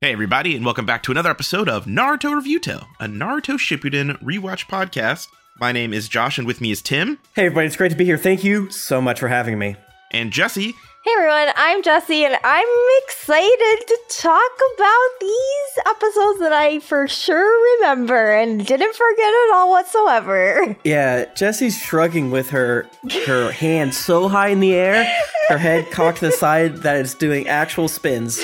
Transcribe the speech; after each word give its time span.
Hey, 0.00 0.12
everybody, 0.12 0.54
and 0.54 0.64
welcome 0.64 0.86
back 0.86 1.02
to 1.02 1.10
another 1.10 1.28
episode 1.30 1.68
of 1.68 1.86
Naruto 1.86 2.40
Reviewto, 2.40 2.86
a 3.00 3.06
Naruto 3.06 3.54
Shippuden 3.58 4.16
rewatch 4.22 4.66
podcast. 4.68 5.26
My 5.58 5.72
name 5.72 5.92
is 5.92 6.08
Josh, 6.08 6.38
and 6.38 6.46
with 6.46 6.60
me 6.60 6.70
is 6.70 6.80
Tim 6.80 7.18
Hey, 7.34 7.46
everybody, 7.46 7.66
it's 7.66 7.76
great 7.76 7.90
to 7.90 7.96
be 7.96 8.04
here. 8.04 8.16
Thank 8.16 8.44
you 8.44 8.70
so 8.70 9.00
much 9.00 9.18
for 9.18 9.26
having 9.26 9.58
me. 9.58 9.74
and 10.12 10.30
Jessy. 10.32 10.72
Hey 11.04 11.12
everyone, 11.16 11.48
I'm 11.56 11.82
Jessy, 11.82 12.24
and 12.24 12.36
I'm 12.44 12.68
excited 13.04 13.86
to 13.88 13.98
talk 14.20 14.50
about 14.76 15.08
these 15.20 15.84
episodes 15.86 16.40
that 16.40 16.52
I 16.52 16.78
for 16.80 17.08
sure 17.08 17.76
remember 17.80 18.32
and 18.34 18.64
didn't 18.64 18.94
forget 18.94 19.26
at 19.28 19.50
all 19.54 19.70
whatsoever. 19.70 20.76
Yeah, 20.84 21.24
Jessy's 21.34 21.76
shrugging 21.76 22.30
with 22.30 22.50
her 22.50 22.86
her 23.26 23.50
hand 23.50 23.94
so 23.94 24.28
high 24.28 24.48
in 24.48 24.60
the 24.60 24.74
air, 24.74 25.10
her 25.48 25.58
head 25.58 25.90
cocked 25.90 26.18
to 26.18 26.26
the 26.26 26.32
side 26.32 26.78
that 26.78 26.96
it's 26.96 27.14
doing 27.14 27.48
actual 27.48 27.88
spins. 27.88 28.40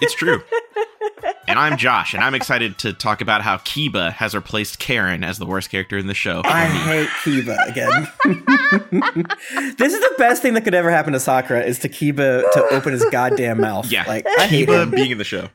It's 0.00 0.14
true. 0.14 0.42
and 1.48 1.58
I'm 1.58 1.76
Josh, 1.76 2.14
and 2.14 2.22
I'm 2.22 2.34
excited 2.34 2.78
to 2.78 2.92
talk 2.92 3.20
about 3.20 3.42
how 3.42 3.56
Kiba 3.58 4.12
has 4.12 4.34
replaced 4.34 4.78
Karin 4.78 5.24
as 5.24 5.38
the 5.38 5.46
worst 5.46 5.70
character 5.70 5.96
in 5.96 6.06
the 6.06 6.14
show. 6.14 6.42
I 6.44 6.66
hate 6.66 7.08
Kiba 7.24 7.68
again. 7.68 8.08
this 9.78 9.94
is 9.94 10.00
the 10.00 10.14
best 10.18 10.42
thing 10.42 10.54
that 10.54 10.64
could 10.64 10.74
ever 10.74 10.90
happen 10.90 11.12
to 11.12 11.20
Sakura 11.20 11.62
is 11.62 11.78
to 11.80 11.88
Kiba 11.88 12.50
to 12.52 12.66
open 12.72 12.92
his 12.92 13.04
goddamn 13.10 13.60
mouth. 13.60 13.90
yeah, 13.90 14.04
like 14.06 14.26
I 14.26 14.48
Kiba 14.48 14.90
being 14.90 15.12
in 15.12 15.18
the 15.18 15.24
show. 15.24 15.48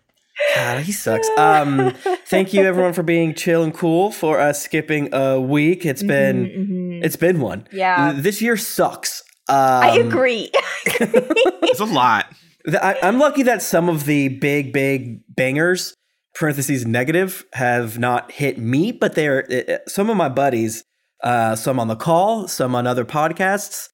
God, 0.55 0.83
he 0.83 0.91
sucks. 0.91 1.29
Um, 1.37 1.93
thank 2.25 2.53
you 2.53 2.63
everyone 2.63 2.93
for 2.93 3.03
being 3.03 3.35
chill 3.35 3.63
and 3.63 3.73
cool 3.73 4.11
for 4.11 4.39
us 4.39 4.61
skipping 4.61 5.13
a 5.13 5.39
week. 5.39 5.85
It's 5.85 6.01
been 6.01 7.01
it's 7.03 7.15
been 7.15 7.39
one. 7.39 7.67
Yeah. 7.71 8.13
this 8.13 8.41
year 8.41 8.57
sucks. 8.57 9.23
Um, 9.47 9.57
I 9.57 9.97
agree. 9.97 10.49
It's 10.85 11.79
a 11.79 11.85
lot. 11.85 12.25
The- 12.65 12.83
I, 12.83 13.07
I'm 13.07 13.19
lucky 13.19 13.43
that 13.43 13.61
some 13.61 13.89
of 13.89 14.05
the 14.05 14.27
big, 14.29 14.73
big 14.73 15.21
bangers, 15.29 15.95
parentheses 16.35 16.85
negative, 16.85 17.45
have 17.53 17.97
not 17.99 18.31
hit 18.31 18.57
me, 18.57 18.91
but 18.91 19.15
they're 19.15 19.45
uh, 19.51 19.73
uh, 19.73 19.77
some 19.87 20.09
of 20.09 20.17
my 20.17 20.29
buddies, 20.29 20.83
uh, 21.23 21.55
some 21.55 21.79
on 21.79 21.87
the 21.87 21.95
call, 21.95 22.47
some 22.47 22.75
on 22.75 22.87
other 22.87 23.05
podcasts, 23.05 23.87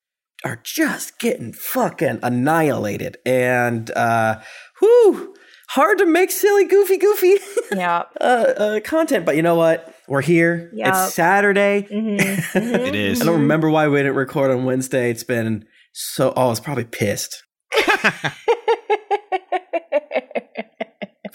are 0.43 0.59
just 0.63 1.19
getting 1.19 1.51
fucking 1.53 2.19
annihilated. 2.21 3.17
And, 3.25 3.89
uh, 3.91 4.39
whew, 4.79 5.33
hard 5.69 5.97
to 5.97 6.05
make 6.05 6.29
silly, 6.31 6.65
goofy, 6.65 6.97
goofy 6.97 7.35
yeah. 7.71 8.03
uh, 8.21 8.23
uh, 8.23 8.79
content. 8.81 9.25
But 9.25 9.35
you 9.35 9.41
know 9.41 9.55
what? 9.55 9.93
We're 10.07 10.21
here. 10.21 10.71
Yep. 10.73 10.88
It's 10.88 11.13
Saturday. 11.15 11.88
Mhm. 11.91 12.55
It 12.55 12.95
is. 12.95 13.21
I 13.21 13.25
don't 13.25 13.41
remember 13.41 13.69
why 13.69 13.88
we 13.89 13.97
didn't 13.97 14.15
record 14.15 14.51
on 14.51 14.63
Wednesday. 14.63 15.09
It's 15.11 15.23
been 15.23 15.65
so, 15.91 16.31
oh, 16.38 16.45
I 16.45 16.49
was 16.49 16.59
probably 16.59 16.85
pissed. 16.85 17.43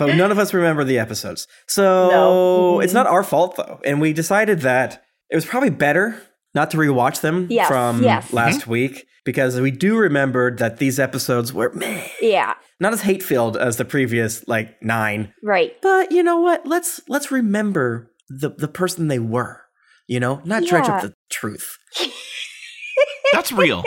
but 0.06 0.17
none 0.17 0.31
of 0.31 0.39
us 0.39 0.55
remember 0.55 0.84
the 0.84 0.98
episodes. 0.98 1.47
So 1.67 2.08
No. 2.11 2.81
it's 2.81 2.91
mm-hmm. 2.91 2.98
not 2.98 3.06
our 3.06 3.22
fault 3.22 3.56
though. 3.56 3.81
And 3.84 4.00
we 4.00 4.12
decided 4.12 4.61
that 4.61 5.03
it 5.31 5.34
was 5.34 5.44
probably 5.44 5.70
better 5.70 6.20
not 6.55 6.70
to 6.72 6.77
rewatch 6.77 7.20
them 7.20 7.47
Yes, 7.50 7.69
from 7.69 8.03
yes. 8.03 8.33
last 8.33 8.62
mm-hmm. 8.62 8.70
week 8.70 9.06
because 9.25 9.61
we 9.61 9.70
do 9.70 9.97
remember 9.97 10.55
that 10.56 10.78
these 10.78 10.98
episodes 10.98 11.53
were 11.53 11.72
meh, 11.75 12.06
yeah. 12.20 12.55
not 12.81 12.92
as 12.92 13.03
hate 13.03 13.22
filled 13.22 13.56
as 13.56 13.77
the 13.77 13.84
previous 13.84 14.47
like 14.48 14.83
nine. 14.83 15.33
Right. 15.42 15.81
But 15.81 16.12
you 16.12 16.22
know 16.22 16.41
what? 16.41 16.66
Let's 16.66 17.00
let's 17.09 17.31
remember 17.31 18.11
the 18.28 18.50
the 18.50 18.69
person 18.69 19.09
they 19.09 19.19
were. 19.19 19.61
You 20.09 20.20
know, 20.20 20.42
not 20.44 20.64
dredge 20.64 20.89
up 20.89 21.00
the 21.03 21.14
truth. 21.31 21.78
That's 23.33 23.53
real. 23.53 23.83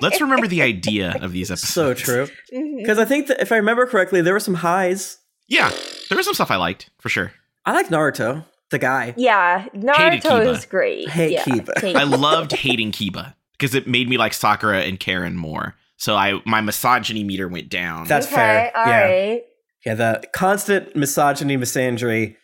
Let's 0.00 0.20
remember 0.20 0.46
the 0.46 0.62
idea 0.62 1.16
of 1.20 1.32
these 1.32 1.50
episodes. 1.50 1.72
So 1.72 1.94
true. 1.94 2.26
Mm-hmm. 2.54 2.76
Because 2.78 2.98
I 2.98 3.04
think 3.04 3.28
that 3.28 3.40
if 3.40 3.50
I 3.50 3.56
remember 3.56 3.86
correctly, 3.86 4.20
there 4.20 4.34
were 4.34 4.40
some 4.40 4.54
highs. 4.54 5.18
Yeah, 5.48 5.70
there 6.08 6.16
was 6.16 6.24
some 6.26 6.34
stuff 6.34 6.50
I 6.50 6.56
liked, 6.56 6.90
for 6.98 7.08
sure. 7.08 7.32
I 7.64 7.72
like 7.72 7.88
Naruto, 7.88 8.44
the 8.70 8.78
guy. 8.78 9.14
Yeah. 9.16 9.66
Naruto 9.74 10.20
Kiba. 10.20 10.46
is 10.56 10.64
great. 10.66 11.08
Hate 11.08 11.32
yeah. 11.32 11.44
Kiba. 11.44 11.78
Hate 11.80 11.96
I 11.96 12.04
loved 12.04 12.52
hating 12.52 12.92
Kiba 12.92 13.34
because 13.52 13.74
it 13.74 13.86
made 13.86 14.08
me 14.08 14.18
like 14.18 14.34
Sakura 14.34 14.82
and 14.82 14.98
Karin 15.00 15.36
more. 15.36 15.74
So 15.96 16.14
I 16.16 16.40
my 16.44 16.60
misogyny 16.60 17.24
meter 17.24 17.48
went 17.48 17.68
down. 17.68 18.06
That's 18.06 18.26
okay, 18.26 18.34
fair. 18.36 18.72
all 18.76 18.86
yeah. 18.86 19.00
right. 19.04 19.42
Yeah, 19.84 19.94
the 19.94 20.22
constant 20.32 20.96
misogyny, 20.96 21.56
misandry, 21.56 22.34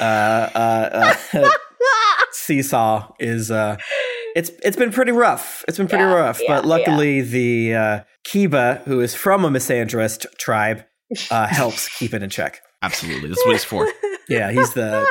uh, 0.00 0.02
uh, 0.02 1.14
uh, 1.34 1.48
seesaw 2.32 3.12
is 3.20 3.50
uh, 3.52 3.76
it's 4.34 4.50
it's 4.64 4.76
been 4.76 4.90
pretty 4.90 5.12
rough. 5.12 5.64
It's 5.68 5.78
been 5.78 5.86
pretty 5.86 6.02
Yeah, 6.04 6.14
rough, 6.14 6.40
yeah, 6.42 6.48
but 6.48 6.64
luckily 6.66 7.20
the 7.20 7.74
uh, 7.74 8.00
Kiba, 8.26 8.82
who 8.82 9.00
is 9.00 9.14
from 9.14 9.44
a 9.44 9.50
misandrist 9.50 10.26
tribe, 10.38 10.84
uh, 11.30 11.46
helps 11.46 11.88
keep 11.98 12.14
it 12.14 12.22
in 12.22 12.30
check. 12.30 12.60
Absolutely, 12.82 13.28
that's 13.28 13.44
what 13.44 13.52
he's 13.52 13.64
for. 13.64 13.88
Yeah, 14.28 14.52
he's 14.52 14.74
the 14.74 15.04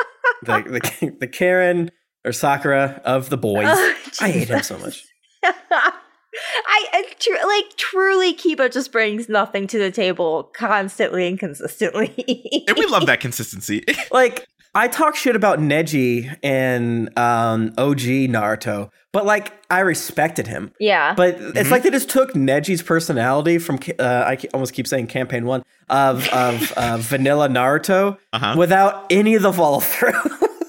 the 0.44 0.62
the, 0.62 1.16
the 1.20 1.26
Karin 1.26 1.90
or 2.24 2.32
Sakura 2.32 3.02
of 3.04 3.28
the 3.28 3.36
boys. 3.36 3.66
Oh, 3.68 3.94
I 4.22 4.30
hate 4.30 4.48
him 4.48 4.62
so 4.62 4.78
much. 4.78 5.04
I, 5.44 6.86
I 6.92 7.04
tr- 7.18 7.46
like 7.46 7.76
truly 7.76 8.34
Kiba 8.34 8.72
just 8.72 8.92
brings 8.92 9.28
nothing 9.28 9.66
to 9.66 9.78
the 9.78 9.90
table 9.90 10.44
constantly 10.54 11.26
and 11.26 11.38
consistently. 11.38 12.64
And 12.66 12.78
we 12.78 12.86
love 12.86 13.06
that 13.06 13.20
consistency. 13.20 13.84
Like 14.10 14.46
I 14.74 14.86
talk 14.88 15.16
shit 15.16 15.34
about 15.34 15.58
Neji 15.58 16.36
and 16.42 17.08
um, 17.18 17.72
OG 17.76 17.98
Naruto, 18.30 18.90
but 19.12 19.26
like 19.26 19.52
I 19.70 19.80
respected 19.80 20.46
him. 20.46 20.72
yeah. 20.78 21.14
But 21.14 21.36
it's 21.40 21.70
like 21.70 21.82
they 21.82 21.90
just 21.90 22.08
took 22.08 22.34
Neji's 22.34 22.82
personality 22.82 23.58
from 23.58 23.78
uh, 23.98 24.02
I 24.26 24.38
almost 24.54 24.72
keep 24.72 24.86
saying 24.86 25.08
campaign 25.08 25.44
one 25.44 25.64
of 25.88 26.28
of 26.28 26.72
uh, 26.76 26.98
vanilla 27.00 27.48
Naruto 27.48 28.16
Uh-huh. 28.32 28.54
without 28.56 29.06
any 29.10 29.34
of 29.34 29.42
the 29.42 29.52
follow 29.52 29.80
through. 29.80 30.12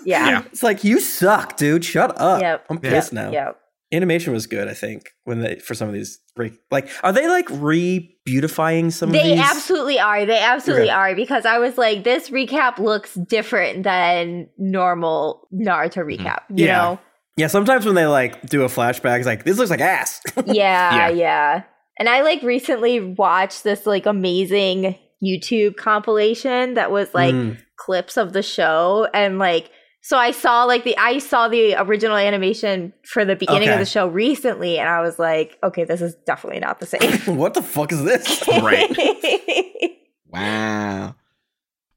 yeah. 0.05 0.29
Yeah. 0.29 0.43
it's 0.51 0.63
like 0.63 0.83
you 0.83 0.99
suck, 0.99 1.57
dude. 1.57 1.85
Shut 1.85 2.19
up. 2.19 2.41
Yep. 2.41 2.65
I'm 2.69 2.79
Yeah. 2.81 2.89
pissed 2.89 3.13
now. 3.13 3.31
Yeah. 3.31 3.51
Animation 3.93 4.31
was 4.33 4.47
good, 4.47 4.67
I 4.69 4.73
think, 4.73 5.11
when 5.25 5.41
they 5.41 5.55
for 5.59 5.73
some 5.75 5.87
of 5.89 5.93
these 5.93 6.19
re- 6.37 6.57
like 6.71 6.87
are 7.03 7.11
they 7.11 7.27
like 7.27 7.47
re 7.49 8.15
beautifying 8.25 8.89
some 8.91 9.09
of 9.09 9.13
these? 9.13 9.23
They 9.23 9.37
absolutely 9.39 9.99
are. 9.99 10.25
They 10.25 10.39
absolutely 10.39 10.85
Okay. 10.89 10.91
are 10.91 11.15
because 11.15 11.45
I 11.45 11.59
was 11.59 11.77
like, 11.77 12.03
this 12.03 12.29
recap 12.29 12.77
looks 12.79 13.13
different 13.15 13.83
than 13.83 14.47
normal 14.57 15.47
Naruto 15.53 16.05
recap. 16.05 16.43
You 16.49 16.65
Yeah. 16.67 16.77
know? 16.77 16.99
yeah, 17.37 17.47
sometimes 17.47 17.85
when 17.85 17.95
they 17.95 18.05
like 18.05 18.45
do 18.47 18.63
a 18.63 18.67
flashback, 18.67 19.17
it's 19.17 19.25
like 19.25 19.43
this 19.43 19.57
looks 19.57 19.71
like 19.71 19.81
ass. 19.81 20.21
Yeah, 20.45 20.95
Yeah. 20.95 21.09
yeah. 21.09 21.63
And 21.99 22.07
I 22.09 22.21
like 22.21 22.41
recently 22.43 22.99
watched 22.99 23.63
this 23.63 23.85
like 23.85 24.05
amazing 24.05 24.97
YouTube 25.23 25.75
compilation 25.75 26.75
that 26.75 26.91
was 26.91 27.13
like 27.13 27.35
Mm. 27.35 27.57
clips 27.77 28.17
of 28.17 28.33
the 28.33 28.41
show 28.41 29.07
and 29.13 29.37
like 29.37 29.69
so 30.01 30.17
I 30.17 30.31
saw 30.31 30.63
like 30.65 30.83
the 30.83 30.97
I 30.97 31.19
saw 31.19 31.47
the 31.47 31.75
original 31.75 32.17
animation 32.17 32.93
for 33.03 33.23
the 33.23 33.35
beginning 33.35 33.69
of 33.69 33.79
the 33.79 33.85
show 33.85 34.07
recently 34.07 34.77
and 34.79 34.89
I 34.89 35.01
was 35.01 35.19
like, 35.19 35.57
okay, 35.63 35.83
this 35.83 36.01
is 36.01 36.15
definitely 36.25 36.59
not 36.59 36.79
the 36.79 36.85
same. 36.85 37.35
what 37.37 37.53
the 37.53 37.61
fuck 37.61 37.91
is 37.91 38.03
this? 38.03 38.43
Right. 38.61 39.97
Wow. 40.31 41.15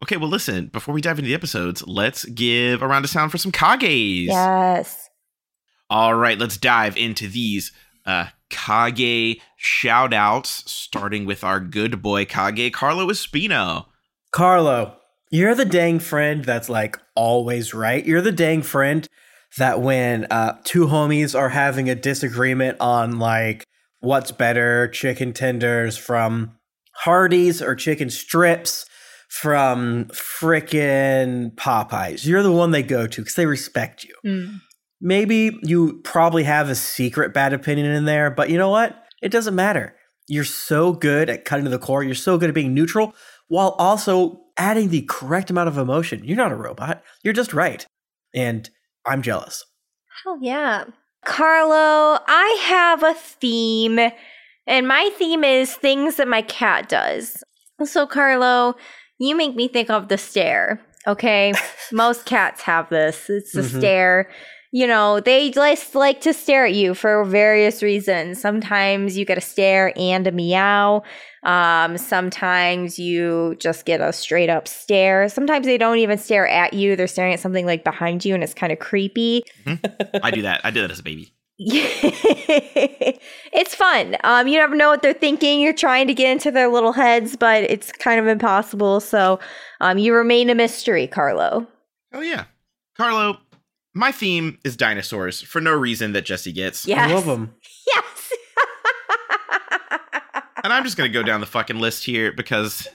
Okay, 0.03 0.17
well, 0.17 0.29
listen, 0.29 0.67
before 0.67 0.93
we 0.93 1.01
dive 1.01 1.21
into 1.21 1.29
the 1.29 1.35
episodes, 1.35 1.87
let's 1.87 2.25
give 2.25 2.83
a 2.83 2.87
round 2.89 3.05
of 3.05 3.11
sound 3.11 3.31
for 3.31 3.39
some 3.39 3.53
Kages. 3.53 4.27
yes. 4.27 5.09
All 5.89 6.15
right, 6.17 6.37
let's 6.37 6.57
dive 6.57 6.97
into 6.97 7.29
these 7.29 7.71
uh, 8.05 8.27
Kage 8.51 9.41
shout 9.57 10.13
outs, 10.13 10.71
starting 10.71 11.25
with 11.27 11.45
our 11.45 11.61
good 11.61 12.03
boy 12.03 12.25
Kage, 12.25 12.73
Carlo 12.73 13.07
Espino. 13.07 13.87
Carlo, 14.33 14.97
you're 15.35 15.57
the 15.57 15.65
dang 15.65 15.99
friend 15.99 16.45
that's 16.45 16.69
like 16.69 16.97
always 17.17 17.75
right. 17.75 18.07
You're 18.07 18.21
the 18.21 18.31
dang 18.31 18.63
friend 18.63 19.05
that 19.59 19.81
when 19.81 20.29
uh, 20.31 20.59
two 20.63 20.87
homies 20.87 21.37
are 21.37 21.49
having 21.49 21.91
a 21.91 21.97
disagreement 21.97 22.77
on 22.79 23.19
like 23.19 23.65
what's 23.99 24.31
better, 24.31 24.87
chicken 24.87 25.33
tenders 25.33 25.97
from 25.97 26.57
Hardee's 26.93 27.61
or 27.61 27.75
chicken 27.75 28.11
strips 28.11 28.87
from 29.29 30.05
frickin' 30.13 31.53
Popeyes. 31.57 32.25
You're 32.25 32.45
the 32.45 32.53
one 32.53 32.71
they 32.71 32.85
go 32.85 33.09
to 33.09 33.21
because 33.21 33.35
they 33.35 33.47
respect 33.47 34.05
you. 34.05 34.15
Mm. 34.25 34.61
Maybe 35.01 35.59
you 35.65 36.01
probably 36.05 36.45
have 36.45 36.69
a 36.71 36.77
secret 36.77 37.35
bad 37.35 37.53
opinion 37.53 37.87
in 37.87 38.05
there, 38.05 38.31
but 38.31 38.51
you 38.51 38.57
know 38.57 38.71
what? 38.71 39.05
It 39.21 39.33
doesn't 39.33 39.57
matter. 39.57 39.97
You're 40.29 40.45
so 40.45 40.93
good 40.93 41.29
at 41.29 41.45
cutting 41.45 41.65
to 41.65 41.73
the 41.73 41.79
core. 41.81 42.05
You're 42.05 42.15
so 42.15 42.39
good 42.39 42.51
at 42.51 42.55
being 42.55 42.73
neutral 42.73 43.17
while 43.49 43.71
also 43.71 44.44
adding 44.57 44.89
the 44.89 45.03
correct 45.09 45.51
amount 45.51 45.69
of 45.69 45.79
emotion. 45.79 46.25
You're 46.25 46.37
not 46.37 46.53
a 46.53 46.57
robot. 46.57 47.03
You're 47.23 47.35
just 47.35 47.53
right. 47.53 47.85
And 48.35 48.69
I'm 49.07 49.23
jealous. 49.23 49.65
Hell 50.25 50.39
yeah. 50.41 50.85
Carlo, 51.25 52.19
I 52.27 52.59
have 52.65 53.03
a 53.03 53.15
theme, 53.15 53.99
and 54.67 54.87
my 54.89 55.11
theme 55.17 55.43
is 55.43 55.75
things 55.75 56.17
that 56.17 56.29
my 56.29 56.43
cat 56.43 56.89
does. 56.89 57.43
So, 57.85 58.07
Carlo, 58.07 58.75
you 59.19 59.35
make 59.35 59.55
me 59.57 59.69
think 59.69 59.91
of 59.91 60.09
the 60.09 60.19
stare, 60.19 60.81
okay? 61.07 61.55
Most 61.93 62.27
cats 62.27 62.61
have 62.63 62.89
this. 62.91 63.29
It's 63.31 63.53
the 63.53 63.63
Mhm. 63.63 63.79
stare. 63.79 64.31
you 64.77 64.89
know, 64.89 65.21
they 65.21 65.53
just 65.53 65.95
like 65.95 66.21
to 66.23 66.33
stare 66.35 66.67
at 66.67 66.75
you 66.75 66.95
for 66.95 67.25
various 67.25 67.81
reasons. 67.81 68.41
Sometimes 68.41 69.17
you 69.17 69.25
get 69.25 69.39
a 69.39 69.41
stare 69.41 69.93
and 69.97 70.27
a 70.27 70.33
meow. 70.33 71.01
Um, 71.45 71.99
sometimes 71.99 72.99
you 72.99 73.57
just 73.59 73.85
get 73.85 74.01
a 74.01 74.13
straight 74.13 74.51
up 74.51 74.67
stare. 74.67 75.29
Sometimes 75.29 75.67
they 75.67 75.79
don't 75.79 75.99
even 75.99 76.19
stare 76.19 76.49
at 76.49 76.73
you. 76.73 76.97
They're 76.97 77.07
staring 77.07 77.35
at 77.35 77.41
something 77.41 77.67
like 77.67 77.85
behind 77.85 78.25
you 78.25 78.35
and 78.35 78.43
it's 78.43 78.55
kind 78.55 78.73
of 78.73 78.79
creepy. 78.79 79.45
I 80.23 80.31
do 80.31 80.43
that. 80.43 80.63
I 80.65 80.71
did 80.71 80.83
that 80.83 80.91
as 80.91 80.99
a 80.99 81.03
baby. 81.03 81.33
it's 81.59 83.21
fun. 83.75 84.17
Um, 84.25 84.49
you 84.49 84.59
never 84.59 84.75
know 84.75 84.89
what 84.89 85.03
they're 85.03 85.13
thinking. 85.13 85.61
You're 85.61 85.73
trying 85.73 86.09
to 86.09 86.15
get 86.15 86.33
into 86.33 86.51
their 86.51 86.69
little 86.69 86.91
heads, 86.93 87.37
but 87.37 87.63
it's 87.65 87.93
kind 87.93 88.19
of 88.19 88.27
impossible. 88.27 88.99
So, 89.01 89.39
um, 89.81 89.99
you 89.99 90.15
remain 90.15 90.51
a 90.51 90.55
mystery, 90.57 91.07
Carlo. 91.07 91.67
Oh 92.13 92.23
yeah, 92.23 92.47
Carlo. 92.97 93.39
My 93.95 94.11
theme 94.11 94.59
is 94.65 94.77
dinosaurs 94.77 95.41
for 95.41 95.61
no 95.61 95.73
reason 95.73 96.13
that 96.15 96.25
Jessy 96.25 96.51
gets. 96.53 96.87
Yes. 96.87 97.11
I 97.11 97.15
love 97.15 97.27
them. 97.27 97.55
Yes. 97.95 98.24
And 100.65 100.73
I'm 100.73 100.83
just 100.83 100.97
gonna 100.97 101.11
go 101.11 101.23
down 101.23 101.41
the 101.41 101.47
fucking 101.47 101.79
list 101.79 102.05
here 102.05 102.33
because 102.33 102.89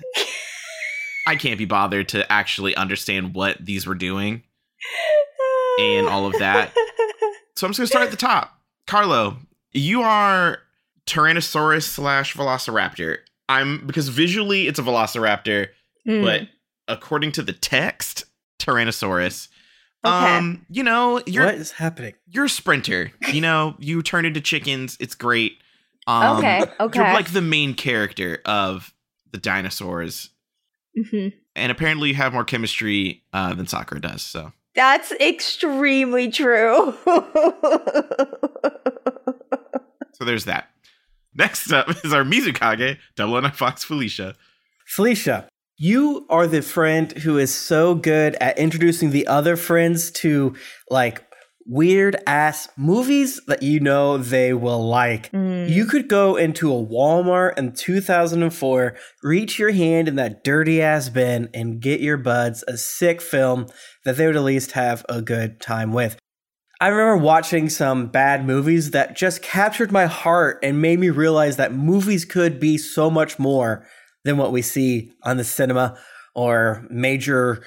I 1.28 1.36
can't 1.36 1.58
be 1.60 1.66
bothered 1.66 2.10
to 2.10 2.30
actually 2.32 2.76
understand 2.76 3.36
what 3.36 3.64
these 3.64 3.86
were 3.86 3.96
doing 3.96 4.44
and 5.80 6.08
all 6.08 6.26
of 6.26 6.34
that. 6.40 6.74
So 7.56 7.68
I'm 7.68 7.72
just 7.72 7.80
gonna 7.80 7.88
start 7.88 8.06
at 8.06 8.12
the 8.12 8.18
top. 8.18 8.60
Carlo, 8.88 9.38
you 9.72 10.02
are 10.02 10.60
Tyrannosaurus 11.06 11.84
slash 11.84 12.36
Velociraptor. 12.36 13.18
I'm 13.48 13.86
because 13.86 14.10
visually 14.10 14.68
it's 14.68 14.80
a 14.80 14.84
Velociraptor, 14.84 15.68
Hmm. 16.06 16.24
but 16.24 16.48
according 16.88 17.34
to 17.34 17.44
the 17.44 17.54
text, 17.54 18.26
Tyrannosaurus. 18.60 19.48
Okay. 20.06 20.38
Um, 20.38 20.66
you 20.70 20.82
know, 20.82 21.22
you're 21.28 21.46
what 21.46 21.56
is 21.56 21.72
happening? 21.74 22.14
you're 22.28 22.46
a 22.46 22.50
sprinter. 22.50 23.12
You 23.32 23.42
know, 23.42 23.76
you 23.78 24.02
turn 24.02 24.26
into 24.26 24.40
chickens. 24.42 24.98
It's 25.00 25.14
great. 25.14 25.58
Um, 26.10 26.38
Okay, 26.38 26.64
okay. 26.80 27.00
You're 27.00 27.14
like 27.14 27.32
the 27.32 27.42
main 27.42 27.74
character 27.76 28.42
of 28.46 28.94
the 29.32 29.38
dinosaurs, 29.38 30.30
Mhm. 30.98 31.34
and 31.56 31.72
apparently 31.72 32.10
you 32.10 32.16
have 32.16 32.34
more 32.34 32.44
chemistry 32.44 33.24
uh, 33.32 33.54
than 33.54 33.68
Sakura 33.68 34.02
does. 34.02 34.22
So 34.24 34.52
That's 34.76 35.12
extremely 35.14 36.30
true. 36.32 36.96
So 40.14 40.26
there's 40.26 40.46
that. 40.46 40.70
Next 41.34 41.72
up 41.72 41.90
is 42.04 42.12
our 42.12 42.24
Mizukage, 42.26 42.98
Double 43.16 43.36
O 43.36 43.40
Nine 43.40 43.52
Fox 43.54 43.86
Felicia. 43.86 44.36
Felicia, 44.86 45.48
you 45.78 46.26
are 46.30 46.46
the 46.46 46.62
friend 46.62 47.12
who 47.20 47.38
is 47.38 47.56
so 47.56 47.96
good 47.96 48.36
at 48.42 48.58
introducing 48.60 49.12
the 49.12 49.26
other 49.28 49.56
friends 49.56 50.12
to 50.12 50.56
like 50.90 51.24
weird 51.70 52.18
ass 52.26 52.68
movies 52.76 53.40
that 53.46 53.62
you 53.62 53.80
know 53.80 54.18
they 54.18 54.54
will 54.54 54.86
like. 54.88 55.32
Mm. 55.32 55.70
You 55.70 55.86
could 55.86 56.08
go 56.08 56.36
into 56.36 56.74
a 56.74 56.84
Walmart 56.84 57.58
in 57.60 57.74
2004, 57.74 58.98
reach 59.22 59.60
your 59.60 59.72
hand 59.72 60.08
in 60.08 60.16
that 60.16 60.44
dirty 60.44 60.82
ass 60.82 61.10
bin, 61.10 61.48
and 61.54 61.80
get 61.80 62.02
your 62.02 62.18
buds 62.18 62.64
a 62.68 62.76
sick 62.76 63.22
film 63.22 63.68
that 64.04 64.18
they 64.18 64.26
would 64.26 64.36
at 64.36 64.44
least 64.44 64.72
have 64.72 65.06
a 65.08 65.22
good 65.22 65.62
time 65.62 65.94
with. 65.94 66.18
I 66.82 66.88
remember 66.88 67.18
watching 67.24 67.70
some 67.70 68.08
bad 68.08 68.48
movies 68.48 68.92
that 68.92 69.16
just 69.16 69.44
captured 69.44 69.92
my 69.92 70.08
heart 70.08 70.60
and 70.64 70.82
made 70.82 70.98
me 70.98 71.10
realize 71.10 71.58
that 71.58 71.74
movies 71.74 72.26
could 72.26 72.60
be 72.60 72.78
so 72.78 73.12
much 73.12 73.38
more 73.38 73.86
than 74.24 74.38
what 74.38 74.52
we 74.52 74.62
see 74.62 75.12
on 75.24 75.38
the 75.38 75.44
cinema 75.44 76.00
or 76.34 76.88
major 76.90 77.64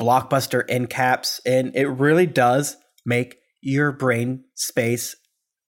blockbuster 0.00 0.64
end 0.68 0.90
caps. 0.90 1.40
And 1.44 1.74
it 1.74 1.88
really 1.88 2.26
does 2.26 2.76
make 3.04 3.41
your 3.62 3.92
brain 3.92 4.44
space 4.54 5.16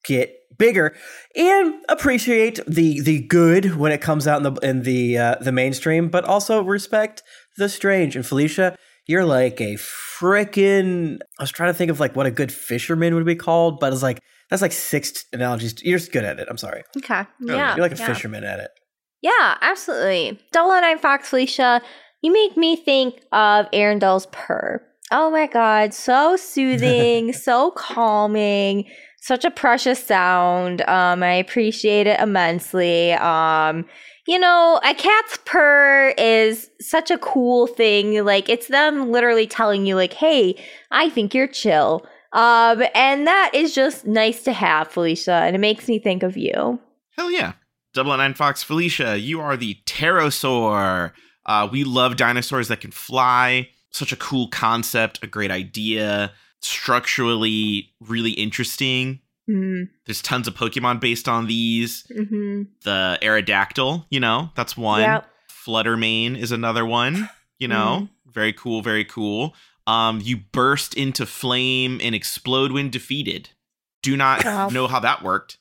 get 0.05 0.35
bigger 0.59 0.95
and 1.35 1.75
appreciate 1.89 2.61
the 2.67 3.01
the 3.01 3.23
good 3.27 3.77
when 3.77 3.93
it 3.93 4.01
comes 4.01 4.27
out 4.27 4.45
in 4.45 4.55
the 4.55 4.61
in 4.61 4.83
the 4.83 5.19
uh, 5.19 5.35
the 5.41 5.53
mainstream, 5.53 6.09
but 6.09 6.25
also 6.25 6.63
respect 6.63 7.23
the 7.57 7.69
strange. 7.69 8.17
And 8.17 8.27
Felicia, 8.27 8.77
you're 9.07 9.25
like 9.25 9.61
a 9.61 9.75
frickin' 9.75 11.19
I 11.39 11.43
was 11.43 11.51
trying 11.51 11.71
to 11.71 11.75
think 11.75 11.91
of 11.91 12.01
like 12.01 12.15
what 12.15 12.27
a 12.27 12.31
good 12.31 12.53
fisherman 12.53 13.15
would 13.15 13.25
be 13.25 13.37
called, 13.37 13.81
but 13.81 13.93
it's 13.93 14.03
like 14.03 14.21
that's 14.51 14.63
like 14.63 14.73
six 14.73 15.25
analogies. 15.33 15.75
You're 15.83 15.99
just 15.99 16.13
good 16.13 16.25
at 16.25 16.39
it. 16.39 16.49
I'm 16.51 16.59
sorry. 16.59 16.83
Okay. 16.99 17.21
Oh, 17.21 17.27
Yeah. 17.41 17.75
You're 17.75 17.85
like 17.85 17.93
a 17.93 17.97
yeah. 17.97 18.07
fisherman 18.07 18.45
at 18.45 18.61
it. 18.61 18.71
Yeah, 19.23 19.57
absolutely. 19.63 20.39
Double 20.53 20.73
O 20.73 20.81
Nine 20.81 20.99
Fox 20.99 21.31
Felicia, 21.31 21.81
you 22.21 22.31
make 22.31 22.57
me 22.59 22.77
think 22.77 23.23
of 23.33 23.71
Arendelle's 23.71 24.27
purr. 24.33 24.83
Oh 25.11 25.31
my 25.31 25.47
god, 25.47 25.95
so 25.95 26.37
soothing, 26.37 27.33
so 27.35 27.71
calming, 27.73 28.87
such 29.21 29.45
a 29.45 29.51
precious 29.51 30.05
sound. 30.05 30.83
Um, 30.83 31.23
I 31.23 31.35
appreciate 31.35 32.07
it 32.07 32.21
immensely. 32.21 33.13
Um, 33.13 33.85
you 34.27 34.39
know, 34.39 34.81
a 34.83 34.95
cat's 34.95 35.39
purr 35.45 36.15
is 36.17 36.71
such 36.81 37.11
a 37.11 37.19
cool 37.19 37.67
thing. 37.67 38.25
Like 38.25 38.49
it's 38.49 38.69
them 38.69 39.11
literally 39.13 39.47
telling 39.47 39.87
you, 39.87 39.97
like, 39.97 40.15
"Hey, 40.15 40.57
I 40.91 41.11
think 41.11 41.35
you're 41.35 41.47
chill." 41.47 42.07
Um, 42.33 42.83
and 42.95 43.29
that 43.29 43.53
is 43.55 43.75
just 43.75 44.07
nice 44.07 44.43
to 44.43 44.53
have, 44.53 44.89
Felicia, 44.89 45.35
and 45.35 45.55
it 45.55 45.61
makes 45.61 45.87
me 45.87 46.01
think 46.01 46.23
of 46.25 46.37
you. 46.37 46.81
Hell 47.17 47.31
yeah. 47.31 47.53
Double 47.95 48.17
Nine 48.17 48.35
Fox 48.35 48.65
Felicia, 48.65 49.17
you 49.19 49.41
are 49.41 49.57
the 49.57 49.79
pterosaur. 49.87 51.13
Uh, 51.47 51.69
we 51.71 51.85
love 51.85 52.17
dinosaurs 52.17 52.67
that 52.69 52.81
can 52.81 52.91
fly. 52.91 53.69
Such 53.95 54.13
a 54.13 54.17
cool 54.17 54.49
concept, 54.49 55.21
a 55.23 55.27
great 55.27 55.51
idea. 55.53 56.33
Structurally, 56.89 57.93
really 58.01 58.33
interesting. 58.33 59.21
Mm, 59.49 59.89
There's 60.07 60.21
tons 60.21 60.49
of 60.49 60.55
Pokemon 60.55 61.01
based 61.01 61.29
on 61.29 61.47
these. 61.47 62.05
hmm 62.15 62.63
The 62.83 63.19
Aerodactyl, 63.23 64.05
you 64.11 64.21
know, 64.21 64.51
that's 64.55 64.77
one. 64.77 65.01
Yep. 65.01 65.27
Flutter 65.49 65.97
Mane 65.97 66.37
is 66.37 66.53
another 66.53 66.85
one. 66.85 67.31
You 67.59 67.69
know, 67.69 68.09
very 68.27 68.53
cool, 68.53 68.83
very 68.83 69.05
cool. 69.05 69.55
Um, 69.87 70.21
you 70.23 70.37
burst 70.39 70.95
into 70.95 71.25
flame 71.25 72.01
and 72.03 72.15
explode 72.15 72.73
when 72.73 72.91
defeated. 72.91 73.51
Do 74.03 74.17
not 74.17 74.45
Wow. 74.45 74.69
know 74.69 74.87
how 74.89 75.01
that 75.01 75.23
worked, 75.23 75.59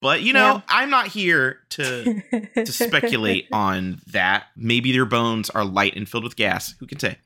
but 0.00 0.22
you 0.22 0.32
know, 0.32 0.54
Yeah. 0.54 0.60
I'm 0.68 0.90
not 0.90 1.08
here 1.08 1.58
to 1.70 2.22
to 2.54 2.72
speculate 2.72 3.48
on 3.52 4.00
that. 4.06 4.44
Maybe 4.56 4.92
their 4.92 5.04
bones 5.06 5.50
are 5.50 5.64
light 5.64 5.96
and 5.96 6.08
filled 6.08 6.24
with 6.24 6.36
gas. 6.36 6.74
Who 6.78 6.86
can 6.86 6.98
say? 6.98 7.18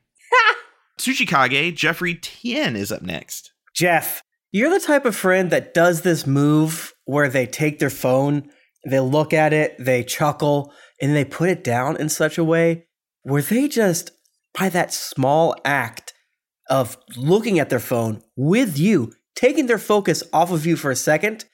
Tsuchikage 0.99 1.73
Jeffrey 1.75 2.13
Tien 2.13 2.75
is 2.75 2.91
up 2.91 3.01
next. 3.01 3.53
Jeff, 3.73 4.21
you're 4.51 4.69
the 4.69 4.85
type 4.85 5.05
of 5.05 5.15
friend 5.15 5.49
that 5.49 5.73
does 5.73 6.01
this 6.01 6.27
move 6.27 6.93
where 7.05 7.29
they 7.29 7.45
take 7.45 7.79
their 7.79 7.89
phone, 7.89 8.49
they 8.85 8.99
look 8.99 9.33
at 9.33 9.53
it, 9.53 9.75
they 9.79 10.03
chuckle, 10.03 10.73
and 11.01 11.15
they 11.15 11.23
put 11.23 11.49
it 11.49 11.63
down 11.63 11.95
in 11.95 12.09
such 12.09 12.37
a 12.37 12.43
way 12.43 12.85
where 13.23 13.41
they 13.41 13.69
just, 13.69 14.11
by 14.53 14.67
that 14.67 14.93
small 14.93 15.55
act 15.63 16.13
of 16.69 16.97
looking 17.15 17.59
at 17.59 17.69
their 17.69 17.79
phone 17.79 18.21
with 18.35 18.77
you, 18.77 19.13
taking 19.35 19.67
their 19.67 19.77
focus 19.77 20.21
off 20.33 20.51
of 20.51 20.65
you 20.65 20.75
for 20.75 20.91
a 20.91 20.97
second 20.97 21.45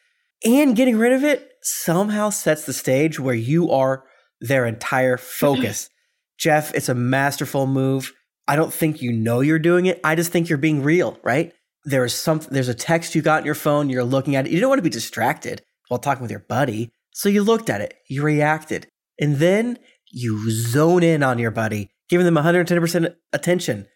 and 0.44 0.76
getting 0.76 0.98
rid 0.98 1.14
of 1.14 1.24
it, 1.24 1.52
somehow 1.62 2.32
sets 2.32 2.66
the 2.66 2.74
stage 2.74 3.20
where 3.20 3.36
you 3.36 3.70
are 3.70 4.06
their 4.42 4.66
entire 4.66 5.18
focus. 5.18 5.92
Jeff, 6.40 6.74
it's 6.74 6.90
a 6.90 6.96
masterful 6.96 7.68
move. 7.68 8.12
I 8.48 8.56
don't 8.56 8.74
think 8.74 9.02
you 9.02 9.12
know 9.12 9.42
you're 9.42 9.60
doing 9.60 9.86
it. 9.86 10.00
I 10.04 10.16
just 10.16 10.32
think 10.32 10.50
you're 10.50 10.58
being 10.58 10.84
real, 10.84 11.20
right? 11.24 11.54
There 11.84 12.06
is 12.06 12.14
some 12.14 12.40
there's 12.50 12.68
a 12.68 12.74
text 12.74 13.16
you 13.16 13.22
got 13.22 13.40
in 13.40 13.46
your 13.46 13.56
phone, 13.56 13.90
you're 13.90 14.04
looking 14.04 14.36
at 14.36 14.48
it. 14.48 14.52
You 14.52 14.60
don't 14.60 14.70
want 14.70 14.80
to 14.80 14.84
be 14.84 14.90
distracted 14.90 15.62
while 15.88 16.00
talking 16.00 16.22
with 16.22 16.32
your 16.32 16.46
buddy. 16.48 16.92
So 17.12 17.30
you 17.30 17.44
looked 17.44 17.70
at 17.70 17.82
it, 17.82 17.94
you 18.10 18.24
reacted, 18.24 18.88
and 19.20 19.38
then 19.38 19.80
you 20.12 20.52
zone 20.52 21.04
in 21.04 21.24
on 21.24 21.40
your 21.40 21.52
buddy, 21.52 21.90
giving 22.10 22.26
them 22.26 22.36
110% 22.36 23.16
attention 23.34 23.88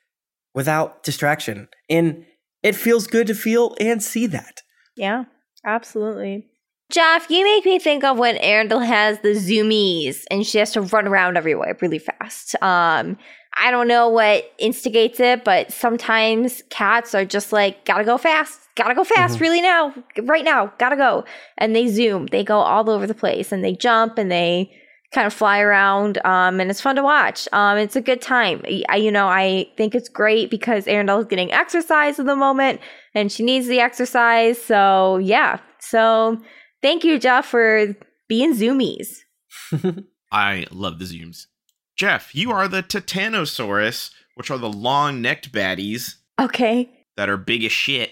without 0.54 1.04
distraction. 1.04 1.68
And 1.90 2.26
it 2.64 2.76
feels 2.76 3.08
good 3.08 3.28
to 3.28 3.36
feel 3.36 3.76
and 3.80 4.02
see 4.02 4.28
that. 4.28 4.62
Yeah, 4.96 5.26
absolutely. 5.66 6.48
Jeff, 6.92 7.30
you 7.30 7.44
make 7.44 7.66
me 7.66 7.78
think 7.78 8.04
of 8.04 8.18
when 8.18 8.36
Arendelle 8.38 8.86
has 8.86 9.20
the 9.20 9.30
zoomies 9.30 10.24
and 10.32 10.46
she 10.46 10.58
has 10.58 10.72
to 10.72 10.82
run 10.82 11.08
around 11.08 11.38
everywhere 11.38 11.78
really 11.82 12.00
fast. 12.00 12.56
Um, 12.64 13.18
I 13.58 13.72
don't 13.72 13.88
know 13.88 14.10
what 14.10 14.52
instigates 14.60 15.20
it, 15.20 15.44
but 15.44 15.72
sometimes 15.72 16.64
cats 16.70 17.14
are 17.16 17.26
just 17.26 17.52
like, 17.52 17.84
gotta 17.86 18.04
go 18.06 18.18
fast, 18.18 18.60
gotta 18.76 18.96
go 18.96 19.04
fast, 19.04 19.38
Mhm. 19.38 19.42
really 19.42 19.62
now, 19.62 19.94
right 20.24 20.46
now, 20.46 20.72
gotta 20.78 20.96
go. 20.96 21.26
And 21.58 21.76
they 21.76 21.88
zoom, 21.88 22.28
they 22.28 22.44
go 22.44 22.60
all 22.60 22.90
over 22.90 23.06
the 23.08 23.14
place 23.14 23.52
and 23.52 23.64
they 23.64 23.74
jump 23.76 24.18
and 24.18 24.32
they 24.32 24.72
kind 25.12 25.26
of 25.26 25.34
fly 25.34 25.60
around. 25.60 26.20
Um, 26.24 26.60
and 26.60 26.70
it's 26.70 26.80
fun 26.82 26.96
to 26.98 27.04
watch. 27.04 27.48
Um, 27.52 27.78
it's 27.80 27.96
a 27.96 28.02
good 28.02 28.22
time. 28.22 28.62
I, 28.90 28.98
you 28.98 29.12
know, 29.12 29.28
I 29.28 29.68
think 29.76 29.96
it's 29.96 30.08
great 30.08 30.52
because 30.52 30.86
Arendelle 30.86 31.20
is 31.22 31.26
getting 31.26 31.52
exercise 31.52 32.20
at 32.20 32.28
the 32.28 32.36
moment 32.36 32.80
and 33.16 33.32
she 33.32 33.44
needs 33.44 33.68
the 33.68 33.80
exercise. 33.80 34.62
So, 34.62 35.18
yeah. 35.18 35.58
So, 35.80 36.40
thank 36.84 37.04
you, 37.04 37.18
Jeff, 37.18 37.48
for 37.48 37.96
being 38.28 38.54
zoomies. 38.56 39.18
I 40.32 40.66
love 40.72 41.00
the 41.00 41.06
zooms. 41.06 41.48
Jeff, 42.00 42.34
you 42.34 42.50
are 42.50 42.70
the 42.70 42.82
Titanosaurus, 42.82 44.12
which 44.36 44.50
are 44.50 44.58
the 44.58 44.72
long 44.72 45.22
necked 45.22 45.52
baddies 45.52 46.16
Okay. 46.40 46.90
that 47.18 47.28
are 47.28 47.36
big 47.36 47.66
as 47.66 47.74
shit. 47.74 48.12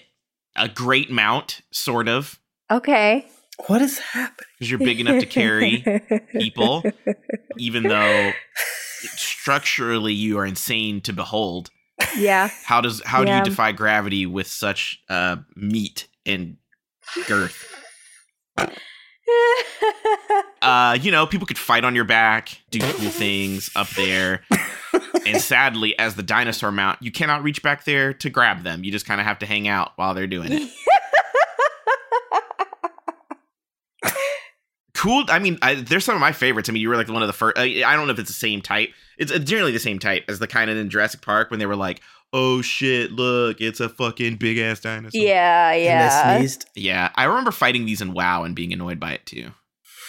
a 0.54 0.68
great 0.68 1.10
mount, 1.10 1.62
sort 1.70 2.06
of, 2.06 2.38
Okay. 2.70 3.26
What 3.66 3.80
is 3.80 3.98
happening? 3.98 4.46
because 4.58 4.70
you're 4.70 4.78
big 4.78 5.00
enough 5.00 5.20
to 5.20 5.26
carry 5.26 5.82
people, 6.38 6.84
even 7.56 7.84
though 7.84 8.32
structurally 9.16 10.12
you 10.12 10.36
are 10.38 10.44
insane 10.44 11.00
to 11.02 11.14
behold. 11.14 11.70
Yeah. 12.18 12.50
How 12.64 12.82
does 12.82 13.00
how 13.06 13.24
do 13.24 13.32
you 13.32 13.42
defy 13.42 13.72
gravity 13.72 14.26
with 14.26 14.48
such 14.48 15.00
uh, 15.08 15.36
meat 15.56 16.08
and 16.26 16.58
girth? 17.26 17.74
Uh, 20.60 20.98
you 21.00 21.12
know, 21.12 21.24
people 21.24 21.46
could 21.46 21.56
fight 21.56 21.84
on 21.84 21.94
your 21.94 22.04
back, 22.04 22.60
do 22.70 22.80
cool 22.80 23.10
things 23.10 23.70
up 23.76 23.88
there. 23.90 24.42
and 25.24 25.40
sadly, 25.40 25.96
as 25.98 26.16
the 26.16 26.22
dinosaur 26.22 26.72
mount, 26.72 27.00
you 27.00 27.12
cannot 27.12 27.44
reach 27.44 27.62
back 27.62 27.84
there 27.84 28.12
to 28.14 28.28
grab 28.28 28.64
them. 28.64 28.82
You 28.82 28.90
just 28.90 29.06
kind 29.06 29.20
of 29.20 29.26
have 29.26 29.38
to 29.38 29.46
hang 29.46 29.68
out 29.68 29.92
while 29.96 30.14
they're 30.14 30.26
doing 30.26 30.50
it. 30.50 30.68
cool. 34.94 35.24
I 35.28 35.38
mean, 35.38 35.58
I, 35.62 35.76
there's 35.76 36.04
some 36.04 36.16
of 36.16 36.20
my 36.20 36.32
favorites. 36.32 36.68
I 36.68 36.72
mean, 36.72 36.82
you 36.82 36.88
were 36.88 36.96
like 36.96 37.08
one 37.08 37.22
of 37.22 37.28
the 37.28 37.32
first. 37.32 37.56
I, 37.56 37.84
I 37.86 37.94
don't 37.94 38.08
know 38.08 38.12
if 38.12 38.18
it's 38.18 38.30
the 38.30 38.34
same 38.34 38.60
type. 38.60 38.90
It's 39.16 39.32
generally 39.40 39.72
the 39.72 39.78
same 39.78 40.00
type 40.00 40.24
as 40.28 40.40
the 40.40 40.48
kind 40.48 40.68
in 40.70 40.90
Jurassic 40.90 41.22
Park 41.22 41.50
when 41.50 41.60
they 41.60 41.66
were 41.66 41.76
like, 41.76 42.00
"Oh 42.32 42.62
shit, 42.62 43.12
look, 43.12 43.60
it's 43.60 43.80
a 43.80 43.88
fucking 43.88 44.36
big 44.36 44.58
ass 44.58 44.80
dinosaur." 44.80 45.20
yeah, 45.20 45.72
yeah. 45.74 46.32
they 46.34 46.38
sneezed. 46.38 46.66
Yeah, 46.74 47.10
I 47.14 47.24
remember 47.24 47.50
fighting 47.50 47.86
these 47.86 48.00
in 48.00 48.12
WoW 48.12 48.44
and 48.44 48.54
being 48.54 48.72
annoyed 48.72 49.00
by 49.00 49.12
it 49.12 49.26
too. 49.26 49.50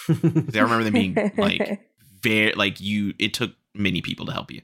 I 0.08 0.12
remember 0.60 0.84
them 0.84 0.92
being 0.94 1.32
like 1.36 1.80
very 2.22 2.52
like 2.54 2.80
you. 2.80 3.14
It 3.18 3.34
took 3.34 3.52
many 3.74 4.00
people 4.02 4.26
to 4.26 4.32
help 4.32 4.50
you. 4.50 4.62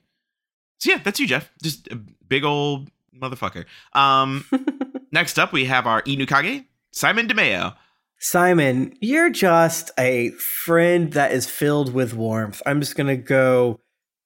So 0.79 0.91
yeah, 0.91 0.99
that's 0.99 1.19
you, 1.21 1.27
Jeff. 1.27 1.51
Just 1.63 1.89
a 1.89 1.97
big 1.97 2.45
old 2.45 2.91
motherfucker. 3.17 3.65
Um, 3.93 4.45
next 5.13 5.39
up 5.39 5.53
we 5.53 5.65
have 5.67 5.87
our 5.87 6.03
Inukage, 6.03 6.67
Simon 6.91 7.27
DeMeo. 7.29 7.75
Simon, 8.19 8.97
you're 9.01 9.31
just 9.31 9.91
a 9.99 10.31
friend 10.31 11.13
that 11.13 11.33
is 11.33 11.47
filled 11.47 11.93
with 11.93 12.15
warmth. 12.15 12.63
I'm 12.65 12.81
just 12.81 12.97
going 12.97 13.09
to 13.09 13.17
go 13.17 13.79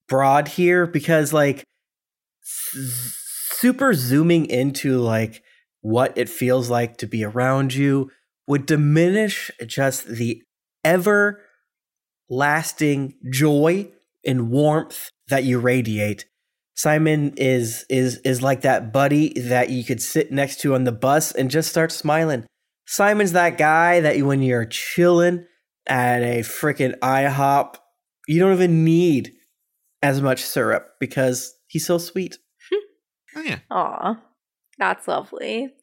broad 0.07 0.47
here 0.47 0.87
because, 0.87 1.33
like, 1.33 1.65
s- 2.41 3.20
super 3.53 3.93
zooming 3.93 4.45
into, 4.45 4.97
like, 4.97 5.43
what 5.81 6.17
it 6.17 6.29
feels 6.29 6.69
like 6.69 6.97
to 6.97 7.07
be 7.07 7.23
around 7.23 7.73
you 7.73 8.11
would 8.47 8.65
diminish 8.65 9.51
just 9.65 10.07
the 10.07 10.41
ever 10.83 11.41
lasting 12.29 13.15
joy 13.31 13.91
and 14.25 14.49
warmth 14.49 15.09
that 15.27 15.43
you 15.43 15.59
radiate. 15.59 16.25
Simon 16.75 17.33
is 17.37 17.85
is 17.89 18.17
is 18.19 18.41
like 18.41 18.61
that 18.61 18.93
buddy 18.93 19.39
that 19.39 19.69
you 19.69 19.83
could 19.83 20.01
sit 20.01 20.31
next 20.31 20.61
to 20.61 20.73
on 20.73 20.83
the 20.83 20.91
bus 20.91 21.31
and 21.31 21.51
just 21.51 21.69
start 21.69 21.91
smiling. 21.91 22.45
Simon's 22.87 23.33
that 23.33 23.57
guy 23.57 23.99
that 23.99 24.17
you, 24.17 24.25
when 24.25 24.41
you're 24.41 24.65
chilling 24.65 25.45
at 25.87 26.21
a 26.21 26.39
freaking 26.39 26.97
IHOP, 26.99 27.75
you 28.27 28.39
don't 28.39 28.53
even 28.53 28.83
need 28.83 29.33
as 30.01 30.21
much 30.21 30.41
syrup 30.41 30.87
because 30.99 31.53
he's 31.67 31.85
so 31.85 31.97
sweet. 31.97 32.37
Oh 33.35 33.41
yeah, 33.41 33.59
Aw, 33.69 34.19
that's 34.77 35.07
lovely. 35.07 35.73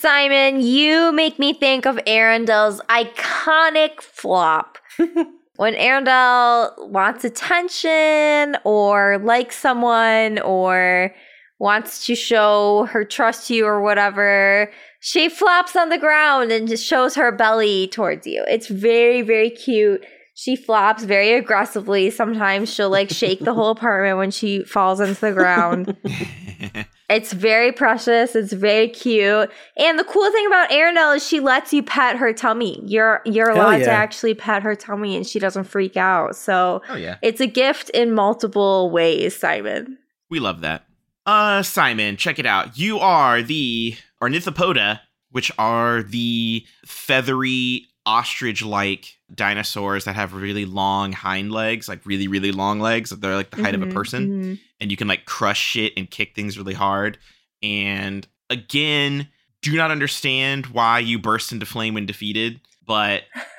Simon, 0.00 0.60
you 0.60 1.10
make 1.10 1.40
me 1.40 1.52
think 1.52 1.84
of 1.84 1.96
Arendelle's 2.06 2.80
iconic 2.88 4.00
flop. 4.00 4.78
when 5.56 5.74
Arendelle 5.74 6.88
wants 6.88 7.24
attention 7.24 8.56
or 8.62 9.18
likes 9.18 9.56
someone 9.56 10.38
or 10.38 11.12
wants 11.58 12.06
to 12.06 12.14
show 12.14 12.86
her 12.92 13.04
trust 13.04 13.50
you 13.50 13.66
or 13.66 13.80
whatever, 13.80 14.70
she 15.00 15.28
flops 15.28 15.74
on 15.74 15.88
the 15.88 15.98
ground 15.98 16.52
and 16.52 16.68
just 16.68 16.86
shows 16.86 17.16
her 17.16 17.32
belly 17.32 17.88
towards 17.88 18.24
you. 18.24 18.44
It's 18.46 18.68
very, 18.68 19.22
very 19.22 19.50
cute. 19.50 20.04
She 20.34 20.54
flops 20.54 21.02
very 21.02 21.32
aggressively. 21.32 22.10
Sometimes 22.10 22.72
she'll 22.72 22.90
like 22.90 23.10
shake 23.10 23.40
the 23.40 23.54
whole 23.54 23.70
apartment 23.76 24.18
when 24.18 24.30
she 24.30 24.62
falls 24.62 25.00
into 25.00 25.20
the 25.20 25.32
ground. 25.32 25.96
It's 27.08 27.32
very 27.32 27.72
precious. 27.72 28.36
It's 28.36 28.52
very 28.52 28.88
cute. 28.88 29.50
And 29.78 29.98
the 29.98 30.04
cool 30.04 30.30
thing 30.30 30.46
about 30.46 30.68
Arendelle 30.68 31.16
is 31.16 31.26
she 31.26 31.40
lets 31.40 31.72
you 31.72 31.82
pet 31.82 32.16
her 32.16 32.34
tummy. 32.34 32.82
You're 32.84 33.22
you're 33.24 33.54
Hell 33.54 33.66
allowed 33.66 33.78
to 33.78 33.90
actually 33.90 34.34
pet 34.34 34.62
her 34.62 34.74
tummy 34.74 35.16
and 35.16 35.26
she 35.26 35.38
doesn't 35.38 35.64
freak 35.64 35.96
out. 35.96 36.36
So 36.36 36.82
oh 36.88 36.96
yeah. 36.96 37.16
it's 37.22 37.40
a 37.40 37.46
gift 37.46 37.88
in 37.90 38.12
multiple 38.12 38.90
ways, 38.90 39.34
Simon. 39.34 39.96
We 40.28 40.38
love 40.38 40.60
that. 40.60 40.84
Uh, 41.24 41.62
Simon, 41.62 42.16
check 42.16 42.38
it 42.38 42.46
out. 42.46 42.78
You 42.78 42.98
are 42.98 43.42
the 43.42 43.96
Ornithopoda, 44.22 45.00
which 45.30 45.50
are 45.58 46.02
the 46.02 46.66
feathery 46.84 47.86
ostrich-like 48.08 49.18
dinosaurs 49.34 50.04
that 50.04 50.14
have 50.16 50.32
really 50.32 50.64
long 50.64 51.12
hind 51.12 51.52
legs, 51.52 51.88
like 51.88 52.04
really, 52.06 52.26
really 52.28 52.52
long 52.52 52.80
legs. 52.80 53.10
They're 53.10 53.34
like 53.36 53.50
the 53.50 53.62
height 53.62 53.74
of 53.74 53.82
a 53.82 53.86
Mhm, 53.86 53.92
person, 53.94 54.58
and 54.80 54.90
you 54.90 54.96
can 54.96 55.08
like 55.08 55.24
crush 55.26 55.60
shit 55.60 55.92
and 55.96 56.10
kick 56.10 56.34
things 56.34 56.56
really 56.58 56.74
hard. 56.74 57.18
And 57.62 58.26
again, 58.50 59.28
do 59.62 59.76
not 59.76 59.90
understand 59.90 60.66
why 60.66 61.00
you 61.00 61.18
burst 61.18 61.52
into 61.52 61.66
flame 61.66 61.94
when 61.94 62.06
defeated, 62.06 62.60
but 62.86 63.24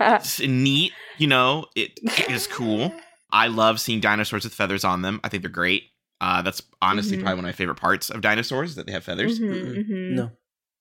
it's 0.00 0.40
neat. 0.40 0.92
You 1.18 1.26
know, 1.26 1.66
it 1.74 1.98
is 2.30 2.46
cool. 2.46 2.92
I 3.30 3.48
love 3.48 3.80
seeing 3.80 4.00
dinosaurs 4.00 4.44
with 4.44 4.54
feathers 4.54 4.84
on 4.84 5.02
them. 5.02 5.20
I 5.24 5.28
think 5.28 5.42
they're 5.42 5.50
great. 5.50 5.84
Uh, 6.20 6.40
that's 6.42 6.62
honestly 6.80 7.16
Mhm. 7.16 7.20
probably 7.20 7.34
one 7.36 7.44
of 7.44 7.48
my 7.48 7.52
favorite 7.52 7.76
parts 7.76 8.08
of 8.08 8.20
dinosaurs 8.22 8.74
that 8.76 8.86
they 8.86 8.92
have 8.92 9.04
feathers. 9.04 9.38
Mhm, 9.38 9.50
Mm-mm. 9.50 9.76
mhm. 9.90 10.10
No. 10.10 10.30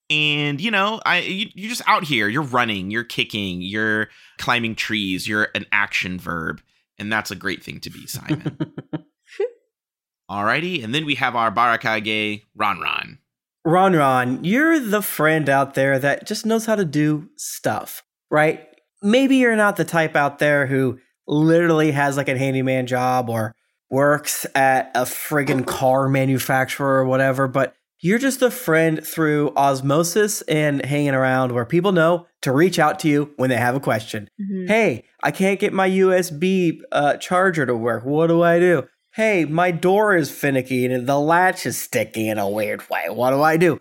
And 0.09 0.61
you 0.61 0.71
know, 0.71 1.01
I 1.05 1.19
you, 1.19 1.47
you're 1.53 1.69
just 1.69 1.81
out 1.87 2.03
here. 2.03 2.27
You're 2.27 2.43
running. 2.43 2.91
You're 2.91 3.03
kicking. 3.03 3.61
You're 3.61 4.09
climbing 4.37 4.75
trees. 4.75 5.27
You're 5.27 5.49
an 5.55 5.65
action 5.71 6.19
verb, 6.19 6.61
and 6.99 7.11
that's 7.11 7.31
a 7.31 7.35
great 7.35 7.63
thing 7.63 7.79
to 7.81 7.89
be, 7.89 8.05
Simon. 8.05 8.57
Alrighty, 10.29 10.83
and 10.83 10.93
then 10.93 11.05
we 11.05 11.15
have 11.15 11.35
our 11.35 11.51
Barakage 11.51 12.43
Ron 12.55 12.79
Ron. 12.79 13.19
Ron 13.63 13.95
Ron, 13.95 14.43
you're 14.43 14.79
the 14.79 15.01
friend 15.01 15.49
out 15.49 15.73
there 15.73 15.97
that 15.97 16.27
just 16.27 16.45
knows 16.45 16.67
how 16.67 16.75
to 16.75 16.85
do 16.85 17.29
stuff, 17.35 18.03
right? 18.29 18.67
Maybe 19.01 19.37
you're 19.37 19.55
not 19.55 19.75
the 19.75 19.85
type 19.85 20.15
out 20.15 20.37
there 20.37 20.67
who 20.67 20.99
literally 21.27 21.91
has 21.91 22.15
like 22.17 22.29
a 22.29 22.37
handyman 22.37 22.85
job 22.85 23.29
or 23.29 23.55
works 23.89 24.45
at 24.53 24.91
a 24.93 25.01
friggin' 25.01 25.65
car 25.65 26.07
manufacturer 26.07 26.99
or 26.99 27.05
whatever, 27.05 27.47
but 27.47 27.75
you're 28.01 28.19
just 28.19 28.41
a 28.41 28.51
friend 28.51 29.05
through 29.05 29.53
osmosis 29.55 30.41
and 30.43 30.85
hanging 30.85 31.13
around 31.13 31.51
where 31.51 31.65
people 31.65 31.91
know 31.91 32.27
to 32.41 32.51
reach 32.51 32.77
out 32.77 32.99
to 32.99 33.07
you 33.07 33.33
when 33.37 33.49
they 33.49 33.57
have 33.57 33.75
a 33.75 33.79
question. 33.79 34.29
Mhm. 34.39 34.67
Hey, 34.67 35.05
I 35.23 35.31
can't 35.31 35.59
get 35.59 35.73
my 35.73 35.87
USB 35.87 36.81
uh, 36.91 37.17
charger 37.17 37.65
to 37.65 37.75
work. 37.75 38.05
What 38.05 38.27
do 38.27 38.41
I 38.43 38.59
do? 38.59 38.83
Hey, 39.15 39.45
my 39.45 39.71
door 39.71 40.15
is 40.15 40.29
finicky 40.29 40.85
and 40.85 41.07
the 41.07 41.19
latch 41.19 41.65
is 41.65 41.77
sticky 41.81 42.27
in 42.27 42.37
a 42.37 42.49
weird 42.49 42.87
way. 42.89 43.05
What 43.09 43.31
do 43.31 43.41
I 43.41 43.57
do? 43.57 43.79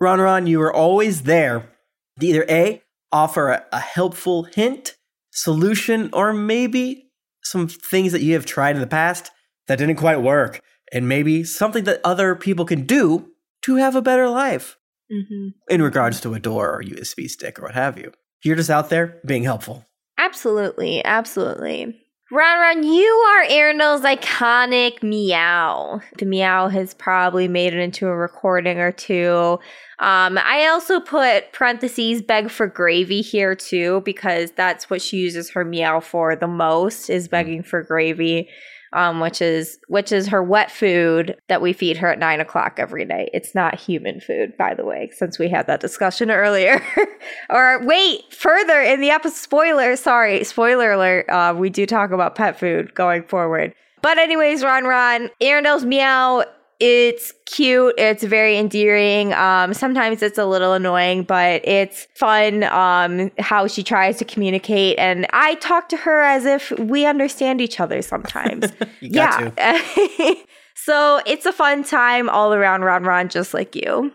Ron 0.00 0.20
Ron, 0.20 0.46
you 0.46 0.60
are 0.62 0.72
always 0.72 1.22
there 1.22 1.70
to 2.18 2.26
either 2.26 2.46
A, 2.48 2.82
offer 3.12 3.50
a, 3.50 3.64
a 3.72 3.78
helpful 3.78 4.44
hint, 4.44 4.96
solution, 5.32 6.08
or 6.12 6.32
maybe 6.32 7.10
some 7.42 7.68
things 7.68 8.12
that 8.12 8.22
you 8.22 8.32
have 8.34 8.46
tried 8.46 8.74
in 8.74 8.80
the 8.80 8.86
past 8.86 9.30
that 9.68 9.76
didn't 9.78 9.96
quite 9.96 10.22
work, 10.22 10.60
and 10.92 11.08
maybe 11.08 11.44
something 11.44 11.84
that 11.84 12.00
other 12.02 12.34
people 12.34 12.64
can 12.64 12.86
do 12.86 13.29
to 13.62 13.76
have 13.76 13.94
a 13.96 14.02
better 14.02 14.28
life 14.28 14.76
Mhm. 15.10 15.54
in 15.68 15.82
regards 15.82 16.20
to 16.20 16.34
a 16.34 16.38
door 16.40 16.70
or 16.76 16.82
USB 16.82 17.28
stick 17.28 17.58
or 17.58 17.62
what 17.62 17.74
have 17.74 17.98
you. 17.98 18.12
You're 18.42 18.56
just 18.56 18.70
out 18.70 18.90
there 18.90 19.18
being 19.26 19.42
helpful. 19.44 19.84
Absolutely, 20.18 21.04
absolutely. 21.04 21.96
Ron 22.32 22.60
Ron, 22.60 22.82
you 22.84 23.04
are 23.04 23.44
Arendelle's 23.46 24.02
iconic 24.02 25.02
meow. 25.02 26.00
The 26.18 26.26
meow 26.26 26.68
has 26.68 26.94
probably 26.94 27.48
made 27.48 27.74
it 27.74 27.80
into 27.80 28.06
a 28.06 28.14
recording 28.14 28.78
or 28.78 28.92
two. 28.92 29.58
Um, 29.98 30.38
I 30.38 30.68
also 30.68 31.00
put 31.00 31.52
parentheses 31.52 32.22
beg 32.22 32.48
for 32.48 32.68
gravy 32.68 33.20
here 33.20 33.56
too 33.56 34.02
because 34.04 34.52
that's 34.52 34.88
what 34.88 35.02
she 35.02 35.16
uses 35.16 35.50
her 35.50 35.64
meow 35.64 35.98
for 35.98 36.36
the 36.36 36.46
most 36.46 37.10
is 37.10 37.26
begging 37.26 37.64
for 37.64 37.82
gravy, 37.82 38.48
um, 38.92 39.20
which 39.20 39.40
is 39.40 39.78
which 39.88 40.12
is 40.12 40.28
her 40.28 40.42
wet 40.42 40.70
food 40.70 41.36
that 41.48 41.62
we 41.62 41.72
feed 41.72 41.96
her 41.96 42.08
at 42.08 42.18
nine 42.18 42.40
o'clock 42.40 42.74
every 42.78 43.04
night. 43.04 43.30
It's 43.32 43.54
not 43.54 43.78
human 43.78 44.20
food, 44.20 44.56
by 44.56 44.74
the 44.74 44.84
way, 44.84 45.10
since 45.12 45.38
we 45.38 45.48
had 45.48 45.66
that 45.66 45.80
discussion 45.80 46.30
earlier. 46.30 46.82
or 47.50 47.84
wait, 47.84 48.32
further 48.32 48.80
in 48.80 49.00
the 49.00 49.10
episode, 49.10 49.36
spoiler, 49.36 49.96
sorry, 49.96 50.44
spoiler 50.44 50.92
alert. 50.92 51.28
Uh, 51.28 51.54
we 51.56 51.70
do 51.70 51.86
talk 51.86 52.10
about 52.10 52.34
pet 52.34 52.58
food 52.58 52.94
going 52.94 53.22
forward. 53.24 53.74
But 54.02 54.18
anyways, 54.18 54.64
Ron 54.64 54.84
Ron, 54.84 55.30
Arendelle's 55.40 55.84
meow. 55.84 56.44
It's 56.80 57.34
cute. 57.44 57.94
It's 57.98 58.24
very 58.24 58.56
endearing. 58.56 59.34
Um, 59.34 59.74
sometimes 59.74 60.22
it's 60.22 60.38
a 60.38 60.46
little 60.46 60.72
annoying, 60.72 61.24
but 61.24 61.60
it's 61.66 62.06
fun. 62.16 62.64
Um, 62.64 63.30
how 63.38 63.66
she 63.66 63.82
tries 63.82 64.16
to 64.18 64.24
communicate, 64.24 64.98
and 64.98 65.26
I 65.34 65.56
talk 65.56 65.90
to 65.90 65.96
her 65.98 66.22
as 66.22 66.46
if 66.46 66.70
we 66.78 67.04
understand 67.04 67.60
each 67.60 67.78
other 67.80 68.02
sometimes. 68.02 68.72
You 69.00 69.10
yeah. 69.12 69.50
to. 69.56 70.36
so 70.74 71.20
it's 71.24 71.46
a 71.46 71.52
fun 71.52 71.84
time 71.84 72.28
all 72.28 72.52
around, 72.52 72.82
Ron 72.82 73.02
Ron, 73.02 73.28
just 73.28 73.54
like 73.54 73.74
you. 73.74 74.12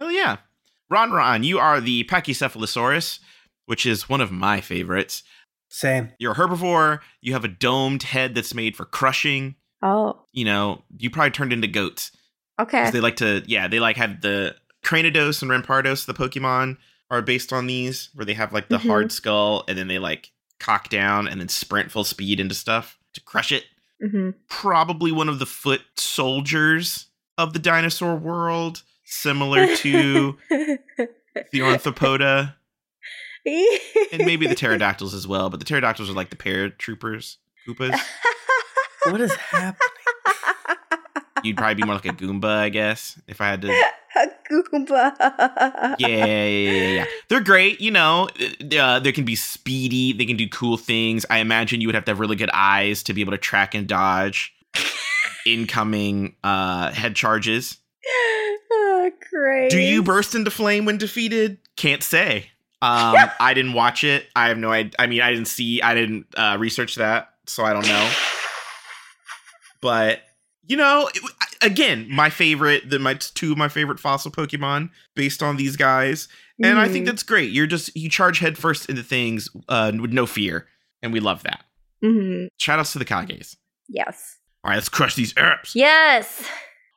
Oh 0.00 0.08
yeah. 0.08 0.36
Ron 0.90 1.10
Ron, 1.10 1.42
you 1.42 1.58
are 1.58 1.80
the 1.80 2.04
Pachycephalosaurus, 2.04 3.18
which 3.66 3.84
is 3.84 4.08
one 4.08 4.20
of 4.20 4.30
my 4.30 4.60
favorites. 4.60 5.22
Same. 5.68 6.12
You're 6.18 6.32
a 6.32 6.36
herbivore. 6.36 7.00
You 7.20 7.32
have 7.34 7.44
a 7.44 7.48
domed 7.48 8.04
head 8.04 8.34
that's 8.34 8.54
made 8.54 8.76
for 8.76 8.84
crushing. 8.84 9.56
Oh, 9.82 10.20
You 10.32 10.44
know, 10.44 10.82
you 10.98 11.10
probably 11.10 11.30
turned 11.30 11.52
into 11.52 11.68
goats. 11.68 12.10
okay. 12.60 12.90
They 12.90 13.00
like 13.00 13.16
to, 13.16 13.42
yeah, 13.46 13.68
they 13.68 13.78
like 13.80 13.96
have 13.96 14.20
the 14.20 14.56
Cranidos 14.84 15.42
and 15.42 15.50
Rampardos, 15.50 16.06
the 16.06 16.14
Pokemon, 16.14 16.76
are 17.10 17.22
based 17.22 17.52
on 17.52 17.66
these, 17.66 18.10
where 18.14 18.24
they 18.26 18.34
have 18.34 18.52
like 18.52 18.68
the 18.68 18.78
Mhm. 18.78 18.86
hard 18.88 19.12
skull 19.12 19.64
and 19.68 19.78
then 19.78 19.88
they 19.88 19.98
like 19.98 20.30
cock 20.60 20.88
down 20.88 21.28
and 21.28 21.40
then 21.40 21.48
sprint 21.48 21.90
full 21.90 22.04
speed 22.04 22.40
into 22.40 22.54
stuff 22.54 22.98
to 23.14 23.20
crush 23.20 23.52
it. 23.52 23.64
hmm 24.00 24.30
Probably 24.48 25.12
one 25.12 25.28
of 25.28 25.38
the 25.38 25.46
foot 25.46 25.82
soldiers 25.96 27.06
of 27.36 27.52
the 27.52 27.58
dinosaur 27.60 28.16
world, 28.16 28.82
similar 29.04 29.74
to 29.76 30.36
the 30.50 30.78
Orthopoda 31.60 32.54
and 33.46 34.24
maybe 34.26 34.46
the 34.46 34.54
pterodactyls 34.56 35.14
as 35.14 35.26
well, 35.26 35.48
but 35.50 35.60
the 35.60 35.64
pterodactyls 35.64 36.10
are 36.10 36.14
like 36.14 36.30
the 36.30 36.36
paratroopers, 36.36 37.36
Koopas. 37.66 37.98
What 39.12 39.20
is 39.20 39.34
happening? 39.34 39.88
You'd 41.44 41.56
probably 41.56 41.74
be 41.76 41.84
more 41.84 41.94
like 41.94 42.06
a 42.06 42.08
Goomba, 42.08 42.46
I 42.48 42.68
guess, 42.68 43.20
if 43.28 43.40
I 43.40 43.48
had 43.48 43.62
to 43.62 43.68
A 44.16 44.26
Goomba. 44.50 45.14
yeah, 45.98 46.08
yeah, 46.08 46.46
yeah, 46.46 46.88
yeah. 46.88 47.04
They're 47.28 47.40
great. 47.40 47.80
You 47.80 47.92
know, 47.92 48.28
uh, 48.78 48.98
they 48.98 49.12
can 49.12 49.24
be 49.24 49.36
speedy. 49.36 50.12
They 50.12 50.26
can 50.26 50.36
do 50.36 50.48
cool 50.48 50.76
things. 50.76 51.24
I 51.30 51.38
imagine 51.38 51.80
you 51.80 51.88
would 51.88 51.94
have 51.94 52.04
to 52.06 52.10
have 52.10 52.20
really 52.20 52.34
good 52.36 52.50
eyes 52.52 53.02
to 53.04 53.14
be 53.14 53.20
able 53.20 53.32
to 53.32 53.38
track 53.38 53.74
and 53.74 53.86
dodge 53.86 54.52
incoming 55.46 56.34
uh, 56.42 56.90
head 56.90 57.14
charges. 57.14 57.76
oh, 58.72 59.10
great. 59.30 59.70
Do 59.70 59.78
you 59.78 60.02
burst 60.02 60.34
into 60.34 60.50
flame 60.50 60.84
when 60.84 60.98
defeated? 60.98 61.58
Can't 61.76 62.02
say. 62.02 62.50
Um, 62.80 63.16
I 63.40 63.54
didn't 63.54 63.72
watch 63.72 64.04
it. 64.04 64.26
I 64.36 64.48
have 64.48 64.58
no 64.58 64.70
idea. 64.70 64.92
I 64.98 65.06
mean, 65.06 65.20
I 65.20 65.32
didn't 65.32 65.48
see. 65.48 65.82
I 65.82 65.94
didn't 65.94 66.26
uh, 66.36 66.56
research 66.58 66.94
that, 66.96 67.34
so 67.46 67.64
I 67.64 67.72
don't 67.72 67.86
know. 67.86 68.10
But 69.80 70.20
you 70.66 70.76
know, 70.76 71.08
it, 71.14 71.22
again, 71.62 72.06
my 72.10 72.30
favorite, 72.30 72.90
the 72.90 72.98
my 72.98 73.14
two 73.14 73.52
of 73.52 73.58
my 73.58 73.68
favorite 73.68 73.98
fossil 74.00 74.30
Pokemon 74.30 74.90
based 75.14 75.42
on 75.42 75.56
these 75.56 75.76
guys, 75.76 76.28
and 76.62 76.78
I 76.78 76.88
think 76.88 77.04
Mhm. 77.04 77.06
that's 77.06 77.22
great. 77.22 77.50
You're 77.52 77.66
just 77.66 77.96
you 77.96 78.08
charge 78.10 78.38
headfirst 78.40 78.88
into 78.90 79.02
things 79.02 79.48
uh, 79.68 79.92
with 80.00 80.12
no 80.12 80.26
fear, 80.26 80.66
and 81.02 81.12
we 81.12 81.20
love 81.20 81.42
that. 81.44 81.64
Mhm. 82.04 82.48
Shout 82.58 82.78
outs 82.78 82.92
to 82.92 82.98
the 82.98 83.04
Kages. 83.04 83.56
Yes. 83.88 84.36
All 84.64 84.70
right, 84.70 84.76
let's 84.76 84.88
crush 84.88 85.14
these 85.14 85.32
herbs. 85.38 85.72
Yes. 85.74 86.42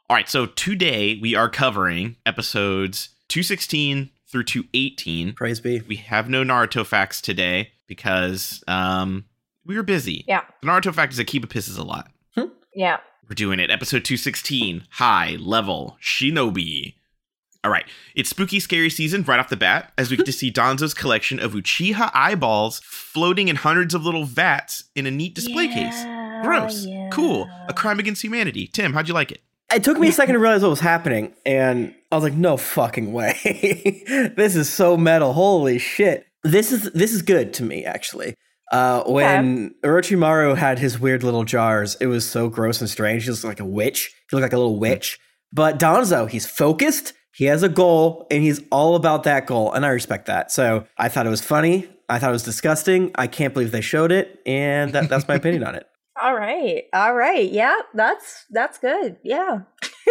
All 0.09 0.15
right, 0.17 0.27
so 0.27 0.45
today 0.47 1.17
we 1.21 1.35
are 1.35 1.47
covering 1.49 2.17
episodes 2.25 3.09
216 3.29 4.09
through 4.29 4.43
218. 4.43 5.33
Praise 5.33 5.61
be. 5.61 5.79
We 5.87 5.95
have 5.97 6.29
no 6.29 6.43
Naruto 6.43 6.85
facts 6.85 7.21
today 7.21 7.71
because 7.87 8.61
um 8.67 9.25
we 9.65 9.75
were 9.77 9.83
busy. 9.83 10.25
Yeah. 10.27 10.41
The 10.61 10.67
Naruto 10.67 10.93
fact 10.93 11.13
is 11.13 11.17
that 11.17 11.27
Kiba 11.27 11.45
pisses 11.45 11.77
a 11.79 11.83
lot. 11.83 12.10
Yeah. 12.73 12.97
We're 13.29 13.35
doing 13.35 13.59
it. 13.59 13.69
Episode 13.71 14.03
216, 14.03 14.83
High 14.91 15.37
Level 15.39 15.97
Shinobi. 16.01 16.95
All 17.63 17.71
right. 17.71 17.85
It's 18.15 18.29
spooky, 18.29 18.59
scary 18.59 18.89
season 18.89 19.23
right 19.23 19.39
off 19.39 19.49
the 19.49 19.55
bat 19.57 19.93
as 19.97 20.09
we 20.09 20.17
get 20.17 20.25
to 20.25 20.31
see 20.33 20.51
Danzo's 20.51 20.93
collection 20.93 21.39
of 21.39 21.53
Uchiha 21.53 22.11
eyeballs 22.13 22.81
floating 22.83 23.47
in 23.47 23.55
hundreds 23.57 23.93
of 23.93 24.03
little 24.03 24.25
vats 24.25 24.85
in 24.95 25.05
a 25.05 25.11
neat 25.11 25.35
display 25.35 25.67
case. 25.67 26.03
Gross. 26.43 26.85
yeah. 26.85 27.09
Cool. 27.11 27.47
A 27.67 27.73
crime 27.73 27.99
against 27.99 28.23
humanity. 28.23 28.67
Tim, 28.67 28.93
how'd 28.93 29.07
you 29.07 29.13
like 29.13 29.31
it? 29.31 29.41
It 29.73 29.83
took 29.83 29.99
me 29.99 30.09
a 30.09 30.11
second 30.11 30.33
to 30.33 30.39
realize 30.39 30.63
what 30.63 30.69
was 30.69 30.79
happening, 30.79 31.33
and 31.45 31.93
I 32.11 32.15
was 32.15 32.23
like, 32.25 32.33
"No 32.33 32.57
fucking 32.57 33.13
way! 33.13 33.37
this 34.35 34.55
is 34.55 34.67
so 34.67 34.97
metal. 34.97 35.31
Holy 35.31 35.77
shit! 35.77 36.25
This 36.43 36.73
is 36.73 36.91
this 36.91 37.13
is 37.13 37.21
good 37.21 37.53
to 37.53 37.63
me 37.63 37.85
actually." 37.85 38.35
Uh, 38.71 39.03
when 39.03 39.75
Orochimaru 39.83 40.55
had 40.55 40.79
his 40.79 40.97
weird 40.99 41.23
little 41.23 41.43
jars, 41.43 41.95
it 41.95 42.07
was 42.07 42.27
so 42.29 42.47
gross 42.49 42.79
and 42.81 42.89
strange. 42.89 43.25
He 43.25 43.29
looked 43.31 43.43
like 43.43 43.59
a 43.59 43.65
witch. 43.65 44.13
He 44.29 44.35
looked 44.35 44.43
like 44.43 44.53
a 44.53 44.57
little 44.57 44.79
witch. 44.79 45.19
But 45.51 45.77
Danzo, 45.79 46.29
he's 46.29 46.45
focused. 46.45 47.13
He 47.33 47.45
has 47.45 47.63
a 47.63 47.69
goal, 47.69 48.27
and 48.31 48.41
he's 48.43 48.61
all 48.71 48.95
about 48.95 49.23
that 49.23 49.45
goal, 49.47 49.71
and 49.73 49.85
I 49.85 49.89
respect 49.89 50.25
that. 50.27 50.51
So 50.51 50.85
I 50.97 51.09
thought 51.09 51.25
it 51.25 51.29
was 51.29 51.41
funny. 51.41 51.89
I 52.09 52.19
thought 52.19 52.29
it 52.29 52.33
was 52.33 52.43
disgusting. 52.43 53.11
I 53.15 53.27
can't 53.27 53.53
believe 53.53 53.71
they 53.71 53.81
showed 53.81 54.11
it, 54.11 54.39
and 54.45 54.91
that, 54.93 55.09
that's 55.09 55.27
my 55.27 55.35
opinion 55.35 55.63
on 55.63 55.75
it. 55.75 55.87
All 56.21 56.35
right. 56.35 56.83
All 56.93 57.15
right. 57.15 57.49
Yeah. 57.51 57.75
That's 57.93 58.45
that's 58.51 58.77
good. 58.77 59.17
Yeah. 59.23 59.61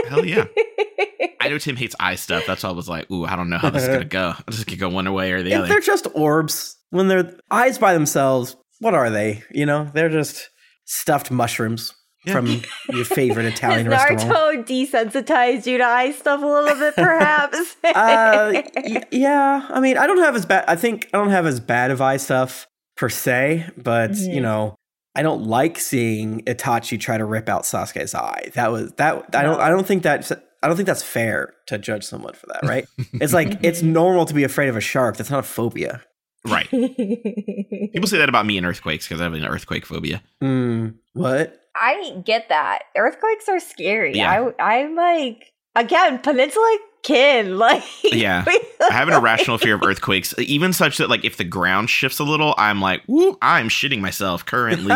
Hell 0.08 0.24
yeah. 0.24 0.46
I 1.40 1.48
know 1.48 1.58
Tim 1.58 1.76
hates 1.76 1.94
eye 2.00 2.16
stuff. 2.16 2.44
That's 2.46 2.62
why 2.64 2.70
I 2.70 2.72
was 2.72 2.88
like, 2.88 3.08
ooh, 3.10 3.24
I 3.26 3.36
don't 3.36 3.48
know 3.50 3.58
how 3.58 3.70
this 3.70 3.82
is 3.82 3.88
going 3.94 4.00
to 4.00 4.06
go. 4.06 4.32
I'm 4.36 4.44
just 4.52 4.66
going 4.66 4.76
to 4.78 4.80
go 4.80 4.88
one 4.88 5.12
way 5.12 5.30
or 5.32 5.42
the 5.42 5.52
If 5.52 5.58
other. 5.58 5.68
they're 5.68 5.80
just 5.80 6.06
orbs, 6.14 6.76
when 6.90 7.08
they're 7.08 7.34
eyes 7.50 7.78
by 7.78 7.92
themselves, 7.94 8.56
what 8.80 8.94
are 8.94 9.10
they? 9.10 9.42
You 9.50 9.66
know, 9.66 9.90
they're 9.94 10.08
just 10.08 10.48
stuffed 10.84 11.30
mushrooms 11.30 11.94
Yeah. 12.24 12.32
from 12.34 12.62
your 12.90 13.04
favorite 13.04 13.46
Italian 13.54 13.86
Has 13.86 14.10
restaurant. 14.10 14.66
Naruto 14.66 14.66
desensitized 14.66 15.66
you 15.66 15.78
to 15.78 15.84
eye 15.84 16.12
stuff 16.12 16.42
a 16.42 16.46
little 16.46 16.78
bit, 16.78 16.94
perhaps? 16.96 17.76
Uh, 17.84 18.62
y- 18.76 19.02
yeah, 19.10 19.66
I 19.70 19.80
mean, 19.80 19.96
I 19.98 20.06
don't 20.06 20.18
have 20.18 20.36
as 20.36 20.46
bad. 20.46 20.64
I 20.68 20.76
think 20.76 21.08
I 21.12 21.18
don't 21.18 21.30
have 21.30 21.46
as 21.46 21.60
bad 21.60 21.90
of 21.90 22.00
eye 22.00 22.16
stuff 22.18 22.66
per 22.96 23.08
se, 23.08 23.66
but 23.76 24.14
you 24.16 24.38
Mhm. 24.40 24.42
know, 24.42 24.74
I 25.16 25.22
don't 25.22 25.44
like 25.46 25.78
seeing 25.78 26.40
Itachi 26.44 26.98
try 27.00 27.18
to 27.18 27.24
rip 27.24 27.48
out 27.48 27.62
Sasuke's 27.64 28.14
eye. 28.14 28.50
That 28.54 28.70
was 28.70 28.92
that. 28.92 29.34
I 29.34 29.42
don't. 29.42 29.60
I 29.60 29.68
don't 29.68 29.86
think 29.86 30.04
that. 30.04 30.30
I 30.62 30.66
don't 30.68 30.76
think 30.76 30.86
that's 30.86 31.02
fair 31.02 31.54
to 31.68 31.78
judge 31.78 32.04
someone 32.04 32.34
for 32.34 32.46
that. 32.48 32.60
Right? 32.68 32.86
it's 33.14 33.32
like 33.32 33.58
it's 33.64 33.82
normal 33.82 34.24
to 34.26 34.34
be 34.34 34.44
afraid 34.44 34.68
of 34.68 34.76
a 34.76 34.80
shark. 34.80 35.16
That's 35.16 35.30
not 35.30 35.40
a 35.40 35.42
phobia. 35.42 36.02
Right. 36.44 36.68
People 36.70 38.06
say 38.08 38.18
that 38.18 38.28
about 38.28 38.46
me 38.46 38.56
and 38.58 38.66
earthquakes 38.66 39.06
because 39.06 39.20
I 39.20 39.24
have 39.24 39.32
an 39.34 39.44
earthquake 39.44 39.86
phobia. 39.86 40.22
Hmm. 40.40 40.88
What? 41.14 41.60
I 41.76 42.20
get 42.24 42.48
that. 42.48 42.80
Earthquakes 42.96 43.48
are 43.48 43.60
scary. 43.60 44.14
Yeah. 44.16 44.50
I, 44.58 44.80
I'm 44.82 44.94
like, 44.96 45.52
again, 45.76 46.18
Peninsula 46.18 46.78
kin. 47.02 47.56
Like, 47.58 47.82
Yeah. 48.04 48.44
I 48.90 48.92
have 48.92 49.08
an 49.08 49.14
irrational 49.14 49.56
fear 49.58 49.74
of 49.74 49.82
earthquakes, 49.82 50.34
even 50.38 50.72
such 50.72 50.98
that 50.98 51.08
like 51.08 51.24
if 51.24 51.36
the 51.36 51.44
ground 51.44 51.88
shifts 51.90 52.18
a 52.18 52.24
little, 52.24 52.54
I'm 52.58 52.80
like, 52.80 53.02
woo, 53.06 53.38
I'm 53.40 53.68
shitting 53.68 54.00
myself 54.00 54.44
currently. 54.44 54.88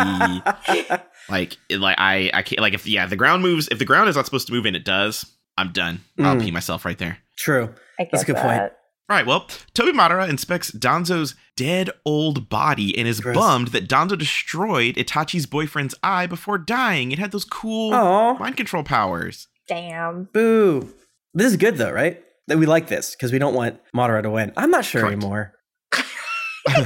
like, 1.28 1.56
like 1.70 1.96
I, 1.98 2.30
I 2.34 2.42
can't 2.42 2.60
like 2.60 2.74
if 2.74 2.86
yeah, 2.86 3.06
the 3.06 3.16
ground 3.16 3.42
moves. 3.42 3.68
If 3.70 3.78
the 3.78 3.84
ground 3.84 4.08
is 4.08 4.16
not 4.16 4.24
supposed 4.26 4.46
to 4.48 4.52
move 4.52 4.66
and 4.66 4.76
it 4.76 4.84
does, 4.84 5.24
I'm 5.56 5.72
done. 5.72 6.00
I'll 6.18 6.36
Mm. 6.36 6.42
pee 6.42 6.50
myself 6.50 6.84
right 6.84 6.98
there. 6.98 7.18
True. 7.36 7.72
I 7.98 8.08
That's 8.10 8.24
a 8.24 8.26
good 8.26 8.36
point. 8.36 8.72
That. 9.08 9.12
All 9.14 9.18
right, 9.18 9.26
well, 9.26 9.46
Tobi 9.74 9.92
Madara 9.92 10.28
inspects 10.28 10.70
Danzo's 10.70 11.34
dead 11.56 11.90
old 12.04 12.48
body 12.48 12.96
and 12.98 13.06
is 13.06 13.20
Gross. 13.20 13.36
bummed 13.36 13.68
that 13.68 13.88
Donzo 13.88 14.18
destroyed 14.18 14.96
Itachi's 14.96 15.46
boyfriend's 15.46 15.94
eye 16.02 16.26
before 16.26 16.58
dying. 16.58 17.12
It 17.12 17.18
had 17.18 17.30
those 17.32 17.44
cool 17.44 17.94
Oh, 17.94 18.34
mind 18.38 18.56
control 18.56 18.82
powers. 18.82 19.48
Damn. 19.68 20.28
boo. 20.32 20.92
This 21.34 21.48
is 21.48 21.56
good 21.56 21.76
though, 21.76 21.90
right? 21.92 22.20
That 22.48 22.58
we 22.58 22.66
like 22.66 22.88
this 22.88 23.14
because 23.14 23.32
we 23.32 23.38
don't 23.38 23.54
want 23.54 23.80
Madara 23.94 24.22
to 24.22 24.30
win. 24.30 24.52
I'm 24.56 24.70
not 24.70 24.84
sure 24.84 25.00
Correct. 25.02 25.16
anymore. 25.16 25.52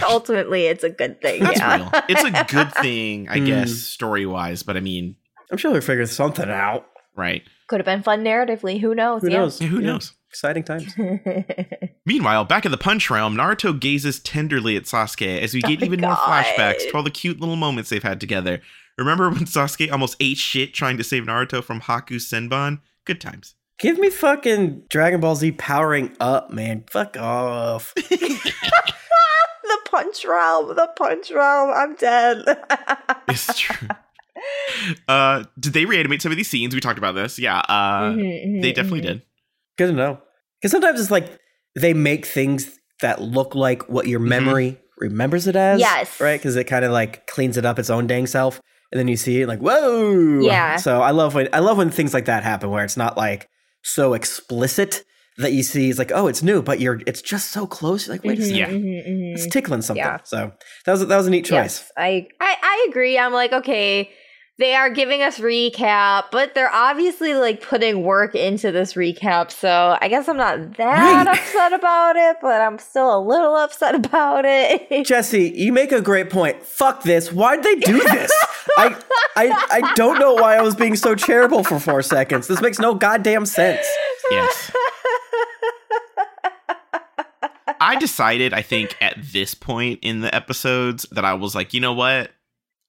Ultimately, 0.08 0.66
it's 0.66 0.84
a 0.84 0.90
good 0.90 1.20
thing. 1.20 1.42
That's 1.42 1.58
yeah. 1.60 1.76
real. 1.76 1.90
It's 2.08 2.24
a 2.24 2.44
good 2.52 2.72
thing, 2.82 3.28
I 3.28 3.38
Mm. 3.38 3.46
guess, 3.46 3.72
story 3.72 4.26
wise, 4.26 4.62
but 4.62 4.76
I 4.76 4.80
mean, 4.80 5.16
I'm 5.50 5.58
sure 5.58 5.70
we'll 5.70 5.80
figure 5.80 6.06
something 6.06 6.48
out. 6.50 6.86
right. 7.16 7.42
Could 7.68 7.80
have 7.80 7.84
been 7.86 8.02
fun 8.02 8.24
narratively. 8.24 8.80
Who 8.80 8.94
knows? 8.94 9.22
Who 9.22 9.30
yeah. 9.30 9.36
knows? 9.38 9.60
Yeah, 9.60 9.68
who 9.68 9.80
Yeah. 9.80 9.86
knows? 9.92 10.14
Exciting 10.30 10.62
times. 10.62 10.94
Meanwhile, 12.06 12.44
back 12.44 12.64
in 12.64 12.70
the 12.70 12.76
punch 12.78 13.10
realm, 13.10 13.34
Naruto 13.34 13.78
gazes 13.78 14.20
tenderly 14.20 14.76
at 14.76 14.84
Sasuke 14.84 15.40
as 15.40 15.54
we 15.54 15.62
Oh 15.64 15.68
get 15.68 15.80
my 15.80 15.86
even 15.86 16.00
more 16.02 16.16
flashbacks 16.16 16.80
to 16.90 16.92
all 16.96 17.02
the 17.02 17.10
cute 17.10 17.40
little 17.40 17.56
moments 17.56 17.90
they've 17.90 18.02
had 18.02 18.20
together. 18.20 18.60
Remember 18.98 19.30
when 19.30 19.44
Sasuke 19.46 19.90
almost 19.90 20.16
ate 20.20 20.36
shit 20.36 20.74
trying 20.74 20.96
to 20.98 21.04
save 21.04 21.22
Naruto 21.24 21.62
from 21.64 21.80
Haku's 21.80 22.28
Senbon? 22.28 22.80
Good 23.04 23.20
times. 23.20 23.54
Give 23.78 23.98
me 23.98 24.10
fucking 24.10 24.82
Dragon 24.90 25.20
Ball 25.20 25.36
Z 25.36 25.52
powering 25.52 26.14
up, 26.20 26.50
man. 26.50 26.84
Fuck 26.90 27.16
off. 27.16 27.94
the 27.94 29.78
punch 29.86 30.24
realm. 30.24 30.74
The 30.74 30.90
punch 30.96 31.30
realm. 31.30 31.72
I'm 31.74 31.94
dead. 31.96 32.38
It's 33.28 33.56
true. 33.58 33.88
uh, 35.08 35.44
did 35.58 35.72
they 35.72 35.84
reanimate 35.84 36.22
some 36.22 36.32
of 36.32 36.36
these 36.36 36.48
scenes? 36.48 36.74
We 36.74 36.80
talked 36.80 36.98
about 36.98 37.14
this. 37.14 37.38
Yeah, 37.38 37.58
uh, 37.60 38.12
Mhm, 38.12 38.62
they 38.62 38.72
mhm, 38.72 38.74
definitely 38.74 39.00
mhm. 39.00 39.06
did. 39.06 39.22
Good 39.78 39.86
to 39.88 39.92
know. 39.92 40.20
Because 40.60 40.72
sometimes 40.72 41.00
it's 41.00 41.10
like 41.10 41.38
they 41.78 41.94
make 41.94 42.26
things 42.26 42.78
that 43.00 43.20
look 43.22 43.54
like 43.54 43.88
what 43.88 44.06
your 44.08 44.20
Mhm. 44.20 44.28
memory 44.28 44.80
remembers 44.98 45.46
it 45.46 45.54
as. 45.56 45.80
Yes. 45.80 46.20
Right? 46.20 46.38
Because 46.38 46.56
it 46.56 46.64
kind 46.64 46.84
of 46.84 46.90
like 46.92 47.26
cleans 47.28 47.56
it 47.56 47.64
up 47.64 47.78
its 47.78 47.88
own 47.90 48.06
dang 48.06 48.26
self. 48.26 48.60
And 48.90 48.98
then 48.98 49.06
you 49.06 49.16
see 49.16 49.42
it 49.42 49.46
like, 49.48 49.60
whoa. 49.60 50.40
Yeah. 50.40 50.76
So 50.76 51.00
I 51.02 51.12
love 51.12 51.34
when 51.34 51.48
I 51.52 51.60
love 51.60 51.76
when 51.78 51.90
things 51.90 52.12
like 52.14 52.24
that 52.24 52.42
happen 52.42 52.70
where 52.70 52.84
it's 52.84 52.96
not 52.96 53.16
like 53.16 53.46
so 53.84 54.14
explicit 54.14 55.04
that 55.36 55.52
you 55.52 55.62
see 55.62 55.88
it's 55.90 55.98
like, 56.00 56.10
oh, 56.12 56.26
it's 56.26 56.42
new, 56.42 56.62
but 56.62 56.80
you're 56.80 57.00
it's 57.06 57.22
just 57.22 57.50
so 57.52 57.66
close. 57.66 58.06
You're 58.08 58.14
like, 58.16 58.24
wait 58.24 58.38
a 58.38 58.42
Mhm, 58.42 58.44
second. 58.44 58.58
Yeah. 58.58 58.68
mhm, 58.68 59.08
mhm. 59.08 59.34
It's 59.34 59.46
tickling 59.46 59.82
something. 59.82 60.04
Yeah. 60.04 60.18
So 60.24 60.52
that 60.86 60.92
was 60.92 61.06
that 61.06 61.16
was 61.16 61.26
a 61.28 61.30
neat 61.30 61.44
choice. 61.44 61.52
Yes, 61.52 61.92
I, 61.96 62.26
I 62.40 62.56
I 62.62 62.86
agree. 62.88 63.16
I'm 63.18 63.32
like, 63.32 63.52
okay, 63.52 64.10
they 64.58 64.74
are 64.74 64.90
giving 64.90 65.22
us 65.22 65.38
recap, 65.38 66.24
but 66.32 66.54
they're 66.54 66.72
obviously 66.72 67.34
like 67.34 67.62
putting 67.62 68.02
work 68.02 68.34
into 68.34 68.72
this 68.72 68.94
recap. 68.94 69.52
So 69.52 69.96
I 70.00 70.08
guess 70.08 70.28
I'm 70.28 70.36
not 70.36 70.76
that 70.78 71.26
Right. 71.26 71.26
upset 71.38 71.72
about 71.72 72.16
it, 72.16 72.38
but 72.42 72.60
I'm 72.60 72.78
still 72.78 73.16
a 73.16 73.20
little 73.20 73.54
upset 73.56 73.94
about 73.94 74.44
it. 74.44 75.04
Jessy, 75.06 75.52
you 75.54 75.72
make 75.72 75.92
a 75.92 76.00
great 76.00 76.28
point. 76.28 76.62
Fuck 76.62 77.04
this. 77.04 77.32
Why'd 77.32 77.62
they 77.62 77.76
do 77.76 77.98
this? 78.00 78.32
I, 78.76 79.00
I 79.36 79.66
I 79.70 79.92
don't 79.94 80.18
know 80.18 80.34
why 80.34 80.56
I 80.56 80.62
was 80.62 80.74
being 80.74 80.96
so 80.96 81.14
charitable 81.14 81.62
for 81.64 81.78
four 81.78 82.02
seconds. 82.02 82.48
This 82.48 82.60
makes 82.60 82.78
no 82.78 82.94
goddamn 82.94 83.46
sense. 83.46 83.86
Yes. 84.30 84.72
I 87.80 87.96
decided, 87.96 88.52
I 88.52 88.62
think, 88.62 88.96
at 89.00 89.16
this 89.32 89.54
point 89.54 90.00
in 90.02 90.20
the 90.20 90.34
episodes 90.34 91.06
that 91.12 91.24
I 91.24 91.34
was 91.34 91.54
like, 91.54 91.72
you 91.72 91.80
know 91.80 91.92
what? 91.92 92.30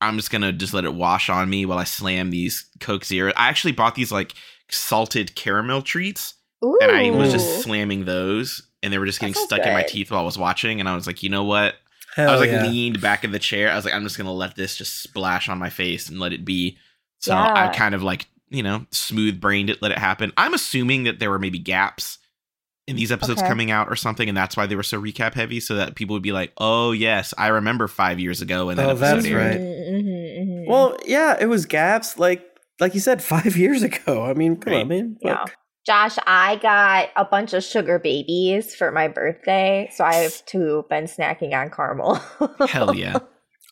I'm 0.01 0.17
just 0.17 0.31
gonna 0.31 0.51
just 0.51 0.73
let 0.73 0.85
it 0.85 0.93
wash 0.93 1.29
on 1.29 1.49
me 1.49 1.65
while 1.65 1.77
I 1.77 1.83
slam 1.83 2.29
these 2.29 2.69
Coke 2.79 3.05
Zero. 3.05 3.33
I 3.35 3.49
actually 3.49 3.73
bought 3.73 3.95
these 3.95 4.11
like 4.11 4.33
salted 4.69 5.35
caramel 5.35 5.81
treats, 5.81 6.35
and 6.61 6.91
I 6.91 7.09
was 7.09 7.31
just 7.31 7.63
slamming 7.63 8.05
those, 8.05 8.61
and 8.81 8.93
they 8.93 8.97
were 8.97 9.05
just 9.05 9.19
getting 9.19 9.33
sounds 9.33 9.47
stuck 9.47 9.65
in 9.65 9.73
my 9.73 9.83
teeth 9.83 10.11
while 10.11 10.21
I 10.21 10.23
was 10.23 10.37
watching. 10.37 10.79
And 10.79 10.87
I 10.87 10.95
was 10.95 11.07
like, 11.07 11.23
you 11.23 11.29
know 11.29 11.43
what? 11.43 11.75
Hell 12.15 12.29
I 12.29 12.31
was 12.31 12.41
like 12.41 12.51
yeah. 12.51 12.65
leaned 12.65 13.01
back 13.01 13.23
in 13.23 13.31
the 13.31 13.39
chair. 13.39 13.71
I 13.71 13.75
was 13.75 13.85
like, 13.85 13.93
I'm 13.93 14.03
just 14.03 14.17
gonna 14.17 14.33
let 14.33 14.55
this 14.55 14.77
just 14.77 15.01
splash 15.01 15.49
on 15.49 15.57
my 15.57 15.69
face 15.69 16.09
and 16.09 16.19
let 16.19 16.33
it 16.33 16.45
be. 16.45 16.77
So 17.19 17.33
Yeah. 17.33 17.53
I 17.53 17.67
kind 17.67 17.93
of 17.93 18.01
like, 18.01 18.27
you 18.49 18.63
know, 18.63 18.85
smooth 18.91 19.41
brained 19.41 19.69
it, 19.69 19.81
let 19.81 19.91
it 19.91 19.97
happen. 19.97 20.31
I'm 20.37 20.53
assuming 20.53 21.03
that 21.03 21.19
there 21.19 21.29
were 21.29 21.39
maybe 21.39 21.59
gaps 21.59 22.18
in 22.89 22.95
these 22.95 23.11
episodes 23.11 23.39
Okay. 23.39 23.47
coming 23.47 23.71
out 23.71 23.87
or 23.89 23.95
something, 23.95 24.27
and 24.27 24.37
that's 24.37 24.57
why 24.57 24.65
they 24.65 24.75
were 24.75 24.83
so 24.83 25.01
recap 25.01 25.33
heavy, 25.35 25.59
so 25.59 25.75
that 25.75 25.95
people 25.95 26.13
would 26.15 26.23
be 26.23 26.31
like, 26.31 26.51
Oh 26.57 26.91
yes, 26.91 27.33
I 27.37 27.47
remember 27.47 27.87
five 27.87 28.19
years 28.19 28.41
ago 28.41 28.65
when 28.67 28.77
that 28.77 28.85
Oh, 28.87 28.89
episode 28.89 29.15
that's 29.15 29.25
aired. 29.27 29.37
right. 29.51 29.59
Mhm, 29.59 30.39
mhm. 30.41 30.67
Well, 30.67 30.97
yeah, 31.05 31.37
it 31.39 31.45
was 31.47 31.65
gaps 31.65 32.17
like 32.19 32.43
like 32.79 32.93
you 32.93 32.99
said 32.99 33.21
five 33.35 33.55
years 33.55 33.83
ago. 33.83 34.25
I 34.25 34.33
mean, 34.33 34.57
come 34.57 34.73
Right. 34.73 34.81
on, 34.81 34.87
man. 34.89 35.17
Yeah. 35.21 35.45
Josh, 35.85 36.17
I 36.27 36.57
got 36.57 37.09
a 37.15 37.25
bunch 37.25 37.53
of 37.53 37.63
sugar 37.63 37.97
babies 37.99 38.75
for 38.75 38.91
my 38.91 39.07
birthday, 39.07 39.89
so 39.93 40.03
I 40.03 40.15
have 40.15 40.45
too 40.45 40.85
been 40.89 41.05
snacking 41.05 41.53
on 41.53 41.71
caramel. 41.71 42.15
Hell 42.67 42.93
yeah. 42.93 43.17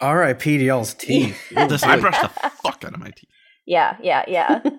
R.I.P. 0.02 0.58
to 0.60 0.64
y'all's 0.64 0.94
teeth. 0.94 1.40
Listen, 1.52 1.90
I 1.90 2.00
brushed 2.00 2.22
the 2.22 2.30
fuck 2.30 2.84
out 2.86 2.94
of 2.94 3.00
my 3.00 3.12
teeth. 3.12 3.30
yeah, 3.66 3.98
yeah, 4.02 4.24
yeah. 4.28 4.62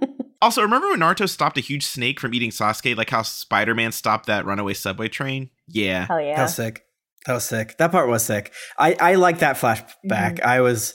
Also, 0.41 0.63
remember 0.63 0.89
when 0.89 1.01
Naruto 1.01 1.29
stopped 1.29 1.59
a 1.59 1.61
huge 1.61 1.85
snake 1.85 2.21
from 2.21 2.33
eating 2.33 2.51
Sasuke, 2.51 2.97
like 2.97 3.11
how 3.11 3.23
Spider 3.23 3.75
Man 3.75 3.91
stopped 3.93 4.27
that 4.27 4.45
runaway 4.47 4.75
subway 4.75 5.09
train? 5.09 5.51
Yeah. 5.67 6.07
Hell 6.07 6.19
That 6.19 6.25
yeah. 6.25 6.43
was 6.43 6.55
sick. 6.55 6.85
That 7.27 7.33
was 7.35 7.45
sick. 7.45 7.77
That 7.79 7.91
part 7.91 8.09
was 8.09 8.23
sick. 8.25 8.53
I, 8.79 8.97
I 9.01 9.15
like 9.17 9.41
that 9.41 9.57
flashback. 9.57 9.95
Mhm. 10.39 10.45
I 10.45 10.61
was 10.61 10.95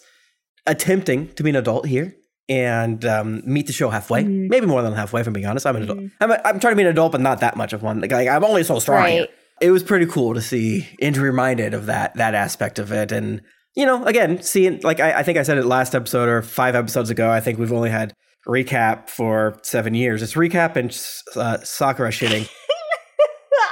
attempting 0.65 1.27
to 1.35 1.43
be 1.43 1.49
an 1.49 1.55
adult 1.55 1.85
here 1.87 2.15
and 2.49 3.03
um, 3.05 3.41
meet 3.45 3.67
the 3.67 3.73
show 3.73 3.89
halfway. 3.89 4.23
Mhm. 4.23 4.49
Maybe 4.49 4.65
more 4.65 4.81
than 4.81 4.93
halfway, 4.93 5.21
if 5.21 5.27
I'm 5.27 5.33
being 5.33 5.45
honest. 5.45 5.65
I'm 5.65 5.75
an 5.75 5.83
adult. 5.83 5.99
Mhm. 5.99 6.11
I'm, 6.21 6.31
a, 6.31 6.41
I'm 6.45 6.59
trying 6.59 6.73
to 6.73 6.75
be 6.77 6.83
an 6.83 6.87
adult, 6.89 7.11
but 7.11 7.21
not 7.21 7.39
that 7.41 7.55
much 7.57 7.73
of 7.73 7.83
one. 7.83 8.01
Like, 8.01 8.11
like, 8.11 8.27
I'm 8.27 8.43
only 8.43 8.63
so 8.63 8.79
strong. 8.79 8.97
Right. 9.03 9.29
It 9.61 9.71
was 9.71 9.83
pretty 9.83 10.05
cool 10.07 10.33
to 10.33 10.41
see 10.41 10.87
and 11.01 11.13
to 11.15 11.21
be 11.21 11.25
reminded 11.27 11.73
of 11.73 11.85
that 11.85 12.15
that 12.15 12.33
aspect 12.33 12.79
of 12.79 12.91
it. 12.91 13.11
And, 13.11 13.41
you 13.75 13.85
know, 13.85 14.03
again, 14.05 14.41
seeing, 14.41 14.79
like 14.83 14.99
I, 14.99 15.19
I 15.19 15.23
think 15.23 15.37
I 15.37 15.43
said 15.43 15.57
it 15.57 15.65
last 15.65 15.93
episode 15.93 16.27
or 16.27 16.41
five 16.41 16.75
episodes 16.75 17.09
ago, 17.09 17.29
I 17.29 17.39
think 17.39 17.59
we've 17.59 17.71
only 17.71 17.89
had 17.91 18.13
recap 18.47 19.09
for 19.09 19.57
seven 19.63 19.93
years. 19.93 20.21
It's 20.21 20.33
recap 20.33 20.75
and 20.75 20.89
uh, 21.35 21.63
Sakura 21.63 22.09
shitting. 22.09 22.49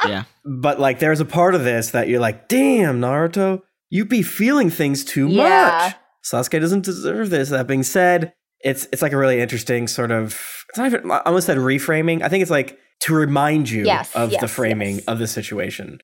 Yeah. 0.04 0.24
But 0.44 0.80
like, 0.80 0.98
there's 0.98 1.20
a 1.20 1.26
part 1.26 1.54
of 1.54 1.64
this 1.64 1.92
that 1.92 2.08
you're 2.08 2.20
like, 2.20 2.48
damn, 2.48 3.00
Naruto, 3.00 3.62
you 3.92 4.04
be 4.04 4.24
feeling 4.24 4.72
things 4.72 5.04
too 5.06 5.28
Yeah. 5.28 5.94
much. 5.94 5.96
Sasuke 6.26 6.60
doesn't 6.60 6.84
deserve 6.86 7.30
this. 7.30 7.50
That 7.50 7.68
being 7.68 7.84
said, 7.84 8.34
it's 8.62 8.88
it's 8.92 9.04
like 9.04 9.12
a 9.12 9.18
really 9.18 9.40
interesting 9.42 9.88
sort 9.88 10.10
of. 10.12 10.40
It's 10.70 10.78
not 10.80 10.88
even. 10.88 11.12
I 11.12 11.20
almost 11.20 11.46
said 11.46 11.58
reframing. 11.58 12.24
I 12.24 12.30
think 12.30 12.42
it's 12.42 12.50
like 12.52 12.80
to 13.02 13.14
remind 13.14 13.70
you 13.70 13.86
Yes, 13.86 14.16
of 14.16 14.32
the 14.32 14.48
framing 14.48 14.96
yes. 14.98 15.06
of 15.06 15.20
the 15.20 15.28
situation. 15.28 16.00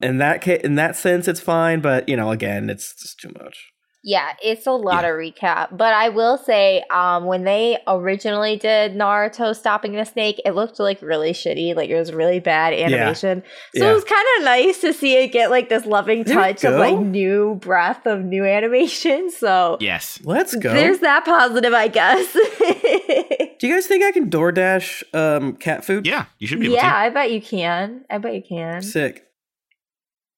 In 0.00 0.16
that 0.18 0.42
ca- 0.42 0.60
in 0.64 0.74
that 0.76 0.96
sense, 0.96 1.28
it's 1.28 1.40
fine. 1.40 1.80
But 1.80 2.08
you 2.08 2.16
know, 2.16 2.30
again, 2.30 2.70
it's 2.70 2.94
just 3.02 3.18
too 3.20 3.32
much. 3.42 3.71
Yeah, 4.04 4.32
it's 4.42 4.66
a 4.66 4.72
lot 4.72 5.04
of 5.04 5.12
recap. 5.12 5.76
But 5.76 5.94
I 5.94 6.08
will 6.08 6.36
say, 6.36 6.82
um, 6.90 7.24
when 7.24 7.44
they 7.44 7.78
originally 7.86 8.56
did 8.56 8.94
Naruto 8.94 9.54
stopping 9.54 9.92
the 9.92 10.04
snake, 10.04 10.40
it 10.44 10.52
looked 10.56 10.80
like 10.80 11.00
really 11.02 11.32
shitty. 11.32 11.76
Like 11.76 11.88
it 11.88 11.96
was 11.96 12.12
really 12.12 12.40
bad 12.40 12.72
animation. 12.72 13.44
So 13.76 13.84
Yeah. 13.84 13.90
it 13.92 13.94
was 13.94 14.04
kind 14.04 14.26
of 14.38 14.44
nice 14.44 14.80
to 14.80 14.92
see 14.92 15.16
it 15.22 15.28
get 15.28 15.50
like 15.50 15.68
this 15.68 15.86
loving 15.86 16.24
touch 16.24 16.64
of 16.64 16.74
like 16.74 16.98
new 16.98 17.54
breath 17.56 18.04
of 18.06 18.24
new 18.24 18.44
animation. 18.44 19.30
So 19.30 19.76
Yes. 19.80 20.18
Let's 20.24 20.56
go. 20.56 20.72
there's 20.72 20.98
that 20.98 21.24
positive, 21.24 21.72
I 21.72 21.86
guess. 21.88 22.32
Do 23.58 23.68
you 23.68 23.74
guys 23.74 23.86
think 23.86 24.02
I 24.02 24.10
can 24.10 24.28
DoorDash 24.28 25.14
um, 25.14 25.54
cat 25.56 25.84
food? 25.84 26.06
Yeah, 26.06 26.24
you 26.38 26.48
should 26.48 26.58
be 26.58 26.66
able 26.66 26.74
yeah, 26.74 26.90
to. 26.90 26.96
I 26.96 27.10
bet 27.10 27.30
you 27.30 27.40
can. 27.40 28.04
I 28.10 28.18
bet 28.18 28.34
you 28.34 28.42
can. 28.42 28.82
Sick. 28.82 29.28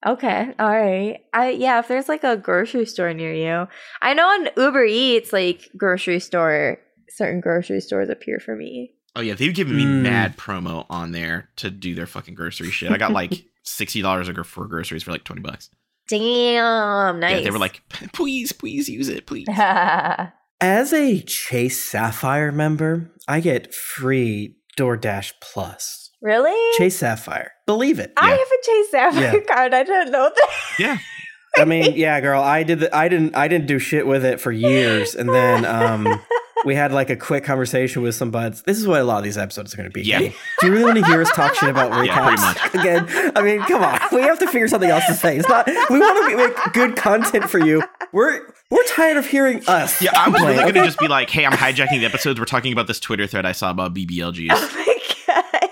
Okay, 0.06 0.52
all 0.58 0.68
right. 0.70 1.20
I 1.32 1.50
yeah, 1.50 1.78
if 1.78 1.88
there's 1.88 2.08
like 2.08 2.24
a 2.24 2.36
grocery 2.36 2.86
store 2.86 3.12
near 3.14 3.32
you, 3.32 3.66
I 4.02 4.14
know 4.14 4.26
on 4.26 4.48
Uber 4.56 4.84
Eats, 4.84 5.32
like 5.32 5.68
grocery 5.76 6.20
store, 6.20 6.78
certain 7.08 7.40
grocery 7.40 7.80
stores 7.80 8.08
appear 8.10 8.38
for 8.38 8.54
me. 8.54 8.92
Oh 9.16 9.20
yeah, 9.20 9.34
they've 9.34 9.54
given 9.54 9.76
me 9.76 9.84
Mm. 9.84 10.02
mad 10.02 10.36
promo 10.36 10.84
on 10.90 11.12
there 11.12 11.48
to 11.56 11.70
do 11.70 11.94
their 11.94 12.06
fucking 12.06 12.34
grocery 12.34 12.70
shit. 12.70 12.90
I 12.92 12.98
got 12.98 13.12
like 13.12 13.32
sixty 13.62 14.02
dollars 14.02 14.28
for 14.46 14.66
groceries 14.66 15.02
for 15.04 15.12
like 15.12 15.24
twenty 15.24 15.40
bucks. 15.42 15.70
Damn, 16.08 17.20
nice. 17.20 17.38
Yeah, 17.38 17.40
they 17.44 17.50
were 17.50 17.58
like, 17.58 17.80
please, 18.12 18.52
please 18.52 18.88
use 18.90 19.08
it, 19.08 19.26
please. 19.26 19.46
As 20.60 20.92
a 20.92 21.20
Chase 21.22 21.82
Sapphire 21.82 22.52
member, 22.52 23.10
I 23.26 23.40
get 23.40 23.74
free 23.74 24.56
DoorDash 24.78 25.32
Plus. 25.40 26.03
Really? 26.24 26.76
Chase 26.78 26.96
Sapphire. 26.98 27.52
Believe 27.66 28.00
it. 28.00 28.12
I 28.16 28.30
Yeah. 28.30 28.36
have 28.36 28.48
a 28.48 28.66
Chase 28.66 28.90
Sapphire 28.90 29.22
Yeah. 29.38 29.40
card. 29.54 29.74
I 29.74 29.82
didn't 29.84 30.10
know 30.10 30.30
that. 30.34 30.50
Yeah, 30.80 30.98
I 31.56 31.64
mean, 31.64 31.92
yeah, 31.94 32.20
girl, 32.20 32.42
I 32.42 32.64
did 32.64 32.80
the, 32.80 32.96
I 32.96 33.06
didn't 33.08 33.36
I 33.36 33.46
didn't 33.46 33.68
do 33.68 33.78
shit 33.78 34.06
with 34.08 34.24
it 34.24 34.40
for 34.40 34.50
years 34.50 35.14
and 35.14 35.28
then 35.28 35.64
um 35.64 36.20
we 36.64 36.74
had 36.74 36.92
like 36.92 37.10
a 37.10 37.16
quick 37.16 37.44
conversation 37.44 38.00
with 38.02 38.14
some 38.14 38.30
buds. 38.30 38.62
This 38.62 38.78
is 38.78 38.86
what 38.88 39.00
a 39.00 39.04
lot 39.04 39.18
of 39.18 39.24
these 39.24 39.36
episodes 39.36 39.74
are 39.74 39.76
going 39.76 39.88
to 39.88 39.92
be. 39.92 40.00
Yeah. 40.02 40.18
Do 40.20 40.32
you 40.62 40.72
really 40.72 40.84
want 40.84 40.96
to 40.98 41.04
hear 41.04 41.20
us 41.20 41.30
talk 41.30 41.54
shit 41.54 41.68
about 41.68 41.92
recaps? 41.92 42.06
Yeah, 42.06 42.54
pretty 42.54 42.78
much. 42.78 43.06
Again, 43.06 43.32
I 43.36 43.42
mean, 43.42 43.60
come 43.64 43.84
on. 43.84 43.98
We 44.12 44.22
have 44.22 44.38
to 44.38 44.46
figure 44.46 44.66
something 44.66 44.88
else 44.88 45.04
to 45.06 45.12
say. 45.14 45.36
It's 45.36 45.46
not 45.48 45.66
we 45.90 45.98
want 46.00 46.30
to 46.30 46.36
make 46.38 46.72
good 46.72 46.96
content 46.96 47.50
for 47.50 47.58
you. 47.58 47.82
We're 48.12 48.40
we're 48.70 48.84
tired 48.84 49.18
of 49.18 49.26
hearing 49.26 49.62
us. 49.68 50.00
yeah. 50.00 50.10
I 50.14 50.28
was 50.30 50.36
complain, 50.36 50.46
really 50.56 50.62
okay? 50.64 50.72
gonna 50.72 50.86
just 50.86 50.98
be 50.98 51.06
like, 51.08 51.28
hey, 51.28 51.44
I'm 51.44 51.52
hijacking 51.52 52.00
the 52.00 52.06
episodes. 52.06 52.40
We're 52.40 52.46
talking 52.46 52.72
about 52.72 52.86
this 52.86 52.98
Twitter 52.98 53.26
thread 53.26 53.44
I 53.44 53.52
saw 53.52 53.70
about 53.70 53.92
BBLGs. 53.94 54.48
oh 54.50 54.70
my 54.74 54.84
god. 54.86 55.00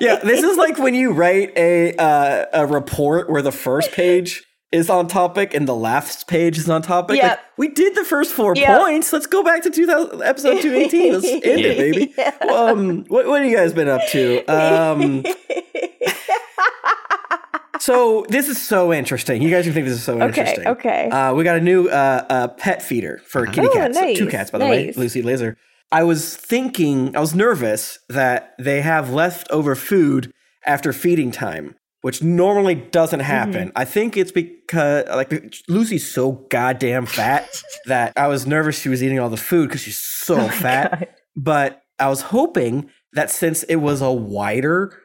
Yeah, 0.03 0.17
this 0.17 0.43
is 0.43 0.57
like 0.57 0.79
when 0.79 0.95
you 0.95 1.13
write 1.13 1.53
a 1.57 1.95
uh, 1.97 2.47
a 2.53 2.67
report 2.67 3.31
where 3.31 3.43
the 3.43 3.53
first 3.53 3.93
page 3.93 4.43
is 4.73 4.89
on 4.91 5.07
topic 5.07 5.55
and 5.55 5.69
the 5.69 5.75
last 5.75 6.27
page 6.27 6.57
is 6.59 6.69
on 6.69 6.81
topic. 6.83 7.23
Like, 7.23 7.39
we 7.59 7.69
did 7.69 7.95
the 7.95 8.05
first 8.05 8.33
four 8.33 8.55
Yep. 8.57 8.81
points. 8.81 9.13
Let's 9.13 9.27
go 9.27 9.45
back 9.45 9.63
to 9.65 9.71
2000, 9.71 10.23
episode 10.23 10.63
218. 10.63 11.13
Let's 11.13 11.27
end 11.27 11.43
it, 11.45 11.77
baby. 11.79 12.15
Yeah. 12.17 12.35
Um, 12.51 13.05
what, 13.09 13.27
what 13.27 13.43
have 13.43 13.51
you 13.51 13.57
guys 13.57 13.73
been 13.75 13.89
up 13.89 14.01
to? 14.09 14.45
Um, 14.47 15.25
so 17.81 18.25
this 18.29 18.49
is 18.49 18.61
so 18.61 18.93
interesting. 18.93 19.43
You 19.43 19.51
guys 19.51 19.65
can 19.65 19.73
think 19.75 19.87
this 19.87 19.95
is 19.97 20.03
so 20.05 20.15
okay, 20.15 20.27
interesting. 20.27 20.67
okay. 20.69 21.09
Uh, 21.11 21.35
we 21.35 21.45
got 21.45 21.59
a 21.59 21.61
new 21.61 21.89
uh, 21.89 22.25
uh, 22.29 22.49
pet 22.49 22.83
feeder 22.83 23.21
for 23.27 23.47
kitty 23.47 23.69
Oh, 23.69 23.73
cats. 23.75 23.99
Two 24.19 24.29
cats, 24.29 24.51
by 24.51 24.59
the 24.59 24.67
way. 24.67 24.87
nice. 24.87 24.97
Lucy 24.97 25.23
Laser. 25.23 25.57
I 25.93 26.03
was 26.05 26.37
thinking, 26.37 27.15
I 27.17 27.21
was 27.21 27.35
nervous 27.35 27.99
that 28.09 28.55
they 28.59 28.81
have 28.81 29.11
leftover 29.11 29.75
food 29.75 30.33
after 30.67 30.93
feeding 30.93 31.31
time, 31.31 31.75
which 32.01 32.23
normally 32.23 32.75
doesn't 32.75 33.21
Mm-hmm. 33.21 33.27
happen. 33.27 33.73
I 33.77 33.85
think 33.85 34.17
it's 34.17 34.33
because 34.33 35.05
like 35.09 35.55
Lucy's 35.69 36.11
so 36.11 36.33
goddamn 36.51 37.07
fat 37.07 37.63
that 37.87 38.13
I 38.17 38.27
was 38.29 38.47
nervous 38.47 38.81
she 38.81 38.89
was 38.89 39.03
eating 39.03 39.19
all 39.21 39.29
the 39.31 39.37
food 39.37 39.69
because 39.69 39.83
she's 39.83 39.99
so 39.99 40.41
Oh 40.41 40.49
fat. 40.49 40.91
God. 40.99 41.09
But 41.37 41.83
I 41.99 42.09
was 42.09 42.23
hoping 42.23 42.91
that 43.13 43.31
since 43.31 43.63
it 43.65 43.77
was 43.77 44.01
a 44.01 44.11
wider 44.11 44.99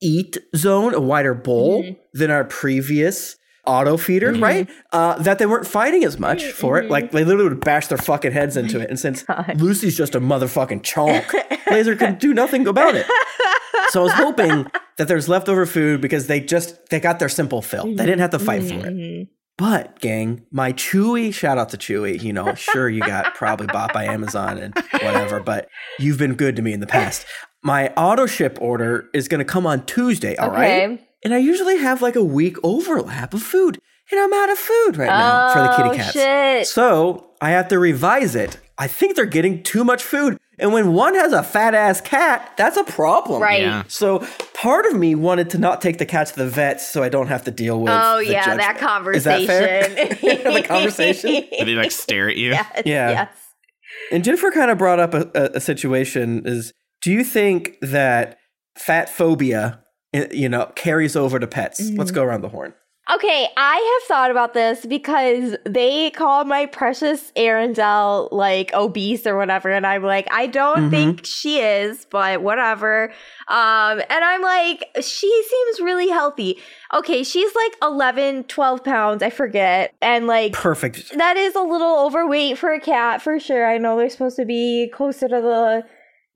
eat 0.00 0.36
zone, 0.54 0.94
a 0.94 1.00
wider 1.00 1.34
bowl 1.34 1.82
Mhm. 1.82 1.96
than 2.12 2.30
our 2.30 2.44
previous 2.44 3.36
auto 3.68 3.96
feeder, 3.96 4.32
Mhm. 4.32 4.42
right? 4.42 4.68
Uh, 4.92 5.18
that 5.22 5.38
they 5.38 5.46
weren't 5.46 5.66
fighting 5.66 6.02
as 6.04 6.18
much 6.18 6.44
for 6.46 6.78
it. 6.78 6.86
Mhm. 6.86 6.90
Like 6.90 7.10
they 7.12 7.22
literally 7.24 7.50
would 7.50 7.60
bash 7.60 7.86
their 7.88 7.98
fucking 7.98 8.32
heads 8.32 8.56
into 8.56 8.80
it. 8.80 8.88
And 8.88 8.98
since 8.98 9.22
God. 9.22 9.60
Lucy's 9.60 9.96
just 9.96 10.14
a 10.14 10.20
motherfucking 10.20 10.82
chonk, 10.82 11.24
Laser 11.70 11.94
could 12.02 12.18
do 12.18 12.32
nothing 12.34 12.66
about 12.66 12.94
it. 12.96 13.06
So 13.90 14.00
I 14.00 14.04
was 14.04 14.12
hoping 14.14 14.66
that 14.98 15.06
there's 15.08 15.28
leftover 15.28 15.66
food 15.66 16.00
because 16.00 16.26
they 16.26 16.40
just 16.40 16.88
they 16.90 16.98
got 17.00 17.18
their 17.18 17.28
simple 17.28 17.62
fill. 17.62 17.84
They 17.94 18.06
didn't 18.06 18.20
have 18.20 18.30
to 18.30 18.38
fight 18.38 18.62
for 18.64 18.74
it. 18.74 18.94
Mhm. 18.96 19.28
But 19.56 19.98
gang, 20.00 20.42
my 20.52 20.72
Chewy, 20.72 21.34
shout 21.34 21.58
out 21.58 21.70
to 21.70 21.76
Chewy. 21.76 22.22
You 22.22 22.32
know, 22.32 22.54
sure 22.54 22.88
you 22.88 23.00
got 23.00 23.34
probably 23.34 23.66
bought 23.66 23.92
by 23.92 24.04
Amazon 24.04 24.56
and 24.58 24.72
whatever, 25.02 25.40
but 25.40 25.68
you've 25.98 26.16
been 26.18 26.34
good 26.34 26.54
to 26.56 26.62
me 26.62 26.72
in 26.72 26.78
the 26.80 26.86
past. 26.86 27.26
My 27.64 27.88
auto 27.96 28.26
ship 28.26 28.56
order 28.60 29.08
is 29.12 29.26
going 29.26 29.40
to 29.40 29.44
come 29.44 29.66
on 29.66 29.84
Tuesday, 29.84 30.36
all 30.36 30.50
right? 30.50 31.00
Okay. 31.20 31.24
And 31.24 31.34
I 31.34 31.38
usually 31.38 31.78
have 31.78 32.02
like 32.02 32.16
a 32.16 32.24
week 32.24 32.56
overlap 32.62 33.34
of 33.34 33.42
food, 33.42 33.78
and 34.10 34.20
I'm 34.20 34.32
out 34.32 34.50
of 34.50 34.58
food 34.58 34.96
right 34.96 35.08
now 35.08 35.52
for 35.52 35.60
the 35.62 35.72
Oh, 35.72 35.76
kitty 35.76 35.96
cats. 35.96 36.12
shit. 36.12 36.66
So 36.66 37.30
I 37.40 37.50
have 37.50 37.68
to 37.68 37.78
revise 37.78 38.34
it 38.34 38.58
I 38.80 38.86
think 38.86 39.16
they're 39.16 39.26
getting 39.26 39.64
too 39.64 39.82
much 39.82 40.04
food. 40.04 40.38
And 40.56 40.72
when 40.72 40.92
one 40.92 41.16
has 41.16 41.32
a 41.32 41.42
fat 41.42 41.74
ass 41.74 42.00
cat, 42.00 42.52
that's 42.56 42.76
a 42.76 42.84
problem. 42.84 43.42
Right. 43.42 43.62
Yeah. 43.62 43.82
So 43.88 44.24
part 44.54 44.86
of 44.86 44.94
me 44.94 45.16
wanted 45.16 45.50
to 45.50 45.58
not 45.58 45.80
take 45.82 45.98
the 45.98 46.06
cat 46.06 46.28
to 46.28 46.36
the 46.36 46.46
vet 46.48 46.80
so 46.80 47.02
I 47.02 47.08
don't 47.08 47.26
have 47.26 47.42
to 47.46 47.50
deal 47.50 47.80
with. 47.80 47.90
Oh 47.92 48.18
the 48.18 48.26
yeah, 48.30 48.44
judgment. 48.56 48.58
that 48.60 48.76
Is 49.16 49.24
that 49.24 49.46
conversation. 49.46 50.16
fair? 50.16 50.52
the 50.52 50.62
conversation. 50.62 51.30
Where 51.58 51.64
they 51.64 51.74
like 51.74 51.90
stare 51.90 52.28
at 52.30 52.36
you. 52.36 52.50
Yes, 52.50 52.82
Yeah. 52.86 53.10
Yes. 53.10 53.28
And 54.12 54.22
Jennifer 54.22 54.52
kind 54.52 54.70
of 54.70 54.78
brought 54.78 55.00
up 55.00 55.12
a, 55.12 55.28
a, 55.34 55.50
a 55.56 55.60
situation 55.60 56.42
is 56.46 56.72
do 57.02 57.10
you 57.10 57.24
think 57.24 57.78
that 57.82 58.38
fat 58.76 59.08
phobia, 59.08 59.80
i- 59.82 59.87
you 60.12 60.48
know, 60.48 60.66
carries 60.74 61.16
over 61.16 61.38
to 61.38 61.46
pets? 61.46 61.80
Mm-hmm. 61.80 61.98
Let's 61.98 62.10
go 62.10 62.22
around 62.24 62.42
the 62.42 62.48
horn. 62.48 62.74
Okay, 63.14 63.48
I 63.56 63.98
have 64.02 64.06
thought 64.08 64.30
about 64.30 64.52
this 64.52 64.84
because 64.84 65.56
they 65.64 66.10
call 66.10 66.44
my 66.44 66.66
precious 66.66 67.32
Arendelle 67.36 68.28
like 68.32 68.70
obese 68.74 69.26
or 69.26 69.34
whatever, 69.38 69.70
and 69.70 69.86
I'm 69.86 70.02
like, 70.02 70.28
I 70.30 70.46
don't 70.46 70.88
Mhm. 70.88 70.90
think 70.90 71.24
she 71.24 71.58
is, 71.60 72.06
but 72.10 72.42
whatever. 72.42 73.04
Um, 73.48 74.02
and 74.10 74.22
I'm 74.24 74.42
like, 74.42 74.84
she 75.00 75.42
seems 75.48 75.80
really 75.80 76.10
healthy. 76.10 76.58
Okay, 76.92 77.22
she's 77.22 77.54
like 77.54 77.76
11, 77.82 78.44
12 78.44 78.84
pounds, 78.84 79.22
I 79.22 79.30
forget, 79.30 79.94
and 80.02 80.26
like 80.26 80.52
Perfect. 80.52 81.16
that 81.16 81.38
is 81.38 81.54
a 81.54 81.62
little 81.62 82.04
overweight 82.04 82.58
for 82.58 82.74
a 82.74 82.80
cat 82.80 83.22
for 83.22 83.40
sure. 83.40 83.66
I 83.66 83.78
know 83.78 83.96
they're 83.96 84.10
supposed 84.10 84.36
to 84.36 84.44
be 84.44 84.90
closer 84.94 85.28
to 85.28 85.40
the, 85.40 85.82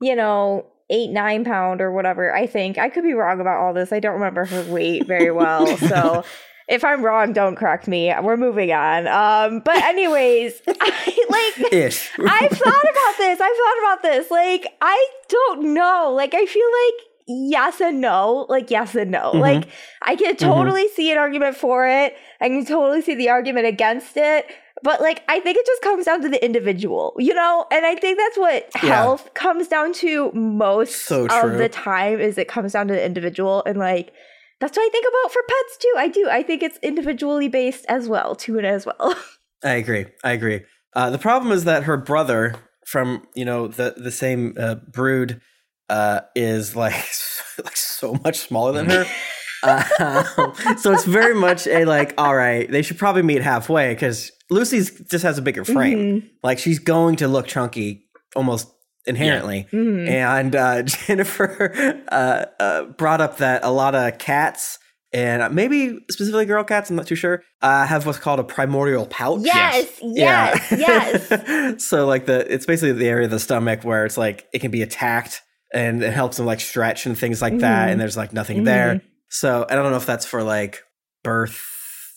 you 0.01 0.15
know, 0.15 0.65
eight, 0.93 1.09
nine 1.09 1.43
pound 1.43 1.81
or 1.81 1.91
whatever. 1.91 2.33
I 2.33 2.45
think 2.45 2.77
I 2.77 2.89
could 2.89 3.03
be 3.03 3.13
wrong 3.13 3.41
about 3.41 3.59
all 3.59 3.73
this. 3.73 3.91
I 3.91 3.99
don't 3.99 4.13
remember 4.13 4.45
her 4.45 4.63
weight 4.71 5.07
very 5.07 5.31
well. 5.31 5.65
so 5.77 6.23
if 6.67 6.85
I'm 6.85 7.03
wrong, 7.03 7.33
don't 7.33 7.55
correct 7.55 7.87
me. 7.87 8.13
We're 8.21 8.37
moving 8.37 8.71
on. 8.71 9.07
Um, 9.07 9.61
but 9.65 9.77
anyways, 9.77 10.61
I 10.67 11.25
like 11.29 11.73
Ish. 11.73 12.09
I've 12.19 12.51
thought 12.51 12.83
about 12.83 13.17
this. 13.17 13.41
I've 13.41 13.57
thought 13.57 13.79
about 13.81 14.01
this. 14.03 14.31
Like, 14.31 14.67
I 14.81 15.07
don't 15.29 15.73
know. 15.73 16.13
Like, 16.15 16.33
I 16.33 16.45
feel 16.45 16.67
like 16.67 17.07
yes 17.27 17.81
and 17.81 17.99
no. 17.99 18.45
Like, 18.49 18.69
yes 18.69 18.95
and 18.95 19.11
no. 19.11 19.31
Mhm. 19.33 19.39
Like, 19.39 19.67
I 20.01 20.15
can 20.15 20.35
totally 20.35 20.87
see 20.89 21.11
an 21.11 21.17
argument 21.17 21.55
for 21.55 21.87
it. 21.87 22.15
I 22.39 22.49
can 22.49 22.65
totally 22.65 23.01
see 23.01 23.15
the 23.15 23.29
argument 23.29 23.65
against 23.65 24.15
it. 24.15 24.45
But 24.83 25.01
like, 25.01 25.23
I 25.29 25.39
think 25.39 25.57
it 25.57 25.65
just 25.65 25.81
comes 25.81 26.05
down 26.05 26.21
to 26.21 26.29
the 26.29 26.43
individual, 26.43 27.15
you 27.17 27.33
know. 27.33 27.65
And 27.71 27.85
I 27.85 27.95
think 27.95 28.17
that's 28.19 28.37
what 28.37 28.69
Yeah. 28.83 28.89
health 28.91 29.33
comes 29.33 29.67
down 29.67 29.93
to 29.93 30.31
most 30.33 31.05
So 31.05 31.25
of 31.25 31.57
the 31.57 31.69
time. 31.69 32.19
Is 32.19 32.37
it 32.37 32.47
comes 32.47 32.73
down 32.73 32.87
to 32.89 32.93
the 32.93 33.03
individual, 33.05 33.63
and 33.65 33.77
like. 33.77 34.13
That's 34.59 34.77
what 34.77 34.85
I 34.85 34.89
think 34.89 35.05
about 35.09 35.33
for 35.33 35.41
pets 35.45 35.77
too. 35.77 35.93
I 35.97 36.07
do. 36.07 36.29
I 36.29 36.41
think 36.41 36.63
it's 36.63 36.79
individually 36.81 37.49
based 37.49 37.85
as 37.89 38.07
well, 38.07 38.33
too, 38.33 38.57
and 38.57 38.65
as 38.65 38.85
well. 38.85 39.13
I 39.63 39.71
agree. 39.73 40.05
I 40.23 40.31
agree. 40.31 40.61
Uh, 40.95 41.09
the 41.09 41.17
problem 41.17 41.51
is 41.51 41.65
that 41.65 41.83
her 41.83 41.97
brother 41.97 42.55
from 42.85 43.27
you 43.35 43.43
know 43.43 43.67
the 43.67 43.93
the 43.97 44.11
same 44.11 44.53
uh, 44.57 44.75
brood 44.75 45.41
uh, 45.89 46.21
is 46.35 46.77
like 46.77 46.93
like 47.63 47.75
so 47.75 48.13
much 48.23 48.37
smaller 48.39 48.71
than 48.71 48.85
her. 48.89 49.05
Uh, 49.63 50.75
so 50.75 50.91
it's 50.91 51.05
very 51.05 51.33
much 51.35 51.67
a 51.67 51.85
like, 51.85 52.13
all 52.17 52.35
right, 52.35 52.69
they 52.69 52.81
should 52.81 52.97
probably 52.97 53.21
meet 53.23 53.41
halfway 53.41 53.93
because 53.93 54.31
Lucy's 54.49 54.91
just 55.09 55.23
has 55.23 55.37
a 55.37 55.41
bigger 55.41 55.63
frame. 55.65 55.97
Mhm. 56.21 56.29
Like 56.43 56.59
she's 56.59 56.79
going 56.79 57.15
to 57.17 57.27
look 57.27 57.47
chunky 57.47 58.05
almost 58.35 58.67
inherently. 59.05 59.67
Mhm. 59.71 60.07
And 60.09 60.55
uh, 60.55 60.83
Jennifer 61.17 62.01
uh, 62.11 62.45
uh, 62.59 62.83
brought 62.97 63.21
up 63.21 63.37
that 63.37 63.63
a 63.63 63.71
lot 63.71 63.95
of 63.95 64.17
cats 64.17 64.79
and 65.13 65.53
maybe 65.53 65.99
specifically 66.09 66.45
girl 66.45 66.63
cats, 66.63 66.89
I'm 66.89 66.95
not 66.95 67.05
too 67.05 67.15
sure, 67.15 67.43
uh, 67.61 67.85
have 67.85 68.07
what's 68.07 68.17
called 68.17 68.39
a 68.39 68.43
primordial 68.43 69.05
pouch. 69.05 69.41
Yes, 69.43 69.99
yes, 70.01 70.71
yes. 70.71 71.27
yes. 71.29 71.83
so 71.85 72.07
like 72.07 72.25
the 72.25 72.51
it's 72.51 72.65
basically 72.65 72.93
the 72.93 73.07
area 73.07 73.25
of 73.25 73.31
the 73.31 73.39
stomach 73.39 73.83
where 73.83 74.05
it's 74.05 74.17
like 74.17 74.47
it 74.53 74.59
can 74.59 74.71
be 74.71 74.81
attacked 74.81 75.41
and 75.71 76.01
it 76.03 76.13
helps 76.13 76.37
them 76.37 76.47
like 76.47 76.59
stretch 76.59 77.05
and 77.05 77.15
things 77.17 77.41
like 77.43 77.59
that. 77.59 77.87
Mhm. 77.87 77.91
And 77.91 78.01
there's 78.01 78.17
like 78.17 78.33
nothing 78.33 78.63
there. 78.63 79.01
So 79.33 79.65
I 79.67 79.73
don't 79.75 79.89
know 79.89 79.97
if 79.97 80.05
that's 80.05 80.25
for 80.27 80.43
like 80.43 80.83
birth 81.23 81.59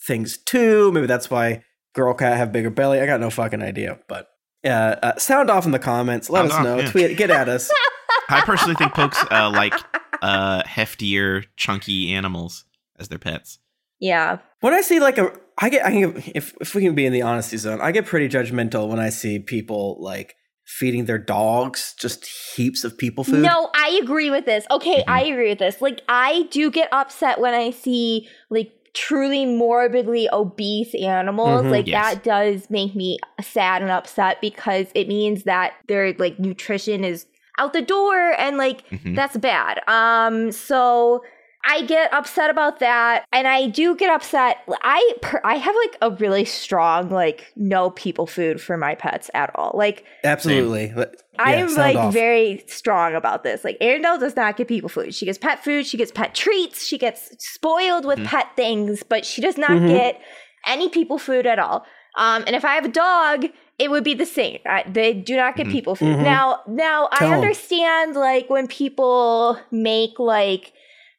things 0.05 0.37
too. 0.37 0.91
Maybe 0.91 1.07
that's 1.07 1.31
why 1.31 1.63
girl 1.93 2.13
cat 2.13 2.37
have 2.37 2.51
bigger 2.51 2.69
belly. 2.69 3.01
I 3.01 3.07
got 3.07 3.19
no 3.19 3.31
fucking 3.31 3.61
idea. 3.63 3.97
But 4.07 4.27
uh, 4.63 4.95
uh, 5.01 5.17
sound 5.17 5.49
off 5.49 5.65
in 5.65 5.71
the 5.71 5.79
comments. 5.79 6.29
Let 6.29 6.41
Sound 6.41 6.51
us 6.51 6.57
off, 6.59 6.63
know. 6.63 6.77
yeah. 6.83 6.91
Tweet. 6.91 7.17
Get 7.17 7.31
at 7.31 7.49
us. 7.49 7.71
I 8.29 8.41
personally 8.41 8.75
think 8.75 8.93
Pokes 8.93 9.23
uh, 9.31 9.49
like 9.49 9.73
uh, 10.21 10.61
heftier, 10.63 11.45
chunky 11.55 12.13
animals 12.13 12.65
as 12.99 13.07
their 13.07 13.19
pets. 13.19 13.57
Yeah. 13.99 14.37
when 14.59 14.75
I 14.75 14.81
see 14.81 14.99
like 14.99 15.17
a, 15.17 15.31
I 15.57 15.69
get, 15.69 15.83
I 15.85 15.89
can, 15.91 16.23
if 16.35 16.53
if 16.61 16.75
we 16.75 16.83
can 16.83 16.93
be 16.93 17.07
in 17.07 17.13
the 17.13 17.23
honesty 17.23 17.57
zone, 17.57 17.81
I 17.81 17.91
get 17.91 18.05
pretty 18.05 18.29
judgmental 18.29 18.87
when 18.89 18.99
I 18.99 19.09
see 19.09 19.39
people 19.39 19.97
like 19.99 20.35
feeding 20.67 21.05
their 21.05 21.17
dogs 21.17 21.95
just 21.97 22.25
heaps 22.25 22.83
of 22.83 22.97
people 22.97 23.23
food. 23.23 23.41
No, 23.41 23.69
I 23.73 23.99
agree 24.03 24.29
with 24.29 24.45
this. 24.45 24.65
Okay, 24.69 25.01
I 25.07 25.23
agree 25.23 25.49
with 25.49 25.59
this. 25.59 25.81
Like, 25.81 26.01
I 26.09 26.43
do 26.51 26.69
get 26.69 26.89
upset 26.91 27.39
when 27.39 27.53
I 27.53 27.71
see 27.71 28.27
like 28.49 28.71
truly 28.93 29.45
morbidly 29.45 30.27
obese 30.33 30.93
animals. 30.95 31.63
Mhm. 31.63 31.71
Like, 31.71 31.87
Yes. 31.87 32.15
that 32.15 32.23
does 32.23 32.69
make 32.69 32.93
me 32.95 33.17
sad 33.41 33.81
and 33.81 33.89
upset 33.91 34.41
because 34.41 34.87
it 34.93 35.07
means 35.07 35.43
that 35.43 35.73
their 35.87 36.13
like 36.19 36.37
nutrition 36.37 37.03
is 37.05 37.25
out 37.59 37.71
the 37.73 37.81
door 37.81 38.35
and 38.37 38.57
like 38.57 38.87
Mhm. 38.89 39.15
that's 39.15 39.37
bad. 39.37 39.79
Um, 39.87 40.51
so 40.51 41.23
I 41.69 41.81
get 41.83 42.13
upset 42.13 42.49
about 42.49 42.79
that, 42.79 43.25
and 43.33 43.45
I 43.47 43.67
do 43.67 43.95
get 43.95 44.09
upset. 44.09 44.57
I 44.81 45.13
per- 45.21 45.41
I 45.43 45.55
have 45.57 45.75
like 45.83 45.97
a 46.01 46.11
really 46.11 46.45
strong 46.45 47.09
like 47.09 47.51
no 47.57 47.89
people 47.91 48.25
food 48.25 48.61
for 48.61 48.77
my 48.77 48.95
pets 48.95 49.29
at 49.33 49.51
all. 49.55 49.73
Like 49.75 50.05
Absolutely. 50.23 50.93
Yeah, 50.95 51.05
I'm 51.37 51.67
sound 51.67 51.77
like 51.77 51.95
off. 51.97 52.13
very 52.13 52.63
strong 52.67 53.15
about 53.15 53.43
this. 53.43 53.63
Like 53.65 53.77
Arendelle 53.79 54.19
does 54.19 54.35
not 54.35 54.55
get 54.57 54.67
people 54.69 54.89
food. 54.89 55.13
She 55.13 55.25
gets 55.25 55.37
pet 55.37 55.63
food. 55.63 55.85
She 55.85 55.97
gets 55.97 56.11
pet 56.11 56.33
treats. 56.33 56.85
She 56.85 56.97
gets 56.97 57.31
spoiled 57.39 58.05
with 58.05 58.19
Mhm. 58.19 58.25
pet 58.25 58.47
things, 58.55 59.03
but 59.03 59.25
she 59.25 59.41
does 59.41 59.57
not 59.57 59.71
Mhm. 59.71 59.89
get 59.89 60.21
any 60.65 60.87
people 60.89 61.17
food 61.19 61.45
at 61.45 61.59
all. 61.59 61.85
Um, 62.17 62.43
and 62.47 62.55
if 62.55 62.65
I 62.65 62.73
have 62.75 62.85
a 62.85 62.89
dog, 62.89 63.45
it 63.77 63.91
would 63.91 64.03
be 64.03 64.13
the 64.15 64.25
same. 64.25 64.59
I, 64.65 64.83
they 64.91 65.13
do 65.13 65.35
not 65.35 65.55
get 65.55 65.67
Mhm. 65.67 65.71
people 65.71 65.95
food. 65.95 66.15
Mhm. 66.17 66.23
Now, 66.23 66.61
now 66.67 67.09
Tell 67.13 67.29
I 67.29 67.33
'em. 67.33 67.39
understand 67.41 68.15
like 68.15 68.49
when 68.49 68.67
people 68.67 69.59
make 69.71 70.17
like 70.17 70.73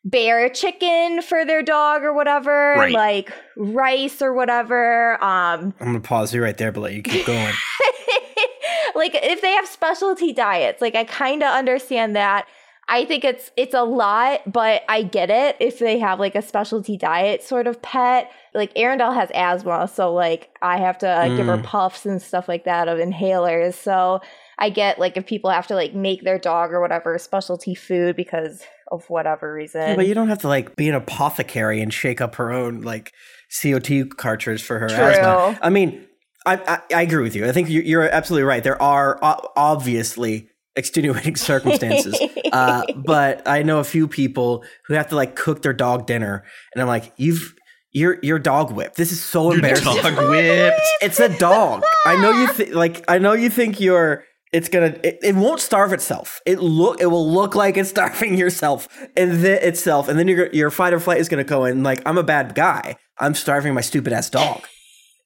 bear 0.04 0.48
chicken 0.48 1.20
for 1.22 1.44
their 1.44 1.62
dog 1.62 2.02
or 2.02 2.12
whatever, 2.12 2.74
Right. 2.76 2.92
like 2.92 3.32
rice 3.56 4.22
or 4.22 4.32
whatever. 4.32 5.14
Um, 5.22 5.74
I'm 5.80 5.86
gonna 5.86 6.00
pause 6.00 6.32
you 6.32 6.42
right 6.42 6.56
there, 6.56 6.72
but 6.72 6.80
let 6.80 6.92
you 6.94 7.02
keep 7.02 7.26
going. 7.26 7.54
like 8.94 9.14
if 9.14 9.40
they 9.42 9.50
have 9.52 9.66
specialty 9.66 10.32
diets 10.32 10.80
like 10.80 10.94
i 10.94 11.04
kind 11.04 11.42
of 11.42 11.50
understand 11.54 12.16
that 12.16 12.46
i 12.88 13.04
think 13.04 13.22
it's 13.22 13.50
it's 13.56 13.74
a 13.74 13.82
lot 13.82 14.40
but 14.50 14.82
i 14.88 15.02
get 15.02 15.30
it 15.30 15.56
if 15.60 15.78
they 15.78 15.98
have 15.98 16.18
like 16.18 16.34
a 16.34 16.42
specialty 16.42 16.96
diet 16.96 17.42
sort 17.42 17.66
of 17.66 17.80
pet 17.82 18.30
like 18.54 18.74
arendelle 18.74 19.14
has 19.14 19.30
asthma 19.34 19.86
so 19.92 20.12
like 20.12 20.50
i 20.62 20.78
have 20.78 20.98
to 20.98 21.06
uh, 21.08 21.28
give 21.36 21.46
her 21.46 21.58
Mm. 21.58 21.64
puffs 21.64 22.06
and 22.06 22.20
stuff 22.20 22.48
like 22.48 22.64
that 22.64 22.88
of 22.88 22.98
inhalers 22.98 23.74
so 23.74 24.20
i 24.58 24.70
get 24.70 24.98
like 24.98 25.16
if 25.16 25.26
people 25.26 25.50
have 25.50 25.66
to 25.68 25.74
like 25.74 25.94
make 25.94 26.22
their 26.24 26.38
dog 26.38 26.72
or 26.72 26.80
whatever 26.80 27.18
specialty 27.18 27.74
food 27.74 28.16
because 28.16 28.64
of 28.90 29.04
whatever 29.10 29.52
reason 29.52 29.80
Yeah, 29.82 29.96
but 29.96 30.06
you 30.06 30.14
don't 30.14 30.28
have 30.28 30.38
to 30.40 30.48
like 30.48 30.74
be 30.76 30.88
an 30.88 30.94
apothecary 30.94 31.80
and 31.80 31.92
shake 31.92 32.20
up 32.20 32.34
her 32.36 32.50
own 32.52 32.80
like 32.82 33.12
CO2 33.50 34.10
cartridge 34.16 34.62
for 34.62 34.78
her 34.78 34.88
True. 34.88 34.98
asthma. 34.98 35.58
I 35.62 35.70
mean, 35.70 36.06
I, 36.46 36.54
I 36.56 36.94
I 36.98 37.02
agree 37.02 37.22
with 37.22 37.34
you. 37.36 37.46
I 37.46 37.52
think 37.52 37.68
you- 37.68 37.82
you're 37.82 38.08
absolutely 38.08 38.44
right. 38.44 38.62
There 38.62 38.80
are 38.80 39.18
obviously 39.56 40.48
extenuating 40.76 41.36
circumstances, 41.50 42.18
uh, 42.52 42.82
but 42.96 43.46
I 43.46 43.62
know 43.62 43.78
a 43.80 43.84
few 43.84 44.08
people 44.08 44.64
who 44.86 44.94
have 44.94 45.08
to 45.08 45.16
like 45.16 45.34
cook 45.36 45.62
their 45.62 45.72
dog 45.72 46.06
dinner, 46.06 46.44
and 46.74 46.80
I'm 46.82 46.88
like, 46.88 47.12
you've 47.16 47.54
you're 47.90 48.18
you're 48.22 48.38
dog 48.38 48.70
whipped. 48.72 48.96
This 48.96 49.12
is 49.12 49.20
so 49.22 49.46
Your 49.46 49.56
embarrassing. 49.56 49.84
dog 50.02 50.16
whipped. 50.30 50.80
It's 51.02 51.20
a 51.20 51.28
dog. 51.38 51.82
I 52.06 52.16
know 52.20 52.30
you 52.30 52.48
think 52.48 52.74
like 52.74 53.04
I 53.08 53.18
know 53.18 53.32
you 53.32 53.50
think 53.50 53.80
you're 53.80 54.24
it's 54.52 54.68
gonna 54.68 54.96
it, 55.02 55.18
it 55.22 55.34
won't 55.34 55.60
starve 55.60 55.92
itself. 55.92 56.40
It 56.46 56.60
look 56.60 57.00
it 57.00 57.06
will 57.06 57.30
look 57.30 57.54
like 57.54 57.76
it's 57.76 57.90
starving 57.98 58.36
yourself 58.36 58.88
and 59.16 59.32
then 59.44 59.62
itself, 59.62 60.08
and 60.08 60.18
then 60.18 60.28
your 60.28 60.48
your 60.52 60.70
fight 60.70 60.92
or 60.92 61.00
flight 61.00 61.18
is 61.18 61.28
gonna 61.28 61.44
go 61.44 61.64
in 61.64 61.82
like 61.82 62.02
I'm 62.06 62.18
a 62.18 62.22
bad 62.22 62.54
guy. 62.54 62.96
I'm 63.18 63.34
starving 63.34 63.74
my 63.74 63.80
stupid 63.80 64.12
ass 64.12 64.30
dog. 64.30 64.66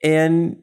And 0.05 0.57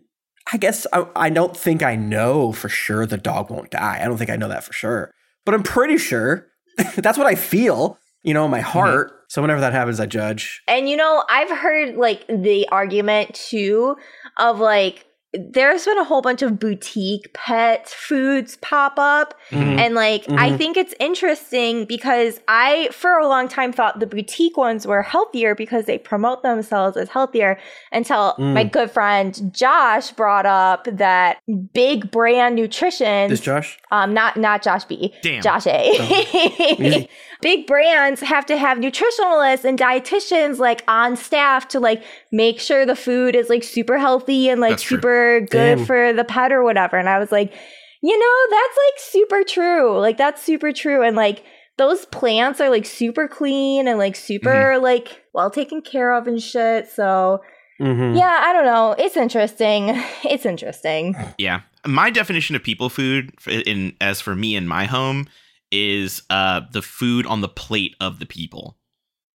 I 0.52 0.58
guess 0.58 0.86
I, 0.92 1.06
I 1.16 1.30
don't 1.30 1.56
think 1.56 1.82
I 1.82 1.96
know 1.96 2.52
for 2.52 2.68
sure 2.68 3.06
the 3.06 3.18
dog 3.18 3.50
won't 3.50 3.72
die. 3.72 4.00
I 4.02 4.06
don't 4.06 4.18
think 4.18 4.30
I 4.30 4.36
know 4.36 4.50
that 4.50 4.66
for 4.66 4.74
sure. 4.74 5.14
But 5.46 5.56
I'm 5.56 5.64
pretty 5.64 5.98
sure 5.98 6.48
that's 6.98 7.18
what 7.18 7.28
I 7.28 7.36
feel, 7.36 7.98
you 8.24 8.34
know, 8.34 8.46
in 8.46 8.52
my 8.52 8.60
mm-hmm. 8.60 8.70
heart. 8.70 9.14
So 9.30 9.42
whenever 9.42 9.62
that 9.62 9.74
happens, 9.74 10.00
I 10.00 10.08
judge. 10.08 10.62
And 10.68 10.90
you 10.90 10.98
know, 10.98 11.24
I've 11.30 11.50
heard 11.50 11.96
like 11.96 12.26
the 12.28 12.68
argument 12.70 13.34
too 13.36 13.96
of 14.38 14.60
like 14.60 15.06
there's 15.34 15.86
been 15.86 15.98
a 16.00 16.04
whole 16.04 16.22
bunch 16.24 16.42
of 16.42 16.60
boutique 16.60 17.32
pet 17.34 17.88
foods 17.88 18.58
pop 18.62 18.94
up 18.98 19.36
Mhm. 19.52 19.78
and 19.78 19.94
like 19.94 20.24
I 20.30 20.50
Mhm. 20.50 20.58
think 20.58 20.76
it's 20.78 20.96
interesting 21.00 21.86
because 21.86 22.40
I 22.48 22.90
for 22.92 23.12
a 23.20 23.28
long 23.28 23.48
time 23.48 23.72
thought 23.72 24.00
the 24.00 24.08
boutique 24.08 24.58
ones 24.58 24.88
were 24.88 25.04
healthier 25.04 25.54
because 25.54 25.86
they 25.86 26.00
promote 26.00 26.42
themselves 26.42 26.98
as 26.98 27.10
healthier 27.10 27.60
until 27.92 28.34
Mm. 28.40 28.54
my 28.56 28.64
good 28.64 28.90
friend 28.90 29.52
Josh 29.54 30.10
brought 30.12 30.48
up 30.48 30.88
that 30.92 31.38
big 31.74 32.10
brand 32.10 32.56
nutrition 32.56 33.30
This 33.30 33.40
Josh? 33.42 33.78
um 33.92 34.16
not 34.16 34.36
not 34.36 34.64
Josh 34.64 34.86
B 34.86 35.14
Damn. 35.22 35.44
Josh 35.44 35.68
A 35.68 35.92
Easy. 36.80 37.08
Big 37.42 37.66
brands 37.68 38.22
have 38.22 38.46
to 38.48 38.58
have 38.58 38.78
nutritionalists 38.80 39.64
and 39.64 39.78
dietitians 39.80 40.58
like 40.58 40.84
on 40.88 41.16
staff 41.16 41.68
to 41.70 41.80
like 41.80 42.04
make 42.32 42.60
sure 42.60 42.86
the 42.86 42.96
food 42.96 43.36
is 43.36 43.50
like 43.50 43.64
super 43.64 43.98
healthy 43.98 44.50
and 44.50 44.60
like 44.62 44.72
That's 44.72 44.84
true. 44.84 44.98
super 44.98 45.40
good 45.42 45.78
Damn. 45.78 45.86
for 45.86 46.14
the 46.14 46.24
pet 46.26 46.52
or 46.52 46.64
whatever. 46.64 46.98
And 46.98 47.08
I 47.10 47.18
was 47.20 47.32
like, 47.32 47.54
you 48.02 48.18
know, 48.18 48.58
that's 48.58 48.78
like 48.78 49.00
super 49.00 49.44
true. 49.44 50.00
Like 50.00 50.18
that's 50.18 50.42
super 50.42 50.72
true. 50.72 51.02
And 51.04 51.16
like 51.16 51.44
those 51.78 52.06
plants 52.08 52.60
are 52.60 52.70
like 52.70 52.86
super 52.86 53.28
clean 53.28 53.88
and 53.88 53.98
like 53.98 54.16
super 54.18 54.50
Mm-hmm. 54.50 54.84
like 54.84 55.24
well 55.34 55.50
taken 55.50 55.82
care 55.82 56.14
of 56.14 56.28
and 56.28 56.42
shit. 56.42 56.90
So 56.90 57.42
Mm-hmm. 57.82 58.18
yeah, 58.18 58.44
I 58.46 58.52
don't 58.52 58.66
know. 58.66 58.94
It's 58.98 59.16
interesting. 59.16 59.98
It's 60.26 60.46
interesting. 60.46 61.16
Yeah. 61.38 61.62
My 61.88 62.10
definition 62.10 62.58
of 62.58 62.62
people 62.64 62.90
food 62.90 63.32
in 63.48 63.96
as 64.02 64.20
for 64.20 64.36
me 64.36 64.58
in 64.58 64.68
my 64.68 64.84
home 64.84 65.30
is 65.72 66.22
uh 66.30 66.62
the 66.72 66.82
food 66.82 67.26
on 67.26 67.42
the 67.42 67.48
plate 67.50 67.96
of 68.00 68.20
the 68.20 68.26
people. 68.26 68.78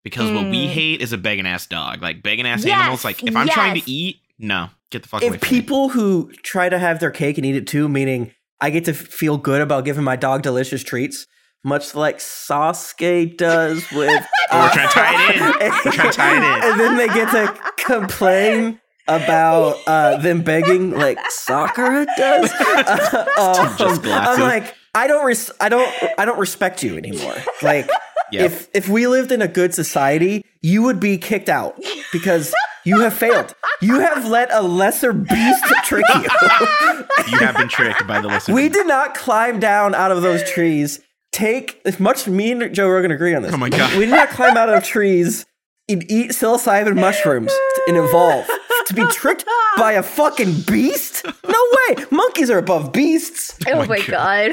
Because 0.03 0.31
what 0.31 0.44
we 0.51 0.66
Mm. 0.66 0.68
hate 0.68 1.01
is 1.01 1.12
a 1.14 1.18
begging 1.18 1.47
ass 1.47 1.66
dog. 1.66 2.03
Like 2.03 2.23
begging 2.23 2.47
ass 2.47 2.64
Yes, 2.64 2.79
animals. 2.79 3.05
Like 3.05 3.23
if 3.23 3.35
I'm 3.35 3.49
trying 3.49 3.81
to 3.81 3.90
eat, 3.90 4.18
no. 4.38 4.68
Get 4.90 5.03
the 5.03 5.09
fuck 5.09 5.23
away 5.23 5.35
If 5.37 5.40
from 5.40 5.49
me. 5.55 5.61
people 5.61 5.88
who 5.90 6.31
try 6.42 6.68
to 6.68 6.79
have 6.79 7.01
their 7.01 7.11
cake 7.11 7.38
and 7.38 7.47
eat 7.47 7.57
it 7.57 7.66
too, 7.66 7.88
meaning 7.88 8.33
I 8.61 8.70
get 8.70 8.85
to 8.85 8.92
feel 8.94 9.38
good 9.38 9.61
about 9.62 9.85
giving 9.87 10.05
my 10.05 10.16
dog 10.16 10.42
delicious 10.42 10.83
treats, 10.85 11.27
much 11.64 11.94
like 11.94 12.18
Sasuke 12.18 13.37
does 13.38 13.85
with. 13.92 14.25
Oh, 14.51 14.61
we're 14.61 14.70
trying 14.73 14.88
to 14.88 14.94
tie 14.94 15.31
it 15.31 15.37
in. 15.37 15.73
We're 15.85 15.92
trying 15.92 16.11
to 16.11 16.16
tie 16.16 16.33
it 16.37 16.59
in. 16.64 16.70
and 16.70 16.81
then 16.81 16.97
they 16.99 17.09
get 17.09 17.31
to 17.31 17.59
complain 17.85 18.81
about 19.09 19.77
uh, 19.87 20.16
them 20.18 20.42
begging 20.42 20.90
like 20.92 21.18
Sakura 21.31 22.07
does. 22.16 22.51
Uh, 23.37 23.77
Just 23.77 23.97
um, 23.99 24.03
glasses. 24.03 24.35
I'm 24.37 24.40
like, 24.40 24.75
I 24.94 25.07
don't, 25.07 25.24
res- 25.26 25.50
I 25.61 25.68
don't, 25.68 25.92
I 26.18 26.24
don't 26.24 26.38
respect 26.38 26.83
you 26.83 26.96
anymore. 26.96 27.35
Like, 27.62 27.88
Yeah. 28.33 28.44
if 28.44 28.68
if 28.74 28.88
we 28.88 29.07
lived 29.07 29.30
in 29.33 29.42
a 29.42 29.46
good 29.46 29.74
society, 29.74 30.44
you 30.62 30.83
would 30.83 30.98
be 30.98 31.18
kicked 31.18 31.50
out 31.50 31.78
because 32.11 32.52
you 32.85 33.00
have 33.00 33.12
failed. 33.12 33.54
You 33.83 34.00
have 34.00 34.26
let 34.26 34.50
a 34.50 34.62
lesser 34.62 35.12
beast 35.12 35.64
trick 35.85 36.07
you. 36.14 36.22
you 37.28 37.38
have 37.38 37.54
been 37.57 37.68
tricked 37.68 38.04
by 38.07 38.22
the 38.22 38.28
listener. 38.28 38.54
we 38.54 38.70
did 38.70 38.87
not 38.88 39.14
climb 39.14 39.61
down 39.61 39.94
out 39.94 40.11
of 40.11 40.22
those 40.22 40.42
trees. 40.50 41.00
Take 41.33 41.80
as 41.85 42.00
much. 42.00 42.26
Me 42.26 42.50
and 42.52 42.74
Joe 42.74 42.88
Rogan 42.88 43.11
agree 43.11 43.35
on 43.35 43.42
this. 43.42 43.52
Oh 43.52 43.59
my 43.59 43.68
God. 43.68 43.92
We 43.98 44.07
did 44.07 44.12
not 44.12 44.30
climb 44.30 44.57
out 44.57 44.70
of 44.70 44.83
trees 44.83 45.44
and 45.88 46.02
eat 46.11 46.30
psilocybin 46.30 46.98
mushrooms 46.98 47.52
and 47.87 47.96
evolve 47.98 48.48
to 48.87 48.94
be 48.94 49.05
tricked 49.12 49.44
by 49.77 49.92
a 49.92 50.03
fucking 50.03 50.62
beast. 50.66 51.25
No 51.49 51.62
way. 51.88 52.05
Monkeys 52.11 52.51
are 52.51 52.59
above 52.59 52.92
beasts. 52.92 53.59
Oh, 53.66 53.73
oh 53.73 53.79
my 53.87 53.87
my 53.87 54.01
god. 54.07 54.51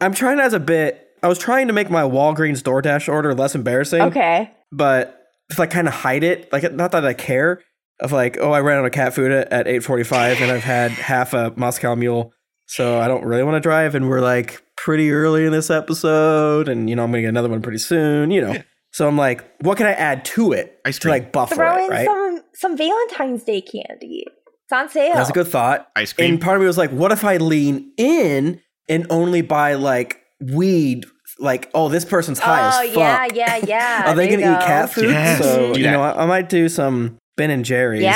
I'm 0.00 0.14
trying 0.14 0.40
as 0.40 0.52
a 0.52 0.60
bit. 0.60 1.08
I 1.22 1.28
was 1.28 1.38
trying 1.38 1.66
to 1.66 1.72
make 1.72 1.90
my 1.90 2.02
Walgreens 2.02 2.62
DoorDash 2.62 3.08
order 3.12 3.34
less 3.34 3.54
embarrassing. 3.54 4.00
okay. 4.02 4.50
but 4.72 5.16
to 5.50 5.60
like 5.60 5.70
kind 5.70 5.88
of 5.88 5.94
hide 5.94 6.22
it 6.22 6.50
like 6.52 6.72
not 6.74 6.92
that 6.92 7.04
i 7.04 7.12
care 7.12 7.60
of 7.98 8.12
like 8.12 8.38
oh 8.40 8.52
i 8.52 8.60
ran 8.60 8.78
out 8.78 8.84
of 8.86 8.92
cat 8.92 9.12
food 9.14 9.32
at, 9.32 9.52
at 9.52 9.66
8.45 9.66 10.40
and 10.42 10.50
i've 10.52 10.62
had 10.62 10.92
half 10.92 11.34
a 11.34 11.52
moscow 11.56 11.96
mule 11.96 12.32
so 12.66 13.00
i 13.00 13.08
don't 13.08 13.24
really 13.24 13.42
want 13.42 13.56
to 13.56 13.60
drive 13.60 13.96
and 13.96 14.08
we're 14.08 14.20
like 14.20 14.62
pretty 14.76 15.10
early 15.10 15.44
in 15.44 15.50
this 15.50 15.68
episode 15.68 16.68
and 16.68 16.88
you 16.88 16.94
know 16.94 17.02
i'm 17.02 17.10
gonna 17.10 17.22
get 17.22 17.28
another 17.30 17.48
one 17.48 17.62
pretty 17.62 17.78
soon 17.78 18.30
you 18.30 18.40
know 18.40 18.62
so 18.92 19.06
i'm 19.08 19.16
like 19.16 19.44
what 19.62 19.76
can 19.76 19.86
i 19.86 19.92
add 19.92 20.24
to 20.24 20.52
it 20.52 20.80
Ice 20.84 20.98
to 21.00 21.08
like 21.08 21.32
buffer 21.32 21.54
Throw 21.54 21.76
it 21.76 21.84
in 21.84 21.90
right 21.90 22.06
some 22.06 22.40
some 22.54 22.76
Valentine's 22.76 23.44
Day 23.44 23.60
candy. 23.60 24.24
It's 24.64 24.72
on 24.72 24.88
sale. 24.88 25.14
that's 25.14 25.30
a 25.30 25.32
good 25.32 25.48
thought 25.48 25.90
Ice 25.96 26.12
cream. 26.12 26.32
and 26.34 26.40
part 26.40 26.56
of 26.56 26.60
me 26.60 26.66
was 26.66 26.78
like 26.78 26.90
what 26.90 27.10
if 27.12 27.24
i 27.24 27.36
lean 27.38 27.92
in 27.96 28.60
and 28.88 29.06
only 29.10 29.42
buy 29.42 29.74
like 29.74 30.20
weed 30.40 31.04
like 31.38 31.70
oh 31.74 31.88
this 31.88 32.04
person's 32.04 32.38
high 32.38 32.60
oh 32.60 32.82
as 32.88 32.88
fuck 32.94 32.96
yeah, 32.98 33.28
yeah, 33.32 33.56
yeah. 33.66 34.10
Are 34.10 34.14
they 34.14 34.28
There 34.28 34.36
gonna 34.38 34.50
you 34.50 34.56
eat 34.56 34.60
go. 34.60 34.66
cat 34.66 34.90
food? 34.92 35.04
Yes, 35.10 35.38
so 35.42 35.72
do 35.72 35.78
you 35.80 35.86
that. 35.86 35.92
know, 35.92 36.02
I, 36.02 36.24
I 36.24 36.26
might 36.26 36.48
do 36.50 36.68
some 36.68 37.16
Ben 37.36 37.50
and 37.50 37.64
Jerry's. 37.64 38.02
Yeah, 38.02 38.12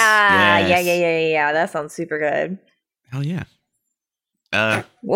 yeah, 0.59 0.67
Yes. 0.69 0.85
yeah, 0.87 0.93
yeah, 0.95 1.19
yeah, 1.19 1.29
yeah. 1.29 1.53
That 1.53 1.71
sounds 1.71 1.95
super 1.95 2.19
good. 2.19 2.59
Hell 3.11 3.25
yeah. 3.25 3.45
Uh 4.53 4.83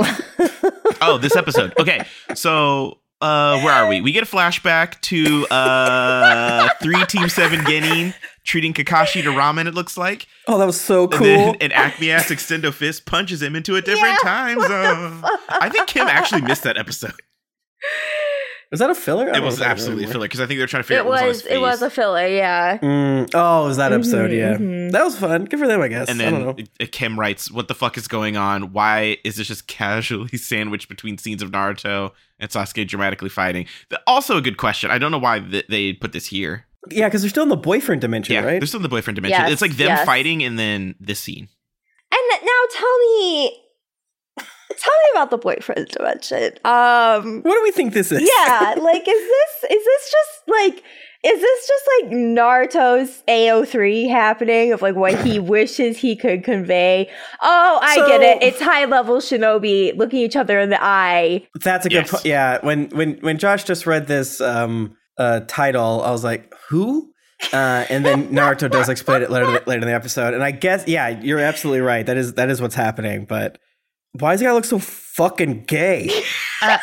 oh, 1.02 1.18
this 1.20 1.36
episode. 1.36 1.74
Okay, 1.78 2.00
so 2.34 2.98
uh 3.20 3.60
where 3.62 3.72
are 3.74 3.88
we? 3.88 4.00
We 4.08 4.12
get 4.12 4.22
a 4.22 4.26
flashback 4.26 5.00
to 5.02 5.46
uh 5.50 6.68
three 6.82 7.04
Team 7.06 7.28
Seven 7.28 7.60
Genin 7.60 8.14
treating 8.44 8.72
Kakashi 8.72 9.22
to 9.22 9.30
ramen. 9.30 9.66
It 9.66 9.74
looks 9.74 9.96
like, 9.98 10.26
Oh, 10.46 10.56
that 10.58 10.64
was 10.66 10.80
so 10.80 11.08
cool. 11.08 11.26
and 11.26 11.26
then 11.26 11.56
an 11.60 11.72
Acme 11.72 12.10
ass 12.10 12.28
extendo 12.30 12.72
fist 12.72 13.04
punches 13.06 13.42
him 13.42 13.54
into 13.56 13.76
a 13.76 13.82
different 13.82 14.18
Yeah, 14.24 14.30
time 14.30 14.60
zone. 14.60 15.22
I 15.48 15.68
think 15.68 15.88
Kym 15.88 16.06
actually 16.06 16.42
missed 16.42 16.62
that 16.62 16.78
episode. 16.78 17.12
was 18.70 18.80
that 18.80 18.90
a 18.90 18.94
filler? 18.94 19.28
It 19.28 19.42
was 19.42 19.58
know 19.58 19.64
if 19.64 19.68
I 19.68 19.70
absolutely 19.72 20.04
a 20.04 20.08
filler 20.08 20.24
because 20.26 20.40
I 20.40 20.46
think 20.46 20.58
they're 20.58 20.66
trying 20.66 20.82
to 20.82 20.86
figure 20.86 21.00
it 21.02 21.06
out 21.06 21.08
what 21.08 21.24
was 21.26 21.36
was 21.36 21.42
on 21.42 21.48
his 21.48 21.56
it 21.56 21.60
was 21.60 21.82
a 21.82 21.90
filler, 21.90 22.26
yeah. 22.26 22.78
Mm, 22.78 23.30
oh, 23.34 23.64
it 23.64 23.68
was 23.68 23.76
that 23.78 23.92
episode? 23.92 24.30
Mhm, 24.30 24.36
yeah, 24.38 24.56
mhm. 24.56 24.92
that 24.92 25.04
was 25.04 25.18
fun. 25.18 25.44
Good 25.46 25.58
for 25.58 25.66
them, 25.66 25.80
I 25.80 25.88
guess. 25.88 26.08
And 26.08 26.20
I 26.20 26.30
don't 26.30 26.40
know. 26.44 26.52
then 26.52 26.88
Kym 26.88 27.16
writes, 27.16 27.50
"What 27.50 27.68
the 27.68 27.74
fuck 27.74 27.96
is 27.96 28.06
going 28.08 28.36
on? 28.36 28.72
Why 28.72 29.16
is 29.24 29.36
this 29.36 29.48
just 29.48 29.66
casually 29.68 30.28
sandwiched 30.38 30.88
between 30.88 31.16
scenes 31.18 31.42
of 31.42 31.50
Naruto 31.50 32.12
and 32.38 32.50
Sasuke 32.50 32.86
dramatically 32.86 33.30
fighting?" 33.30 33.66
The- 33.88 34.00
Also, 34.06 34.36
a 34.36 34.42
good 34.42 34.56
question. 34.58 34.90
I 34.90 34.98
don't 34.98 35.10
know 35.12 35.18
why 35.18 35.40
th- 35.40 35.66
they 35.68 35.92
put 35.94 36.12
this 36.12 36.26
here. 36.26 36.66
Yeah, 36.90 37.08
because 37.08 37.22
they're 37.22 37.30
still 37.30 37.42
in 37.42 37.48
the 37.48 37.56
boyfriend 37.56 38.00
dimension, 38.00 38.34
Yeah, 38.34 38.44
right? 38.44 38.60
they're 38.60 38.66
still 38.66 38.78
in 38.78 38.82
the 38.82 38.88
boyfriend 38.88 39.16
dimension. 39.16 39.40
Yes, 39.40 39.52
it's 39.52 39.60
like 39.62 39.72
them 39.76 39.88
yes. 39.88 40.06
fighting 40.06 40.42
and 40.44 40.58
then 40.58 40.94
this 41.00 41.18
scene. 41.18 41.48
And 42.10 42.42
now 42.44 42.62
tell 42.72 42.98
me 42.98 43.52
tell 44.78 44.92
me 44.94 45.10
about 45.20 45.30
the 45.30 45.38
boyfriend 45.38 45.88
dimension. 45.88 46.52
Um 46.64 47.42
What 47.42 47.54
do 47.54 47.62
we 47.62 47.70
think 47.72 47.92
this 47.94 48.10
is? 48.12 48.20
yeah, 48.22 48.74
like 48.80 49.02
is 49.06 49.28
this 49.28 49.70
is 49.70 49.84
this 49.84 50.10
just 50.10 50.42
like 50.48 50.82
is 51.24 51.40
this 51.40 51.66
just 51.66 51.84
like 52.00 52.12
Naruto's 52.12 53.24
AO3 53.26 54.08
happening 54.08 54.72
of 54.72 54.82
like 54.82 54.94
what 54.94 55.18
he 55.26 55.38
wishes 55.56 55.98
he 55.98 56.14
could 56.14 56.44
convey? 56.44 57.10
Oh, 57.42 57.78
I 57.82 57.96
get 58.06 58.22
it. 58.22 58.42
It's 58.42 58.60
high 58.60 58.84
level 58.84 59.16
shinobi 59.16 59.96
looking 59.96 60.20
each 60.20 60.36
other 60.36 60.60
in 60.60 60.70
the 60.70 60.78
eye. 60.80 61.46
that's 61.62 61.86
a 61.86 61.88
good. 61.88 61.94
Yes. 62.06 62.10
po- 62.10 62.20
yeah, 62.24 62.58
when 62.64 62.88
when 62.90 63.14
when 63.20 63.38
Josh 63.38 63.64
just 63.64 63.84
read 63.86 64.06
this 64.06 64.40
um 64.40 64.96
uh 65.18 65.40
title, 65.48 66.02
I 66.04 66.12
was 66.12 66.22
like, 66.22 66.54
who? 66.68 67.12
Uh, 67.52 67.84
and 67.88 68.04
then 68.04 68.28
Naruto 68.28 68.68
does 68.70 68.88
explain 68.88 69.22
it 69.22 69.30
later 69.30 69.46
later 69.66 69.80
in 69.82 69.86
the 69.88 69.94
episode, 69.94 70.34
and 70.34 70.42
I 70.42 70.50
guess 70.52 70.86
yeah, 70.86 71.08
you're 71.08 71.38
absolutely 71.40 71.80
right. 71.80 72.04
That 72.06 72.16
is 72.16 72.34
that 72.34 72.48
is 72.48 72.60
what's 72.60 72.74
happening. 72.76 73.26
But 73.26 73.58
why 74.20 74.32
does 74.32 74.40
the 74.40 74.46
guy 74.46 74.52
look 74.52 74.64
so 74.64 74.78
fucking 74.78 75.64
gay? 75.64 76.10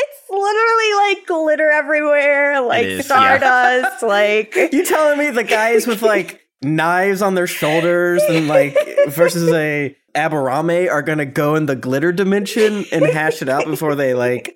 It's 0.00 0.30
literally 0.30 0.94
like 1.16 1.26
glitter 1.26 1.70
everywhere, 1.70 2.60
like 2.60 2.84
is, 2.84 3.08
yeah. 3.08 3.38
stardust, 3.38 4.02
like 4.02 4.54
You 4.72 4.84
telling 4.84 5.18
me 5.18 5.30
the 5.30 5.44
guys 5.44 5.86
with 5.86 6.02
like 6.02 6.40
knives 6.62 7.22
on 7.22 7.34
their 7.34 7.46
shoulders 7.46 8.22
and 8.28 8.46
like 8.48 8.76
versus 9.08 9.50
a 9.52 9.96
Aburame 10.14 10.90
are 10.90 11.02
gonna 11.02 11.24
go 11.26 11.54
in 11.54 11.66
the 11.66 11.76
glitter 11.76 12.12
dimension 12.12 12.84
and 12.92 13.04
hash 13.06 13.42
it 13.42 13.48
out 13.48 13.64
before 13.66 13.94
they 13.94 14.14
like 14.14 14.54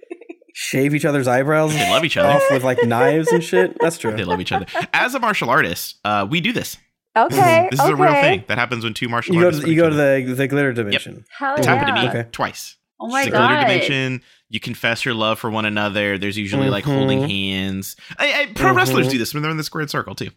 shave 0.54 0.94
each 0.94 1.04
other's 1.04 1.26
eyebrows 1.28 1.72
They 1.72 1.90
love 1.90 2.04
each 2.04 2.16
other. 2.16 2.28
off 2.28 2.42
with 2.50 2.62
like 2.64 2.84
knives 2.84 3.28
and 3.28 3.42
shit? 3.42 3.76
That's 3.80 3.98
true. 3.98 4.12
They 4.14 4.24
love 4.24 4.40
each 4.40 4.52
other. 4.52 4.66
As 4.92 5.14
a 5.14 5.20
martial 5.20 5.48
artist, 5.50 5.96
uh, 6.04 6.26
we 6.28 6.40
do 6.40 6.52
this. 6.52 6.76
Okay. 7.16 7.68
This 7.70 7.80
is 7.80 7.84
okay. 7.86 7.92
a 7.92 7.96
real 7.96 8.12
thing 8.12 8.44
that 8.48 8.56
happens 8.58 8.84
when 8.84 8.94
two 8.94 9.08
martial 9.08 9.34
You 9.34 9.40
go 9.40 9.46
artists. 9.46 9.64
to 9.64 9.70
you 9.70 9.76
go 9.76 9.90
to 9.90 9.94
the 9.94 10.34
the 10.34 10.48
glitter 10.48 10.72
dimension. 10.72 11.24
Hell 11.38 11.56
It's 11.56 11.66
yeah. 11.66 11.74
happened 11.76 11.96
to 11.96 12.02
me 12.02 12.08
Okay. 12.08 12.28
twice. 12.32 12.76
Oh 12.98 13.08
my 13.08 13.24
the 13.26 13.30
god. 13.32 13.48
glitter 13.48 13.62
dimension. 13.62 14.22
You 14.48 14.60
confess 14.60 15.04
your 15.04 15.14
love 15.14 15.38
for 15.38 15.50
one 15.50 15.64
another. 15.64 16.18
There's 16.18 16.38
usually 16.38 16.68
like 16.70 16.84
Mhm. 16.84 16.94
holding 16.94 17.28
hands. 17.28 17.96
I, 18.18 18.42
I, 18.42 18.46
pro 18.54 18.72
Mhm. 18.72 18.76
wrestlers 18.76 19.08
do 19.08 19.18
this 19.18 19.34
when 19.34 19.42
they're 19.42 19.50
in 19.50 19.56
the 19.56 19.64
squared 19.64 19.90
circle 19.90 20.14
too. 20.14 20.30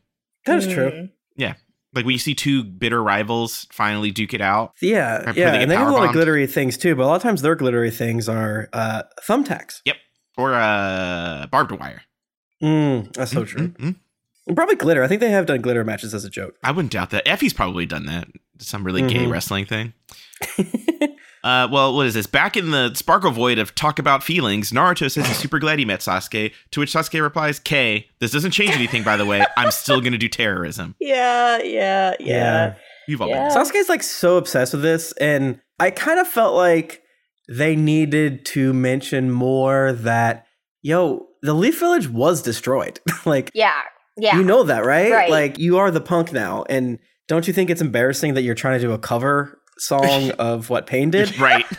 That 0.46 0.58
is 0.58 0.68
true. 0.68 1.10
Yeah, 1.38 1.54
Like 1.94 2.06
when 2.06 2.14
you 2.14 2.20
see 2.20 2.34
two 2.36 2.64
bitter 2.64 3.02
rivals 3.04 3.68
finally 3.72 4.12
duke 4.12 4.34
it 4.34 4.42
out. 4.42 4.74
Yeah, 4.82 5.20
before 5.20 5.34
yeah, 5.34 5.52
they 5.52 5.62
and 5.64 5.72
they 5.72 5.76
have 5.76 5.88
a 5.88 5.92
lot 5.92 6.06
of 6.08 6.12
glittery 6.14 6.46
things 6.48 6.78
too. 6.78 6.96
But 6.96 7.04
a 7.04 7.08
lot 7.08 7.16
of 7.16 7.22
times 7.24 7.42
their 7.42 7.56
glittery 7.56 7.92
things 7.92 8.28
are 8.30 8.68
uh, 8.74 9.04
thumbtacks. 9.28 9.82
Yep, 9.86 9.96
or 10.38 10.54
uh, 10.54 11.48
barbed 11.52 11.72
wire. 11.72 12.02
Mm, 12.64 13.14
that's 13.14 13.32
so 13.32 13.44
true. 13.46 13.74
Probably 14.54 14.76
glitter. 14.76 15.04
I 15.04 15.08
think 15.08 15.22
they 15.22 15.32
have 15.32 15.46
done 15.46 15.62
glitter 15.62 15.84
matches 15.84 16.14
as 16.14 16.24
a 16.26 16.30
joke. 16.30 16.56
I 16.64 16.72
wouldn't 16.72 16.92
doubt 16.92 17.10
that. 17.12 17.28
Effy's 17.28 17.54
probably 17.54 17.86
done 17.86 18.06
that. 18.06 18.28
Some 18.60 18.84
really 18.84 19.02
gay 19.02 19.26
Mhm. 19.26 19.32
wrestling 19.32 19.66
thing. 19.66 19.94
Uh, 21.44 21.68
well, 21.72 21.94
what 21.96 22.08
is 22.08 22.16
this? 22.16 22.26
Back 22.26 22.58
in 22.58 22.72
the 22.72 22.92
Sparkle 22.96 23.30
Void 23.30 23.60
of 23.60 23.76
Talk 23.76 24.00
About 24.00 24.24
Feelings, 24.24 24.72
Naruto 24.72 25.12
says 25.12 25.28
he's 25.28 25.38
super 25.44 25.60
glad 25.60 25.78
he 25.78 25.86
met 25.86 26.00
Sasuke, 26.00 26.52
to 26.72 26.80
which 26.80 26.92
Sasuke 26.92 27.22
replies, 27.22 27.60
K, 27.60 28.08
this 28.20 28.32
doesn't 28.32 28.50
change 28.50 28.72
anything, 28.72 29.04
by 29.04 29.16
the 29.16 29.28
way. 29.28 29.46
I'm 29.56 29.70
still 29.70 30.02
going 30.02 30.14
to 30.14 30.18
do 30.18 30.28
terrorism. 30.28 30.96
Yeah, 31.00 31.60
yeah, 31.62 32.16
yeah. 32.20 32.74
You've 33.08 33.22
all 33.22 33.30
Yeah. 33.30 33.48
been. 33.50 33.56
Sasuke's 33.64 33.90
like 33.90 34.02
so 34.02 34.38
obsessed 34.38 34.74
with 34.74 34.82
this, 34.82 35.12
and 35.22 35.60
I 35.80 35.92
kind 35.92 36.20
of 36.20 36.28
felt 36.28 36.56
like 36.56 37.04
they 37.48 37.76
needed 37.76 38.44
to 38.46 38.74
mention 38.74 39.30
more 39.30 39.94
that 39.94 40.48
yo, 40.82 41.28
the 41.44 41.54
Leaf 41.54 41.80
Village 41.80 42.08
was 42.10 42.42
destroyed. 42.42 43.00
like 43.24 43.52
Yeah, 43.54 43.82
yeah. 44.18 44.38
you 44.38 44.44
know 44.44 44.64
that, 44.64 44.86
right? 44.86 45.12
Right. 45.12 45.30
Like 45.30 45.60
you 45.60 45.78
are 45.78 45.92
the 45.92 46.02
punk 46.02 46.32
now, 46.34 46.64
and 46.70 47.00
don't 47.28 47.48
you 47.48 47.54
think 47.54 47.70
it's 47.70 47.82
embarrassing 47.82 48.34
that 48.36 48.42
you're 48.44 48.56
trying 48.56 48.80
to 48.80 48.86
do 48.86 48.92
a 48.92 49.00
cover 49.00 49.60
song 49.78 50.32
of 50.40 50.70
what 50.70 50.88
Pain 50.88 51.12
did? 51.12 51.38
Right. 51.40 51.66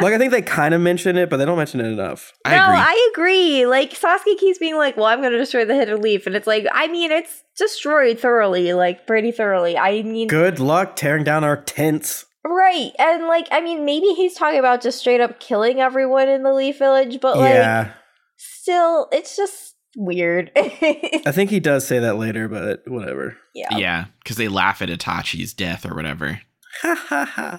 Like 0.00 0.12
I 0.12 0.18
think 0.18 0.32
they 0.32 0.42
kind 0.42 0.74
of 0.74 0.80
mention 0.80 1.16
it, 1.16 1.30
but 1.30 1.38
they 1.38 1.44
don't 1.44 1.56
mention 1.56 1.80
it 1.80 1.86
enough. 1.86 2.32
I 2.44 2.54
agree. 2.54 2.78
I 2.78 3.10
agree. 3.12 3.66
Like 3.66 3.92
Sasuke 3.92 4.38
keeps 4.38 4.58
being 4.58 4.76
like, 4.76 4.96
"Well, 4.96 5.06
I'm 5.06 5.20
going 5.20 5.32
to 5.32 5.38
destroy 5.38 5.64
the 5.64 5.74
hidden 5.74 6.02
leaf," 6.02 6.26
and 6.26 6.36
it's 6.36 6.46
like, 6.46 6.66
I 6.72 6.88
mean, 6.88 7.10
it's 7.10 7.44
destroyed 7.56 8.18
thoroughly, 8.20 8.74
like 8.74 9.06
pretty 9.06 9.32
thoroughly. 9.32 9.78
I 9.78 10.02
mean, 10.02 10.28
Good 10.28 10.60
luck 10.60 10.96
tearing 10.96 11.24
down 11.24 11.44
our 11.44 11.62
tents. 11.62 12.26
right? 12.44 12.92
And 12.98 13.26
like, 13.26 13.48
I 13.50 13.60
mean, 13.60 13.84
maybe 13.84 14.08
he's 14.08 14.34
talking 14.34 14.58
about 14.58 14.82
just 14.82 14.98
straight 14.98 15.20
up 15.20 15.40
killing 15.40 15.80
everyone 15.80 16.28
in 16.28 16.42
the 16.42 16.52
Leaf 16.52 16.78
Village, 16.78 17.18
but 17.20 17.38
like, 17.38 17.54
yeah, 17.54 17.92
still, 18.36 19.08
it's 19.12 19.36
just 19.36 19.65
weird. 19.96 20.52
I 20.56 21.32
think 21.32 21.50
he 21.50 21.58
does 21.58 21.86
say 21.86 21.98
that 21.98 22.16
later, 22.16 22.46
but 22.48 22.82
whatever. 22.86 23.36
yeah. 23.54 23.76
yeah, 23.76 24.04
because 24.22 24.36
they 24.36 24.46
laugh 24.48 24.80
at 24.82 24.88
Itachi's 24.88 25.52
death 25.54 25.84
or 25.84 25.94
whatever. 25.94 26.40
Ha 26.82 26.94
ha 26.94 27.24
ha! 27.24 27.56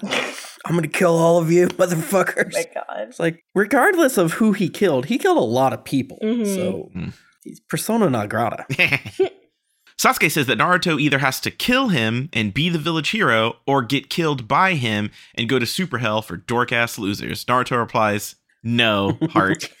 I'm 0.64 0.74
gonna 0.76 0.86
kill 0.88 1.16
all 1.16 1.38
of 1.38 1.50
you, 1.50 1.66
motherfuckers. 1.70 2.52
Oh 2.54 2.58
my 2.58 2.64
god. 2.72 3.08
It's 3.08 3.18
like, 3.18 3.42
regardless 3.54 4.16
of 4.16 4.34
who 4.34 4.52
he 4.52 4.68
killed, 4.68 5.06
he 5.06 5.18
killed 5.18 5.38
a 5.38 5.40
lot 5.40 5.72
of 5.72 5.84
people. 5.84 6.18
Mhm. 6.22 6.46
So 6.54 6.90
Mm. 6.96 7.12
he's 7.42 7.58
persona 7.60 8.08
non 8.08 8.28
grata. 8.28 8.64
Sasuke 9.98 10.30
says 10.30 10.46
that 10.46 10.58
Naruto 10.58 11.00
either 11.00 11.18
has 11.18 11.40
to 11.40 11.50
kill 11.50 11.88
him 11.88 12.28
and 12.32 12.54
be 12.54 12.68
the 12.68 12.78
village 12.78 13.08
hero, 13.10 13.56
or 13.66 13.82
get 13.82 14.08
killed 14.08 14.46
by 14.46 14.74
him 14.74 15.10
and 15.34 15.48
go 15.48 15.58
to 15.58 15.66
super 15.66 15.98
hell 15.98 16.22
for 16.22 16.36
dork 16.36 16.70
ass 16.70 16.96
losers. 17.00 17.44
Naruto 17.46 17.76
replies, 17.76 18.36
No, 18.62 19.18
heart. 19.32 19.68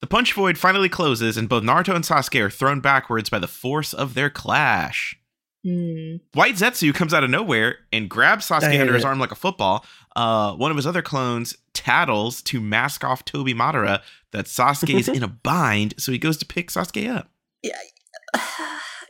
the 0.00 0.06
punch 0.06 0.32
void 0.34 0.58
finally 0.58 0.88
closes, 0.88 1.36
and 1.36 1.48
both 1.48 1.62
Naruto 1.62 1.94
and 1.94 2.04
Sasuke 2.04 2.40
are 2.40 2.50
thrown 2.50 2.80
backwards 2.80 3.30
by 3.30 3.38
the 3.38 3.48
force 3.48 3.92
of 3.94 4.14
their 4.14 4.30
clash. 4.30 5.16
Hmm. 5.64 6.16
White 6.34 6.54
Zetsu 6.54 6.94
comes 6.94 7.12
out 7.12 7.24
of 7.24 7.30
nowhere 7.30 7.78
and 7.92 8.08
grabs 8.08 8.48
I 8.50 8.60
Sasuke 8.60 8.80
under 8.80 8.94
his 8.94 9.04
it. 9.04 9.06
arm 9.06 9.18
like 9.18 9.32
a 9.32 9.36
football. 9.36 9.84
Uh, 10.14 10.54
one 10.54 10.70
of 10.70 10.76
his 10.76 10.86
other 10.86 11.02
clones 11.02 11.56
tattles 11.74 12.40
to 12.42 12.60
mask 12.60 13.02
off 13.04 13.24
Tobi 13.24 13.54
Madara 13.54 14.00
that 14.32 14.46
is 14.88 15.08
in 15.08 15.22
a 15.22 15.28
bind, 15.42 15.94
so 15.98 16.12
he 16.12 16.18
goes 16.18 16.36
to 16.38 16.46
pick 16.46 16.70
Sasuke 16.70 17.08
up. 17.10 17.30
Yeah, 17.62 17.78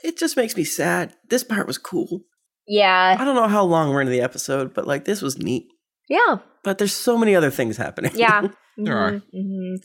it 0.05 0.19
just 0.19 0.37
makes 0.37 0.57
me 0.57 0.65
sad. 0.65 1.15
This 1.29 1.45
part 1.45 1.67
was 1.67 1.79
cool. 1.79 2.23
yeah. 2.67 3.17
I 3.19 3.25
don't 3.25 3.35
know 3.35 3.49
how 3.49 3.65
long 3.65 3.91
we're 3.91 4.01
into 4.01 4.13
the 4.13 4.23
episode, 4.23 4.73
but 4.73 4.87
like 4.87 5.05
this 5.05 5.21
was 5.21 5.39
neat. 5.39 5.69
Yeah. 6.09 6.39
But 6.63 6.79
there's 6.79 6.93
so 6.93 7.17
many 7.19 7.35
other 7.35 7.51
things 7.51 7.77
happening. 7.77 8.13
Yeah. 8.15 8.49
There 8.79 8.95
are. 8.99 9.13
Mhm, 9.13 9.23
mhm. 9.35 9.77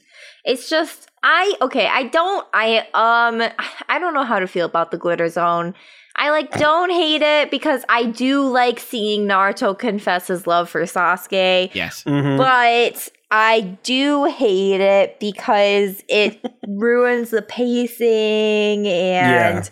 It's 0.43 0.69
just 0.69 1.09
I 1.23 1.55
okay, 1.61 1.87
I 1.87 2.03
don't 2.07 2.45
I 2.53 2.79
um 2.93 3.41
I 3.87 3.99
don't 3.99 4.13
know 4.13 4.25
how 4.25 4.37
to 4.39 4.47
feel 4.47 4.65
about 4.65 4.91
the 4.91 4.97
glitter 4.97 5.29
zone. 5.29 5.73
I 6.17 6.29
like 6.31 6.51
don't 6.57 6.89
hate 6.89 7.21
it 7.21 7.51
because 7.51 7.85
I 7.87 8.03
do 8.07 8.45
like 8.49 8.81
seeing 8.81 9.29
Naruto 9.29 9.79
confess 9.79 10.27
his 10.27 10.45
love 10.45 10.69
for 10.69 10.81
Sasuke, 10.81 11.73
Yes. 11.73 12.03
Mhm. 12.03 12.35
but 12.37 13.07
I 13.31 13.61
do 13.83 14.25
hate 14.25 14.81
it 14.81 15.21
because 15.21 16.03
it 16.09 16.43
ruins 16.67 17.29
the 17.29 17.43
pacing 17.43 18.87
and 18.87 19.63
Yeah. 19.63 19.69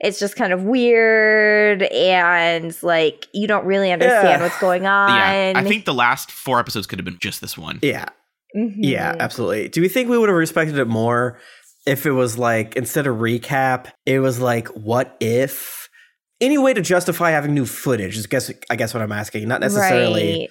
It's 0.00 0.18
just 0.18 0.36
kind 0.36 0.52
of 0.52 0.62
weird 0.64 1.82
and 1.84 2.76
like 2.82 3.26
you 3.32 3.46
don't 3.46 3.64
really 3.64 3.90
understand 3.92 4.28
Yeah. 4.28 4.42
what's 4.42 4.58
going 4.60 4.86
on. 4.86 5.08
Yeah. 5.10 5.52
I 5.56 5.62
think 5.64 5.84
the 5.84 5.94
last 5.94 6.30
four 6.30 6.58
episodes 6.60 6.86
could 6.86 6.98
have 6.98 7.04
been 7.06 7.18
just 7.20 7.40
this 7.40 7.56
one. 7.56 7.78
yeah, 7.82 8.06
Mhm. 8.56 8.74
yeah, 8.78 9.14
absolutely. 9.18 9.68
Do 9.68 9.80
we 9.80 9.88
think 9.88 10.08
we 10.08 10.18
would 10.18 10.28
have 10.28 10.36
respected 10.38 10.78
it 10.78 10.86
more 10.86 11.38
if 11.86 12.04
it 12.06 12.12
was 12.12 12.36
like 12.38 12.76
instead 12.76 13.06
of 13.06 13.16
recap, 13.16 13.86
it 14.04 14.18
was 14.20 14.40
like 14.40 14.68
what 14.68 15.16
if? 15.20 15.88
Any 16.40 16.58
way 16.58 16.74
to 16.74 16.82
justify 16.82 17.30
having 17.30 17.54
new 17.54 17.64
footage 17.64 18.16
is 18.16 18.26
guess 18.26 18.50
I 18.68 18.76
guess 18.76 18.92
what 18.92 19.02
I'm 19.02 19.12
asking. 19.12 19.48
Not 19.48 19.60
necessarily 19.60 20.48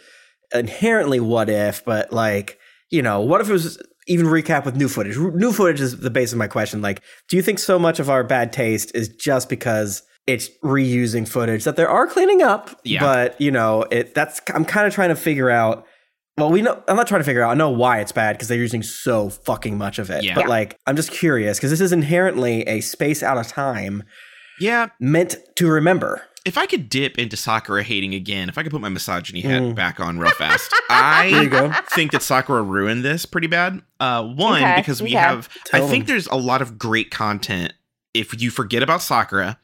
Right. 0.53 0.59
inherently 0.59 1.19
what 1.19 1.49
if, 1.49 1.83
but 1.85 2.11
like, 2.11 2.57
you 2.89 3.01
know, 3.01 3.21
what 3.21 3.41
if 3.41 3.49
it 3.49 3.53
was 3.53 3.77
even 4.07 4.25
recap 4.27 4.65
with 4.65 4.75
new 4.75 4.87
footage? 4.87 5.17
New 5.17 5.51
footage 5.51 5.81
is 5.81 5.99
the 5.99 6.09
base 6.09 6.31
of 6.31 6.37
my 6.37 6.47
question. 6.47 6.81
Like, 6.81 7.01
do 7.29 7.35
you 7.35 7.41
think 7.41 7.59
so 7.59 7.79
much 7.79 7.99
of 7.99 8.09
our 8.09 8.23
bad 8.23 8.53
taste 8.53 8.91
is 8.95 9.07
just 9.09 9.49
because 9.49 10.03
it's 10.27 10.49
reusing 10.63 11.27
footage 11.27 11.63
that 11.65 11.75
there 11.75 11.89
are 11.89 12.07
cleaning 12.07 12.41
up? 12.41 12.79
Yeah. 12.83 12.99
But, 13.01 13.39
you 13.39 13.51
know, 13.51 13.83
it 13.91 14.13
that's 14.15 14.41
I'm 14.53 14.65
kind 14.65 14.87
of 14.87 14.93
trying 14.93 15.09
to 15.09 15.15
figure 15.15 15.49
out 15.49 15.85
well, 16.37 16.51
we 16.51 16.61
know 16.61 16.83
I'm 16.89 16.97
not 16.97 17.07
trying 17.07 17.21
to 17.21 17.25
figure 17.25 17.43
out. 17.43 17.51
I 17.51 17.53
know 17.53 17.69
why 17.69 18.01
it's 18.01 18.11
bad 18.11 18.33
because 18.33 18.49
they're 18.49 18.57
using 18.57 18.83
so 18.83 19.29
fucking 19.29 19.77
much 19.77 19.99
of 19.99 20.09
it. 20.09 20.23
Yeah. 20.23 20.35
But 20.35 20.47
like, 20.49 20.77
I'm 20.85 20.97
just 20.97 21.11
curious 21.11 21.57
because 21.57 21.71
this 21.71 21.79
is 21.79 21.93
inherently 21.93 22.63
a 22.63 22.81
space 22.81 23.23
out 23.23 23.37
of 23.37 23.47
time 23.47 24.03
Yeah. 24.59 24.87
meant 24.99 25.37
to 25.55 25.69
remember. 25.69 26.23
If 26.45 26.57
I 26.59 26.67
could 26.67 26.89
dip 26.89 27.17
into 27.17 27.35
Sakura 27.35 27.81
hating 27.83 28.13
again, 28.13 28.49
if 28.49 28.57
I 28.57 28.63
could 28.63 28.71
put 28.71 28.79
my 28.81 28.89
misogyny 28.89 29.41
hat 29.41 29.63
Mm. 29.63 29.75
back 29.75 29.99
on 29.99 30.19
real 30.19 30.31
fast, 30.31 30.71
I 30.89 31.81
think 31.89 32.11
that 32.11 32.21
Sakura 32.21 32.61
ruined 32.61 33.03
this 33.03 33.25
pretty 33.25 33.47
bad. 33.47 33.81
Uh, 33.99 34.23
one, 34.23 34.61
Okay, 34.63 34.75
because 34.77 35.01
we 35.01 35.09
okay. 35.09 35.15
have, 35.17 35.49
I 35.73 35.79
Tell 35.79 35.87
think 35.89 36.05
there's 36.05 36.27
a 36.27 36.35
lot 36.35 36.61
of 36.61 36.77
great 36.77 37.09
content 37.09 37.73
if 38.13 38.39
you 38.39 38.51
forget 38.51 38.83
about 38.83 39.01
Sakura 39.01 39.57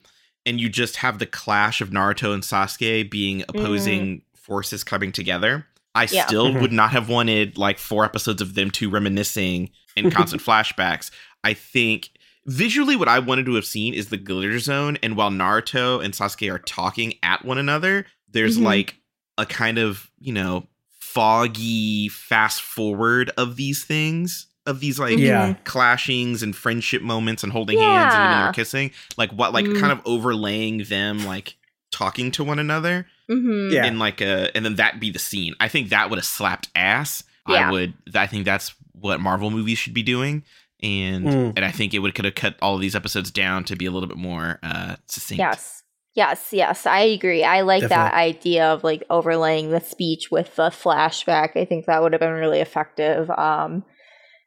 and 0.46 0.60
you 0.60 0.70
just 0.70 0.98
have 0.98 1.20
the 1.20 1.28
clash 1.28 1.82
of 1.82 1.92
Naruto 1.92 2.34
and 2.34 2.42
Sasuke 2.42 3.10
being 3.12 3.44
opposing 3.48 4.24
forces 4.36 4.84
coming 4.84 5.12
together. 5.12 5.68
I 5.94 6.08
Yeah. 6.12 6.26
still 6.26 6.48
Mhm. 6.52 6.62
would 6.62 6.72
not 6.72 6.92
have 6.92 7.10
wanted 7.10 7.58
like 7.60 7.78
four 7.78 8.04
episodes 8.06 8.42
of 8.42 8.56
them 8.56 8.72
two 8.72 8.90
reminiscing 8.90 9.70
in 9.96 10.10
constant 10.10 10.42
flashbacks. 10.46 11.12
I 11.44 11.54
think 11.54 12.10
visually 12.46 12.96
what 12.96 13.08
I 13.08 13.20
wanted 13.20 13.46
to 13.48 13.56
have 13.56 13.66
seen 13.66 13.94
is 13.94 14.08
the 14.10 14.18
glitter 14.18 14.60
zone, 14.60 14.98
and 15.04 15.16
while 15.16 15.30
Naruto 15.32 16.04
and 16.04 16.14
Sasuke 16.14 16.52
are 16.54 16.60
talking 16.60 17.14
at 17.24 17.46
one 17.46 17.58
another, 17.58 18.06
there's 18.30 18.58
Mhm. 18.58 18.64
like 18.64 18.96
a 19.38 19.46
kind 19.46 19.78
of, 19.78 20.10
you 20.20 20.34
know, 20.34 20.68
foggy 21.00 22.08
fast 22.08 22.62
forward 22.62 23.32
of 23.38 23.56
these 23.58 23.84
things, 23.84 24.48
of 24.66 24.80
these 24.80 24.98
like 25.00 25.18
Yeah. 25.18 25.56
clashings 25.66 26.42
and 26.42 26.56
friendship 26.56 27.02
moments 27.02 27.44
and 27.44 27.52
holding 27.52 27.80
hands 27.80 28.14
and 28.16 28.24
even 28.32 28.44
they're 28.44 28.54
kissing. 28.54 28.92
Like 29.18 29.32
what 29.32 29.54
like 29.54 29.66
Mm. 29.66 29.80
kind 29.80 29.92
of 29.92 30.02
overlaying 30.06 30.84
them 30.86 31.26
like 31.26 31.56
talking 31.92 32.32
to 32.32 32.44
one 32.44 32.60
another 32.60 33.08
Mhm. 33.30 33.74
Yeah. 33.74 33.84
and 33.86 34.00
like 34.00 34.22
a 34.22 34.56
and 34.56 34.64
then 34.64 34.76
that 34.76 35.00
be 35.00 35.10
the 35.12 35.20
scene. 35.20 35.56
I 35.60 35.68
think 35.68 35.90
that 35.90 36.10
would 36.10 36.18
have 36.20 36.26
slapped 36.26 36.70
ass. 36.76 37.24
Yeah. 37.50 37.68
I 37.68 37.72
would 37.72 37.94
I 38.16 38.28
think 38.28 38.46
that's 38.46 38.74
what 38.94 39.20
Marvel 39.20 39.50
movies 39.52 39.80
should 39.80 39.94
be 39.96 40.04
doing. 40.04 40.44
And 40.84 41.26
Mm. 41.26 41.54
and 41.56 41.64
I 41.66 41.72
think 41.72 41.94
it 41.94 42.00
would 42.00 42.16
could 42.16 42.26
have 42.26 42.36
cut 42.36 42.56
all 42.62 42.76
of 42.76 42.82
these 42.82 42.96
episodes 42.96 43.30
down 43.32 43.64
to 43.66 43.76
be 43.76 43.86
a 43.86 43.92
little 43.92 44.08
bit 44.10 44.18
more 44.18 44.60
uh 44.64 44.96
succinct. 45.08 45.40
Yes. 45.40 45.84
Yes, 46.14 46.50
yes, 46.52 46.86
I 46.86 47.02
agree. 47.02 47.44
I 47.46 47.62
like 47.62 47.88
that 47.88 48.14
idea 48.14 48.66
of 48.66 48.84
like 48.84 49.02
overlaying 49.10 49.70
the 49.72 49.80
speech 49.80 50.30
with 50.30 50.56
the 50.58 50.70
flashback. 50.70 51.56
I 51.56 51.64
think 51.64 51.86
that 51.86 52.02
would 52.02 52.12
have 52.12 52.20
been 52.20 52.34
really 52.34 52.60
effective. 52.60 53.30
Um 53.32 53.84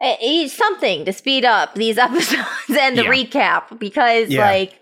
it- 0.01 0.51
something 0.51 1.05
to 1.07 1.13
speed 1.13 1.45
up 1.45 1.75
these 1.75 1.97
episodes 2.09 2.45
and 2.79 2.99
the 2.99 3.05
Yeah. 3.05 3.11
recap 3.11 3.79
because 3.79 4.29
Yeah. 4.31 4.45
like 4.51 4.79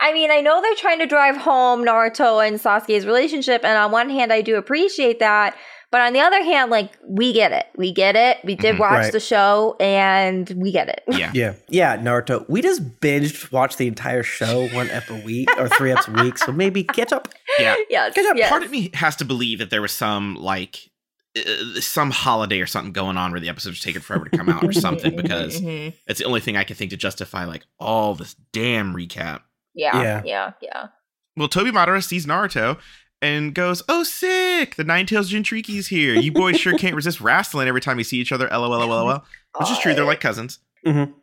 I 0.00 0.12
mean, 0.12 0.30
I 0.32 0.40
know 0.40 0.60
they're 0.60 0.74
trying 0.74 0.98
to 1.00 1.06
drive 1.06 1.36
home 1.36 1.84
Naruto 1.84 2.44
and 2.44 2.58
Sasuke's 2.58 3.04
relationship 3.06 3.64
and 3.64 3.76
on 3.76 3.90
one 3.92 4.08
hand 4.10 4.32
I 4.32 4.40
do 4.40 4.56
appreciate 4.56 5.18
that, 5.20 5.54
but 5.92 6.00
on 6.00 6.12
the 6.12 6.18
other 6.20 6.42
hand 6.42 6.70
like 6.70 6.90
we 7.06 7.32
get 7.32 7.52
it. 7.52 7.66
We 7.76 7.92
get 7.92 8.16
it. 8.16 8.38
We 8.42 8.56
did 8.56 8.74
Mhm. 8.76 8.80
watch 8.80 8.92
Right. 9.04 9.12
the 9.12 9.20
show 9.20 9.76
and 9.78 10.50
we 10.56 10.72
get 10.72 10.88
it. 10.88 11.02
Yeah. 11.08 11.30
Yeah, 11.34 11.54
yeah, 11.68 11.96
Naruto. 11.96 12.44
We 12.48 12.60
just 12.62 13.00
binged 13.00 13.52
watched 13.52 13.78
the 13.78 13.86
entire 13.86 14.24
show 14.24 14.66
one 14.70 14.90
ep 14.90 15.08
a 15.10 15.14
week 15.14 15.48
or 15.58 15.68
three 15.68 15.90
eps 15.90 16.08
a 16.08 16.22
week, 16.24 16.38
so 16.38 16.50
maybe 16.50 16.82
catch 16.82 17.12
up. 17.12 17.28
Yeah. 17.60 17.76
Yeah. 17.88 18.10
Good 18.10 18.26
job. 18.26 18.36
yes. 18.36 18.48
Part 18.48 18.64
of 18.64 18.70
me 18.72 18.90
has 18.94 19.14
to 19.16 19.24
believe 19.24 19.60
that 19.60 19.70
there 19.70 19.82
was 19.82 19.92
some 19.92 20.34
like 20.34 20.88
uh, 21.36 21.80
some 21.80 22.10
holiday 22.10 22.60
or 22.60 22.66
something 22.66 22.92
going 22.92 23.16
on 23.16 23.30
where 23.30 23.40
the 23.40 23.48
episodes 23.48 23.78
were 23.78 23.82
taking 23.84 24.02
forever 24.02 24.26
to 24.28 24.36
come 24.36 24.50
out 24.50 24.62
or 24.64 24.72
something 24.72 25.16
because 25.16 25.60
Mhm. 25.62 25.94
it's 26.06 26.18
the 26.18 26.26
only 26.26 26.40
thing 26.40 26.58
I 26.58 26.64
can 26.64 26.76
think 26.76 26.90
to 26.90 26.96
justify 26.98 27.44
like 27.46 27.64
all 27.80 28.14
this 28.14 28.34
damn 28.52 28.94
recap. 28.94 29.40
yeah, 29.74 30.02
Yeah. 30.02 30.22
yeah, 30.26 30.50
yeah. 30.60 30.86
Well, 31.34 31.48
Tobi 31.48 31.70
Madara 31.72 32.04
sees 32.04 32.26
Naruto 32.26 32.76
and 33.22 33.54
goes, 33.54 33.82
"Oh, 33.88 34.02
sick! 34.02 34.74
The 34.74 34.84
Nine 34.84 35.06
Tails 35.06 35.30
Jinchuriki's 35.32 35.86
here. 35.88 36.14
You 36.14 36.32
boys 36.32 36.58
sure 36.60 36.76
can't 36.76 36.94
resist 36.96 37.20
wrestling 37.20 37.68
every 37.68 37.80
time 37.80 37.96
you 37.98 38.04
see 38.04 38.18
each 38.18 38.32
other." 38.32 38.48
LOL, 38.50 38.68
LOL, 38.68 38.88
LOL. 38.88 39.24
Which 39.58 39.70
is 39.70 39.78
true. 39.78 39.94
They're 39.94 40.04
like 40.04 40.20
cousins. 40.20 40.58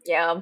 Yeah. 0.05 0.41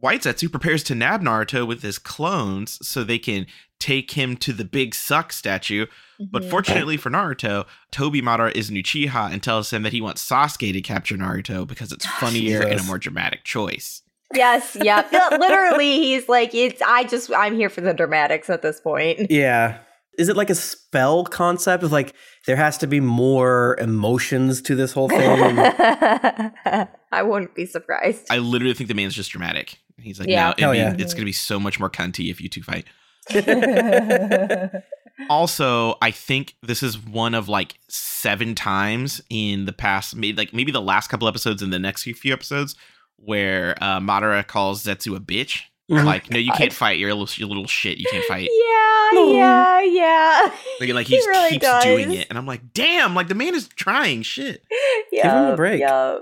White 0.00 0.22
Zetsu 0.22 0.50
prepares 0.50 0.82
to 0.84 0.94
nab 0.94 1.22
Naruto 1.22 1.66
with 1.66 1.80
his 1.82 1.98
clones 1.98 2.78
so 2.86 3.02
they 3.02 3.18
can 3.18 3.46
take 3.80 4.10
him 4.10 4.36
to 4.36 4.52
the 4.52 4.64
big 4.64 4.94
suck 4.94 5.32
statue. 5.32 5.86
But 6.20 6.42
Mhm. 6.42 6.50
fortunately 6.50 6.96
for 6.98 7.10
Naruto, 7.10 7.66
Tobi 7.92 8.20
Madara 8.22 8.54
is 8.54 8.68
an 8.68 8.76
Uchiha 8.76 9.30
and 9.32 9.42
tells 9.42 9.72
him 9.72 9.82
that 9.84 9.92
he 9.94 10.00
wants 10.02 10.26
Sasuke 10.28 10.72
to 10.72 10.80
capture 10.82 11.16
Naruto 11.16 11.66
because 11.66 11.92
it's 11.92 12.04
funnier 12.20 12.60
and 12.62 12.80
a 12.80 12.82
more 12.84 12.98
dramatic 12.98 13.44
choice. 13.44 14.02
yes, 14.34 14.76
yeah. 14.82 15.06
Literally, 15.30 15.94
he's 15.98 16.28
like, 16.28 16.54
it's. 16.54 16.82
I 16.82 17.04
just, 17.04 17.32
I'm 17.32 17.54
here 17.54 17.70
for 17.70 17.80
the 17.80 17.94
dramatics 17.94 18.50
at 18.50 18.60
this 18.62 18.80
point. 18.80 19.30
Yeah. 19.30 19.78
Is 20.18 20.28
it 20.28 20.36
like 20.36 20.50
a 20.50 20.54
spell 20.54 21.24
concept 21.24 21.82
of 21.82 21.92
like 21.92 22.14
there 22.46 22.56
has 22.56 22.78
to 22.78 22.86
be 22.86 23.00
more 23.00 23.76
emotions 23.78 24.62
to 24.62 24.74
this 24.74 24.92
whole 24.92 25.08
thing? 25.08 25.20
I 27.12 27.22
wouldn't 27.22 27.54
be 27.54 27.66
surprised. 27.66 28.26
I 28.30 28.38
literally 28.38 28.74
think 28.74 28.88
the 28.88 28.94
man's 28.94 29.14
just 29.14 29.30
dramatic. 29.30 29.78
He's 29.98 30.18
like, 30.18 30.28
Yeah. 30.28 30.48
no, 30.48 30.54
Hell 30.58 30.70
I 30.70 30.72
mean, 30.74 30.82
yeah. 30.82 30.94
it's 30.98 31.14
going 31.14 31.22
to 31.22 31.26
be 31.26 31.32
so 31.32 31.58
much 31.60 31.78
more 31.80 31.90
cunty 31.90 32.30
if 32.30 32.40
you 32.40 32.48
two 32.48 32.62
fight. 32.62 32.86
Also, 35.30 35.96
I 36.02 36.10
think 36.10 36.56
this 36.62 36.82
is 36.82 36.98
one 36.98 37.34
of 37.34 37.48
like 37.48 37.78
seven 37.88 38.54
times 38.54 39.22
in 39.30 39.64
the 39.64 39.72
past, 39.72 40.14
maybe 40.14 40.36
like 40.36 40.52
maybe 40.52 40.70
the 40.72 40.82
last 40.82 41.08
couple 41.08 41.26
episodes 41.26 41.62
and 41.62 41.72
the 41.72 41.78
next 41.78 42.02
few 42.02 42.14
few 42.14 42.32
episodes 42.32 42.76
where 43.16 43.74
uh, 43.80 43.98
Madara 43.98 44.46
calls 44.46 44.84
Zetsu 44.84 45.16
a 45.16 45.20
bitch. 45.20 45.62
Mhm. 45.90 46.04
Like, 46.04 46.30
no, 46.30 46.38
you 46.38 46.50
can't 46.52 46.72
fight. 46.72 46.98
You're 46.98 47.10
a 47.10 47.14
little, 47.14 47.32
you're 47.36 47.46
a 47.46 47.48
little 47.48 47.66
shit. 47.68 47.98
You 47.98 48.06
can't 48.10 48.24
fight. 48.24 48.48
yeah, 48.52 49.08
No. 49.12 49.32
yeah, 49.32 49.82
yeah. 49.82 50.52
Like, 50.80 50.90
like 50.94 51.06
He 51.06 51.16
he, 51.16 51.26
really 51.28 51.50
keeps 51.50 51.62
does. 51.64 51.84
doing 51.84 52.12
it, 52.12 52.26
and 52.28 52.36
I'm 52.38 52.44
like, 52.46 52.72
damn! 52.74 53.14
Like 53.14 53.28
the 53.28 53.34
man 53.36 53.54
is 53.54 53.68
trying 53.68 54.22
shit. 54.22 54.64
yeah, 55.12 55.22
Give 55.22 55.32
him 55.32 55.52
a 55.52 55.56
break. 55.56 55.80
Yeah. 55.80 56.18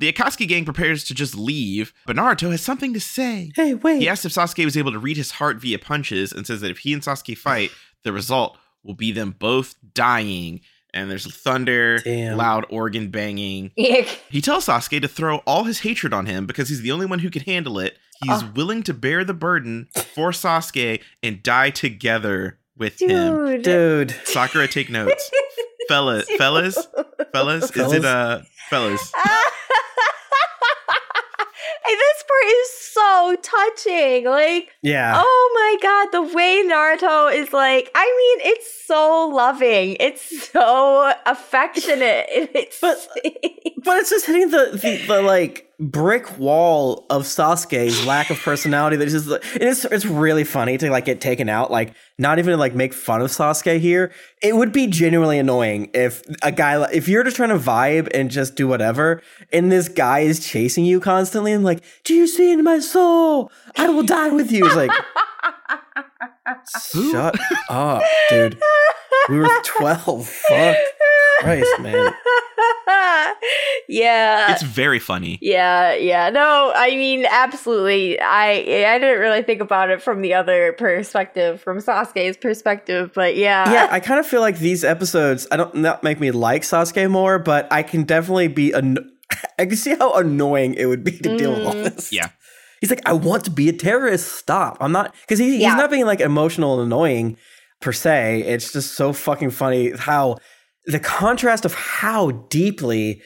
The 0.00 0.10
Akatsuki 0.12 0.48
gang 0.48 0.64
prepares 0.64 1.04
to 1.04 1.14
just 1.14 1.34
leave, 1.34 1.92
but 2.06 2.16
Naruto 2.16 2.50
has 2.50 2.62
something 2.62 2.94
to 2.94 3.00
say. 3.00 3.52
hey, 3.54 3.74
wait. 3.74 4.00
He 4.00 4.08
asks 4.08 4.24
if 4.24 4.32
Sasuke 4.32 4.64
was 4.64 4.76
able 4.76 4.92
to 4.92 4.98
read 4.98 5.16
his 5.18 5.32
heart 5.32 5.58
via 5.58 5.78
punches 5.78 6.32
and 6.32 6.46
says 6.46 6.60
that 6.62 6.70
if 6.70 6.78
he 6.78 6.92
and 6.94 7.02
Sasuke 7.02 7.36
fight, 7.36 7.70
the 8.04 8.12
result 8.12 8.56
will 8.82 8.94
be 8.94 9.12
them 9.12 9.34
both 9.38 9.74
dying. 9.94 10.60
And 10.92 11.08
there's 11.10 11.32
thunder, 11.32 11.98
Damn. 12.00 12.36
loud 12.36 12.66
organ 12.70 13.10
banging. 13.10 13.70
Ick. 13.78 14.06
He 14.30 14.40
tells 14.40 14.66
Sasuke 14.66 15.00
to 15.02 15.08
throw 15.08 15.36
all 15.46 15.64
his 15.64 15.80
hatred 15.80 16.12
on 16.12 16.26
him 16.26 16.46
because 16.46 16.68
he's 16.68 16.80
the 16.82 16.90
only 16.92 17.06
one 17.06 17.18
who 17.20 17.30
can 17.30 17.42
handle 17.42 17.78
it. 17.78 17.96
He's 18.22 18.42
Oh. 18.42 18.52
willing 18.54 18.82
to 18.84 18.92
bear 18.94 19.24
the 19.24 19.32
burden 19.34 19.88
for 20.14 20.30
Sasuke 20.30 21.00
and 21.22 21.42
die 21.42 21.70
together 21.70 22.58
with 22.76 23.00
him. 23.00 23.08
Dude. 23.08 23.62
Dude. 23.62 24.14
Sakura, 24.24 24.68
take 24.68 24.90
notes. 24.90 25.30
Fellas, 25.88 26.24
fellas, 26.38 26.86
fellas, 27.32 27.64
is 27.64 27.70
Fellas? 27.72 27.92
it 27.94 28.04
uh 28.04 28.42
fellas? 28.68 29.12
this 31.98 32.24
part 32.28 32.52
is 32.52 32.70
so 32.92 33.36
touching. 33.42 34.24
Like, 34.24 34.68
Yeah. 34.82 35.14
oh 35.24 35.50
my 35.54 35.76
god, 35.82 36.08
the 36.12 36.34
way 36.34 36.62
Naruto 36.66 37.34
is 37.34 37.52
like, 37.52 37.90
I 37.94 38.04
mean, 38.38 38.52
it's 38.52 38.86
so 38.86 39.28
loving. 39.28 39.96
It's 40.00 40.50
so 40.50 41.12
affectionate. 41.26 42.26
It's 42.54 42.80
But- 42.80 43.08
But 43.82 43.96
it's 43.98 44.10
just 44.10 44.26
hitting 44.26 44.50
the, 44.50 44.70
the, 44.72 45.06
the 45.06 45.22
like 45.22 45.66
brick 45.80 46.38
wall 46.38 47.06
of 47.08 47.22
Sasuke's 47.22 48.04
lack 48.06 48.28
of 48.28 48.38
personality. 48.38 48.96
That 48.96 49.06
is 49.08 49.14
just 49.14 49.26
like- 49.26 49.42
it's 49.54 49.84
it's 49.86 50.04
really 50.04 50.44
funny 50.44 50.76
to 50.78 50.90
like 50.90 51.06
get 51.06 51.20
taken 51.22 51.48
out. 51.48 51.70
Like 51.70 51.94
not 52.20 52.38
even 52.38 52.52
to 52.52 52.56
like 52.56 52.74
make 52.74 52.92
fun 52.92 53.22
of 53.22 53.30
Sasuke 53.30 53.80
here. 53.80 54.12
It 54.42 54.54
would 54.54 54.72
be 54.72 54.86
genuinely 54.86 55.38
annoying 55.38 55.90
if 55.94 56.22
a 56.42 56.52
guy 56.52 56.88
if 56.92 57.08
you're 57.08 57.24
just 57.24 57.36
trying 57.36 57.48
to 57.48 57.58
vibe 57.58 58.08
and 58.14 58.30
just 58.30 58.54
do 58.54 58.68
whatever, 58.68 59.22
and 59.52 59.72
this 59.72 59.88
guy 59.88 60.20
is 60.20 60.46
chasing 60.46 60.84
you 60.84 61.00
constantly. 61.00 61.52
and 61.52 61.64
like, 61.64 61.82
do 62.04 62.14
you 62.14 62.26
see 62.26 62.52
in 62.52 62.62
my 62.62 62.78
soul? 62.78 63.50
I 63.76 63.88
will 63.88 64.02
die 64.02 64.28
with 64.28 64.52
you. 64.52 64.66
It's 64.66 64.76
like, 64.76 64.90
shut 66.92 67.38
up, 67.70 68.02
dude. 68.28 68.60
We 69.28 69.38
were 69.38 69.48
twelve. 69.64 70.28
Fuck 70.28 70.76
Christ, 71.40 71.80
man. 71.80 72.14
yeah. 73.88 74.52
It's 74.52 74.62
very 74.62 74.98
funny. 74.98 75.38
Yeah, 75.40 75.94
yeah. 75.94 76.30
No, 76.30 76.72
I 76.74 76.90
mean, 76.90 77.26
absolutely. 77.28 78.20
I 78.20 78.50
I 78.94 78.98
didn't 78.98 79.20
really 79.20 79.42
think 79.42 79.60
about 79.60 79.90
it 79.90 80.02
from 80.02 80.22
the 80.22 80.34
other 80.34 80.72
perspective, 80.74 81.60
from 81.60 81.78
Sasuke's 81.78 82.36
perspective, 82.36 83.12
but 83.14 83.36
yeah. 83.36 83.70
yeah, 83.72 83.88
I 83.90 84.00
kind 84.00 84.20
of 84.20 84.26
feel 84.26 84.40
like 84.40 84.58
these 84.58 84.84
episodes 84.84 85.46
I 85.50 85.56
don't 85.56 85.74
not 85.76 86.02
make 86.02 86.20
me 86.20 86.30
like 86.30 86.62
Sasuke 86.62 87.10
more, 87.10 87.38
but 87.38 87.70
I 87.72 87.82
can 87.82 88.04
definitely 88.04 88.48
be 88.48 88.72
an- 88.72 89.10
I 89.58 89.66
can 89.66 89.76
see 89.76 89.94
how 89.94 90.12
annoying 90.14 90.74
it 90.74 90.86
would 90.86 91.04
be 91.04 91.12
to 91.12 91.36
deal 91.36 91.52
with 91.54 91.66
all 91.66 91.74
Mm. 91.74 91.94
this. 91.94 92.12
Yeah. 92.12 92.28
He's 92.80 92.88
like, 92.88 93.02
I 93.06 93.12
want 93.12 93.44
to 93.44 93.50
be 93.50 93.68
a 93.68 93.74
terrorist. 93.74 94.32
Stop. 94.32 94.78
I'm 94.80 94.90
not 94.92 95.14
because 95.20 95.38
he, 95.38 95.58
Yeah. 95.58 95.68
he's 95.70 95.76
not 95.76 95.90
being 95.90 96.06
like 96.06 96.20
emotional 96.20 96.80
and 96.80 96.86
annoying 96.90 97.36
per 97.80 97.92
se. 97.92 98.42
It's 98.46 98.72
just 98.72 98.94
so 98.94 99.12
fucking 99.12 99.50
funny 99.50 99.92
how 99.96 100.38
the 100.86 101.00
contrast 101.00 101.64
of 101.64 101.74
how 101.74 102.30
deeply 102.48 103.22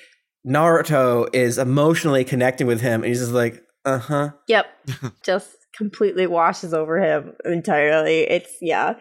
Naruto 0.47 1.29
is 1.35 1.59
emotionally 1.59 2.25
connecting 2.25 2.67
with 2.67 2.81
him, 2.81 3.03
and 3.03 3.07
he's 3.07 3.21
just 3.21 3.33
like, 3.33 3.63
uh 3.85 3.99
huh. 3.99 4.31
Yep. 4.49 4.67
Just 5.23 5.57
completely 5.77 6.27
washes 6.27 6.73
over 6.73 6.99
him 6.99 7.33
entirely. 7.45 8.21
It's 8.21 8.51
yeah. 8.61 8.95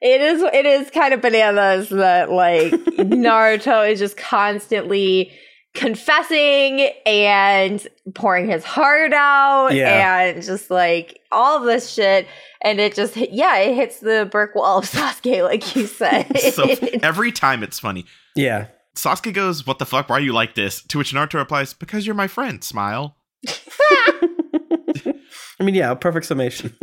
It 0.00 0.20
is 0.20 0.42
it 0.42 0.64
is 0.64 0.90
kind 0.90 1.12
of 1.12 1.20
bananas 1.20 1.88
that 1.88 2.30
like 2.30 2.70
Naruto 2.72 3.90
is 3.90 3.98
just 3.98 4.16
constantly 4.16 5.32
confessing 5.74 6.88
and 7.06 7.86
pouring 8.14 8.48
his 8.48 8.64
heart 8.64 9.12
out 9.12 9.68
Yeah. 9.74 10.20
and 10.22 10.42
just 10.42 10.70
like 10.70 11.20
all 11.30 11.58
of 11.58 11.64
this 11.64 11.90
shit 11.90 12.26
and 12.62 12.80
it 12.80 12.94
just 12.94 13.16
yeah 13.16 13.56
it 13.58 13.74
hits 13.74 14.00
the 14.00 14.28
brick 14.30 14.54
wall 14.54 14.78
of 14.78 14.84
Sasuke 14.90 15.44
like 15.44 15.76
you 15.76 15.86
said 15.86 16.24
So 16.52 16.64
every 17.02 17.30
time 17.32 17.62
it's 17.62 17.78
funny. 17.78 18.06
Yeah. 18.34 18.66
Sasuke 18.96 19.32
goes, 19.32 19.64
"What 19.66 19.78
the 19.78 19.86
fuck? 19.86 20.08
Why 20.08 20.16
are 20.16 20.20
you 20.20 20.32
like 20.32 20.54
this?" 20.56 20.82
To 20.88 20.98
which 20.98 21.12
Naruto 21.12 21.34
replies, 21.34 21.72
"Because 21.72 22.04
you're 22.04 22.16
my 22.16 22.26
friend." 22.26 22.64
Smile. 22.64 23.16
I 25.60 25.64
mean, 25.64 25.74
yeah, 25.76 25.94
perfect 25.94 26.26
summation. 26.26 26.76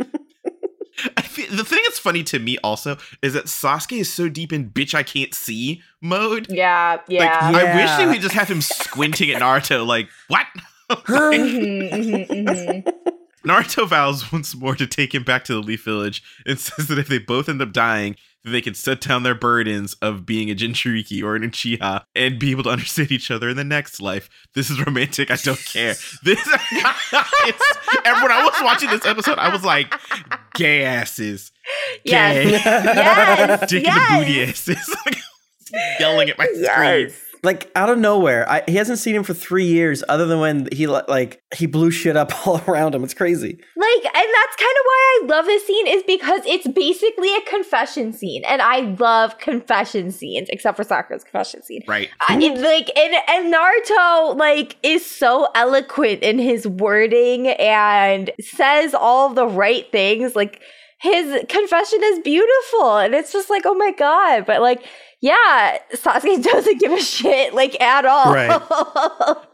I 1.16 1.22
feel, 1.22 1.46
the 1.54 1.64
thing 1.64 1.80
that's 1.84 1.95
funny 2.06 2.22
to 2.24 2.38
me 2.38 2.56
also 2.58 2.96
is 3.22 3.32
that 3.34 3.46
Sasuke 3.46 3.98
is 3.98 4.12
so 4.12 4.28
deep 4.28 4.52
in 4.52 4.70
"bitch 4.70 4.94
I 4.94 5.02
can't 5.02 5.34
see" 5.34 5.82
mode. 6.00 6.46
yeah 6.48 6.98
yeah 7.08 7.50
Like, 7.50 7.64
I 7.64 7.74
wish 7.74 7.84
Yeah. 7.90 7.96
they 7.98 8.06
would 8.06 8.20
just 8.20 8.34
have 8.34 8.48
him 8.48 8.60
squinting 8.62 9.30
at 9.32 9.42
Naruto, 9.42 9.84
like, 9.86 10.08
"What?" 10.28 10.46
Mhm, 10.90 11.90
mhm, 11.90 12.28
mhm. 12.28 12.92
Naruto 13.44 13.86
vows 13.88 14.32
once 14.32 14.54
more 14.54 14.74
to 14.76 14.86
take 14.86 15.14
him 15.14 15.22
back 15.24 15.44
to 15.44 15.54
the 15.54 15.60
Leaf 15.60 15.84
Village 15.84 16.22
and 16.46 16.58
says 16.66 16.86
that 16.88 16.98
if 16.98 17.08
they 17.08 17.18
both 17.18 17.48
end 17.48 17.60
up 17.62 17.72
dying, 17.72 18.16
then 18.44 18.52
they 18.52 18.60
can 18.60 18.74
set 18.74 19.00
down 19.00 19.22
their 19.24 19.34
burdens 19.34 19.94
of 20.02 20.24
being 20.26 20.50
a 20.50 20.54
Jinchuriki 20.54 21.22
or 21.22 21.34
an 21.36 21.42
Uchiha 21.42 22.04
and 22.14 22.38
be 22.38 22.50
able 22.52 22.62
to 22.64 22.70
understand 22.70 23.10
each 23.12 23.30
other 23.30 23.48
in 23.48 23.56
the 23.56 23.64
next 23.64 24.00
life. 24.00 24.28
This 24.54 24.70
is 24.70 24.84
romantic. 24.84 25.30
I 25.30 25.36
don't 25.36 25.64
care. 25.64 25.94
This, 26.22 26.40
it's, 26.44 27.78
and 28.04 28.22
when 28.22 28.30
I 28.32 28.44
was 28.44 28.54
watching 28.62 28.90
this 28.90 29.04
episode, 29.06 29.38
I 29.38 29.48
was 29.48 29.64
like, 29.64 29.92
gay 30.56 30.84
asses, 30.84 31.52
yes. 32.04 32.44
Gay, 32.44 32.50
yes. 32.50 33.70
Dick 33.70 33.84
yes. 33.84 34.12
in 34.12 34.18
the 34.18 34.24
booty 34.24 34.42
asses, 34.50 34.96
yelling 36.00 36.30
at 36.30 36.38
my 36.38 36.46
screen. 36.46 37.12
Yes 37.42 37.46
like 37.46 37.70
out 37.74 37.88
of 37.88 37.98
nowhere. 37.98 38.48
I, 38.50 38.62
he 38.66 38.76
hasn't 38.76 38.98
seen 38.98 39.14
him 39.14 39.22
for 39.22 39.34
three 39.34 39.64
years, 39.64 40.02
other 40.08 40.26
than 40.26 40.40
when 40.40 40.68
he 40.72 40.86
like 40.86 41.42
he 41.54 41.66
blew 41.66 41.90
shit 41.90 42.16
up 42.16 42.32
all 42.46 42.60
around 42.66 42.94
him. 42.94 43.04
It's 43.04 43.14
crazy. 43.14 43.58
Like, 43.76 44.04
and 44.04 44.14
that's 44.14 44.56
kind 44.56 44.76
of 44.76 44.84
why 44.84 45.20
I 45.22 45.26
love 45.26 45.44
this 45.46 45.66
scene 45.66 45.86
is 45.86 46.02
because 46.06 46.42
it's 46.46 46.66
basically 46.68 47.34
a 47.34 47.40
confession 47.42 48.12
scene, 48.12 48.42
and 48.46 48.60
I 48.60 48.80
love 48.98 49.38
confession 49.38 50.10
scenes, 50.10 50.48
except 50.50 50.76
for 50.76 50.84
Sakura's 50.84 51.24
confession 51.24 51.62
scene. 51.62 51.82
Right. 51.86 52.10
I, 52.28 52.38
it, 52.38 52.58
like, 52.58 52.90
and 52.96 53.14
and 53.28 53.54
Naruto 53.54 54.36
like 54.36 54.76
is 54.82 55.04
so 55.04 55.48
eloquent 55.54 56.22
in 56.22 56.38
his 56.38 56.66
wording 56.66 57.48
and 57.48 58.30
says 58.40 58.94
all 58.94 59.32
the 59.32 59.46
right 59.46 59.90
things. 59.92 60.34
Like 60.36 60.60
his 60.98 61.44
confession 61.48 62.00
is 62.02 62.20
beautiful, 62.20 62.96
and 62.96 63.14
it's 63.14 63.32
just 63.32 63.50
like, 63.50 63.62
oh 63.66 63.74
my 63.74 63.92
god! 63.92 64.46
But 64.46 64.60
like, 64.62 64.84
yeah, 65.26 65.78
Sasuke 65.92 66.42
doesn't 66.52 66.78
give 66.78 66.92
a 66.92 67.00
shit 67.00 67.52
like 67.52 67.80
at 67.80 68.04
all. 68.04 68.32
Right. 68.32 69.36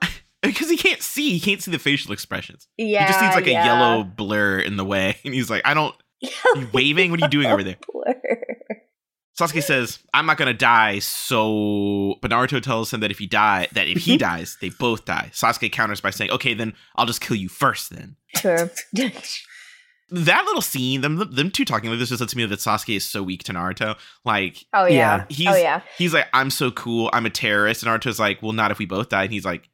Because 0.45 0.69
he 0.69 0.77
can't 0.77 1.01
see, 1.01 1.31
he 1.31 1.39
can't 1.39 1.63
see 1.63 1.71
the 1.71 1.79
facial 1.79 2.13
expressions. 2.13 2.67
yeah, 2.77 3.07
he 3.07 3.13
just 3.13 3.23
needs 3.23 3.37
like 3.37 3.47
yeah. 3.47 3.63
a 3.63 3.65
yellow 3.65 4.03
blur 4.03 4.59
in 4.59 4.77
the 4.77 4.85
way. 4.85 5.17
And 5.25 5.33
he's 5.33 5.49
like, 5.49 5.63
I 5.65 5.73
don't, 5.73 5.95
you 6.21 6.69
waving? 6.73 7.13
What 7.13 7.23
are 7.23 7.27
you 7.27 7.31
doing 7.31 7.47
over 7.47 7.63
there? 7.63 7.77
Sasuke 9.39 9.63
says, 9.63 10.01
I'm 10.13 10.27
not 10.27 10.39
gonna 10.39 10.53
die, 10.53 10.99
so 10.99 12.17
but 12.21 12.33
Naruto 12.33 12.61
tells 12.61 12.93
him 12.93 12.99
that 13.01 13.13
if 13.13 13.21
he 13.21 13.29
die 13.29 13.69
that 13.75 13.87
if 13.87 13.99
he 13.99 14.15
mm-hmm. 14.15 14.19
dies, 14.19 14.59
they 14.61 14.71
both 14.71 15.05
die. 15.05 15.31
Sasuke 15.33 15.71
counters 15.71 16.01
by 16.01 16.11
saying, 16.11 16.33
Okay, 16.33 16.55
then 16.55 16.75
I'll 16.97 17.07
just 17.07 17.21
kill 17.21 17.37
you 17.37 17.49
first 17.49 17.91
then. 17.91 18.17
Sure. 18.35 18.69
That 20.13 20.45
little 20.45 20.63
scene, 20.63 21.01
them 21.01 21.17
them 21.33 21.51
two 21.51 21.65
talking 21.65 21.91
like 21.91 21.99
this 21.99 22.11
just 22.11 22.21
lets 22.21 22.37
me 22.37 22.43
know 22.43 22.49
that 22.49 22.59
Sasuke 22.59 22.97
is 22.97 23.05
so 23.05 23.23
weak 23.23 23.45
to 23.45 23.53
Naruto. 23.53 23.97
Like 24.25 24.65
oh 24.73 24.87
yeah. 24.87 25.25
he's 25.29 25.49
oh 25.49 25.57
yeah. 25.57 25.81
he's 25.97 26.15
like, 26.15 26.27
I'm 26.33 26.51
so 26.51 26.71
cool, 26.71 27.11
I'm 27.13 27.27
a 27.27 27.31
terrorist, 27.31 27.83
and 27.83 27.91
Naruto's 27.91 28.21
like, 28.21 28.43
Well, 28.43 28.53
not 28.53 28.71
if 28.71 28.79
we 28.79 28.87
both 28.87 29.09
die. 29.09 29.25
And 29.25 29.33
he's 29.33 29.45
like, 29.45 29.69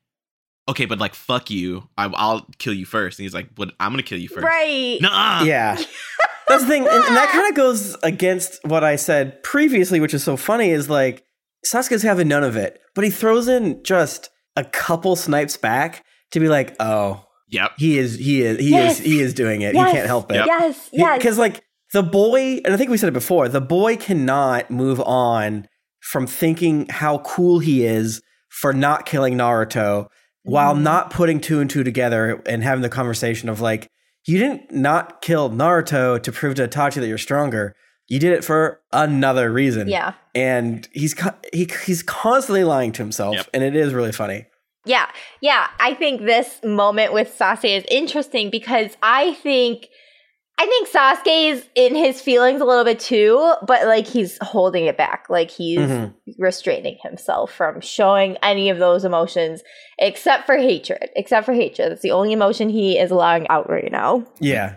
okay, 0.69 0.85
but 0.85 0.99
like 0.99 1.15
fuck 1.15 1.51
you, 1.51 1.89
I, 1.97 2.07
I'll 2.07 2.47
kill 2.59 2.75
you 2.75 2.87
first. 2.87 3.19
And 3.19 3.25
he's 3.25 3.35
like, 3.35 3.49
"What? 3.57 3.73
I'm 3.81 3.93
gonna 3.93 4.03
kill 4.03 4.19
you 4.19 4.29
first. 4.29 4.45
Right. 4.45 4.99
Nuh-uh. 5.01 5.45
Yeah. 5.45 5.77
That's 6.49 6.63
the 6.63 6.69
thing. 6.69 6.83
And, 6.87 7.05
and 7.05 7.17
that 7.17 7.29
kind 7.33 7.49
of 7.49 7.55
goes 7.55 7.97
against 8.03 8.65
what 8.65 8.85
I 8.85 8.97
said 8.97 9.43
previously, 9.43 10.01
which 10.01 10.15
is 10.15 10.23
so 10.23 10.37
funny, 10.37 10.71
is 10.71 10.89
like 10.89 11.25
Sasuke's 11.67 12.03
having 12.03 12.29
none 12.29 12.45
of 12.45 12.57
it, 12.57 12.81
but 12.95 13.05
he 13.05 13.11
throws 13.11 13.49
in 13.49 13.83
just 13.83 14.31
a 14.57 14.65
couple 14.65 15.17
snipes 15.17 15.57
back 15.57 16.05
to 16.33 16.41
be 16.41 16.49
like, 16.49 16.75
oh, 16.81 17.25
Yep. 17.51 17.73
he 17.79 17.99
is, 17.99 18.17
he 18.19 18.43
is, 18.43 18.59
he 18.59 18.71
Yes. 18.71 18.99
is, 19.01 19.05
he 19.07 19.21
is 19.21 19.35
doing 19.35 19.63
it. 19.63 19.75
Yes. 19.75 19.89
He 19.91 19.95
can't 19.97 20.07
help 20.07 20.31
it. 20.31 20.37
Yep. 20.37 20.47
Yes. 20.47 20.89
Yes. 20.93 21.19
Because 21.19 21.39
like 21.39 21.65
the 21.93 22.03
boy, 22.03 22.61
and 22.65 22.75
I 22.75 22.77
think 22.77 22.91
we 22.91 22.97
said 22.99 23.09
it 23.09 23.13
before, 23.13 23.49
the 23.49 23.61
boy 23.61 23.97
cannot 23.97 24.71
move 24.71 25.01
on 25.01 25.67
from 26.01 26.27
thinking 26.27 26.87
how 26.91 27.19
cool 27.19 27.59
he 27.59 27.85
is 27.85 28.21
for 28.49 28.73
not 28.73 29.07
killing 29.07 29.35
Naruto 29.35 30.09
while 30.43 30.75
Mhm. 30.75 30.83
not 30.83 31.11
putting 31.11 31.41
two 31.41 31.61
and 31.61 31.69
two 31.71 31.85
together 31.85 32.43
and 32.47 32.63
having 32.63 32.83
the 32.83 32.89
conversation 32.89 33.49
of 33.49 33.61
like, 33.61 33.89
you 34.27 34.39
didn't 34.39 34.71
not 34.73 35.23
kill 35.23 35.51
Naruto 35.51 36.23
to 36.23 36.33
prove 36.33 36.55
to 36.57 36.69
Itachi 36.69 36.95
that 37.01 37.07
you're 37.09 37.19
stronger. 37.19 37.75
You 38.09 38.19
did 38.19 38.33
it 38.33 38.45
for 38.45 38.81
another 38.93 39.51
reason. 39.51 39.89
yeah. 39.89 40.13
And 40.35 40.89
he's 40.93 41.15
he, 41.53 41.69
he's 41.85 42.03
constantly 42.03 42.65
lying 42.65 42.93
to 42.93 43.03
himself, 43.03 43.37
Yep. 43.37 43.47
and 43.55 43.63
it 43.63 43.75
is 43.77 43.93
really 43.93 44.13
funny. 44.13 44.47
Yeah, 44.89 45.07
yeah. 45.41 45.69
I 45.79 45.95
think 45.95 46.23
this 46.23 46.61
moment 46.65 47.13
with 47.13 47.37
Sasuke 47.39 47.77
is 47.77 47.85
interesting 47.91 48.51
because 48.51 48.97
I 49.03 49.35
think 49.35 49.87
I 50.61 50.67
think 50.67 50.89
Sasuke 50.89 51.51
is 51.53 51.65
in 51.77 51.95
his 51.95 52.21
feelings 52.21 52.61
a 52.61 52.65
little 52.65 52.83
bit 52.83 52.99
too, 52.99 53.55
but 53.65 53.87
like 53.87 54.09
he's 54.09 54.37
holding 54.41 54.87
it 54.87 54.97
back. 54.97 55.27
Like 55.31 55.53
he's 55.53 55.79
Mhm. 55.79 56.15
restraining 56.37 56.99
himself 57.01 57.53
from 57.53 57.81
showing 57.81 58.37
any 58.43 58.69
of 58.69 58.79
those 58.79 59.05
emotions 59.05 59.63
except 60.01 60.47
for 60.47 60.57
hatred. 60.57 61.11
Except 61.15 61.47
for 61.47 61.53
hatred. 61.53 61.93
That's 61.93 62.03
the 62.03 62.11
only 62.11 62.33
emotion 62.33 62.71
he 62.71 62.99
is 62.99 63.13
allowing 63.13 63.47
out 63.49 63.71
right 63.71 63.93
now. 63.93 64.25
Yeah. 64.41 64.75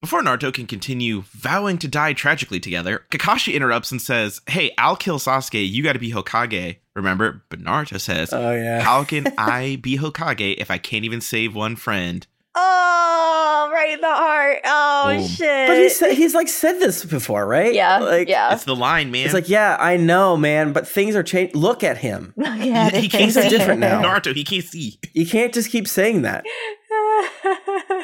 Before 0.00 0.22
Naruto 0.22 0.52
can 0.52 0.66
continue 0.66 1.24
vowing 1.32 1.76
to 1.78 1.86
die 1.88 2.14
tragically 2.14 2.58
together, 2.58 3.04
Kakashi 3.10 3.52
interrupts 3.52 3.90
and 3.92 4.00
says, 4.00 4.40
"Hey, 4.46 4.72
I'll 4.78 4.96
kill 4.96 5.18
Sasuke. 5.18 5.68
You 5.68 5.82
got 5.82 5.92
to 5.92 5.98
be 5.98 6.10
Hokage." 6.12 6.76
Remember? 6.94 7.42
But 7.50 7.62
Naruto 7.62 8.00
says, 8.00 8.32
Oh 8.32 8.54
yeah. 8.54 8.80
"How 8.80 9.04
can 9.04 9.30
I 9.38 9.76
be 9.76 9.98
Hokage 9.98 10.54
if 10.56 10.70
I 10.70 10.78
can't 10.78 11.04
even 11.04 11.20
save 11.20 11.54
one 11.54 11.76
friend?" 11.76 12.26
Oh, 12.54 13.70
right 13.72 13.90
in 13.92 14.00
the 14.00 14.06
heart. 14.08 14.58
Oh 14.64 15.14
Boom. 15.18 15.26
shit. 15.28 15.68
But 15.68 15.76
he's 15.76 16.00
he's 16.16 16.34
like 16.34 16.48
said 16.48 16.78
this 16.80 17.04
before, 17.04 17.46
right? 17.46 17.74
yeah, 17.74 17.98
Like, 17.98 18.26
yeah. 18.28 18.52
It's 18.54 18.64
the 18.64 18.74
line, 18.74 19.10
man. 19.10 19.26
It's 19.26 19.34
like, 19.34 19.48
yeah, 19.50 19.76
I 19.78 19.96
know, 19.98 20.36
man, 20.36 20.72
but 20.72 20.88
things 20.88 21.14
are 21.14 21.22
changing. 21.22 21.60
Look 21.60 21.84
at 21.84 21.98
him. 21.98 22.32
Yeah. 22.38 22.90
he, 22.90 23.02
he 23.02 23.08
can't 23.08 23.32
Things 23.32 23.36
are 23.36 23.42
see. 23.42 23.48
different 23.50 23.80
now. 23.80 24.02
Naruto, 24.02 24.34
he 24.34 24.44
can't 24.44 24.64
see. 24.64 24.98
You 25.12 25.26
can't 25.26 25.52
just 25.54 25.70
keep 25.70 25.86
saying 25.86 26.22
that. 26.22 26.44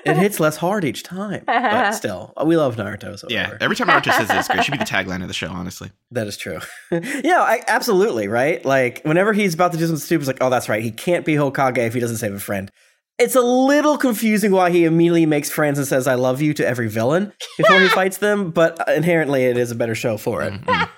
It 0.04 0.16
hits 0.16 0.38
less 0.38 0.56
hard 0.56 0.84
each 0.84 1.02
time. 1.02 1.42
But 1.46 1.92
still, 1.94 2.32
we 2.44 2.56
love 2.56 2.76
Naruto. 2.76 3.18
So 3.18 3.26
Yeah, 3.28 3.44
whatever. 3.44 3.62
every 3.64 3.76
time 3.76 3.88
Naruto 3.88 4.12
says 4.12 4.28
this, 4.28 4.48
it 4.50 4.62
should 4.64 4.72
be 4.72 4.78
the 4.78 4.84
tagline 4.84 5.22
of 5.22 5.28
the 5.28 5.34
show. 5.34 5.48
Honestly, 5.48 5.90
that 6.12 6.26
is 6.26 6.36
true. 6.36 6.60
yeah, 6.92 7.40
I, 7.40 7.62
absolutely, 7.68 8.28
right? 8.28 8.64
Like, 8.64 9.02
whenever 9.04 9.32
he's 9.32 9.54
about 9.54 9.72
to 9.72 9.78
do 9.78 9.86
something 9.86 10.00
stupid, 10.00 10.22
it's 10.22 10.26
like, 10.28 10.38
oh, 10.40 10.50
that's 10.50 10.68
right. 10.68 10.82
He 10.82 10.90
can't 10.92 11.24
be 11.24 11.34
Hokage 11.34 11.78
if 11.78 11.94
he 11.94 12.00
doesn't 12.00 12.18
save 12.18 12.34
a 12.34 12.38
friend. 12.40 12.70
It's 13.18 13.34
a 13.34 13.40
little 13.40 13.96
confusing 13.96 14.52
why 14.52 14.70
he 14.70 14.84
immediately 14.84 15.24
makes 15.26 15.50
friends 15.50 15.78
and 15.78 15.88
says, 15.88 16.06
I 16.06 16.14
love 16.16 16.42
you 16.42 16.52
to 16.54 16.66
every 16.66 16.88
villain 16.88 17.32
before 17.56 17.80
he 17.80 17.88
fights 17.88 18.18
them, 18.18 18.50
but 18.50 18.78
inherently 18.94 19.44
it 19.44 19.56
is 19.56 19.70
a 19.70 19.74
better 19.74 19.94
show 19.94 20.18
for 20.18 20.42
it. 20.42 20.52
Mhm. 20.52 20.88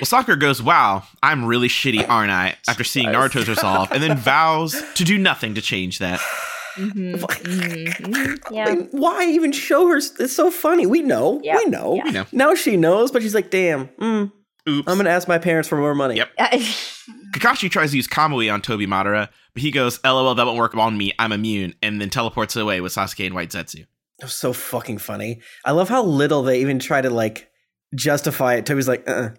Well, 0.00 0.06
Sakura 0.06 0.36
goes, 0.36 0.62
"Wow, 0.62 1.04
I'm 1.22 1.44
really 1.44 1.68
shitty, 1.68 2.08
aren't 2.08 2.30
I?" 2.32 2.56
After 2.68 2.84
seeing 2.84 3.08
Naruto's 3.08 3.48
resolve, 3.48 3.90
and 3.92 4.02
then 4.02 4.16
vows 4.16 4.82
to 4.94 5.04
do 5.04 5.18
nothing 5.18 5.54
to 5.54 5.62
change 5.62 5.98
that. 6.00 6.20
Mhm, 6.76 7.16
mhm, 7.20 7.86
mhm. 7.88 8.38
Yeah. 8.50 8.64
Like, 8.64 8.88
why 8.90 9.26
even 9.26 9.52
show 9.52 9.88
her? 9.88 9.98
It's 9.98 10.32
so 10.34 10.50
funny. 10.50 10.86
We 10.86 11.02
know. 11.02 11.40
Yeah. 11.42 11.56
We 11.58 11.66
know. 11.66 11.94
Yeah. 11.96 12.04
We 12.04 12.10
know. 12.12 12.26
Now 12.32 12.54
she 12.54 12.76
knows, 12.76 13.10
but 13.10 13.22
she's 13.22 13.34
like, 13.34 13.50
damn, 13.50 13.88
mm, 14.00 14.32
Oops. 14.68 14.88
I'm 14.88 14.94
going 14.94 15.04
to 15.04 15.10
ask 15.10 15.28
my 15.28 15.38
parents 15.38 15.68
for 15.68 15.76
more 15.76 15.94
money. 15.94 16.16
Yep. 16.16 16.30
Kakashi 17.34 17.70
tries 17.70 17.90
to 17.90 17.96
use 17.96 18.06
Kamui 18.06 18.52
on 18.52 18.62
Tobi 18.62 18.86
Madara, 18.86 19.28
but 19.54 19.62
he 19.62 19.70
goes, 19.70 19.98
"LOL, 20.04 20.34
that 20.34 20.46
won't 20.46 20.58
work 20.58 20.74
on 20.76 20.96
me. 20.96 21.12
I'm 21.18 21.32
immune," 21.32 21.74
and 21.82 22.00
then 22.00 22.10
teleports 22.10 22.56
away 22.56 22.80
with 22.80 22.94
Sasuke 22.94 23.24
and 23.26 23.34
White 23.34 23.50
Zetsu. 23.50 23.80
It 23.80 24.24
was 24.24 24.34
so 24.34 24.52
fucking 24.52 24.98
funny. 24.98 25.40
I 25.64 25.72
love 25.72 25.88
how 25.88 26.02
little 26.04 26.42
they 26.42 26.60
even 26.60 26.78
try 26.78 27.00
to 27.00 27.10
like 27.10 27.50
justify 27.94 28.54
it. 28.54 28.66
Tobi's 28.66 28.86
like, 28.86 29.08
uh 29.08 29.30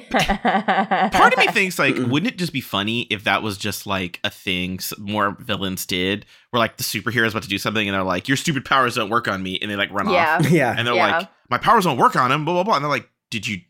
Part 0.10 1.32
of 1.32 1.38
me 1.38 1.46
thinks 1.48 1.78
like, 1.78 1.96
wouldn't 1.96 2.26
it 2.32 2.38
just 2.38 2.52
be 2.52 2.60
funny 2.60 3.02
if 3.10 3.24
that 3.24 3.42
was 3.42 3.56
just 3.58 3.86
like 3.86 4.20
a 4.24 4.30
thing 4.30 4.78
more 4.98 5.36
villains 5.40 5.86
did, 5.86 6.26
where 6.50 6.58
like 6.58 6.76
the 6.76 6.84
superheroes 6.84 7.30
about 7.30 7.42
to 7.44 7.48
do 7.48 7.58
something 7.58 7.86
and 7.88 7.94
they're 7.94 8.02
like, 8.02 8.28
"Your 8.28 8.36
stupid 8.36 8.64
powers 8.64 8.94
don't 8.94 9.10
work 9.10 9.28
on 9.28 9.42
me," 9.42 9.58
and 9.60 9.70
they 9.70 9.76
like 9.76 9.90
run 9.92 10.08
yeah. 10.10 10.38
off, 10.38 10.50
yeah. 10.50 10.74
and 10.76 10.86
they're 10.86 10.94
Yeah. 10.94 11.18
like, 11.18 11.28
"My 11.50 11.58
powers 11.58 11.84
don't 11.84 11.98
work 11.98 12.16
on 12.16 12.30
him," 12.32 12.44
blah 12.44 12.54
blah 12.54 12.64
blah, 12.64 12.76
and 12.76 12.84
they're 12.84 12.90
like, 12.90 13.08
"Did 13.30 13.46
you, 13.46 13.60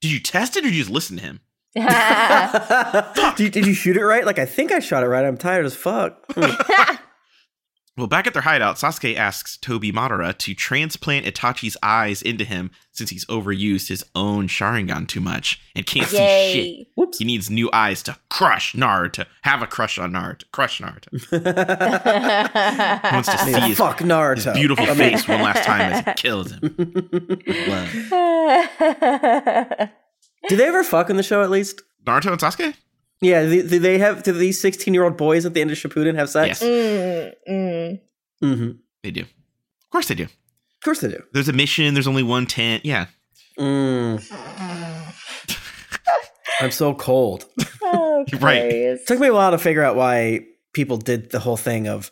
did 0.00 0.10
you 0.10 0.20
test 0.20 0.56
it 0.56 0.60
or 0.60 0.68
did 0.68 0.74
you 0.74 0.82
just 0.82 0.90
listen 0.92 1.16
to 1.16 1.22
him?" 1.22 1.40
did, 1.76 3.40
you, 3.40 3.50
did 3.50 3.66
you 3.66 3.74
shoot 3.74 3.96
it 3.98 4.04
right? 4.04 4.24
Like, 4.24 4.38
I 4.38 4.46
think 4.46 4.72
I 4.72 4.78
shot 4.78 5.02
it 5.02 5.08
right. 5.08 5.24
I'm 5.26 5.36
tired 5.36 5.66
as 5.66 5.74
fuck. 5.74 6.24
Hmm. 6.34 6.94
Well, 7.96 8.06
back 8.06 8.26
at 8.26 8.34
their 8.34 8.42
hideout, 8.42 8.76
Sasuke 8.76 9.16
asks 9.16 9.56
Tobi 9.56 9.90
Madara 9.90 10.36
to 10.36 10.54
transplant 10.54 11.24
Itachi's 11.24 11.78
eyes 11.82 12.20
into 12.20 12.44
him 12.44 12.70
since 12.92 13.08
he's 13.08 13.24
overused 13.24 13.88
his 13.88 14.04
own 14.14 14.48
Sharingan 14.48 15.08
too 15.08 15.20
much 15.20 15.62
and 15.74 15.86
can't 15.86 16.06
see 16.06 16.52
shit. 16.52 16.88
Whoops. 16.94 17.18
He 17.18 17.24
needs 17.24 17.48
new 17.48 17.70
eyes 17.72 18.02
to 18.02 18.18
crush 18.28 18.74
Naruto, 18.74 19.24
have 19.42 19.62
a 19.62 19.66
crush 19.66 19.98
on 19.98 20.12
Naruto, 20.12 20.44
crush 20.52 20.78
Naruto. 20.82 21.08
Wants 23.12 23.30
to 23.32 23.38
see 23.38 23.50
Yeah, 23.52 23.66
his, 23.66 23.78
fuck 23.78 23.98
Naruto. 24.00 24.44
his 24.44 24.54
beautiful 24.54 24.84
I 24.84 24.88
mean, 24.88 24.96
face 24.96 25.26
one 25.26 25.40
last 25.40 25.64
time 25.64 25.92
as 25.92 26.04
he 26.04 26.12
kills 26.16 26.50
him. 26.52 26.60
Do 30.48 30.56
they 30.56 30.66
ever 30.66 30.84
fuck 30.84 31.08
in 31.08 31.16
the 31.16 31.22
show 31.22 31.42
at 31.42 31.50
least? 31.50 31.80
Naruto 32.04 32.30
and 32.32 32.40
Sasuke? 32.40 32.74
Yeah. 33.20 33.44
Do, 33.44 33.68
do 33.68 33.78
they 33.78 33.98
have? 33.98 34.22
Do 34.22 34.32
these 34.32 34.60
16 34.60 34.92
year 34.94 35.04
old 35.04 35.16
boys 35.16 35.46
at 35.46 35.54
the 35.54 35.60
end 35.60 35.70
of 35.70 35.78
Shippuden 35.78 36.14
have 36.16 36.30
sex? 36.30 36.60
Yes. 36.60 36.62
Mm, 36.62 37.32
mm. 37.48 38.00
Mm-hmm. 38.42 38.70
They 39.02 39.10
do. 39.10 39.22
Of 39.22 39.90
course 39.90 40.08
they 40.08 40.14
do. 40.14 40.24
Of 40.24 40.84
course 40.84 41.00
they 41.00 41.08
do. 41.08 41.22
There's 41.32 41.48
a 41.48 41.52
mission, 41.52 41.94
there's 41.94 42.08
only 42.08 42.22
one 42.22 42.46
tent. 42.46 42.84
Yeah. 42.84 43.06
Mm. 43.58 44.22
I'm 46.60 46.70
so 46.70 46.94
cold. 46.94 47.46
Oh, 47.82 48.24
Right. 48.40 48.62
It 48.62 49.06
took 49.06 49.18
me 49.18 49.28
a 49.28 49.34
while 49.34 49.50
to 49.50 49.58
figure 49.58 49.82
out 49.82 49.96
why 49.96 50.40
people 50.72 50.96
did 50.96 51.30
the 51.30 51.38
whole 51.38 51.56
thing 51.56 51.88
of 51.88 52.10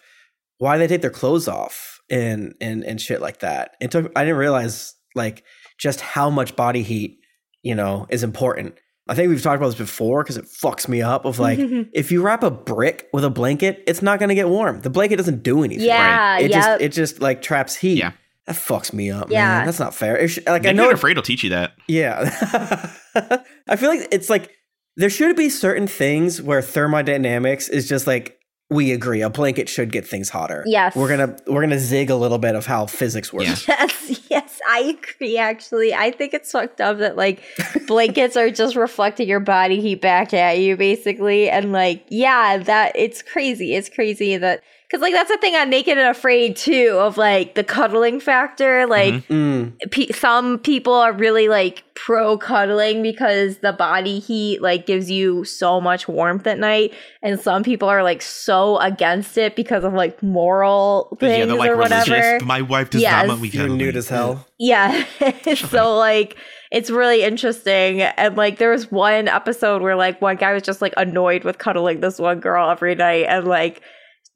why 0.58 0.78
they 0.78 0.86
take 0.86 1.02
their 1.02 1.10
clothes 1.10 1.48
off 1.48 2.00
and 2.10 2.54
and 2.60 2.84
and 2.84 3.00
shit 3.00 3.20
like 3.20 3.40
that. 3.40 3.76
It 3.80 3.90
took 3.90 4.10
I 4.16 4.24
didn't 4.24 4.38
realize 4.38 4.94
like 5.14 5.44
just 5.78 6.00
how 6.00 6.30
much 6.30 6.56
body 6.56 6.82
heat, 6.82 7.18
you 7.62 7.74
know, 7.74 8.06
is 8.10 8.22
important. 8.22 8.76
I 9.06 9.14
think 9.14 9.28
we've 9.28 9.42
talked 9.42 9.56
about 9.58 9.66
this 9.66 9.74
before 9.78 10.22
because 10.22 10.36
it 10.38 10.46
fucks 10.46 10.88
me 10.88 11.02
up 11.02 11.24
of 11.26 11.38
like 11.38 11.58
if 11.92 12.10
you 12.10 12.22
wrap 12.22 12.42
a 12.42 12.50
brick 12.50 13.08
with 13.12 13.24
a 13.24 13.30
blanket, 13.30 13.82
it's 13.86 14.00
not 14.02 14.18
gonna 14.18 14.34
get 14.34 14.48
warm. 14.48 14.80
The 14.80 14.90
blanket 14.90 15.16
doesn't 15.16 15.42
do 15.42 15.62
anything. 15.62 15.86
yeah, 15.86 16.38
It 16.38 16.50
yeah. 16.50 16.56
just 16.60 16.80
it 16.82 16.88
just 16.92 17.20
like 17.20 17.42
traps 17.42 17.76
heat. 17.76 17.98
Yeah. 17.98 18.12
That 18.46 18.56
fucks 18.56 18.92
me 18.92 19.10
up, 19.10 19.30
Yeah. 19.30 19.46
man. 19.58 19.66
That's 19.66 19.78
not 19.78 19.94
fair. 19.94 20.16
It 20.18 20.28
sh- 20.28 20.38
like 20.46 20.66
I 20.66 20.72
know 20.72 20.82
and 20.84 20.92
it- 20.92 20.94
Afraid 20.94 21.16
will 21.16 21.22
teach 21.22 21.42
you 21.44 21.50
that. 21.50 21.72
yeah. 21.88 22.90
I 23.68 23.76
feel 23.76 23.88
like 23.88 24.08
it's 24.12 24.28
like 24.30 24.50
there 24.96 25.10
should 25.10 25.34
be 25.36 25.48
certain 25.48 25.86
things 25.86 26.40
where 26.42 26.60
thermodynamics 26.62 27.68
is 27.68 27.88
just 27.88 28.06
like 28.06 28.38
we 28.74 28.92
agree 28.92 29.22
a 29.22 29.30
blanket 29.30 29.68
should 29.68 29.92
get 29.92 30.06
things 30.06 30.28
hotter. 30.28 30.64
Yes. 30.66 30.96
We're 30.96 31.16
going 31.16 31.34
to 31.34 31.42
we're 31.50 31.60
going 31.60 31.70
to 31.70 31.78
zig 31.78 32.10
a 32.10 32.16
little 32.16 32.38
bit 32.38 32.54
of 32.54 32.66
how 32.66 32.86
physics 32.86 33.32
works. 33.32 33.66
Yeah. 33.68 33.86
Yes, 34.04 34.20
yes, 34.30 34.60
I 34.68 34.98
agree. 34.98 35.38
Actually, 35.38 35.94
I 35.94 36.10
think 36.10 36.34
it's 36.34 36.52
fucked 36.52 36.80
up 36.80 36.98
that 36.98 37.16
like 37.16 37.42
blankets 37.86 38.36
are 38.36 38.50
just 38.50 38.76
reflecting 38.76 39.28
your 39.28 39.40
body 39.40 39.80
heat 39.80 40.00
back 40.00 40.34
at 40.34 40.58
you, 40.58 40.76
basically, 40.76 41.48
and 41.48 41.72
like, 41.72 42.04
yeah, 42.08 42.58
that 42.58 42.92
it's 42.94 43.22
crazy. 43.22 43.74
It's 43.74 43.88
crazy 43.88 44.36
that 44.36 44.62
because 44.94 45.02
like 45.02 45.12
that's 45.12 45.30
the 45.30 45.38
thing 45.38 45.56
on 45.56 45.70
Naked 45.70 45.98
and 45.98 46.08
Afraid 46.08 46.54
too 46.56 46.96
of 47.00 47.16
like 47.18 47.54
the 47.56 47.64
cuddling 47.64 48.20
factor. 48.20 48.86
Like, 48.86 49.14
Mhm. 49.14 49.72
Mm. 49.72 49.90
pe- 49.90 50.12
some 50.12 50.58
people 50.60 50.92
are 50.92 51.12
really 51.12 51.48
like 51.48 51.82
pro 51.94 52.36
cuddling 52.38 53.02
because 53.02 53.58
the 53.58 53.72
body 53.72 54.18
heat 54.20 54.62
like 54.62 54.86
gives 54.86 55.10
you 55.10 55.42
so 55.44 55.80
much 55.80 56.06
warmth 56.06 56.46
at 56.46 56.58
night, 56.60 56.92
and 57.22 57.40
some 57.40 57.64
people 57.64 57.88
are 57.88 58.04
like 58.04 58.22
so 58.22 58.78
against 58.78 59.36
it 59.36 59.56
because 59.56 59.82
of 59.82 59.94
like 59.94 60.22
moral 60.22 61.16
things 61.18 61.38
yeah, 61.38 61.44
they're 61.46 61.56
like 61.56 61.70
or 61.70 61.76
whatever. 61.76 62.10
religious. 62.12 62.42
My 62.44 62.62
wife 62.62 62.90
does 62.90 63.02
Yes. 63.02 63.12
not 63.22 63.28
want 63.28 63.40
me 63.42 63.48
You're 63.48 63.62
cuddling. 63.64 63.78
nude 63.78 63.96
as 63.96 64.08
hell. 64.08 64.46
Yeah. 64.60 65.04
so 65.56 65.96
like 65.96 66.36
it's 66.70 66.90
really 66.90 67.22
interesting. 67.24 68.02
And 68.02 68.36
like 68.36 68.58
there 68.58 68.70
was 68.70 68.90
one 68.92 69.26
episode 69.28 69.82
where 69.82 69.96
like 69.96 70.20
one 70.22 70.36
guy 70.36 70.52
was 70.52 70.62
just 70.62 70.80
like 70.82 70.94
annoyed 70.96 71.42
with 71.44 71.58
cuddling 71.58 72.00
this 72.00 72.18
one 72.18 72.38
girl 72.40 72.70
every 72.70 72.94
night 72.94 73.26
and 73.28 73.46
like 73.46 73.80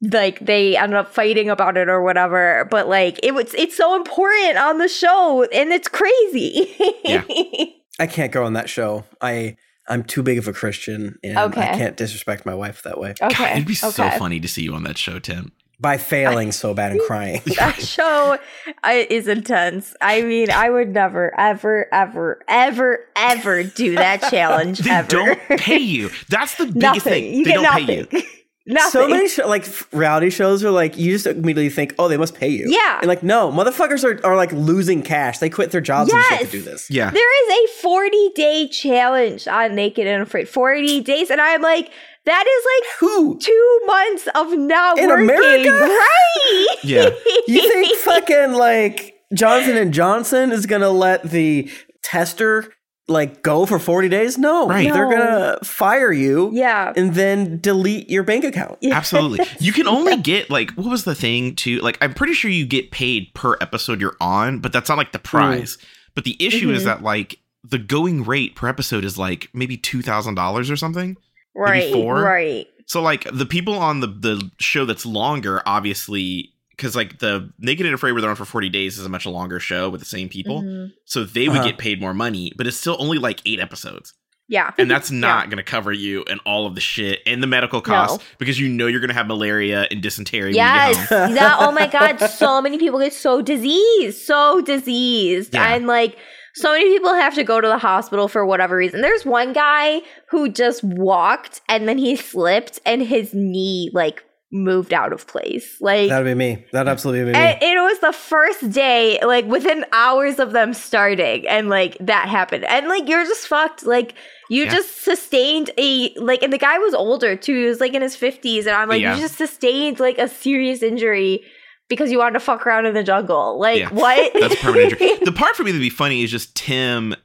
like 0.01 0.39
they 0.39 0.77
ended 0.77 0.97
up 0.97 1.13
fighting 1.13 1.49
about 1.49 1.77
it 1.77 1.89
or 1.89 2.01
whatever. 2.01 2.67
But 2.71 2.87
like 2.87 3.19
it 3.23 3.33
was 3.33 3.53
it's 3.53 3.75
so 3.75 3.95
important 3.95 4.57
on 4.57 4.77
the 4.77 4.87
show 4.87 5.43
and 5.53 5.71
it's 5.71 5.87
crazy. 5.87 6.73
Yeah. 7.03 7.23
I 7.99 8.07
can't 8.07 8.31
go 8.31 8.45
on 8.45 8.53
that 8.53 8.69
show. 8.69 9.03
I 9.21 9.55
I'm 9.89 10.03
too 10.03 10.21
big 10.23 10.37
of 10.37 10.47
a 10.47 10.53
Christian, 10.53 11.17
and 11.23 11.37
Okay. 11.37 11.61
I 11.61 11.75
can't 11.77 11.97
disrespect 11.97 12.45
my 12.45 12.53
wife 12.53 12.83
that 12.83 12.99
way 12.99 13.15
Okay. 13.21 13.33
God, 13.35 13.51
it'd 13.53 13.67
be 13.67 13.73
so 13.73 13.91
funny 13.91 14.39
to 14.39 14.47
see 14.47 14.61
you 14.61 14.75
on 14.75 14.83
that 14.83 14.97
show, 14.99 15.17
Tim. 15.19 15.51
by 15.79 15.97
failing 15.97 16.51
so 16.51 16.73
bad 16.75 16.91
and 16.91 17.01
crying. 17.01 17.41
That 17.57 17.81
show 17.81 18.37
uh, 18.83 19.03
is 19.09 19.27
intense. 19.27 19.95
I 19.99 20.21
mean, 20.21 20.51
I 20.51 20.69
would 20.69 20.89
never, 20.93 21.33
ever, 21.39 21.87
ever, 21.91 22.39
ever, 22.47 22.99
ever 23.15 23.63
do 23.63 23.95
that 23.95 24.21
challenge 24.29 24.79
They 24.79 24.91
ever. 24.91 25.07
don't 25.09 25.39
pay 25.59 25.79
you. 25.79 26.09
That's 26.29 26.55
the 26.55 26.65
biggest 26.67 26.81
nothing. 26.81 27.01
thing. 27.11 27.33
You 27.33 27.43
they 27.45 27.51
get 27.51 27.55
don't 27.55 27.63
nothing. 27.63 28.05
pay 28.05 28.17
you. 28.19 28.23
Nothing. 28.69 28.91
So 28.91 29.07
many 29.07 29.27
show, 29.27 29.47
like 29.47 29.65
reality 29.91 30.29
shows 30.29 30.63
are 30.63 30.71
like 30.71 30.97
you 30.97 31.11
just 31.11 31.27
immediately 31.27 31.69
think, 31.69 31.95
oh, 31.99 32.07
they 32.07 32.17
must 32.17 32.35
pay 32.35 32.47
you. 32.47 32.65
Yeah. 32.69 32.99
and 32.99 33.07
like 33.07 33.23
no, 33.23 33.51
motherfuckers 33.51 34.03
are, 34.03 34.25
are 34.25 34.35
like 34.37 34.51
losing 34.53 35.01
cash. 35.01 35.39
They 35.39 35.49
quit 35.49 35.71
their 35.71 35.81
jobs 35.81 36.13
and 36.13 36.23
shit 36.25 36.39
to 36.41 36.51
do 36.51 36.61
this. 36.61 36.89
Yeah. 36.89 37.09
There 37.11 37.53
is 37.53 37.69
a 37.69 37.81
40 37.81 38.29
day 38.35 38.67
challenge 38.69 39.47
on 39.47 39.75
Naked 39.75 40.07
and 40.07 40.21
Afraid. 40.23 40.47
40 40.47 41.01
days. 41.01 41.29
And 41.29 41.41
I'm 41.41 41.61
like, 41.61 41.91
that 42.25 42.45
is 42.47 42.65
like 42.65 42.99
Who? 42.99 43.39
two 43.39 43.79
months 43.87 44.27
of 44.35 44.57
not 44.57 44.99
In 44.99 45.07
working. 45.09 45.25
America? 45.29 45.71
Right. 45.71 46.75
Yeah. 46.83 47.09
You 47.47 47.67
think 47.67 47.97
fucking 47.97 48.53
like 48.53 49.15
Johnson 49.33 49.75
and 49.75 49.91
Johnson 49.93 50.51
is 50.51 50.65
gonna 50.67 50.91
let 50.91 51.23
the 51.23 51.69
tester 52.03 52.71
like 53.09 53.41
go 53.43 53.65
for 53.65 53.79
forty 53.79 54.07
days? 54.09 54.37
No, 54.37 54.67
Right. 54.67 54.91
They're 54.93 55.09
No. 55.09 55.17
gonna 55.17 55.57
fire 55.63 56.11
you. 56.11 56.49
Yeah. 56.53 56.93
and 56.95 57.13
then 57.15 57.59
delete 57.59 58.09
your 58.09 58.23
bank 58.23 58.43
account. 58.45 58.77
Absolutely. 58.83 59.45
You 59.59 59.73
can 59.73 59.87
only 59.87 60.17
get 60.21 60.49
like 60.49 60.71
what 60.71 60.87
was 60.89 61.03
the 61.03 61.15
thing 61.15 61.55
to 61.57 61.79
like 61.79 61.97
I'm 62.01 62.13
pretty 62.13 62.33
sure 62.33 62.49
you 62.51 62.65
get 62.65 62.91
paid 62.91 63.33
per 63.33 63.57
episode 63.61 63.99
you're 63.99 64.15
on, 64.21 64.59
but 64.59 64.71
that's 64.71 64.87
not 64.89 64.97
like 64.97 65.11
the 65.11 65.19
prize. 65.19 65.77
But 66.15 66.23
the 66.23 66.35
issue 66.39 66.69
is 66.71 66.83
Mhm. 66.83 66.85
that 66.85 67.03
like 67.03 67.39
the 67.63 67.77
going 67.79 68.23
rate 68.23 68.55
per 68.55 68.67
episode 68.67 69.03
is 69.03 69.17
like 69.17 69.49
maybe 69.53 69.75
two 69.77 70.01
thousand 70.01 70.35
dollars 70.35 70.69
or 70.71 70.75
something. 70.77 71.17
Right. 71.55 71.91
four? 71.91 72.21
Right. 72.21 72.67
So 72.85 73.01
like 73.01 73.25
the 73.31 73.45
people 73.45 73.75
on 73.77 73.99
the 73.99 74.07
the 74.07 74.49
show 74.59 74.85
that's 74.85 75.05
longer, 75.05 75.61
obviously, 75.65 76.53
because 76.79 76.95
like 76.95 77.19
the 77.19 77.51
Naked 77.59 77.85
and 77.85 77.93
Afraid 77.93 78.13
where 78.13 78.21
they're 78.21 78.29
on 78.29 78.35
for 78.37 78.45
forty 78.45 78.69
days 78.69 78.97
is 78.97 79.05
a 79.05 79.09
much 79.09 79.25
longer 79.25 79.59
show 79.59 79.89
with 79.89 79.99
the 80.01 80.05
same 80.05 80.29
people, 80.29 80.61
Mhm. 80.63 80.91
so 81.05 81.23
they 81.25 81.47
would 81.49 81.57
Uh-huh. 81.57 81.67
get 81.67 81.77
paid 81.77 81.99
more 81.99 82.13
money, 82.13 82.51
but 82.57 82.65
it's 82.67 82.77
still 82.77 82.95
only 82.99 83.17
like 83.17 83.41
eight 83.45 83.59
episodes, 83.59 84.13
Yeah. 84.47 84.71
and 84.77 84.89
that's 84.89 85.11
not 85.27 85.49
going 85.49 85.57
to 85.57 85.63
cover 85.63 85.91
you 85.91 86.23
and 86.29 86.39
all 86.45 86.65
of 86.65 86.75
the 86.75 86.81
shit 86.81 87.19
and 87.25 87.43
the 87.43 87.47
medical 87.47 87.81
costs 87.81 88.23
because 88.37 88.59
you 88.59 88.69
know 88.69 88.87
you're 88.87 89.01
going 89.01 89.09
to 89.09 89.13
have 89.15 89.27
malaria 89.27 89.87
and 89.91 90.01
dysentery. 90.01 90.53
Yes. 90.53 90.95
When 90.95 91.01
you 91.03 91.07
get 91.09 91.25
home. 91.27 91.33
that, 91.35 91.55
oh 91.59 91.71
my 91.73 91.87
God. 92.17 92.17
So 92.29 92.61
many 92.61 92.77
people 92.77 92.99
get 92.99 93.13
so 93.13 93.41
diseased. 93.41 94.21
So 94.21 94.61
diseased. 94.61 95.53
Yeah. 95.53 95.73
And 95.73 95.85
like, 95.87 96.17
so 96.55 96.71
many 96.73 96.89
people 96.89 97.13
have 97.13 97.35
to 97.35 97.43
go 97.43 97.61
to 97.61 97.67
the 97.67 97.77
hospital 97.77 98.27
for 98.27 98.43
whatever 98.45 98.75
reason. 98.75 99.01
There's 99.01 99.23
one 99.25 99.53
guy 99.53 100.01
who 100.29 100.49
just 100.49 100.83
walked 100.83 101.61
and 101.69 101.87
then 101.87 101.97
he 101.99 102.15
slipped 102.15 102.79
and 102.85 103.01
his 103.03 103.33
knee 103.33 103.91
like 103.93 104.23
moved 104.51 104.93
out 104.93 105.13
of 105.13 105.27
place. 105.27 105.79
Like, 105.79 106.09
That'd 106.09 106.25
be 106.25 106.33
me. 106.33 106.65
That'd 106.71 106.89
absolutely 106.89 107.25
be 107.31 107.37
me. 107.37 107.39
and 107.39 107.61
it 107.61 107.81
was 107.81 107.99
the 107.99 108.13
first 108.13 108.71
day, 108.71 109.19
like 109.23 109.45
within 109.45 109.85
hours 109.93 110.39
of 110.39 110.51
them 110.53 110.73
starting, 110.73 111.47
and 111.47 111.69
like 111.69 111.97
that 111.99 112.27
happened. 112.27 112.63
And 112.65 112.87
like 112.87 113.07
you're 113.07 113.23
just 113.25 113.47
fucked. 113.47 113.85
Like 113.85 114.15
you 114.49 114.63
Yeah. 114.63 114.71
just 114.71 115.03
sustained 115.03 115.69
a 115.77 116.13
like 116.15 116.41
and 116.41 116.51
the 116.51 116.57
guy 116.57 116.79
was 116.79 116.93
older 116.95 117.35
too. 117.35 117.55
He 117.55 117.65
was 117.65 117.79
like 117.79 117.93
in 117.93 118.01
his 118.01 118.15
fifties, 118.15 118.65
and 118.65 118.75
I'm 118.75 118.89
like, 118.89 119.01
Yeah. 119.01 119.15
you 119.15 119.21
just 119.21 119.35
sustained 119.37 119.99
like 119.99 120.17
a 120.17 120.27
serious 120.27 120.81
injury 120.81 121.43
because 121.87 122.11
you 122.11 122.17
wanted 122.17 122.33
to 122.33 122.39
fuck 122.39 122.65
around 122.65 122.85
in 122.87 122.93
the 122.93 123.03
jungle. 123.03 123.59
Like 123.59 123.79
Yeah. 123.79 123.89
what? 123.89 124.33
That's 124.39 124.55
permanent 124.61 124.93
injury. 124.93 125.19
The 125.25 125.31
part 125.31 125.55
for 125.55 125.63
me 125.63 125.71
that'd 125.71 125.81
be 125.81 125.89
funny 125.91 126.23
is 126.23 126.31
just 126.31 126.55
Tim 126.55 127.15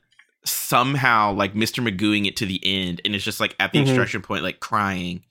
somehow 0.45 1.33
like 1.33 1.55
Mr. 1.55 1.87
Magooing 1.87 2.27
it 2.27 2.37
to 2.37 2.47
the 2.47 2.61
end, 2.65 3.01
and 3.05 3.15
it's 3.15 3.25
just 3.25 3.41
like 3.41 3.55
at 3.61 3.73
the 3.73 3.79
Mhm. 3.81 3.89
extraction 3.89 4.23
point, 4.23 4.43
like 4.43 4.61
crying. 4.61 5.23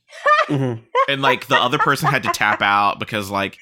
Mhm. 0.47 0.84
and 1.09 1.22
like 1.24 1.47
the 1.47 1.55
other 1.55 1.80
person 1.80 2.07
had 2.07 2.22
to 2.24 2.30
tap 2.30 2.61
out 2.61 2.99
because 2.99 3.32
like 3.32 3.57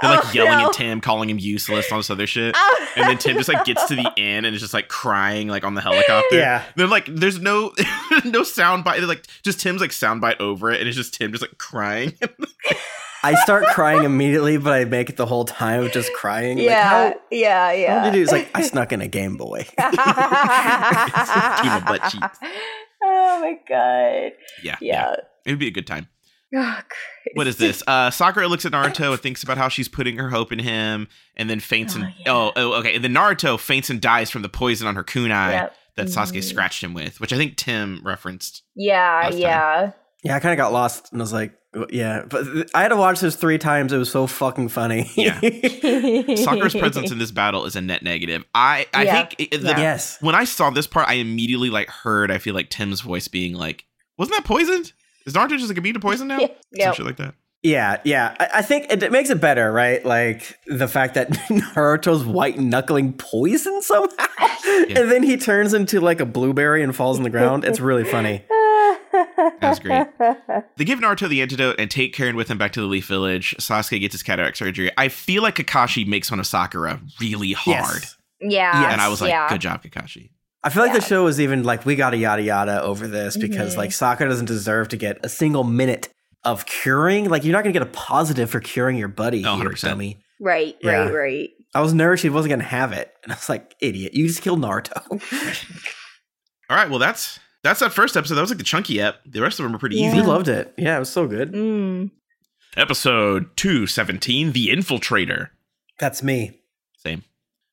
they're 0.00 0.10
like 0.12 0.24
Oh, 0.26 0.30
yelling 0.32 0.58
no. 0.58 0.68
at 0.68 0.72
Tim, 0.74 1.00
calling 1.00 1.28
him 1.28 1.38
useless, 1.40 1.90
all 1.90 1.98
this 1.98 2.10
other 2.10 2.26
shit. 2.28 2.54
Oh. 2.56 2.86
And 2.96 3.08
then 3.08 3.18
Tim 3.18 3.36
just 3.36 3.48
like 3.48 3.64
gets 3.64 3.84
to 3.86 3.96
the 3.96 4.12
end 4.16 4.46
and 4.46 4.54
is 4.54 4.60
just 4.62 4.72
like 4.74 4.86
crying 4.88 5.48
like 5.48 5.64
on 5.64 5.74
the 5.74 5.80
helicopter. 5.80 6.36
Yeah. 6.36 6.62
They're 6.76 6.86
like, 6.86 7.06
there's 7.08 7.40
no 7.40 7.72
no 8.24 8.44
sound 8.44 8.84
bite. 8.84 8.98
They're 8.98 9.08
like 9.08 9.26
just 9.42 9.58
Tim's 9.60 9.80
like 9.80 9.92
sound 9.92 10.20
bite 10.20 10.40
over 10.40 10.70
it, 10.70 10.78
and 10.80 10.86
it's 10.88 10.96
just 10.96 11.12
Tim 11.14 11.32
just 11.32 11.42
like 11.42 11.58
crying. 11.58 12.12
I 13.22 13.34
start 13.42 13.64
crying 13.68 14.04
immediately, 14.04 14.56
but 14.56 14.72
I 14.72 14.84
make 14.84 15.10
it 15.10 15.16
the 15.16 15.26
whole 15.26 15.44
time 15.44 15.82
of 15.84 15.92
just 15.92 16.12
crying. 16.12 16.58
Like, 16.58 16.66
yeah, 16.66 16.88
how, 16.88 17.14
yeah, 17.30 17.72
yeah. 17.72 17.98
how 17.98 18.04
did 18.10 18.14
you 18.14 18.20
do? 18.20 18.22
It's 18.24 18.32
like 18.32 18.50
I 18.54 18.62
snuck 18.62 18.92
in 18.92 19.00
a 19.00 19.08
Game 19.08 19.36
Boy. 19.36 19.66
Team 19.78 19.88
of 21.72 21.84
butt 21.86 22.02
cheeks. 22.10 22.38
Oh 23.02 23.40
my 23.40 23.58
god. 23.68 24.32
yeah, 24.62 24.76
Yeah. 24.80 25.16
It'd 25.44 25.58
be 25.58 25.68
a 25.68 25.72
good 25.72 25.86
time. 25.86 26.08
Oh, 26.54 26.78
What 27.34 27.46
is 27.46 27.56
this? 27.56 27.82
Uh 27.86 28.10
Sakura 28.10 28.46
looks 28.48 28.64
at 28.64 28.72
Naruto 28.72 29.12
and 29.12 29.20
thinks 29.20 29.42
about 29.42 29.58
how 29.58 29.68
she's 29.68 29.88
putting 29.88 30.16
her 30.18 30.30
hope 30.30 30.52
in 30.52 30.58
him, 30.60 31.08
and 31.36 31.50
then 31.50 31.60
faints 31.60 31.94
Oh, 31.96 32.00
and 32.02 32.14
yeah. 32.18 32.32
oh, 32.32 32.52
oh 32.56 32.72
okay. 32.80 32.94
And 32.94 33.04
then 33.04 33.12
Naruto 33.12 33.58
faints 33.58 33.90
and 33.90 34.00
dies 34.00 34.30
from 34.30 34.42
the 34.42 34.48
poison 34.48 34.86
on 34.86 34.94
her 34.94 35.04
kunai 35.04 35.50
Yep. 35.52 35.74
that 35.96 36.06
Sasuke 36.06 36.38
Mhm. 36.38 36.44
scratched 36.44 36.82
him 36.84 36.94
with, 36.94 37.20
which 37.20 37.32
I 37.32 37.36
think 37.36 37.56
Tim 37.56 38.00
referenced. 38.04 38.62
Yeah, 38.76 39.20
Last 39.24 39.32
time. 39.32 39.40
yeah. 39.40 39.90
Yeah, 40.22 40.36
I 40.36 40.40
kind 40.40 40.52
of 40.52 40.56
got 40.56 40.72
lost 40.72 41.12
and 41.12 41.20
was 41.20 41.32
like, 41.32 41.52
yeah, 41.90 42.24
but 42.28 42.44
th- 42.44 42.68
I 42.74 42.82
had 42.82 42.88
to 42.88 42.96
watch 42.96 43.20
this 43.20 43.36
three 43.36 43.58
times. 43.58 43.92
It 43.92 43.98
was 43.98 44.10
so 44.10 44.26
fucking 44.26 44.68
funny. 44.68 45.10
Yeah. 45.16 45.38
Sakura's 46.36 46.74
presence 46.74 47.10
in 47.10 47.18
this 47.18 47.30
battle 47.30 47.64
is 47.64 47.76
a 47.76 47.80
net 47.80 48.02
negative. 48.02 48.44
I 48.54 48.86
I 48.94 49.04
Yeah. 49.04 49.24
think 49.26 49.52
it, 49.54 49.60
the, 49.62 49.68
Yeah. 49.68 49.78
yes. 49.78 50.18
when 50.20 50.34
I 50.34 50.44
saw 50.44 50.70
this 50.70 50.86
part, 50.86 51.08
I 51.08 51.14
immediately 51.14 51.70
like 51.70 51.88
heard. 51.88 52.30
I 52.30 52.38
feel 52.38 52.54
like 52.54 52.70
Tim's 52.70 53.00
voice 53.00 53.28
being 53.28 53.54
like, 53.54 53.84
"Wasn't 54.18 54.36
that 54.36 54.44
poisoned? 54.44 54.92
Is 55.26 55.32
Naruto 55.34 55.50
just 55.58 55.68
like 55.68 55.78
immune 55.78 55.94
to 55.94 56.00
poison 56.00 56.28
now? 56.28 56.38
Some 56.38 56.48
Yep. 56.72 56.94
shit 56.94 57.06
like 57.06 57.16
that." 57.16 57.34
Yeah, 57.62 58.00
yeah. 58.04 58.36
I, 58.38 58.48
I 58.56 58.62
think 58.62 58.92
it, 58.92 59.02
it 59.02 59.10
makes 59.10 59.28
it 59.30 59.40
better, 59.40 59.72
right? 59.72 60.04
Like 60.04 60.56
the 60.66 60.86
fact 60.86 61.14
that 61.14 61.30
Naruto's 61.48 62.24
white 62.24 62.58
knuckling 62.58 63.12
poison 63.14 63.82
somehow, 63.82 64.26
and 64.88 65.10
then 65.10 65.22
he 65.24 65.36
turns 65.36 65.74
into 65.74 66.00
like 66.00 66.20
a 66.20 66.26
blueberry 66.26 66.82
and 66.84 66.94
falls 66.94 67.16
on 67.16 67.24
the 67.24 67.30
ground. 67.30 67.64
It's 67.64 67.80
really 67.80 68.04
funny. 68.04 68.44
That's 69.60 69.78
great. 69.78 70.06
They 70.76 70.84
give 70.84 70.98
Naruto 70.98 71.28
the 71.28 71.40
antidote 71.42 71.76
and 71.78 71.90
take 71.90 72.12
Karin 72.14 72.36
with 72.36 72.48
him 72.48 72.58
back 72.58 72.72
to 72.72 72.80
the 72.80 72.86
Leaf 72.86 73.06
Village. 73.06 73.54
Sasuke 73.58 73.98
gets 74.00 74.12
his 74.14 74.22
cataract 74.22 74.56
surgery. 74.58 74.90
I 74.98 75.08
feel 75.08 75.42
like 75.42 75.56
Kakashi 75.56 76.06
makes 76.06 76.28
fun 76.28 76.38
of 76.40 76.46
Sakura 76.46 77.00
really 77.20 77.52
hard, 77.52 78.02
Yes. 78.02 78.16
Yeah. 78.40 78.80
Yes. 78.82 78.92
and 78.92 79.00
I 79.00 79.08
was 79.08 79.20
like, 79.20 79.30
yeah. 79.30 79.48
"Good 79.48 79.60
job, 79.62 79.82
Kakashi." 79.82 80.30
I 80.62 80.68
feel 80.70 80.82
like 80.82 80.92
the 80.92 81.00
show 81.00 81.24
was 81.24 81.40
even 81.40 81.62
like 81.62 81.86
we 81.86 81.94
got 81.96 82.12
a 82.12 82.16
yada 82.16 82.42
yada 82.42 82.82
over 82.82 83.06
this 83.06 83.36
because 83.36 83.74
Mhm. 83.74 83.78
like 83.78 83.92
Sakura 83.92 84.28
doesn't 84.28 84.46
deserve 84.46 84.88
to 84.88 84.96
get 84.96 85.18
a 85.24 85.28
single 85.28 85.64
minute 85.64 86.08
of 86.44 86.66
curing. 86.66 87.28
Like 87.30 87.44
you're 87.44 87.52
not 87.52 87.62
gonna 87.62 87.72
get 87.72 87.82
a 87.82 87.86
positive 87.86 88.50
for 88.50 88.60
curing 88.60 88.96
your 88.98 89.08
buddy 89.08 89.42
No, 89.42 89.54
here, 89.56 89.64
100%. 89.70 89.90
dummy. 89.92 90.18
Right, 90.40 90.76
Yeah. 90.82 91.04
right, 91.04 91.12
right. 91.14 91.48
I 91.74 91.80
was 91.80 91.94
nervous 91.94 92.20
she 92.20 92.28
wasn't 92.30 92.50
gonna 92.50 92.64
have 92.64 92.92
it, 92.92 93.10
and 93.22 93.32
I 93.32 93.36
was 93.36 93.48
like, 93.48 93.74
idiot, 93.80 94.12
you 94.14 94.26
just 94.26 94.42
killed 94.42 94.60
Naruto. 94.60 94.92
All 96.70 96.76
right, 96.76 96.90
well 96.90 96.98
that's 96.98 97.38
that's 97.66 97.80
that 97.80 97.92
first 97.92 98.16
episode. 98.16 98.34
That 98.36 98.40
was 98.42 98.50
like 98.50 98.58
the 98.58 98.64
chunky 98.64 99.00
ep. 99.00 99.20
The 99.26 99.40
rest 99.40 99.58
of 99.58 99.64
them 99.64 99.74
are 99.74 99.78
pretty 99.78 99.96
Yeah. 99.96 100.14
We 100.14 100.22
loved 100.22 100.48
it. 100.48 100.72
Yeah, 100.76 100.96
it 100.96 101.00
was 101.00 101.10
so 101.10 101.26
good. 101.26 101.52
Mm. 101.52 102.10
Episode 102.76 103.56
two 103.56 103.86
seventeen, 103.86 104.52
the 104.52 104.68
Infiltrator. 104.68 105.50
That's 105.98 106.22
me. 106.22 106.60
Same. 106.98 107.24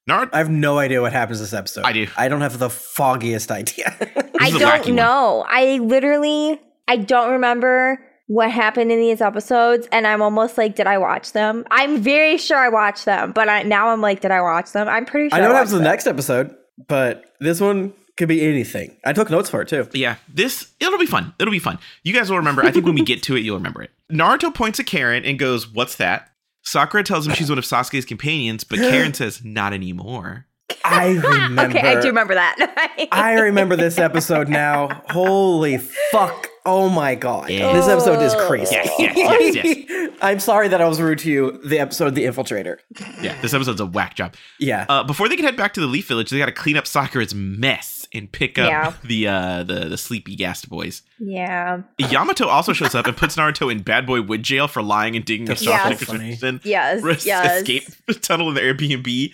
Naruto. 0.10 0.30
I 0.34 0.38
have 0.39 0.50
no 0.50 0.80
idea 0.80 1.02
what 1.02 1.14
happens 1.14 1.39
this 1.39 1.54
episode. 1.54 1.86
I 1.86 1.94
do. 1.94 2.08
I 2.18 2.28
don't 2.28 2.41
have 2.41 2.60
the 2.60 2.70
foggiest 2.70 3.52
idea. 3.52 3.96
I 4.39 4.48
is 4.48 4.56
a 4.56 4.60
wacky 4.60 4.60
don't 4.60 4.88
one. 4.88 4.96
know. 4.96 5.46
I 5.48 5.78
literally 5.78 6.60
I 6.88 6.98
don't 6.98 7.32
remember 7.32 8.00
what 8.28 8.50
happened 8.50 8.91
in 8.91 9.00
these 9.00 9.22
episodes 9.22 9.88
and 9.91 10.08
I'm 10.08 10.22
almost 10.22 10.58
like 10.58 10.76
did 10.76 10.88
I 10.88 10.98
watch 10.98 11.34
them? 11.34 11.66
I'm 11.72 12.02
very 12.02 12.38
sure 12.38 12.58
I 12.58 12.70
watched 12.70 13.06
them, 13.06 13.32
but 13.32 13.50
I, 13.50 13.64
now 13.64 13.89
I'm 13.89 14.02
like 14.02 14.22
did 14.22 14.32
I 14.32 14.41
watch 14.41 14.72
them? 14.72 14.88
I'm 14.88 15.06
pretty 15.06 15.30
sure 15.30 15.38
I 15.38 15.41
know 15.41 15.50
what 15.50 15.58
happens 15.58 15.74
in 15.74 15.80
the 15.80 15.89
next 15.89 16.08
episode, 16.08 16.56
but 16.88 17.26
this 17.39 17.60
one 17.62 17.94
could 18.18 18.28
be 18.28 18.41
anything. 18.41 18.97
I 19.05 19.14
took 19.14 19.30
notes 19.30 19.49
for 19.49 19.61
it 19.61 19.68
too. 19.68 19.88
Yeah, 19.93 20.18
this 20.32 20.72
it'll 20.80 20.99
be 20.99 21.05
fun. 21.05 21.34
It'll 21.39 21.51
be 21.51 21.59
fun. 21.59 21.80
You 22.03 22.14
guys 22.14 22.30
will 22.30 22.38
remember. 22.38 22.64
I 22.64 22.72
think 22.72 22.86
when 22.86 22.95
we 22.95 23.03
get 23.03 23.24
to 23.24 23.36
it, 23.36 23.39
you'll 23.39 23.57
remember 23.57 23.82
it. 23.84 23.91
Naruto 24.11 24.53
points 24.53 24.80
at 24.80 24.86
Karin 24.86 25.26
and 25.26 25.39
goes, 25.39 25.68
"What's 25.68 25.95
that?" 25.95 26.30
Sakura 26.61 27.03
tells 27.03 27.28
him 27.28 27.34
she's 27.34 27.49
one 27.49 27.57
of 27.57 27.66
Sasuke's 27.66 28.05
companions, 28.05 28.64
but 28.64 28.80
Karin 28.80 29.14
says, 29.16 29.43
"Not 29.43 29.74
anymore." 29.74 30.45
I 30.86 31.11
remember. 31.11 31.78
Okay, 31.78 31.97
I 31.97 32.01
do 32.01 32.07
remember 32.07 32.34
that. 32.36 33.07
I 33.11 33.34
remember 33.39 33.76
this 33.76 33.97
episode 33.97 34.47
now. 34.49 35.01
Holy 35.09 35.78
fuck. 35.78 36.47
Oh 36.66 36.88
my 36.89 37.16
god. 37.16 37.49
Yeah. 37.49 37.74
This 37.74 37.88
episode 37.88 38.22
is 38.22 38.34
crazy. 38.47 38.74
Yes, 38.76 38.89
yes, 38.97 39.16
yes, 39.18 39.66
yes. 39.89 40.11
I'm 40.22 40.39
sorry 40.39 40.70
that 40.70 40.80
I 40.82 40.88
was 40.88 41.01
rude 41.01 41.20
to 41.20 41.30
you. 41.32 41.59
The 41.66 41.80
episode 41.80 42.16
The 42.16 42.24
Infiltrator. 42.24 42.78
Yeah, 43.22 43.39
this 43.41 43.53
episode's 43.53 43.82
a 43.82 43.86
whack 43.86 44.16
job. 44.16 44.36
Yeah. 44.59 44.86
Uh, 44.88 45.03
before 45.03 45.28
they 45.28 45.36
can 45.36 45.43
head 45.43 45.57
back 45.57 45.74
to 45.74 45.82
the 45.82 45.88
Leaf 45.88 46.07
Village, 46.07 46.30
they 46.30 46.38
got 46.38 46.45
to 46.45 46.51
clean 46.53 46.78
up 46.78 46.88
Sakura's 46.88 47.36
mess 47.36 48.07
and 48.14 48.32
pick 48.32 48.57
up 48.57 48.70
Yeah. 48.70 48.93
the 49.03 49.28
uh, 49.28 49.64
the 49.64 49.89
the 49.89 49.97
sleepy 49.97 50.36
gassed 50.38 50.70
boys. 50.70 51.01
yeah. 51.20 51.82
Yamato 51.97 52.47
also 52.47 52.72
shows 52.72 52.95
up 52.95 53.07
and 53.07 53.18
puts 53.18 53.36
Naruto 53.36 53.70
in 53.72 53.82
Bad 53.82 54.05
Boy 54.05 54.22
Wood 54.22 54.43
Jail 54.43 54.68
for 54.70 54.82
lying 54.82 55.16
and 55.18 55.26
digging 55.26 55.47
a 55.47 55.49
That's 55.49 55.64
shotgun 55.64 55.97
so 55.97 56.05
funny. 56.05 56.38
in 56.41 56.61
Yes. 56.64 57.26
yes. 57.26 57.61
escape 57.61 57.84
tunnel 58.22 58.47
in 58.49 58.55
the 58.55 58.61
Airbnb. 58.61 59.32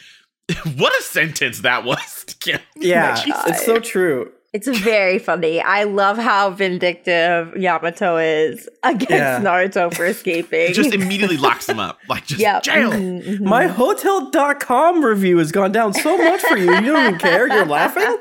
what 0.79 0.97
a 0.99 1.03
sentence 1.03 1.59
that 1.61 1.83
was. 1.83 2.25
Yeah. 2.45 2.57
yeah. 2.75 3.21
It's 3.47 3.65
so 3.65 3.79
true. 3.79 4.31
It's 4.51 4.67
very 4.67 5.19
funny. 5.19 5.61
I 5.61 5.83
love 5.83 6.17
how 6.17 6.49
vindictive 6.49 7.55
Yamato 7.55 8.17
is 8.17 8.67
against 8.83 9.11
Yeah. 9.11 9.39
Naruto 9.41 9.93
for 9.93 10.05
escaping. 10.07 10.73
just 10.73 10.91
immediately 10.95 11.37
locks 11.37 11.69
him 11.69 11.77
up. 11.79 11.99
Like 12.09 12.25
just 12.25 12.41
Yep. 12.41 12.63
jail. 12.63 12.91
Mhm, 12.91 13.23
mhm. 13.23 13.41
My 13.41 13.67
hotel.com 13.67 15.05
review 15.05 15.37
has 15.37 15.51
gone 15.51 15.71
down 15.71 15.93
so 15.93 16.17
much 16.17 16.41
for 16.41 16.57
you. 16.57 16.73
You 16.73 16.81
don't 16.93 17.07
even 17.07 17.19
care. 17.19 17.47
You're 17.47 17.65
laughing. 17.65 18.17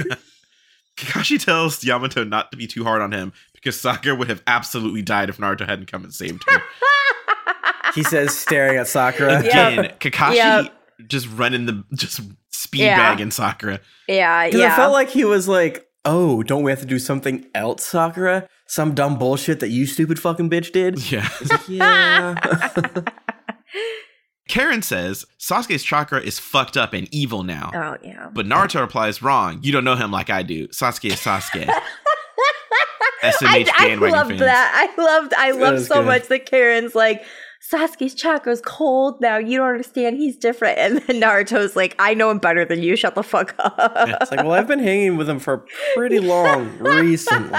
Kakashi 0.96 1.42
tells 1.42 1.84
Yamato 1.84 2.24
not 2.24 2.50
to 2.50 2.56
be 2.56 2.66
too 2.66 2.82
hard 2.82 3.02
on 3.02 3.12
him 3.12 3.32
because 3.52 3.78
Sakura 3.80 4.14
would 4.14 4.28
have 4.28 4.42
absolutely 4.46 5.02
died 5.02 5.28
if 5.28 5.36
Naruto 5.36 5.66
hadn't 5.68 5.90
come 5.90 6.02
and 6.02 6.12
saved 6.12 6.44
her. 6.48 6.62
He 7.94 8.02
says, 8.02 8.36
staring 8.36 8.78
at 8.78 8.88
Sakura. 8.88 9.44
Yeah. 9.44 9.68
Again, 9.68 9.92
Kakashi 10.00 10.34
Yep. 10.34 10.74
Just 11.06 11.28
running 11.30 11.66
the 11.66 11.84
just 11.94 12.20
speed 12.50 12.80
Yeah. 12.80 12.96
bagging 12.96 13.30
Sakura. 13.30 13.80
yeah, 14.08 14.46
Because 14.46 14.60
yeah. 14.60 14.72
it 14.72 14.76
felt 14.76 14.92
like 14.92 15.10
he 15.10 15.24
was 15.24 15.46
like, 15.48 15.86
oh, 16.04 16.42
don't 16.42 16.62
we 16.62 16.70
have 16.72 16.80
to 16.80 16.86
do 16.86 16.98
something 16.98 17.46
else, 17.54 17.84
Sakura? 17.84 18.48
Some 18.66 18.94
dumb 18.94 19.18
bullshit 19.18 19.60
that 19.60 19.68
you 19.70 19.86
stupid 19.86 20.18
fucking 20.18 20.50
bitch 20.50 20.72
did? 20.72 20.98
Yeah. 21.12 21.28
Like, 21.50 21.68
yeah. 21.68 23.02
Karin 24.48 24.80
says 24.80 25.26
Sasuke's 25.38 25.84
chakra 25.84 26.20
is 26.20 26.38
fucked 26.38 26.76
up 26.78 26.94
and 26.94 27.06
evil 27.12 27.42
now. 27.42 27.70
oh 27.74 27.96
yeah. 28.06 28.30
But 28.32 28.46
Naruto 28.46 28.80
replies, 28.80 29.20
wrong. 29.22 29.60
You 29.62 29.72
don't 29.72 29.84
know 29.84 29.94
him 29.94 30.10
like 30.10 30.30
I 30.30 30.42
do. 30.42 30.68
Sasuke 30.68 31.10
is 31.10 31.16
Sasuke. 31.16 31.66
SMH 33.22 33.68
I 33.76 33.88
bandwagon 33.88 34.10
loved 34.16 34.28
fans. 34.30 34.40
that. 34.40 34.90
I 34.96 35.02
loved. 35.02 35.34
I 35.36 35.50
loved 35.50 35.82
so 35.86 35.96
good. 35.96 36.06
much 36.06 36.28
that 36.28 36.46
Karin's 36.46 36.94
like. 36.94 37.24
Sasuke's 37.60 38.14
chakra's 38.14 38.60
cold 38.64 39.20
now. 39.20 39.36
You 39.36 39.58
don't 39.58 39.68
understand. 39.68 40.16
He's 40.16 40.36
different. 40.36 40.78
And 40.78 40.98
then 40.98 41.20
Naruto's 41.20 41.74
like, 41.76 41.94
I 41.98 42.14
know 42.14 42.30
him 42.30 42.38
better 42.38 42.64
than 42.64 42.82
you. 42.82 42.96
Shut 42.96 43.14
the 43.14 43.22
fuck 43.22 43.54
up. 43.58 43.74
It's 44.22 44.30
like, 44.30 44.40
well, 44.40 44.52
I've 44.52 44.68
been 44.68 44.78
hanging 44.78 45.16
with 45.16 45.28
him 45.28 45.38
for 45.38 45.66
pretty 45.94 46.18
long 46.20 46.78
recently. 46.78 47.58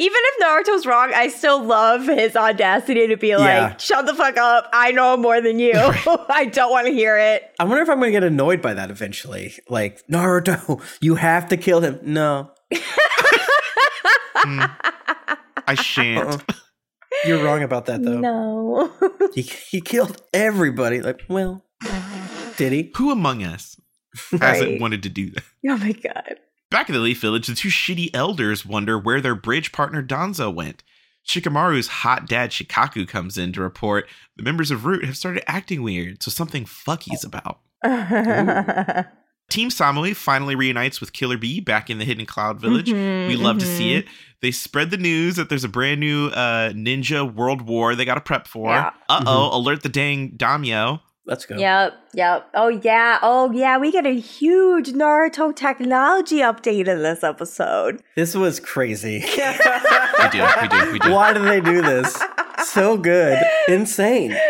Even 0.00 0.16
if 0.22 0.44
Naruto's 0.44 0.86
wrong, 0.86 1.12
I 1.14 1.26
still 1.28 1.60
love 1.62 2.06
his 2.06 2.36
audacity 2.36 3.08
to 3.08 3.16
be 3.16 3.34
like, 3.36 3.46
Yeah. 3.48 3.76
shut 3.78 4.06
the 4.06 4.14
fuck 4.14 4.36
up. 4.36 4.68
I 4.72 4.92
know 4.92 5.14
him 5.14 5.22
more 5.22 5.40
than 5.40 5.58
you. 5.58 5.72
I 6.28 6.48
don't 6.52 6.70
want 6.70 6.86
to 6.86 6.92
hear 6.92 7.18
it. 7.18 7.42
I 7.58 7.64
wonder 7.64 7.82
if 7.82 7.88
I'm 7.88 7.98
going 7.98 8.12
to 8.12 8.20
get 8.20 8.22
annoyed 8.22 8.62
by 8.62 8.74
that 8.74 8.90
eventually. 8.90 9.54
Like, 9.68 10.06
Naruto, 10.06 10.80
you 11.00 11.16
have 11.16 11.48
to 11.48 11.56
kill 11.56 11.80
him. 11.80 11.98
No, 12.02 12.52
mm. 12.72 14.70
I 15.66 15.74
shan't. 15.74 16.28
Uh-uh. 16.34 16.54
You're 17.26 17.42
wrong 17.42 17.62
about 17.62 17.86
that, 17.86 18.02
though. 18.02 18.18
No. 18.18 18.92
He, 19.34 19.42
he 19.42 19.80
killed 19.80 20.20
everybody. 20.32 21.00
Like, 21.02 21.22
well, 21.28 21.62
did 22.56 22.72
he? 22.72 22.90
Who 22.96 23.10
among 23.12 23.42
us 23.44 23.78
hasn't 24.40 24.70
Right. 24.70 24.80
wanted 24.80 25.02
to 25.04 25.08
do 25.10 25.30
that? 25.30 25.44
oh 25.68 25.76
my 25.76 25.92
God. 25.92 26.36
Back 26.70 26.88
at 26.90 26.92
the 26.94 26.98
Leaf 26.98 27.20
Village, 27.20 27.46
the 27.46 27.54
two 27.54 27.68
shitty 27.68 28.10
elders 28.14 28.64
wonder 28.66 28.98
where 28.98 29.20
their 29.20 29.34
bridge 29.34 29.70
partner 29.70 30.02
Danzo 30.02 30.52
went. 30.52 30.82
Shikamaru's 31.26 31.88
hot 31.88 32.26
dad 32.26 32.50
Shikaku 32.50 33.06
comes 33.06 33.36
in 33.38 33.52
to 33.52 33.60
report 33.60 34.08
the 34.36 34.42
members 34.42 34.70
of 34.70 34.86
Root 34.86 35.04
have 35.04 35.16
started 35.16 35.44
acting 35.48 35.82
weird, 35.82 36.22
so 36.22 36.30
something 36.30 36.64
fucky's 36.64 37.22
about. 37.24 37.60
Team 39.48 39.70
Samui 39.70 40.14
finally 40.14 40.54
reunites 40.54 41.00
with 41.00 41.12
Killer 41.12 41.38
Bee 41.38 41.60
back 41.60 41.88
in 41.88 41.98
the 41.98 42.04
Hidden 42.04 42.26
Cloud 42.26 42.60
Village. 42.60 42.88
Mhm, 42.88 43.28
We 43.28 43.36
love 43.36 43.58
to 43.58 43.66
see 43.66 43.94
mhm. 43.94 43.98
it. 44.00 44.06
They 44.40 44.50
spread 44.50 44.90
the 44.90 44.98
news 44.98 45.36
that 45.36 45.48
there's 45.48 45.64
a 45.64 45.68
brand 45.68 46.00
new 46.00 46.26
uh, 46.28 46.70
ninja 46.70 47.32
world 47.32 47.62
war 47.62 47.94
they 47.94 48.04
got 48.04 48.14
to 48.14 48.20
prep 48.20 48.46
for. 48.46 48.68
Yeah. 48.70 48.90
Uh 49.08 49.24
oh, 49.26 49.56
alert 49.56 49.82
the 49.82 49.88
dang 49.88 50.30
Daimyo. 50.36 51.00
Let's 51.24 51.44
go. 51.44 51.56
Yep, 51.58 51.92
yep. 52.14 52.48
Oh 52.54 52.68
yeah, 52.68 53.18
oh 53.22 53.50
yeah. 53.52 53.76
We 53.78 53.90
get 53.90 54.06
a 54.06 54.18
huge 54.18 54.90
Naruto 54.92 55.54
technology 55.54 56.38
update 56.38 56.88
in 56.88 57.02
this 57.02 57.22
episode. 57.22 58.02
This 58.16 58.34
was 58.34 58.60
crazy. 58.60 59.24
We 60.18 60.28
do, 60.30 60.44
we 60.60 60.68
do, 60.68 60.92
we 60.92 60.98
do. 60.98 61.12
Why 61.12 61.32
did 61.32 61.44
they 61.44 61.60
do 61.60 61.80
this? 61.80 62.20
So 62.64 62.96
good. 62.98 63.40
Insane. 63.68 64.36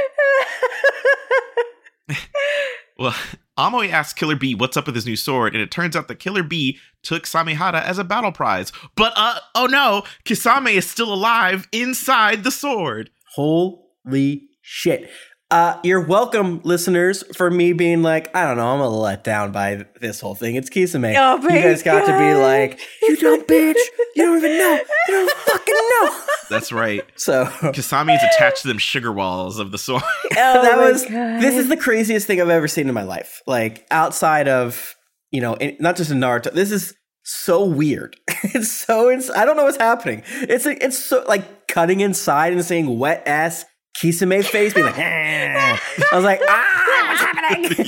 Well, 2.98 3.14
Omoi 3.58 3.90
asks 3.90 4.12
Killer 4.12 4.36
B 4.36 4.54
what's 4.54 4.76
up 4.76 4.86
with 4.86 4.94
his 4.94 5.04
new 5.06 5.16
sword, 5.16 5.54
and 5.54 5.62
it 5.62 5.70
turns 5.70 5.96
out 5.96 6.06
that 6.08 6.20
Killer 6.20 6.44
B 6.44 6.78
took 7.02 7.24
Samehada 7.24 7.82
as 7.82 7.98
a 7.98 8.04
battle 8.04 8.32
prize. 8.32 8.72
But 8.94 9.12
uh 9.16 9.40
oh 9.54 9.66
no, 9.66 10.04
Kisame 10.24 10.74
is 10.74 10.88
still 10.88 11.12
alive 11.12 11.66
inside 11.72 12.44
the 12.44 12.50
sword. 12.52 13.10
Holy 13.34 14.48
shit. 14.62 15.10
Uh, 15.50 15.80
you're 15.82 16.02
welcome, 16.02 16.60
listeners, 16.62 17.24
for 17.34 17.50
me 17.50 17.72
being 17.72 18.02
like, 18.02 18.34
I 18.36 18.44
don't 18.44 18.58
know, 18.58 18.66
I'm 18.68 18.80
a 18.80 18.84
little 18.84 19.00
let 19.00 19.24
down 19.24 19.50
by 19.50 19.86
this 19.98 20.20
whole 20.20 20.34
thing. 20.34 20.56
It's 20.56 20.68
Kisame. 20.68 21.14
Oh 21.18 21.40
you 21.42 21.48
guys 21.48 21.82
got 21.82 22.04
to 22.04 22.18
be 22.18 22.34
like, 22.34 22.78
you 23.00 23.16
dumb 23.16 23.44
bitch. 23.44 23.74
You 24.14 24.26
don't 24.26 24.36
even 24.36 24.58
know. 24.58 24.74
You 25.08 25.14
don't 25.14 25.36
fucking 25.46 25.74
know. 25.74 26.22
That's 26.50 26.70
right. 26.70 27.02
So 27.16 27.46
Kisame 27.46 28.14
is 28.14 28.22
attached 28.34 28.60
to 28.62 28.68
them 28.68 28.76
sugar 28.76 29.10
walls 29.10 29.58
of 29.58 29.70
the 29.70 29.78
sword. 29.78 30.02
Oh 30.40 30.62
that 30.62 30.76
my 30.76 30.90
was 30.90 31.02
God. 31.04 31.40
this 31.40 31.56
is 31.56 31.68
the 31.70 31.76
craziest 31.78 32.26
thing 32.26 32.40
I've 32.42 32.50
ever 32.50 32.68
seen 32.68 32.86
in 32.86 32.94
my 32.94 33.02
life. 33.02 33.40
Like 33.46 33.86
outside 33.90 34.48
of 34.48 34.94
you 35.30 35.40
know, 35.40 35.54
in, 35.54 35.76
not 35.80 35.96
just 35.96 36.10
in 36.10 36.18
Naruto. 36.20 36.52
This 36.52 36.70
is 36.70 36.94
so 37.24 37.64
weird. 37.64 38.16
it's 38.44 38.70
so 38.70 39.10
ins- 39.10 39.30
I 39.30 39.44
don't 39.46 39.56
know 39.56 39.64
what's 39.64 39.78
happening. 39.78 40.22
It's 40.42 40.66
like 40.66 40.78
it's 40.82 40.98
so 40.98 41.24
like 41.26 41.68
cutting 41.68 42.00
inside 42.00 42.52
and 42.52 42.62
seeing 42.62 42.98
wet 42.98 43.22
ass 43.26 43.64
Kisame 44.00 44.44
face 44.44 44.74
being 44.74 44.86
like. 44.86 44.94
"Ah." 44.98 45.82
I 46.12 46.16
was 46.16 46.24
like, 46.24 46.40
ah, 46.46 47.06
what's 47.08 47.22
happening? 47.22 47.86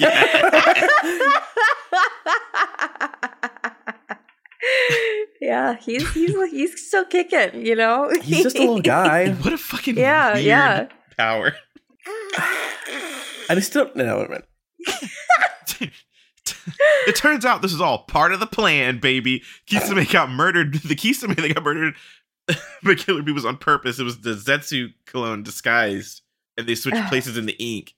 yeah, 5.41 5.77
he's 5.77 6.09
he's 6.13 6.35
he's 6.51 6.87
still 6.87 7.05
kicking, 7.05 7.65
you 7.65 7.75
know. 7.75 8.11
He's 8.23 8.43
just 8.43 8.57
a 8.57 8.61
little 8.61 8.81
guy. 8.81 9.31
What 9.33 9.53
a 9.53 9.59
fucking 9.59 9.97
Yeah, 9.97 10.35
weird 10.35 10.45
yeah. 10.45 10.89
power. 11.17 11.55
I 13.49 13.55
just 13.55 13.73
don't 13.73 13.95
know. 13.97 14.27
man. 14.29 14.43
it 17.07 17.17
turns 17.17 17.45
out 17.45 17.63
this 17.63 17.73
is 17.73 17.81
all 17.81 18.05
part 18.05 18.33
of 18.33 18.41
the 18.41 18.47
plan, 18.47 18.99
baby. 18.99 19.43
Kisame 19.69 20.11
got 20.11 20.31
murdered. 20.31 20.75
The 20.75 20.95
Kisame 20.95 21.37
that 21.37 21.55
got 21.55 21.65
murdered 21.65 21.95
by 22.85 22.95
Killer 22.95 23.23
Bee 23.23 23.33
was 23.33 23.45
on 23.45 23.57
purpose. 23.57 23.99
It 23.99 24.05
was 24.05 24.21
the 24.21 24.31
Zetsu 24.35 24.89
clone 25.07 25.43
disguised, 25.43 26.23
and 26.57 26.67
they 26.67 26.75
switched 26.75 27.05
places 27.09 27.37
in 27.37 27.47
the 27.47 27.57
ink. 27.59 27.95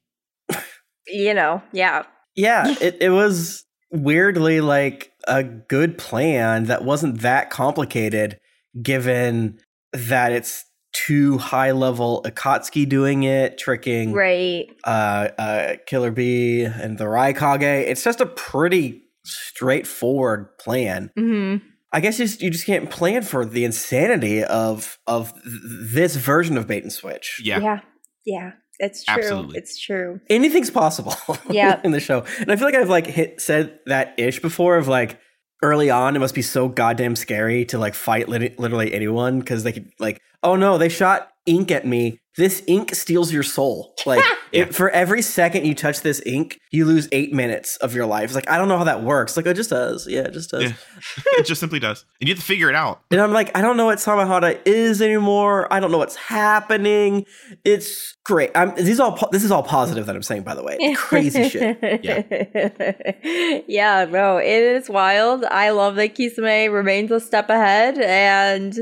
you 1.07 1.34
know, 1.34 1.62
yeah. 1.72 2.03
Yeah, 2.34 2.74
it, 2.80 2.96
it 3.00 3.11
was 3.11 3.64
weirdly 3.90 4.61
like 4.61 5.12
a 5.28 5.42
good 5.44 5.98
plan 5.98 6.64
that 6.64 6.84
wasn't 6.84 7.20
that 7.20 7.50
complicated, 7.50 8.40
given 8.82 9.59
that 9.92 10.32
it's 10.32 10.64
two 10.94 11.38
high 11.38 11.70
level 11.72 12.22
Akatsuki 12.26 12.86
doing 12.88 13.22
it, 13.22 13.57
tricking 13.59 14.12
Right. 14.12 14.66
uh, 14.84 15.28
uh, 15.38 15.76
Killer 15.86 16.11
Bee 16.11 16.64
and 16.64 16.98
the 16.98 17.05
Raikage. 17.05 17.62
It's 17.62 18.05
just 18.05 18.20
a 18.20 18.26
pretty 18.26 19.03
straightforward 19.24 20.57
plan. 20.59 21.11
hmm 21.16 21.57
I 21.93 22.01
guess 22.01 22.18
you 22.18 22.24
just, 22.26 22.40
you 22.40 22.51
just 22.51 22.64
can't 22.66 22.90
plan 22.90 23.22
for 23.22 23.45
the 23.45 23.64
insanity 23.64 24.43
of 24.43 24.99
of 25.07 25.32
this 25.45 26.16
version 26.16 26.57
of 26.57 26.66
bait 26.66 26.82
and 26.82 26.93
switch. 26.93 27.40
Yeah. 27.45 27.59
Yeah. 27.61 27.80
Yeah. 28.24 28.51
It's 28.78 29.05
true. 29.05 29.14
Absolutely. 29.22 29.59
It's 29.59 29.78
true. 29.78 30.20
anything's 30.30 30.70
possible 30.70 31.14
Yeah. 31.51 31.80
in 31.84 31.93
the 31.93 32.01
show 32.01 32.24
and 32.40 32.51
i 32.51 32.57
feel 32.57 32.66
like 32.66 32.74
i've 32.74 32.88
like 32.88 33.07
hit 33.07 33.40
said 33.40 33.78
that 33.86 34.14
ish 34.18 34.40
before 34.40 34.76
of 34.76 34.88
like 34.88 35.20
early 35.62 35.90
on 35.90 36.16
it 36.16 36.18
must 36.18 36.34
be 36.34 36.43
so 36.43 36.66
goddamn 36.68 37.14
scary 37.14 37.64
to 37.66 37.78
like 37.78 37.95
fight 37.95 38.28
lit- 38.28 38.59
literally 38.59 38.93
anyone 38.93 39.38
because 39.38 39.62
they 39.62 39.72
could 39.72 39.93
like 40.01 40.20
oh 40.43 40.57
no 40.57 40.78
they 40.78 40.88
shot 40.88 41.28
ink 41.47 41.70
at 41.70 41.86
me 41.86 42.18
this 42.38 42.62
ink 42.66 42.95
steals 42.95 43.30
your 43.32 43.43
soul 43.43 43.93
like 44.07 44.24
Yeah. 44.53 44.62
it, 44.64 44.74
for 44.74 44.88
every 44.90 45.20
second 45.22 45.66
you 45.66 45.74
touch 45.74 46.01
this 46.03 46.22
ink 46.24 46.59
you 46.70 46.84
lose 46.86 47.09
eight 47.12 47.32
minutes 47.32 47.76
of 47.78 47.95
your 47.95 48.07
life 48.07 48.24
it's 48.26 48.34
like 48.34 48.49
i 48.49 48.57
don't 48.57 48.68
know 48.68 48.78
how 48.78 48.84
that 48.84 49.03
works 49.03 49.36
like 49.36 49.45
it 49.47 49.55
just 49.55 49.70
does 49.70 50.07
yeah 50.09 50.20
it 50.20 50.32
just 50.32 50.51
does 50.51 50.62
Yeah. 50.62 50.72
it 51.38 51.45
just 51.47 51.61
simply 51.61 51.78
does. 51.78 52.05
And 52.20 52.28
you 52.28 52.34
have 52.34 52.40
to 52.40 52.47
figure 52.47 52.68
it 52.70 52.74
out. 52.74 53.01
and 53.11 53.20
i'm 53.20 53.32
like 53.32 53.57
i 53.57 53.61
don't 53.61 53.76
know 53.76 53.86
what 53.86 53.99
Samehada 53.99 54.61
is 54.66 55.03
anymore 55.03 55.70
i 55.72 55.80
don't 55.80 55.90
know 55.90 55.99
what's 55.99 56.16
happening 56.16 57.26
it's 57.64 58.16
great 58.24 58.51
i'm 58.55 58.74
these 58.76 59.01
all 59.01 59.12
po- 59.16 59.28
this 59.32 59.43
is 59.45 59.51
all 59.51 59.62
positive 59.62 60.07
that 60.07 60.14
i'm 60.16 60.22
saying 60.22 60.43
by 60.43 60.55
the 60.55 60.62
way 60.62 60.78
crazy 60.97 61.49
shit 61.49 61.78
Yeah. 62.03 63.62
yeah, 63.66 64.05
no, 64.09 64.36
it 64.38 64.47
is 64.47 64.88
wild. 64.88 65.45
I 65.45 65.70
love 65.70 65.97
that 65.97 66.14
Kisame 66.14 66.72
remains 66.72 67.11
a 67.11 67.20
step 67.20 67.49
ahead 67.51 67.99
and 67.99 68.74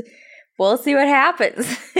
we'll 0.61 0.77
see 0.77 0.95
what 0.95 1.07
happens. 1.07 1.67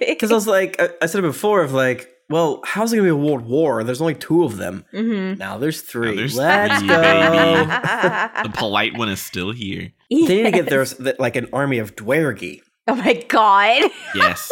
Because 0.00 0.30
I 0.30 0.34
was 0.34 0.46
like, 0.46 0.80
I, 0.80 0.88
I 1.02 1.06
said 1.06 1.20
it 1.20 1.22
before 1.22 1.62
of 1.62 1.72
like, 1.72 2.08
well, 2.30 2.60
how's 2.64 2.92
it 2.92 2.96
gonna 2.96 3.06
be 3.06 3.10
a 3.10 3.16
world 3.16 3.42
war? 3.46 3.82
There's 3.84 4.00
only 4.00 4.14
two 4.14 4.44
of 4.44 4.56
them. 4.56 4.84
Mhm. 4.92 5.38
Now 5.38 5.58
there's 5.58 5.80
three. 5.82 6.14
there's 6.16 6.36
Let's 6.36 6.78
three, 6.78 6.88
go. 6.88 7.00
baby. 7.00 7.70
The 8.48 8.52
polite 8.54 8.96
one 8.96 9.08
is 9.08 9.20
still 9.20 9.52
here. 9.52 9.92
They 10.10 10.16
need 10.16 10.26
to 10.44 10.50
get 10.50 10.54
Yes. 10.64 10.94
there's 10.96 11.18
like 11.18 11.36
an 11.36 11.48
army 11.52 11.78
of 11.78 11.96
Dwergi. 11.96 12.60
Oh 12.88 12.94
my 12.94 13.14
god. 13.28 13.90
Yes. 14.14 14.50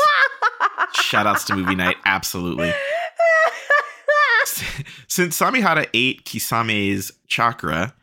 Shout 0.94 1.26
outs 1.26 1.44
to 1.44 1.56
movie 1.56 1.74
night. 1.74 1.96
Absolutely. 2.04 2.72
Since 5.08 5.38
Samehada 5.38 5.86
ate 5.94 6.24
Kisame's 6.24 7.12
chakra, 7.28 7.94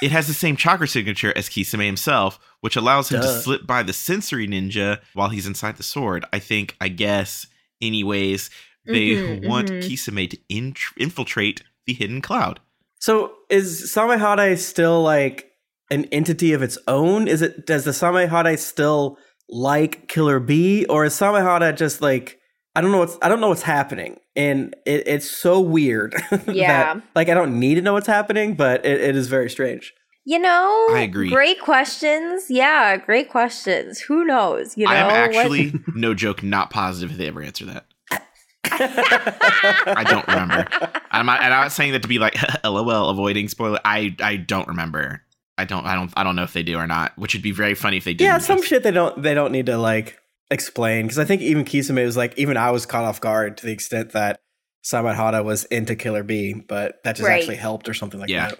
It 0.00 0.12
has 0.12 0.26
the 0.28 0.34
same 0.34 0.56
chakra 0.56 0.86
signature 0.86 1.32
as 1.36 1.48
Kisame 1.48 1.86
himself, 1.86 2.38
which 2.60 2.76
allows 2.76 3.10
him 3.10 3.20
to 3.20 3.26
slip 3.42 3.66
by 3.66 3.82
the 3.82 3.92
sensory 3.92 4.46
ninja 4.46 5.00
while 5.14 5.28
he's 5.28 5.46
inside 5.46 5.76
the 5.76 5.82
sword. 5.82 6.24
I 6.32 6.38
think, 6.38 6.76
I 6.80 6.88
guess, 6.88 7.46
anyways, 7.82 8.50
they 8.86 9.16
Mhm, 9.16 9.42
want 9.42 9.70
mhm. 9.70 9.80
Kisame 9.82 10.30
to 10.30 10.38
in- 10.48 10.74
infiltrate 10.96 11.62
the 11.86 11.94
hidden 11.94 12.20
cloud. 12.20 12.60
So 13.00 13.32
is 13.50 13.90
Samehade 13.92 14.58
still 14.58 15.02
like 15.02 15.50
an 15.90 16.04
entity 16.06 16.52
of 16.52 16.62
its 16.62 16.78
own? 16.86 17.28
Is 17.28 17.42
it 17.42 17.66
does 17.66 17.84
the 17.84 17.90
Samehade 17.92 18.58
still 18.58 19.18
like 19.48 20.08
Killer 20.08 20.38
B, 20.40 20.84
or 20.86 21.04
is 21.06 21.14
Samehade 21.14 21.76
just 21.76 22.00
like 22.02 22.38
I 22.76 22.80
don't 22.80 22.92
know 22.92 22.98
what's 22.98 23.16
I 23.22 23.28
don't 23.28 23.40
know 23.40 23.48
what's 23.48 23.62
happening, 23.62 24.18
and 24.38 24.74
it, 24.86 25.06
it's 25.06 25.30
so 25.30 25.60
weird. 25.60 26.14
that, 26.30 26.54
Yeah. 26.54 27.00
like 27.14 27.28
I 27.28 27.34
don't 27.34 27.58
need 27.60 27.74
to 27.74 27.82
know 27.82 27.92
what's 27.92 28.06
happening, 28.06 28.54
but 28.54 28.86
it, 28.86 29.00
it 29.00 29.16
is 29.16 29.28
very 29.28 29.50
strange. 29.50 29.92
You 30.24 30.38
know, 30.38 30.86
I 30.92 31.00
agree. 31.00 31.30
Great 31.30 31.58
questions. 31.60 32.46
Yeah, 32.50 32.96
great 32.98 33.30
questions. 33.30 33.98
Who 34.00 34.24
knows? 34.26 34.76
You 34.76 34.84
know, 34.86 34.92
I 34.92 34.96
am 34.96 35.06
what- 35.06 35.16
actually, 35.36 35.72
no 35.94 36.14
joke, 36.14 36.42
not 36.42 36.70
positive 36.70 37.10
if 37.12 37.16
they 37.18 37.28
ever 37.28 37.42
answer 37.42 37.64
that. 37.66 37.86
I 38.70 40.04
don't 40.08 40.26
remember. 40.28 40.66
I'm 41.10 41.26
not, 41.26 41.40
and 41.42 41.54
I'm 41.54 41.62
not 41.62 41.72
saying 41.72 41.92
that 41.92 42.02
to 42.02 42.08
be 42.08 42.18
like 42.18 42.36
LOL 42.64 43.08
avoiding 43.10 43.48
spoiler. 43.48 43.78
I 43.84 44.14
I 44.20 44.36
don't 44.36 44.68
remember. 44.68 45.22
I 45.56 45.64
don't 45.64 45.86
I 45.86 45.94
don't 45.94 46.12
I 46.16 46.24
don't 46.24 46.36
know 46.36 46.42
if 46.44 46.52
they 46.52 46.62
do 46.62 46.76
or 46.76 46.86
not, 46.86 47.16
which 47.18 47.34
would 47.34 47.42
be 47.42 47.50
very 47.52 47.74
funny 47.74 47.96
if 47.96 48.04
they 48.04 48.14
did. 48.14 48.24
yeah, 48.24 48.38
some 48.38 48.62
shit 48.62 48.82
they 48.82 48.90
don't 48.90 49.20
they 49.22 49.34
don't 49.34 49.52
need 49.52 49.66
to 49.66 49.78
like 49.78 50.18
explain 50.50 51.06
because 51.06 51.18
I 51.18 51.24
think 51.24 51.42
even 51.42 51.64
Kisame 51.64 52.04
was 52.04 52.16
like 52.16 52.36
even 52.38 52.56
I 52.56 52.70
was 52.70 52.86
caught 52.86 53.04
off 53.04 53.20
guard 53.20 53.56
to 53.58 53.66
the 53.66 53.72
extent 53.72 54.12
that 54.12 54.40
Samehade 54.84 55.44
was 55.44 55.64
into 55.64 55.94
Killer 55.96 56.22
B, 56.22 56.54
but 56.54 56.96
that 57.04 57.16
just 57.16 57.28
Right. 57.28 57.38
actually 57.40 57.56
helped 57.56 57.88
or 57.88 57.94
something 57.94 58.18
like 58.20 58.30
Yeah. 58.30 58.48
that. 58.50 58.58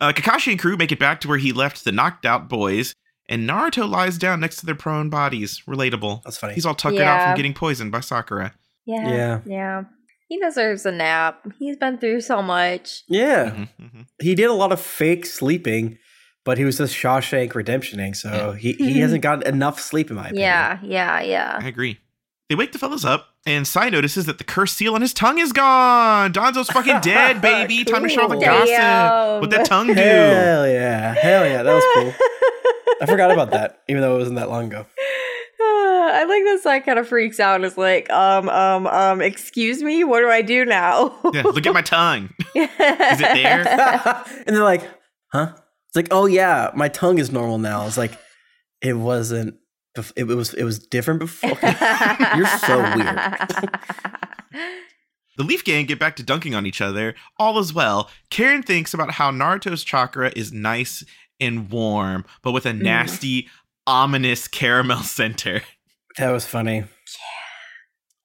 Uh, 0.00 0.12
Kakashi 0.12 0.50
and 0.52 0.60
crew 0.60 0.76
make 0.76 0.92
it 0.92 0.98
back 0.98 1.20
to 1.22 1.28
where 1.28 1.38
he 1.38 1.52
left 1.52 1.84
the 1.84 1.92
knocked 1.92 2.26
out 2.26 2.48
boys, 2.48 2.94
and 3.28 3.48
Naruto 3.48 3.88
lies 3.88 4.18
down 4.18 4.40
next 4.40 4.56
to 4.56 4.66
their 4.66 4.74
prone 4.74 5.08
bodies. 5.08 5.62
Relatable. 5.66 6.22
That's 6.24 6.36
funny. 6.36 6.54
He's 6.54 6.66
all 6.66 6.74
tuckered 6.74 7.00
out 7.00 7.24
from 7.24 7.36
getting 7.36 7.54
poisoned 7.54 7.90
by 7.92 8.00
Sakura. 8.00 8.54
Yeah, 8.86 9.08
Yeah. 9.08 9.40
yeah. 9.46 9.82
He 10.28 10.38
deserves 10.38 10.84
a 10.86 10.92
nap. 10.92 11.46
He's 11.58 11.76
been 11.76 11.98
through 11.98 12.20
so 12.22 12.42
much. 12.42 13.02
yeah. 13.08 13.50
Mhm, 13.50 13.68
mhm. 13.80 14.06
he 14.20 14.34
did 14.34 14.44
a 14.46 14.52
lot 14.52 14.72
of 14.72 14.80
fake 14.80 15.26
sleeping, 15.26 15.98
but 16.44 16.58
he 16.58 16.64
was 16.64 16.78
just 16.78 16.94
Shawshank 16.94 17.52
redemptioning, 17.52 18.14
so 18.14 18.52
he, 18.52 18.72
he 18.74 19.00
hasn't 19.00 19.22
gotten 19.22 19.46
enough 19.46 19.80
sleep 19.80 20.10
in 20.10 20.16
my 20.16 20.26
opinion. 20.26 20.42
Yeah, 20.42 20.78
yeah, 20.82 21.20
yeah. 21.20 21.58
I 21.60 21.66
agree. 21.66 21.98
They 22.48 22.54
wake 22.54 22.72
the 22.72 22.78
fellas 22.78 23.04
up, 23.06 23.28
and 23.46 23.66
Sai 23.66 23.88
notices 23.88 24.26
that 24.26 24.36
the 24.36 24.44
cursed 24.44 24.76
seal 24.76 24.94
on 24.94 25.00
his 25.00 25.14
tongue 25.14 25.38
is 25.38 25.52
gone. 25.52 26.32
Danzo's 26.32 26.68
fucking 26.68 27.00
dead, 27.00 27.40
baby. 27.42 27.84
Time 27.84 28.02
to 28.02 28.08
show 28.08 28.22
all 28.22 28.28
the 28.28 28.36
gossip. 28.36 28.68
Damn. 28.68 29.40
What 29.40 29.50
that 29.50 29.64
tongue 29.64 29.86
do? 29.86 29.94
Hell 29.94 30.68
yeah. 30.68 31.14
Hell 31.14 31.46
yeah. 31.46 31.62
That 31.62 31.74
was 31.74 31.84
cool. 31.94 32.12
I 33.00 33.06
forgot 33.06 33.30
about 33.30 33.50
that, 33.50 33.82
even 33.88 34.02
though 34.02 34.16
it 34.16 34.18
wasn't 34.18 34.36
that 34.36 34.50
long 34.50 34.66
ago. 34.66 34.86
I 35.60 36.24
like 36.28 36.42
this 36.44 36.62
side 36.62 36.84
kind 36.84 36.98
of 36.98 37.08
freaks 37.08 37.40
out 37.40 37.56
and 37.56 37.64
is 37.64 37.78
like, 37.78 38.10
um, 38.10 38.48
um, 38.50 38.86
um, 38.86 39.22
excuse 39.22 39.82
me, 39.82 40.04
what 40.04 40.20
do 40.20 40.28
I 40.28 40.42
do 40.42 40.64
now? 40.66 41.18
Yeah, 41.32 41.42
look 41.42 41.66
at 41.66 41.72
my 41.72 41.80
tongue. 41.82 42.28
Is 42.54 42.68
it 42.76 43.34
there? 43.34 43.66
and 44.46 44.54
they're 44.54 44.62
like, 44.62 44.82
huh? 45.32 45.54
It's 45.94 45.96
like, 45.96 46.08
oh 46.10 46.26
yeah, 46.26 46.70
my 46.74 46.88
tongue 46.88 47.18
is 47.18 47.30
normal 47.30 47.58
now. 47.58 47.86
It's 47.86 47.96
like, 47.96 48.18
it 48.82 48.94
wasn't, 48.94 49.54
bef- 49.96 50.12
it 50.16 50.24
was, 50.24 50.52
it 50.54 50.64
was 50.64 50.80
different 50.80 51.20
before. 51.20 51.50
You're 52.36 52.46
so 52.58 52.82
weird. 52.96 53.18
The 55.36 55.42
Leaf 55.42 55.64
Gang 55.64 55.86
get 55.86 55.98
back 55.98 56.14
to 56.16 56.22
dunking 56.22 56.54
on 56.54 56.64
each 56.64 56.80
other. 56.80 57.16
All 57.40 57.58
is 57.58 57.74
well. 57.74 58.08
Karin 58.30 58.62
thinks 58.62 58.94
about 58.94 59.10
how 59.10 59.32
Naruto's 59.32 59.82
chakra 59.82 60.30
is 60.36 60.52
nice 60.52 61.02
and 61.40 61.68
warm, 61.72 62.24
but 62.42 62.52
with 62.52 62.66
a 62.66 62.70
Mm. 62.70 62.82
nasty, 62.82 63.48
ominous 63.84 64.46
caramel 64.46 64.98
center. 65.02 65.62
that 66.18 66.30
was 66.30 66.46
funny. 66.46 66.84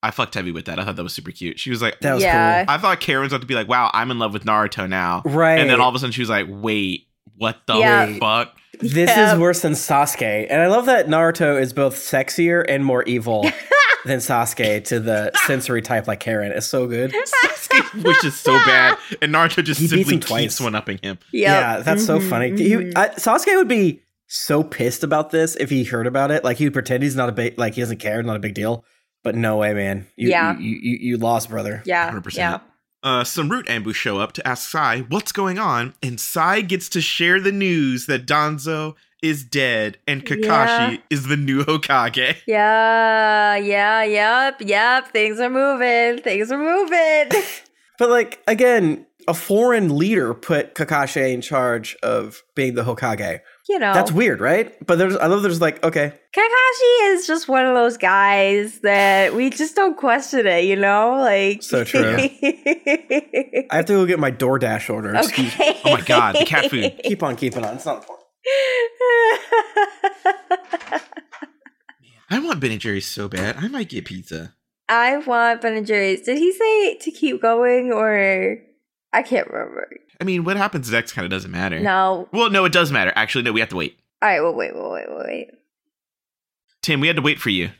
I 0.03 0.11
fucked 0.11 0.35
heavy 0.35 0.51
with 0.51 0.65
that. 0.65 0.77
I 0.79 0.85
thought 0.85 0.97
that 0.97 1.03
was 1.03 1.13
super 1.13 1.31
cute. 1.31 1.59
She 1.59 1.71
was 1.71 1.81
like, 1.81 1.99
That 2.01 2.13
was 2.13 2.21
Yeah. 2.23 2.63
I 2.67 2.77
thought 2.77 2.99
Karin 2.99 3.23
was 3.23 3.33
about 3.33 3.41
to 3.41 3.47
be 3.47 3.55
like, 3.55 3.67
wow, 3.67 3.89
I'm 3.91 4.11
in 4.11 4.19
love 4.19 4.31
with 4.31 4.45
Naruto 4.45 4.87
now. 4.87 5.23
Right. 5.25 5.57
And 5.59 5.67
then 5.67 5.81
all 5.81 5.89
of 5.89 5.95
a 5.95 5.99
sudden 5.99 6.11
she 6.11 6.21
was 6.21 6.29
like, 6.29 6.45
wait, 6.47 7.07
what 7.39 7.57
the 7.65 7.75
Yeah. 7.75 8.17
fuck? 8.19 8.55
This 8.79 9.09
Yeah. 9.09 9.33
is 9.33 9.39
worse 9.39 9.61
than 9.61 9.73
Sasuke. 9.73 10.47
And 10.49 10.61
I 10.61 10.67
love 10.67 10.85
that 10.85 11.07
Naruto 11.07 11.59
is 11.59 11.73
both 11.73 11.95
sexier 11.95 12.63
and 12.69 12.85
more 12.85 13.03
evil 13.03 13.41
than 14.05 14.19
Sasuke 14.19 14.83
to 14.85 14.99
the 14.99 15.31
sensory 15.47 15.81
type 15.81 16.07
like 16.07 16.19
Karin. 16.19 16.51
It's 16.51 16.67
so 16.67 16.85
good. 16.87 17.11
Sasuke 17.11 18.03
wishes 18.03 18.39
so 18.39 18.53
bad, 18.65 18.97
and 19.21 19.33
Naruto 19.33 19.63
just 19.63 19.79
He 19.81 19.87
simply 19.87 20.13
him 20.15 20.19
twice. 20.21 20.41
keeps 20.43 20.61
one 20.61 20.75
upping 20.75 20.99
him. 21.01 21.17
Yeah, 21.33 21.79
that's 21.79 22.05
so 22.05 22.19
Mhm, 22.19 22.29
funny. 22.29 22.49
He, 22.51 22.71
mhm. 22.75 22.93
I, 22.95 23.09
Sasuke 23.09 23.55
would 23.55 23.67
be 23.67 24.01
so 24.27 24.63
pissed 24.63 25.03
about 25.03 25.31
this 25.31 25.55
if 25.57 25.69
he 25.69 25.83
heard 25.83 26.07
about 26.07 26.31
it. 26.31 26.43
Like 26.43 26.57
he 26.57 26.65
would 26.65 26.73
pretend 26.73 27.03
he's 27.03 27.15
not 27.15 27.29
a 27.29 27.31
big, 27.33 27.57
like 27.57 27.73
he 27.73 27.81
doesn't 27.81 27.97
care, 27.99 28.21
not 28.23 28.35
a 28.35 28.39
big 28.39 28.53
deal. 28.53 28.85
But 29.23 29.35
no 29.35 29.57
way, 29.57 29.73
man. 29.73 30.07
You, 30.15 30.29
Yeah. 30.29 30.57
you, 30.57 30.79
you, 30.81 30.97
you 31.01 31.17
lost, 31.17 31.49
brother. 31.49 31.81
yeah, 31.85 32.09
100%. 32.09 32.37
yeah. 32.37 32.59
Uh, 33.01 33.23
some 33.23 33.47
root 33.49 33.69
ambush 33.69 33.95
show 33.97 34.17
up 34.19 34.33
to 34.33 34.45
ask 34.47 34.69
Sai 34.69 35.01
what's 35.09 35.31
going 35.31 35.57
on, 35.57 35.93
and 36.03 36.19
Sai 36.19 36.61
gets 36.61 36.89
to 36.89 37.01
share 37.01 37.39
the 37.39 37.51
news 37.51 38.07
that 38.07 38.25
Danzo 38.25 38.95
is 39.21 39.43
dead 39.43 39.97
and 40.07 40.25
Kakashi 40.25 40.91
Yeah. 40.93 40.97
is 41.09 41.27
the 41.27 41.37
new 41.37 41.63
Hokage. 41.65 42.35
Yeah, 42.47 43.55
yeah, 43.55 44.03
yep, 44.03 44.61
yep. 44.61 45.07
Things 45.09 45.39
are 45.39 45.49
moving. 45.49 46.21
Things 46.23 46.51
are 46.51 46.57
moving. 46.57 47.41
But 47.97 48.09
like 48.09 48.41
again, 48.47 49.05
a 49.27 49.33
foreign 49.33 49.97
leader 49.97 50.33
put 50.33 50.73
Kakashi 50.73 51.33
in 51.33 51.41
charge 51.41 51.97
of 52.01 52.43
being 52.55 52.75
the 52.75 52.83
Hokage. 52.83 53.41
You 53.69 53.77
know, 53.77 53.93
That's 53.93 54.11
weird, 54.11 54.41
right? 54.41 54.75
But 54.85 54.97
there's, 54.97 55.15
I 55.15 55.27
love. 55.27 55.43
There's 55.43 55.61
like, 55.61 55.83
okay, 55.83 56.11
Kakashi 56.35 57.13
is 57.13 57.27
just 57.27 57.47
one 57.47 57.67
of 57.67 57.75
those 57.75 57.97
guys 57.97 58.79
that 58.79 59.35
we 59.35 59.51
just 59.51 59.75
don't 59.75 59.95
question 59.95 60.47
it, 60.47 60.65
you 60.65 60.75
know? 60.75 61.17
Like 61.19 61.61
So 61.61 61.83
true. 61.83 62.15
I 62.17 63.65
have 63.71 63.85
to 63.85 63.93
go 63.93 64.05
get 64.07 64.17
my 64.17 64.31
DoorDash 64.31 64.91
order. 64.91 65.13
Excuse 65.13 65.57
me. 65.59 65.69
okay. 65.69 65.81
Oh 65.85 65.91
my 65.93 66.01
god, 66.01 66.35
the 66.35 66.45
cat 66.45 66.71
food. 66.71 66.99
Keep 67.03 67.21
on 67.21 67.35
keeping 67.35 67.63
on. 67.63 67.75
It's 67.75 67.85
not 67.85 67.97
important. 67.97 68.25
I 72.31 72.39
want 72.39 72.59
Ben 72.59 72.71
and 72.71 72.81
Jerry's 72.81 73.05
so 73.05 73.27
bad. 73.27 73.57
I 73.57 73.67
might 73.67 73.89
get 73.89 74.05
pizza. 74.05 74.55
I 74.87 75.17
want 75.19 75.61
Ben 75.61 75.77
and 75.77 75.85
Jerry's. 75.85 76.21
Did 76.21 76.39
he 76.39 76.51
say 76.51 76.97
to 76.97 77.11
keep 77.11 77.39
going 77.39 77.91
or 77.91 78.57
I 79.13 79.21
can't 79.21 79.47
remember. 79.47 79.87
I 80.21 80.25
mean, 80.25 80.43
what 80.43 80.57
happens 80.57 80.91
next 80.91 81.13
kind 81.13 81.25
of 81.25 81.31
doesn't 81.31 81.51
matter. 81.51 81.79
No. 81.79 82.27
Well, 82.33 82.49
no, 82.49 82.65
it 82.65 82.71
does 82.73 82.91
matter. 82.91 83.11
Actually, 83.15 83.43
no, 83.43 83.51
we 83.53 83.59
have 83.61 83.69
to 83.69 83.75
wait. 83.77 83.97
All 84.21 84.27
right, 84.29 84.41
well 84.41 84.53
wait, 84.53 84.75
well 84.75 84.91
wait, 84.91 85.05
well 85.09 85.23
wait. 85.25 85.47
Tim, 86.81 86.99
we 86.99 87.07
had 87.07 87.15
to 87.15 87.21
wait 87.21 87.39
for 87.39 87.49
you. 87.49 87.71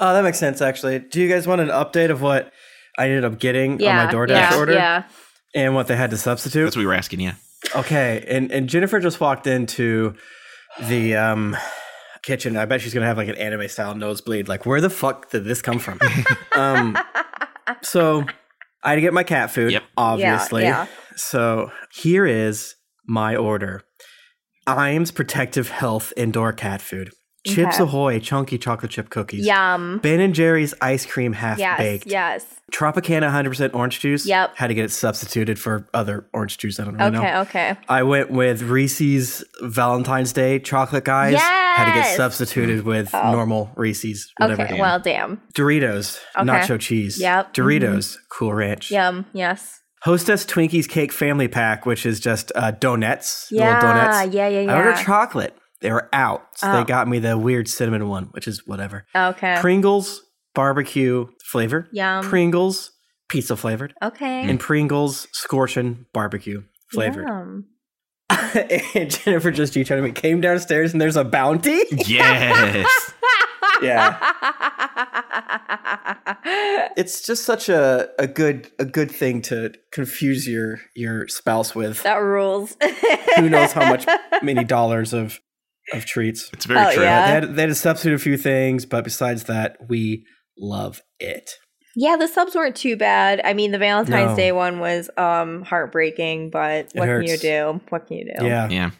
Oh, 0.00 0.12
that 0.12 0.24
makes 0.24 0.38
sense. 0.38 0.60
Actually, 0.60 0.98
do 0.98 1.20
you 1.20 1.28
guys 1.28 1.46
want 1.46 1.60
an 1.60 1.68
update 1.68 2.10
of 2.10 2.20
what 2.20 2.52
I 2.98 3.04
ended 3.06 3.24
up 3.24 3.38
getting 3.38 3.78
Yeah. 3.80 4.00
on 4.00 4.06
my 4.06 4.12
DoorDash 4.12 4.28
yeah, 4.50 4.56
order 4.58 4.72
Yeah. 4.72 5.02
and 5.54 5.74
what 5.74 5.86
they 5.86 5.96
had 5.96 6.10
to 6.10 6.16
substitute? 6.16 6.64
That's 6.64 6.76
what 6.76 6.80
we 6.82 6.86
were 6.86 6.94
asking, 6.94 7.20
yeah. 7.20 7.34
Okay, 7.76 8.24
and 8.28 8.50
and 8.52 8.68
Jennifer 8.68 9.00
just 9.00 9.20
walked 9.20 9.46
into 9.46 10.14
the 10.82 11.14
um 11.16 11.56
kitchen. 12.22 12.56
I 12.56 12.64
bet 12.64 12.80
she's 12.80 12.92
gonna 12.92 13.06
have 13.06 13.16
like 13.16 13.28
an 13.28 13.36
anime 13.36 13.68
style 13.68 13.94
nosebleed. 13.94 14.48
Like, 14.48 14.66
where 14.66 14.80
the 14.80 14.90
fuck 14.90 15.30
did 15.30 15.44
this 15.44 15.62
come 15.62 15.78
from? 15.78 15.98
um, 16.56 16.98
so 17.82 18.24
I 18.82 18.90
had 18.90 18.94
to 18.96 19.00
get 19.00 19.14
my 19.14 19.22
cat 19.24 19.50
food, 19.50 19.72
Yep. 19.72 19.82
obviously. 19.96 20.62
Yeah, 20.64 20.86
So 21.16 21.70
here 21.92 22.26
is 22.26 22.74
my 23.06 23.36
order: 23.36 23.82
Iams 24.66 25.10
Protective 25.10 25.68
Health 25.68 26.12
Indoor 26.16 26.52
Cat 26.52 26.80
Food, 26.80 27.10
Chips 27.46 27.74
Okay. 27.76 27.82
Ahoy 27.84 28.18
Chunky 28.20 28.56
Chocolate 28.58 28.90
Chip 28.90 29.10
Cookies, 29.10 29.46
Yum. 29.46 29.98
Ben 29.98 30.20
and 30.20 30.34
Jerry's 30.34 30.74
ice 30.80 31.04
cream 31.04 31.34
half 31.34 31.58
Yes, 31.58 31.78
baked, 31.78 32.06
yes. 32.06 32.46
Tropicana 32.72 33.30
100% 33.30 33.74
orange 33.74 34.00
juice. 34.00 34.26
Yep. 34.26 34.56
Had 34.56 34.68
to 34.68 34.74
get 34.74 34.86
it 34.86 34.90
substituted 34.90 35.58
for 35.58 35.86
other 35.94 36.26
orange 36.32 36.56
juice. 36.58 36.80
I 36.80 36.84
don't 36.84 36.96
really 36.96 37.10
know. 37.10 37.20
Okay, 37.22 37.36
okay. 37.38 37.76
I 37.88 38.02
went 38.02 38.30
with 38.30 38.62
Reese's 38.62 39.44
Valentine's 39.62 40.32
Day 40.32 40.58
chocolate 40.58 41.04
guys. 41.04 41.34
Yes. 41.34 41.76
Had 41.78 41.92
to 41.92 42.00
get 42.00 42.16
substituted 42.16 42.84
with 42.84 43.14
Oh. 43.14 43.30
normal 43.32 43.70
Reese's, 43.76 44.32
whatever. 44.38 44.62
Okay, 44.62 44.80
well, 44.80 44.98
damn. 44.98 45.40
Doritos, 45.54 46.18
Okay. 46.36 46.46
nacho 46.48 46.80
cheese. 46.80 47.20
Yep. 47.20 47.52
Mm-hmm. 47.52 47.62
Doritos, 47.62 48.16
Cool 48.30 48.54
Ranch. 48.54 48.90
Yum, 48.90 49.26
yes. 49.32 49.80
Hostess 50.04 50.44
Twinkies 50.44 50.88
Cake 50.88 51.12
Family 51.12 51.48
Pack, 51.48 51.86
which 51.86 52.04
is 52.04 52.20
just 52.20 52.52
uh, 52.54 52.72
donuts, 52.72 53.48
Yeah, 53.50 53.74
little 53.76 53.88
donuts. 53.90 54.34
yeah, 54.34 54.48
yeah, 54.48 54.60
yeah. 54.60 54.72
I 54.74 54.76
ordered 54.76 54.96
chocolate. 55.02 55.56
They 55.80 55.90
were 55.90 56.08
out. 56.12 56.42
So 56.56 56.70
Oh. 56.70 56.76
they 56.76 56.84
got 56.84 57.08
me 57.08 57.18
the 57.18 57.36
weird 57.38 57.68
cinnamon 57.68 58.08
one, 58.08 58.24
which 58.32 58.46
is 58.46 58.66
whatever. 58.66 59.06
Okay. 59.14 59.56
Pringles, 59.60 60.22
barbecue 60.54 61.26
flavor. 61.44 61.88
Yum. 61.92 62.22
Pringles, 62.24 62.90
pizza 63.28 63.56
flavored. 63.56 63.94
okay. 64.02 64.42
And 64.48 64.60
Pringles, 64.60 65.26
scorching 65.32 66.06
barbecue 66.12 66.62
flavored. 66.90 67.26
Yum. 67.26 67.66
and 68.94 69.10
Jennifer 69.10 69.50
just 69.50 69.76
you 69.76 69.84
me 70.02 70.12
came 70.12 70.40
downstairs 70.40 70.92
and 70.92 71.00
there's 71.00 71.16
a 71.16 71.24
bounty. 71.24 71.82
Yes. 72.06 73.12
Yeah. 73.84 74.18
It's 76.96 77.26
just 77.26 77.44
such 77.44 77.68
a, 77.68 78.08
a 78.18 78.26
good 78.26 78.70
a 78.78 78.84
good 78.84 79.10
thing 79.10 79.42
to 79.42 79.72
confuse 79.92 80.46
your 80.46 80.78
your 80.94 81.26
spouse 81.28 81.74
with. 81.74 82.02
that 82.02 82.16
rules. 82.16 82.76
Who 83.36 83.48
knows 83.48 83.72
how 83.72 83.88
much 83.88 84.06
many 84.42 84.64
dollars 84.64 85.12
of 85.12 85.40
of 85.92 86.04
treats. 86.04 86.50
It's 86.52 86.66
very 86.66 86.80
Oh, 86.80 86.92
true. 86.94 87.02
yeah. 87.02 87.26
They 87.26 87.32
had, 87.46 87.56
they 87.56 87.62
had 87.62 87.68
to 87.68 87.74
substitute 87.74 88.14
a 88.14 88.18
few 88.18 88.36
things, 88.36 88.86
but 88.86 89.04
besides 89.04 89.44
that, 89.44 89.76
we 89.88 90.24
love 90.58 91.02
it. 91.18 91.50
Yeah, 91.96 92.16
the 92.16 92.28
subs 92.28 92.54
weren't 92.54 92.76
too 92.76 92.96
bad. 92.96 93.40
I 93.44 93.54
mean, 93.54 93.70
the 93.72 93.78
Valentine's 93.78 94.30
No. 94.32 94.36
Day 94.36 94.52
one 94.52 94.78
was 94.78 95.10
um 95.16 95.62
heartbreaking, 95.62 96.50
but 96.50 96.92
It 96.94 96.98
what 96.98 97.06
can 97.06 97.22
you 97.24 97.38
do? 97.38 97.80
What 97.88 98.06
can 98.06 98.18
you 98.18 98.24
do? 98.38 98.46
Yeah. 98.46 98.68
Yeah. 98.68 98.90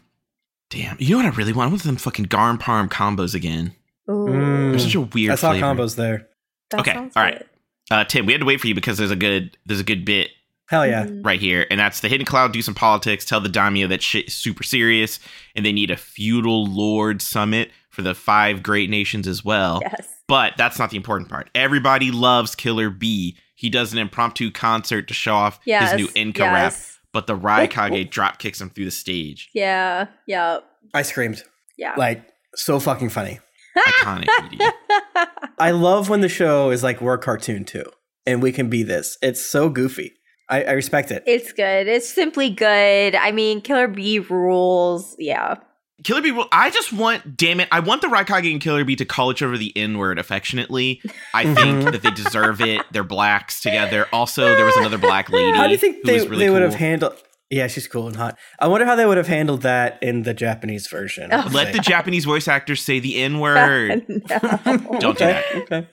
Damn. 0.70 0.96
You 0.98 1.10
know 1.10 1.24
what 1.24 1.32
I 1.32 1.36
really 1.36 1.52
want? 1.52 1.68
I 1.68 1.70
want 1.70 1.82
them 1.84 1.96
fucking 1.96 2.24
Garm 2.26 2.58
Parm 2.58 2.88
combos 2.88 3.34
again. 3.34 3.74
Ooh, 4.10 4.12
Mm. 4.28 4.70
They're 4.72 4.78
such 4.78 4.94
a 4.94 5.00
weird 5.00 5.32
I 5.32 5.34
saw 5.36 5.50
flavor. 5.52 5.66
combos 5.66 5.96
there. 5.96 6.28
that 6.70 6.80
Okay, 6.80 6.94
all 6.96 7.10
right. 7.16 7.38
good. 7.38 7.46
Uh, 7.90 8.04
Tim, 8.04 8.26
we 8.26 8.32
had 8.32 8.40
to 8.40 8.46
wait 8.46 8.60
for 8.60 8.66
you 8.66 8.74
because 8.74 8.98
there's 8.98 9.10
a 9.10 9.16
good 9.16 9.56
there's 9.66 9.80
a 9.80 9.84
good 9.84 10.04
bit 10.04 10.30
Hell 10.68 10.86
yeah. 10.86 11.04
Mhm. 11.04 11.24
right 11.24 11.40
here, 11.40 11.66
and 11.70 11.78
that's 11.78 12.00
the 12.00 12.08
Hidden 12.08 12.24
Cloud 12.26 12.52
do 12.52 12.62
some 12.62 12.74
politics, 12.74 13.24
tell 13.24 13.40
the 13.40 13.48
daimyo 13.50 13.86
that 13.88 14.02
shit 14.02 14.28
is 14.28 14.34
super 14.34 14.62
serious, 14.62 15.20
and 15.54 15.64
they 15.64 15.72
need 15.72 15.90
a 15.90 15.96
feudal 15.96 16.64
lord 16.66 17.20
summit 17.22 17.70
for 17.90 18.02
the 18.02 18.14
five 18.14 18.62
great 18.62 18.88
nations 18.90 19.28
as 19.28 19.44
well. 19.44 19.80
Yes. 19.82 20.08
But 20.26 20.54
that's 20.56 20.78
not 20.78 20.88
the 20.90 20.96
important 20.96 21.28
part. 21.28 21.50
Everybody 21.54 22.10
loves 22.10 22.54
Killer 22.54 22.88
B. 22.90 23.36
He 23.54 23.68
does 23.68 23.92
an 23.92 23.98
impromptu 23.98 24.50
concert 24.50 25.06
to 25.08 25.14
show 25.14 25.34
off 25.34 25.60
Yes. 25.66 25.92
his 25.92 26.00
new 26.00 26.08
Enka 26.14 26.40
rap, 26.50 26.72
but 27.12 27.26
the 27.26 27.36
Raikage 27.36 28.10
drop 28.16 28.38
kicks 28.38 28.58
him 28.60 28.70
through 28.70 28.86
the 28.86 28.90
stage. 28.90 29.50
Yeah. 29.54 30.06
Yeah. 30.26 30.60
I 30.94 31.02
screamed. 31.02 31.42
Yeah. 31.76 31.92
Like, 31.96 32.22
so 32.56 32.80
fucking 32.80 33.10
funny. 33.10 33.38
Iconic. 33.76 34.26
ED. 34.60 35.28
I 35.58 35.70
love 35.70 36.08
when 36.08 36.20
the 36.20 36.28
show 36.28 36.70
is 36.70 36.82
like, 36.82 37.00
we're 37.00 37.14
a 37.14 37.18
cartoon 37.18 37.64
too, 37.64 37.84
and 38.26 38.42
we 38.42 38.52
can 38.52 38.68
be 38.68 38.82
this. 38.82 39.18
It's 39.22 39.44
so 39.44 39.68
goofy. 39.68 40.12
I, 40.48 40.62
I 40.64 40.70
respect 40.72 41.10
it. 41.10 41.22
it's 41.26 41.52
good. 41.52 41.88
It's 41.88 42.08
simply 42.08 42.50
good. 42.50 43.14
I 43.14 43.32
mean, 43.32 43.60
Killer 43.62 43.88
B 43.88 44.18
rules. 44.18 45.16
Yeah. 45.18 45.56
Killer 46.02 46.20
Bee, 46.20 46.32
will- 46.32 46.48
I 46.52 46.68
just 46.70 46.92
want, 46.92 47.36
damn 47.36 47.60
it, 47.60 47.68
I 47.72 47.80
want 47.80 48.02
the 48.02 48.08
Raikage 48.08 48.50
and 48.50 48.60
Killer 48.60 48.84
Bee 48.84 48.96
to 48.96 49.06
call 49.06 49.30
each 49.30 49.40
other 49.42 49.56
the 49.56 49.74
N 49.74 49.96
word 49.96 50.18
affectionately. 50.18 51.00
I 51.32 51.44
think 51.54 51.84
that 51.84 52.02
they 52.02 52.10
deserve 52.10 52.60
it. 52.60 52.82
They're 52.90 53.04
blacks 53.04 53.62
together. 53.62 54.06
Also, 54.12 54.44
there 54.54 54.66
was 54.66 54.76
another 54.76 54.98
black 54.98 55.30
lady. 55.30 55.56
How 55.56 55.64
do 55.66 55.70
you 55.72 55.78
think 55.78 56.04
they, 56.04 56.18
really 56.18 56.44
they 56.44 56.50
would 56.50 56.58
cool. 56.60 56.70
have 56.70 56.78
handled? 56.78 57.16
Yeah, 57.50 57.66
she's 57.68 57.86
cool 57.86 58.06
and 58.06 58.16
hot. 58.16 58.36
I 58.58 58.66
wonder 58.68 58.86
how 58.86 58.96
they 58.96 59.06
would 59.06 59.16
have 59.18 59.28
handled 59.28 59.62
that 59.62 60.02
in 60.02 60.22
the 60.22 60.34
Japanese 60.34 60.88
version. 60.88 61.30
Oh. 61.32 61.48
Let 61.52 61.72
the 61.72 61.78
Japanese 61.78 62.24
voice 62.24 62.48
actors 62.48 62.80
say 62.82 62.98
the 63.00 63.22
N 63.22 63.38
word. 63.40 64.04
no. 64.08 64.18
Don't 64.98 65.18
do 65.18 65.24
that. 65.24 65.44
Okay. 65.54 65.86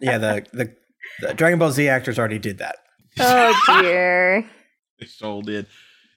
Yeah, 0.00 0.18
the, 0.18 0.46
the 0.52 0.76
the 1.20 1.34
Dragon 1.34 1.58
Ball 1.58 1.72
Z 1.72 1.88
actors 1.88 2.18
already 2.18 2.38
did 2.38 2.58
that. 2.58 2.76
oh 3.18 3.80
dear. 3.82 4.48
They 5.00 5.06
so 5.06 5.42
did. 5.42 5.66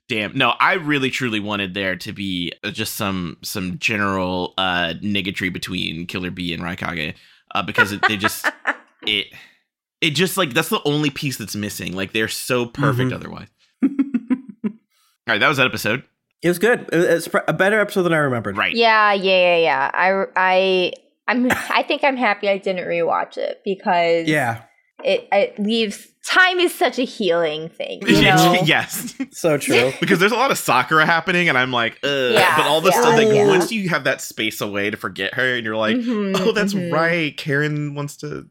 Damn. 0.10 0.36
No, 0.36 0.56
I 0.60 0.74
really 0.74 1.12
truly 1.12 1.40
wanted 1.40 1.76
there 1.76 1.96
to 1.98 2.12
be 2.14 2.52
uh, 2.64 2.72
just 2.72 2.96
some 2.96 3.38
some 3.44 3.78
general 3.78 4.56
uh 4.58 4.94
niggatry 5.04 5.54
between 5.54 6.08
Killer 6.08 6.32
Bee 6.32 6.52
and 6.54 6.64
Raikage. 6.64 7.14
Uh, 7.54 7.62
because 7.62 7.92
it, 7.92 8.02
they 8.08 8.18
just 8.18 8.48
it 9.06 9.28
it 10.02 10.12
just 10.12 10.36
like 10.38 10.54
that's 10.54 10.70
the 10.70 10.82
only 10.84 11.10
piece 11.10 11.38
that's 11.38 11.56
missing. 11.56 11.96
Like 11.96 12.12
they're 12.14 12.28
so 12.28 12.66
perfect 12.66 13.12
Mhm. 13.12 13.16
otherwise. 13.16 13.48
All 13.84 13.90
right, 15.28 15.40
that 15.40 15.48
was 15.48 15.58
that 15.58 15.68
episode. 15.68 16.04
It 16.42 16.48
was 16.48 16.58
good. 16.60 16.90
It's 16.92 17.30
a 17.48 17.54
better 17.54 17.80
episode 17.80 18.04
than 18.04 18.14
I 18.14 18.18
remembered. 18.18 18.58
Right. 18.58 18.76
Yeah, 18.76 19.14
yeah, 19.14 19.56
yeah, 19.56 19.58
yeah. 19.58 19.92
I, 19.94 20.26
I, 20.36 20.94
I'm. 21.28 21.48
I 21.70 21.84
think 21.88 22.04
I'm 22.04 22.18
happy 22.18 22.50
I 22.50 22.58
didn't 22.58 22.86
rewatch 22.88 23.38
it 23.38 23.62
because 23.64 24.28
Yeah. 24.28 24.64
it, 25.04 25.28
it 25.32 25.60
leaves 25.60 26.08
time 26.28 26.60
is 26.60 26.74
such 26.74 26.98
a 26.98 27.04
healing 27.04 27.70
thing. 27.70 28.02
You 28.08 28.22
know? 28.24 28.60
yes. 28.66 29.14
So 29.32 29.58
true. 29.60 29.94
because 30.00 30.18
there's 30.20 30.32
a 30.32 30.36
lot 30.36 30.50
of 30.50 30.58
Sakura 30.58 31.06
happening, 31.06 31.48
and 31.48 31.58
I'm 31.60 31.72
like, 31.72 32.00
Ugh. 32.04 32.32
Yeah, 32.34 32.58
but 32.58 32.66
all 32.66 32.82
the 32.82 32.90
yeah, 32.90 33.02
stuff 33.02 33.16
like 33.18 33.28
yeah. 33.28 33.46
once 33.46 33.72
you 33.72 33.90
have 33.90 34.06
that 34.06 34.20
space 34.22 34.62
away 34.62 34.90
to 34.90 34.98
forget 34.98 35.36
her, 35.36 35.56
and 35.56 35.64
you're 35.64 35.78
like, 35.78 35.96
Mhm, 35.98 36.40
oh, 36.40 36.52
that's 36.54 36.74
mhm. 36.74 36.92
right. 36.92 37.38
Karin 37.38 37.94
wants 37.94 38.18
to 38.18 38.48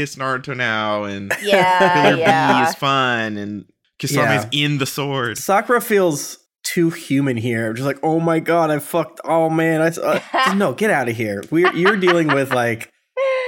kiss 0.00 0.16
Naruto 0.16 0.56
now, 0.56 1.04
and 1.04 1.32
Yeah, 1.42 2.02
Killer 2.02 2.16
Bee 2.16 2.20
yeah. 2.20 2.68
is 2.68 2.74
fun, 2.74 3.36
and 3.36 3.66
Kisame's 3.98 4.46
in 4.52 4.78
the 4.78 4.86
sword. 4.86 5.36
Sakura 5.38 5.80
feels 5.80 6.38
too 6.62 6.90
human 6.90 7.36
here. 7.36 7.72
Just 7.72 7.86
like, 7.86 7.98
oh 8.02 8.18
my 8.20 8.40
god, 8.40 8.70
I 8.70 8.78
fucked. 8.78 9.20
Oh 9.24 9.50
man, 9.50 9.82
I 9.82 9.88
uh, 9.88 10.54
no, 10.56 10.72
get 10.72 10.90
out 10.90 11.08
of 11.08 11.16
here. 11.16 11.42
We're 11.50 11.72
you're 11.74 11.96
dealing 11.96 12.28
with 12.28 12.52
like 12.52 12.90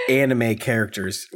anime 0.09 0.57
characters. 0.57 1.27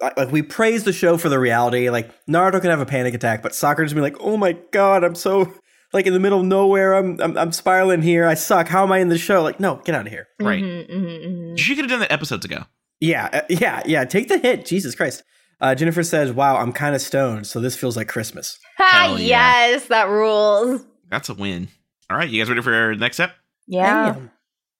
Like, 0.00 0.16
like, 0.16 0.32
we 0.32 0.42
praise 0.42 0.84
the 0.84 0.92
show 0.92 1.16
for 1.16 1.28
the 1.28 1.38
reality. 1.38 1.88
Like 1.90 2.10
Naruto 2.26 2.60
can 2.60 2.70
have 2.70 2.80
a 2.80 2.86
panic 2.86 3.14
attack, 3.14 3.42
but 3.42 3.54
Sakura 3.54 3.86
just 3.86 3.94
be 3.94 4.00
like, 4.00 4.16
oh 4.20 4.36
my 4.36 4.56
god, 4.72 5.04
I'm 5.04 5.14
so 5.14 5.52
like 5.92 6.06
in 6.06 6.12
the 6.12 6.20
middle 6.20 6.40
of 6.40 6.46
nowhere. 6.46 6.94
I'm 6.94 7.20
I'm, 7.20 7.38
I'm 7.38 7.52
spiraling 7.52 8.02
here. 8.02 8.26
I 8.26 8.34
suck. 8.34 8.66
How 8.66 8.82
am 8.82 8.90
I 8.90 8.98
in 8.98 9.10
the 9.10 9.18
show? 9.18 9.42
Like, 9.42 9.60
no, 9.60 9.76
get 9.84 9.94
out 9.94 10.06
of 10.06 10.12
here. 10.12 10.26
Right. 10.40 10.62
Mhm, 10.62 10.90
mhm, 10.90 11.24
mhm. 11.24 11.58
She 11.58 11.76
could 11.76 11.84
have 11.84 11.90
done 11.90 12.00
that 12.00 12.10
episodes 12.12 12.44
ago. 12.44 12.64
Yeah, 13.00 13.28
uh, 13.32 13.40
yeah, 13.48 13.82
yeah. 13.86 14.04
Take 14.04 14.28
the 14.28 14.38
hit. 14.38 14.64
Jesus 14.64 14.94
Christ. 14.94 15.22
Uh, 15.60 15.74
Jennifer 15.74 16.02
says, 16.02 16.32
"Wow, 16.32 16.56
I'm 16.56 16.72
kind 16.72 16.94
of 16.94 17.00
stoned, 17.00 17.46
so 17.46 17.60
this 17.60 17.76
feels 17.76 17.96
like 17.96 18.08
Christmas." 18.08 18.58
Ha, 18.78 19.16
yeah. 19.18 19.68
yes, 19.68 19.86
that 19.86 20.08
rules. 20.08 20.84
That's 21.08 21.30
a 21.30 21.34
win. 21.34 21.68
All 22.10 22.16
right, 22.18 22.28
you 22.28 22.40
guys 22.40 22.50
ready 22.50 22.60
for 22.60 22.74
our 22.74 22.94
next 22.94 23.16
step? 23.16 23.32
Yeah. 23.66 24.12
Damn. 24.12 24.30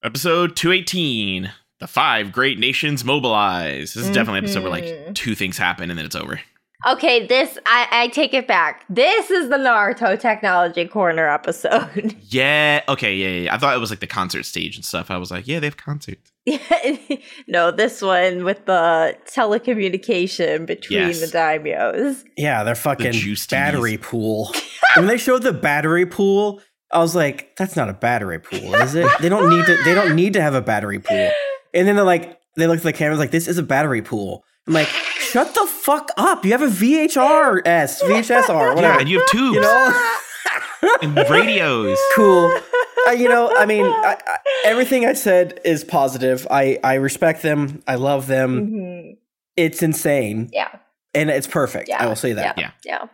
Episode 0.05 0.55
218 0.55 1.51
The 1.81 1.87
Five 1.87 2.31
Great 2.31 2.59
Nations 2.59 3.05
Mobilize. 3.05 3.95
This 3.95 4.05
is 4.05 4.11
definitely 4.11 4.41
an 4.41 4.45
episode 4.45 4.63
where 4.63 4.71
like 4.71 5.15
two 5.15 5.35
things 5.35 5.57
happen 5.57 5.89
and 5.89 5.99
then 5.99 6.05
it's 6.05 6.15
over. 6.15 6.41
Okay, 6.87 7.27
this 7.27 7.59
I, 7.67 7.89
I 7.91 8.09
take 8.09 8.35
it 8.35 8.47
back. 8.47 8.85
This 8.91 9.31
is 9.31 9.49
the 9.49 9.57
Naruto 9.57 10.21
Technology 10.21 10.87
Corner 10.87 11.29
episode. 11.29 12.15
Yeah. 12.29 12.83
Okay. 12.89 13.17
Yeah, 13.17 13.29
yeah. 13.29 13.41
yeah. 13.41 13.55
I 13.55 13.59
thought 13.59 13.75
it 13.75 13.81
was 13.81 13.89
like 13.91 14.01
the 14.01 14.07
concert 14.07 14.45
stage 14.45 14.77
and 14.77 14.85
stuff. 14.85 15.11
I 15.11 15.17
was 15.17 15.31
like, 15.31 15.49
yeah, 15.49 15.59
they 15.59 15.67
have 15.67 15.77
concerts. 15.77 16.33
no, 17.49 17.71
this 17.71 18.01
one 18.03 18.45
with 18.45 18.65
the 18.67 19.17
telecommunication 19.35 20.67
between 20.67 21.01
Yes. 21.01 21.21
the 21.21 21.27
daimyos. 21.39 22.23
Yeah, 22.37 22.63
they're 22.65 22.75
fucking 22.75 23.13
juice 23.13 23.41
teas. 23.47 23.57
battery 23.57 23.97
pool. 23.99 24.53
when 24.97 25.07
they 25.07 25.19
showed 25.19 25.43
the 25.43 25.53
battery 25.53 26.07
pool, 26.07 26.61
I 26.93 26.99
was 26.99 27.15
like, 27.17 27.57
"That's 27.57 27.75
not 27.77 27.89
a 27.89 27.93
battery 27.93 28.39
pool, 28.39 28.75
is 28.77 28.95
it? 28.95 29.09
They 29.21 29.29
don't 29.29 29.51
need 29.51 29.67
to. 29.67 29.77
They 29.85 29.95
don't 29.95 30.15
need 30.15 30.35
to 30.35 30.43
have 30.43 30.55
a 30.55 30.63
battery 30.63 31.01
pool." 31.01 31.31
And 31.75 31.87
then 31.89 31.97
they're 31.97 32.05
like, 32.05 32.39
they 32.57 32.67
look 32.67 32.79
at 32.79 32.83
the 32.85 32.93
cameras 32.93 33.19
like, 33.19 33.33
"This 33.33 33.49
is 33.49 33.59
a 33.59 33.63
battery 33.63 34.03
pool." 34.03 34.45
I'm 34.69 34.75
like, 34.75 34.87
"Shut 34.87 35.53
the 35.55 35.67
fuck 35.67 36.11
up! 36.17 36.45
You 36.45 36.53
have 36.53 36.63
a 36.63 36.69
VHRS, 36.69 38.03
VHSR, 38.03 38.81
Yeah, 38.81 38.99
and 39.01 39.09
you 39.09 39.19
have 39.19 39.29
tubes 39.29 39.55
you 39.57 39.61
know, 39.63 40.11
and 41.03 41.17
radios. 41.29 41.99
cool." 42.15 42.57
Uh, 43.09 43.11
you 43.13 43.29
know, 43.29 43.53
I 43.57 43.67
mean, 43.67 43.85
I, 43.87 44.17
I, 44.27 44.37
everything 44.65 45.07
I 45.07 45.13
said 45.15 45.61
is 45.65 45.85
positive. 45.85 46.47
I 46.51 46.79
I 46.83 46.95
respect 46.95 47.43
them. 47.43 47.83
I 47.87 47.95
love 47.97 48.27
them. 48.27 48.67
Mhm. 48.71 49.17
It's 49.57 49.83
insane, 49.83 50.51
Yeah, 50.53 50.69
and 51.15 51.31
it's 51.31 51.47
perfect. 51.47 51.89
yeah. 51.89 52.03
I 52.03 52.07
will 52.07 52.17
say 52.17 52.33
that. 52.35 52.59
Yeah. 52.59 52.73
Yeah. 52.85 53.07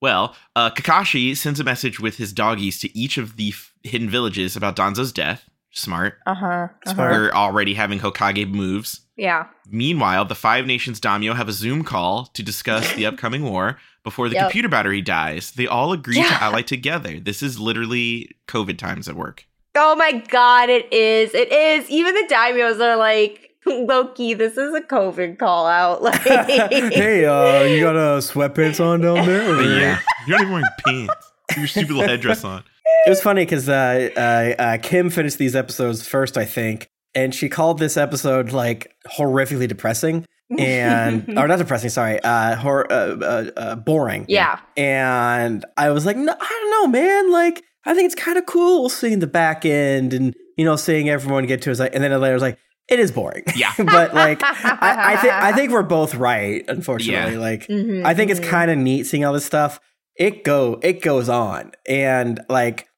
Well, 0.00 0.34
uh, 0.56 0.70
Kakashi 0.70 1.36
sends 1.36 1.60
a 1.60 1.64
message 1.64 2.00
with 2.00 2.16
his 2.16 2.32
doggies 2.32 2.78
to 2.80 2.98
each 2.98 3.18
of 3.18 3.36
the 3.36 3.50
f- 3.50 3.74
hidden 3.82 4.08
villages 4.08 4.56
about 4.56 4.76
Danzo's 4.76 5.12
death. 5.12 5.44
Smart. 5.72 6.14
Uh 6.26 6.34
huh. 6.34 6.68
Smart. 6.86 7.12
We're 7.12 7.30
already 7.32 7.74
having 7.74 7.98
Hokage 8.00 8.50
moves. 8.50 9.02
Yeah. 9.20 9.46
Meanwhile, 9.68 10.24
the 10.24 10.34
Five 10.34 10.66
Nations 10.66 10.98
Daimyo 10.98 11.34
have 11.34 11.46
a 11.48 11.52
Zoom 11.52 11.84
call 11.84 12.26
to 12.32 12.42
discuss 12.42 12.92
the 12.94 13.04
upcoming 13.10 13.42
war 13.44 13.78
before 14.02 14.28
the 14.30 14.36
Yep. 14.36 14.44
computer 14.44 14.68
battery 14.68 15.02
dies. 15.02 15.52
They 15.52 15.66
all 15.66 15.92
agree 15.92 16.16
Yeah. 16.16 16.28
to 16.38 16.42
ally 16.44 16.62
together. 16.62 17.20
This 17.20 17.42
is 17.42 17.60
literally 17.60 18.30
COVID 18.48 18.78
times 18.78 19.08
at 19.08 19.16
work. 19.16 19.44
Oh 19.76 19.94
my 19.94 20.12
god, 20.30 20.70
it 20.70 20.90
is. 20.92 21.34
It 21.34 21.52
is. 21.52 21.88
Even 21.90 22.14
the 22.14 22.26
daimyos 22.34 22.80
are 22.80 22.96
like, 22.96 23.50
Loki, 23.66 24.32
this 24.32 24.56
is 24.56 24.74
a 24.74 24.80
COVID 24.80 25.38
call 25.38 25.66
out. 25.66 26.02
Like, 26.02 26.22
hey, 26.22 27.26
uh, 27.26 27.62
you 27.64 27.80
got 27.82 27.96
uh, 27.96 28.18
sweatpants 28.20 28.82
on 28.84 29.02
down 29.02 29.26
there? 29.26 29.54
But 29.54 29.66
yeah, 29.66 29.98
you're 30.26 30.38
not 30.38 30.42
even 30.42 30.52
wearing 30.54 30.68
pants. 30.86 31.32
Your 31.58 31.66
stupid 31.66 31.90
little 31.92 32.08
headdress 32.08 32.42
on. 32.42 32.64
It 33.06 33.10
was 33.10 33.20
funny 33.20 33.44
because 33.44 33.68
uh, 33.68 34.08
uh, 34.16 34.20
uh, 34.62 34.78
Kym 34.78 35.12
finished 35.12 35.36
these 35.38 35.54
episodes 35.54 36.06
first, 36.08 36.38
I 36.38 36.44
think, 36.46 36.88
and 37.14 37.34
she 37.34 37.48
called 37.48 37.78
this 37.78 37.96
episode 37.96 38.52
like 38.52 38.94
horrifically 39.18 39.66
depressing 39.68 40.24
and 40.58 41.28
or 41.38 41.46
not 41.48 41.58
depressing, 41.58 41.90
sorry, 41.90 42.20
uh, 42.22 42.56
hor- 42.56 42.90
uh, 42.92 43.16
uh, 43.16 43.50
uh, 43.56 43.74
boring. 43.76 44.26
yeah. 44.28 44.60
And 44.76 45.64
I 45.76 45.90
was 45.90 46.06
like, 46.06 46.16
no, 46.16 46.32
I 46.38 46.48
don't 46.48 46.70
know, 46.92 46.98
man. 47.00 47.30
Like, 47.30 47.62
I 47.84 47.94
think 47.94 48.06
it's 48.06 48.20
kind 48.20 48.36
of 48.38 48.46
cool 48.46 48.88
seeing 48.88 49.20
the 49.20 49.26
back 49.26 49.64
end 49.64 50.12
and 50.12 50.34
you 50.56 50.64
know 50.64 50.76
seeing 50.76 51.08
everyone 51.08 51.46
get 51.46 51.62
to 51.62 51.70
his 51.70 51.80
like, 51.80 51.94
and 51.94 52.02
then 52.04 52.18
later 52.20 52.34
was 52.34 52.42
like, 52.42 52.58
it 52.88 52.98
is 52.98 53.12
boring. 53.12 53.44
Yeah. 53.56 53.72
but 53.78 54.12
like, 54.14 54.40
I, 54.42 55.14
I 55.14 55.16
think 55.16 55.32
I 55.32 55.52
think 55.52 55.70
we're 55.72 55.82
both 55.84 56.14
right. 56.16 56.64
Unfortunately, 56.68 57.34
Yeah. 57.34 57.38
like. 57.38 57.66
Mhm, 57.68 58.04
I 58.04 58.14
think 58.14 58.30
it's 58.30 58.40
mhm. 58.40 58.48
kind 58.48 58.70
of 58.70 58.78
neat 58.78 59.04
seeing 59.04 59.24
all 59.24 59.32
this 59.32 59.46
stuff. 59.46 59.80
It 60.16 60.44
go 60.44 60.78
it 60.82 61.00
goes 61.00 61.28
on, 61.28 61.72
and 61.88 62.40
like 62.50 62.88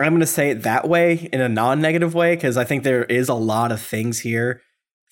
I'm 0.00 0.12
gonna 0.12 0.26
say 0.26 0.50
it 0.50 0.62
that 0.62 0.88
way 0.88 1.28
in 1.32 1.40
a 1.40 1.48
non-negative 1.48 2.14
way 2.14 2.34
because 2.36 2.56
I 2.56 2.64
think 2.64 2.84
there 2.84 3.04
is 3.04 3.28
a 3.28 3.34
lot 3.34 3.72
of 3.72 3.80
things 3.80 4.20
here 4.20 4.62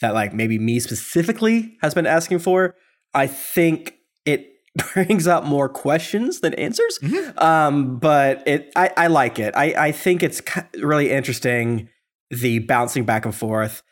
that 0.00 0.14
like 0.14 0.32
maybe 0.32 0.58
me 0.58 0.78
specifically 0.80 1.76
has 1.82 1.94
been 1.94 2.06
asking 2.06 2.40
for. 2.40 2.74
I 3.14 3.26
think 3.26 3.94
it 4.24 4.48
brings 4.94 5.26
up 5.26 5.44
more 5.44 5.68
questions 5.68 6.40
than 6.40 6.54
answers. 6.54 6.98
Mhm. 7.02 7.40
Um, 7.42 7.98
but 7.98 8.46
it 8.46 8.72
I, 8.76 8.90
I 8.96 9.06
like 9.08 9.38
it. 9.38 9.54
I, 9.56 9.74
I 9.76 9.92
think 9.92 10.22
it's 10.22 10.40
really 10.76 11.10
interesting 11.10 11.88
the 12.30 12.60
bouncing 12.60 13.04
back 13.04 13.24
and 13.24 13.34
forth. 13.34 13.82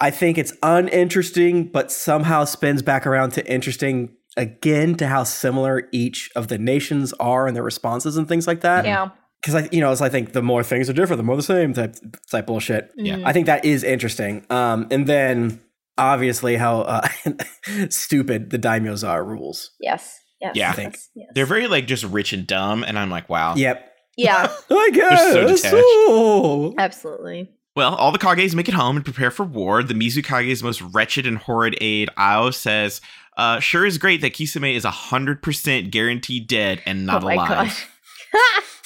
I 0.00 0.10
think 0.10 0.38
it's 0.38 0.52
uninteresting, 0.62 1.64
but 1.72 1.90
somehow 1.90 2.44
spins 2.44 2.82
back 2.82 3.06
around 3.06 3.32
to 3.32 3.52
interesting 3.52 4.14
again 4.36 4.94
to 4.94 5.08
how 5.08 5.24
similar 5.24 5.88
each 5.92 6.30
of 6.36 6.46
the 6.48 6.58
nations 6.58 7.12
are 7.14 7.48
and 7.48 7.56
their 7.56 7.64
responses 7.64 8.16
and 8.16 8.28
things 8.28 8.46
like 8.46 8.60
that. 8.60 8.84
Yeah. 8.84 9.10
Because 9.40 9.54
I, 9.54 9.68
you 9.70 9.80
know, 9.80 9.92
it's 9.92 10.00
I 10.00 10.08
think 10.08 10.32
the 10.32 10.42
more 10.42 10.62
things 10.62 10.90
are 10.90 10.92
different, 10.92 11.18
the 11.18 11.24
more 11.24 11.36
the 11.36 11.42
same 11.42 11.72
type 11.72 11.96
type 12.30 12.46
bullshit. 12.46 12.92
Yeah. 12.96 13.22
I 13.24 13.32
think 13.32 13.46
that 13.46 13.64
is 13.64 13.84
interesting. 13.84 14.44
Um, 14.50 14.86
and 14.90 15.06
then 15.06 15.60
obviously 15.96 16.56
how 16.56 16.80
uh, 16.82 17.08
stupid 17.88 18.50
the 18.50 18.58
daimyos 18.58 19.06
are 19.06 19.24
rules. 19.24 19.70
Yes. 19.80 20.18
Yes. 20.40 20.52
Yeah. 20.54 20.70
I 20.70 20.72
think. 20.72 20.94
yes, 20.94 21.10
yes. 21.14 21.28
They're 21.34 21.46
very 21.46 21.66
like 21.66 21.86
just 21.86 22.04
rich 22.04 22.32
and 22.32 22.46
dumb, 22.46 22.84
and 22.84 22.98
I'm 22.98 23.10
like, 23.10 23.28
wow. 23.28 23.54
Yep. 23.56 23.92
Yeah. 24.16 24.52
I 24.70 24.90
guess. 24.92 25.32
so 25.32 25.46
detached. 25.46 25.74
Oh. 25.74 26.74
Absolutely. 26.78 27.50
Well, 27.76 27.94
all 27.94 28.10
the 28.10 28.18
Kages 28.18 28.56
make 28.56 28.68
it 28.68 28.74
home 28.74 28.96
and 28.96 29.04
prepare 29.04 29.30
for 29.30 29.44
war. 29.44 29.84
The 29.84 29.94
Mizukage's 29.94 30.64
most 30.64 30.80
wretched 30.80 31.26
and 31.26 31.38
horrid 31.38 31.76
aide, 31.80 32.10
Ao, 32.16 32.50
says, 32.50 33.00
uh, 33.36 33.60
sure 33.60 33.86
is 33.86 33.98
great 33.98 34.20
that 34.22 34.32
Kisame 34.32 34.74
is 34.74 34.84
100% 34.84 35.90
guaranteed 35.92 36.48
dead 36.48 36.82
and 36.84 37.06
not 37.06 37.22
oh 37.22 37.26
my 37.26 37.34
alive. 37.34 37.88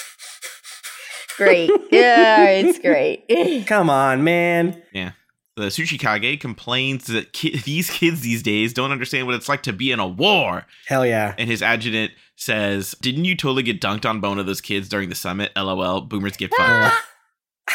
gosh. 1.44 1.68
great. 1.68 1.70
Yeah, 1.90 2.48
it's 2.48 2.78
great. 2.78 3.66
Come 3.66 3.90
on, 3.90 4.24
man. 4.24 4.82
Yeah. 4.92 5.12
The 5.56 5.64
Tsuchikage 5.64 6.40
complains 6.40 7.06
that 7.08 7.34
ki- 7.34 7.58
these 7.64 7.90
kids 7.90 8.22
these 8.22 8.42
days 8.42 8.72
don't 8.72 8.90
understand 8.90 9.26
what 9.26 9.34
it's 9.34 9.48
like 9.50 9.62
to 9.64 9.72
be 9.72 9.92
in 9.92 10.00
a 10.00 10.08
war. 10.08 10.66
Hell 10.86 11.04
yeah. 11.04 11.34
And 11.36 11.48
his 11.48 11.62
adjutant 11.62 12.12
says, 12.36 12.94
Didn't 13.02 13.26
you 13.26 13.36
totally 13.36 13.62
get 13.62 13.80
dunked 13.80 14.08
on 14.08 14.20
by 14.20 14.28
one 14.28 14.38
of 14.38 14.46
those 14.46 14.62
kids 14.62 14.88
during 14.88 15.10
the 15.10 15.14
summit? 15.14 15.52
LOL. 15.54 16.00
Boomers 16.00 16.38
get 16.38 16.54
fucked. 16.54 16.94
Uh, 16.94 16.98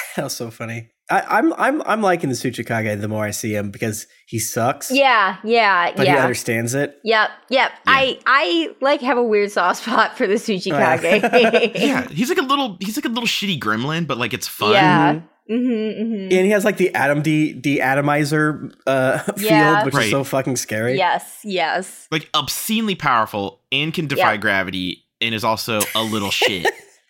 that 0.15 0.23
was 0.23 0.35
so 0.35 0.49
funny. 0.49 0.89
I, 1.09 1.21
I'm 1.37 1.53
I'm 1.53 1.81
I'm 1.83 2.01
liking 2.01 2.29
the 2.29 2.35
Tsuchikage 2.35 2.99
the 2.99 3.07
more 3.07 3.23
I 3.23 3.31
see 3.31 3.55
him 3.55 3.71
because 3.71 4.07
he 4.25 4.39
sucks. 4.39 4.91
yeah, 4.91 5.37
yeah, 5.43 5.93
But 5.95 6.07
he 6.07 6.13
understands 6.13 6.73
it. 6.73 6.99
Yep, 7.03 7.29
yep. 7.49 7.71
I 7.85 8.19
I 8.25 8.75
like 8.81 8.99
have 9.01 9.17
a 9.17 9.23
weird 9.23 9.51
soft 9.51 9.83
spot 9.83 10.17
for 10.17 10.27
the 10.27 10.33
Tsuchikage. 10.45 11.73
yeah, 11.79 12.07
he's 12.09 12.27
like 12.29 12.37
a 12.37 12.41
little 12.41 12.77
he's 12.81 12.97
like 12.97 13.05
a 13.05 13.09
little 13.09 13.23
shitty 13.27 13.57
gremlin, 13.59 14.05
but 14.05 14.17
like 14.17 14.33
it's 14.33 14.47
fun. 14.47 14.73
Yeah. 14.73 15.13
Mhm. 15.13 15.23
Mm-hmm, 15.49 16.01
mm-hmm. 16.03 16.21
And 16.23 16.31
he 16.45 16.49
has 16.49 16.65
like 16.65 16.75
the 16.75 16.93
atom 16.93 17.21
de-atomizer 17.21 18.69
uh, 18.85 19.19
Yeah. 19.37 19.75
field, 19.75 19.85
which 19.85 19.95
Right. 19.95 20.05
is 20.05 20.11
so 20.11 20.25
fucking 20.25 20.57
scary. 20.57 20.97
Yes, 20.97 21.39
yes. 21.43 22.07
Like 22.11 22.29
obscenely 22.33 22.95
powerful 22.95 23.61
and 23.71 23.93
can 23.93 24.07
defy 24.07 24.33
Yeah. 24.33 24.37
gravity 24.37 25.05
and 25.21 25.33
is 25.33 25.45
also 25.45 25.79
a 25.95 26.03
little 26.03 26.31
shit. 26.31 26.67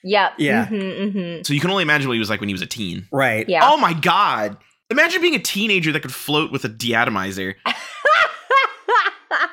Yep. 0.08 0.34
Yeah. 0.38 0.66
Mm-hmm, 0.68 0.76
mm-hmm. 1.20 1.42
So 1.44 1.54
you 1.54 1.60
can 1.60 1.70
only 1.70 1.84
imagine 1.84 2.08
what 2.08 2.14
he 2.14 2.20
was 2.20 2.30
like 2.30 2.40
when 2.40 2.50
he 2.50 2.54
was 2.54 2.62
a 2.62 2.66
teen. 2.68 3.08
Right. 3.12 3.48
Yeah. 3.50 3.62
Oh 3.64 3.78
my 3.78 3.94
god. 3.94 4.58
Imagine 4.90 5.22
being 5.22 5.36
a 5.36 5.40
teenager 5.40 5.92
that 5.92 6.00
could 6.02 6.14
float 6.14 6.52
with 6.52 6.64
a 6.66 6.70
deatomizer. 6.70 7.56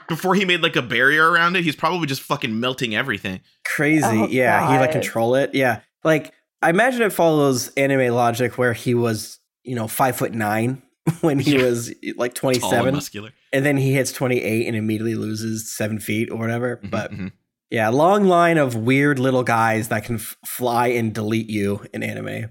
Before 0.09 0.35
he 0.35 0.44
made 0.44 0.62
like 0.62 0.76
a 0.76 0.82
barrier 0.82 1.28
around 1.31 1.56
it, 1.56 1.64
he's 1.64 1.74
probably 1.74 2.06
just 2.06 2.20
fucking 2.22 2.60
melting 2.60 2.94
everything. 2.94 3.40
Crazy. 3.66 4.05
Oh, 4.06 4.26
yeah. 4.28 4.72
He 4.72 4.78
like 4.78 4.93
control 4.93 5.35
it. 5.35 5.55
Yeah. 5.55 5.81
Like 6.05 6.32
I 6.62 6.70
imagine 6.70 7.02
it 7.02 7.12
follows 7.12 7.68
anime 7.70 8.14
logic 8.14 8.56
where 8.59 8.74
he 8.74 8.94
was, 8.94 9.39
you 9.64 9.74
know, 9.74 9.89
five 9.89 10.14
foot 10.16 10.32
nine 10.32 10.82
when 11.22 11.39
he 11.39 11.56
Yeah. 11.56 11.64
was 11.64 11.93
like 12.16 12.35
Tall 12.35 12.51
and 12.51 12.60
27. 12.60 12.94
muscular. 12.94 13.31
and 13.52 13.64
then 13.64 13.76
he 13.76 13.93
hits 13.94 14.12
28 14.12 14.66
and 14.66 14.76
immediately 14.76 15.14
loses 15.16 15.72
seven 15.72 15.98
feet 15.98 16.31
or 16.31 16.36
whatever. 16.39 16.81
Mhm, 16.85 16.90
But 16.90 17.10
mhm. 17.12 17.32
Yeah, 17.74 17.88
long 17.88 18.24
line 18.26 18.56
of 18.56 18.76
weird 18.76 19.18
little 19.18 19.42
guys 19.42 19.88
that 19.88 20.05
can 20.05 20.14
f- 20.16 20.36
fly 20.46 20.86
and 20.88 21.12
delete 21.12 21.51
you 21.51 21.84
in 21.92 22.05
anime. 22.05 22.51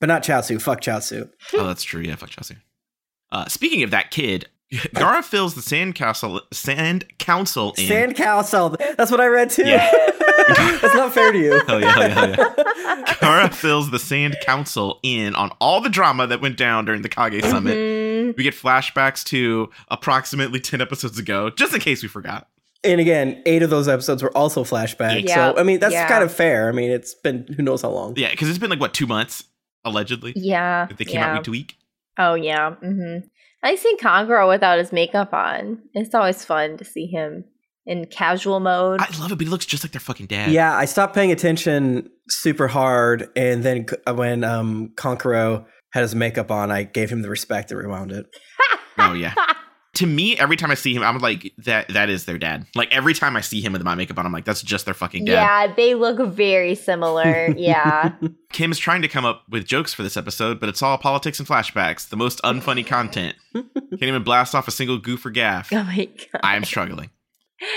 But 0.00 0.06
not 0.08 0.24
Chaozu. 0.24 0.60
Fuck 0.60 0.80
Chaozu. 0.80 1.30
oh, 1.54 1.66
that's 1.68 1.84
true. 1.84 2.00
Yeah, 2.02 2.16
fuck 2.16 2.30
Chelsea. 2.30 2.56
Uh, 3.30 3.46
speaking 3.46 3.84
of 3.84 3.92
that 3.92 4.10
kid, 4.10 4.48
Gaara 4.72 5.22
fills 5.22 5.54
the 5.54 5.62
sand 5.62 5.94
castle, 5.94 6.40
sand 6.52 7.04
council 7.18 7.72
in. 7.78 7.86
Sand 7.86 8.16
Castle. 8.16 8.76
That's 8.98 9.12
what 9.12 9.20
I 9.20 9.26
read 9.26 9.50
too. 9.50 9.62
Yeah. 9.64 9.88
That's 10.82 10.94
not 10.94 11.14
fair 11.14 11.30
to 11.30 11.38
you. 11.38 11.62
Hell 11.68 11.80
yeah, 11.80 11.92
hell 11.92 12.08
yeah, 12.08 12.14
hell 12.14 12.28
yeah. 12.30 13.04
Gaara 13.14 13.54
fills 13.54 13.92
the 13.92 13.98
Sand 14.00 14.36
Council 14.42 14.98
in 15.04 15.34
on 15.36 15.50
all 15.60 15.80
the 15.80 15.88
drama 15.88 16.26
that 16.26 16.40
went 16.42 16.56
down 16.58 16.84
during 16.84 17.02
the 17.02 17.08
Kage 17.08 17.42
Summit. 17.44 17.76
Mhm. 17.78 18.36
We 18.36 18.42
get 18.42 18.54
flashbacks 18.54 19.22
to 19.26 19.70
approximately 19.88 20.58
10 20.60 20.80
episodes 20.80 21.18
ago, 21.18 21.48
just 21.50 21.72
in 21.72 21.80
case 21.80 22.02
we 22.02 22.08
forgot. 22.08 22.48
And 22.84 23.00
again, 23.00 23.42
eight 23.46 23.62
of 23.62 23.70
those 23.70 23.88
episodes 23.88 24.22
were 24.22 24.36
also 24.36 24.64
flashbacks. 24.64 25.26
Yeah. 25.28 25.52
So 25.52 25.58
I 25.58 25.62
mean, 25.62 25.80
that's 25.80 25.94
Yeah. 25.94 26.08
kind 26.08 26.22
of 26.22 26.32
fair. 26.32 26.68
I 26.68 26.72
mean, 26.72 26.90
it's 26.90 27.14
been 27.14 27.46
who 27.56 27.62
knows 27.62 27.82
how 27.82 27.90
long. 27.90 28.14
Yeah, 28.16 28.30
because 28.30 28.48
it's 28.48 28.58
been 28.58 28.70
like, 28.70 28.80
what, 28.80 28.94
two 28.94 29.06
months, 29.06 29.44
allegedly? 29.84 30.32
Yeah. 30.36 30.88
They 30.96 31.04
came 31.04 31.16
yeah. 31.16 31.26
out 31.30 31.34
week 31.34 31.44
to 31.44 31.50
week. 31.50 31.76
Oh 32.18 32.34
yeah. 32.34 32.74
Mm-hmm. 32.82 33.26
I 33.62 33.76
see 33.76 33.96
Kankuro 33.96 34.48
without 34.48 34.78
his 34.78 34.92
makeup 34.92 35.32
on. 35.32 35.78
It's 35.94 36.14
always 36.14 36.44
fun 36.44 36.76
to 36.76 36.84
see 36.84 37.06
him 37.06 37.44
in 37.86 38.06
casual 38.06 38.60
mode. 38.60 39.00
I 39.00 39.08
love 39.18 39.32
it, 39.32 39.36
but 39.36 39.46
he 39.46 39.50
looks 39.50 39.66
just 39.66 39.84
like 39.84 39.92
their 39.92 40.00
fucking 40.00 40.26
dad. 40.26 40.50
Yeah, 40.50 40.74
I 40.74 40.84
stopped 40.84 41.14
paying 41.14 41.32
attention 41.32 42.10
super 42.28 42.68
hard, 42.68 43.28
and 43.36 43.62
then 43.62 43.86
when 44.14 44.44
um 44.44 44.92
Kankuro 44.96 45.64
had 45.92 46.02
his 46.02 46.14
makeup 46.14 46.50
on, 46.50 46.70
I 46.70 46.82
gave 46.82 47.08
him 47.10 47.22
the 47.22 47.30
respect 47.30 47.70
and 47.70 47.80
rewound 47.80 48.12
it. 48.12 48.26
Oh, 48.96 49.12
yeah. 49.12 49.34
To 49.94 50.06
me, 50.06 50.36
every 50.38 50.56
time 50.56 50.70
I 50.70 50.74
see 50.74 50.94
him, 50.94 51.02
I'm 51.02 51.18
like, 51.18 51.52
that 51.58 51.88
that 51.88 52.10
is 52.10 52.24
their 52.24 52.38
dad. 52.38 52.66
Like, 52.74 52.92
every 52.92 53.14
time 53.14 53.36
I 53.36 53.40
see 53.40 53.60
him 53.60 53.72
with 53.72 53.82
my 53.82 53.94
makeup 53.94 54.18
on, 54.18 54.26
I'm 54.26 54.32
like, 54.32 54.44
that's 54.44 54.62
just 54.62 54.84
their 54.84 54.94
fucking 54.94 55.24
dad. 55.24 55.32
yeah, 55.32 55.74
they 55.74 55.94
look 55.94 56.18
very 56.32 56.74
similar. 56.74 57.48
Yeah. 57.56 58.12
Kym 58.52 58.70
is 58.70 58.78
trying 58.78 59.02
to 59.02 59.08
come 59.08 59.24
up 59.24 59.44
with 59.48 59.64
jokes 59.66 59.94
for 59.94 60.02
this 60.02 60.16
episode, 60.16 60.60
but 60.60 60.68
it's 60.68 60.82
all 60.82 60.98
politics 60.98 61.38
and 61.38 61.48
flashbacks, 61.48 62.08
the 62.08 62.16
most 62.16 62.42
unfunny 62.42 62.86
content. 62.86 63.36
Can't 63.54 64.02
even 64.02 64.22
blast 64.22 64.54
off 64.54 64.68
a 64.68 64.70
single 64.70 64.98
goof 64.98 65.24
or 65.24 65.30
gaff. 65.30 65.72
oh 65.72 65.82
my 65.84 66.06
god. 66.06 66.40
I 66.42 66.56
am 66.56 66.64
struggling. 66.64 67.10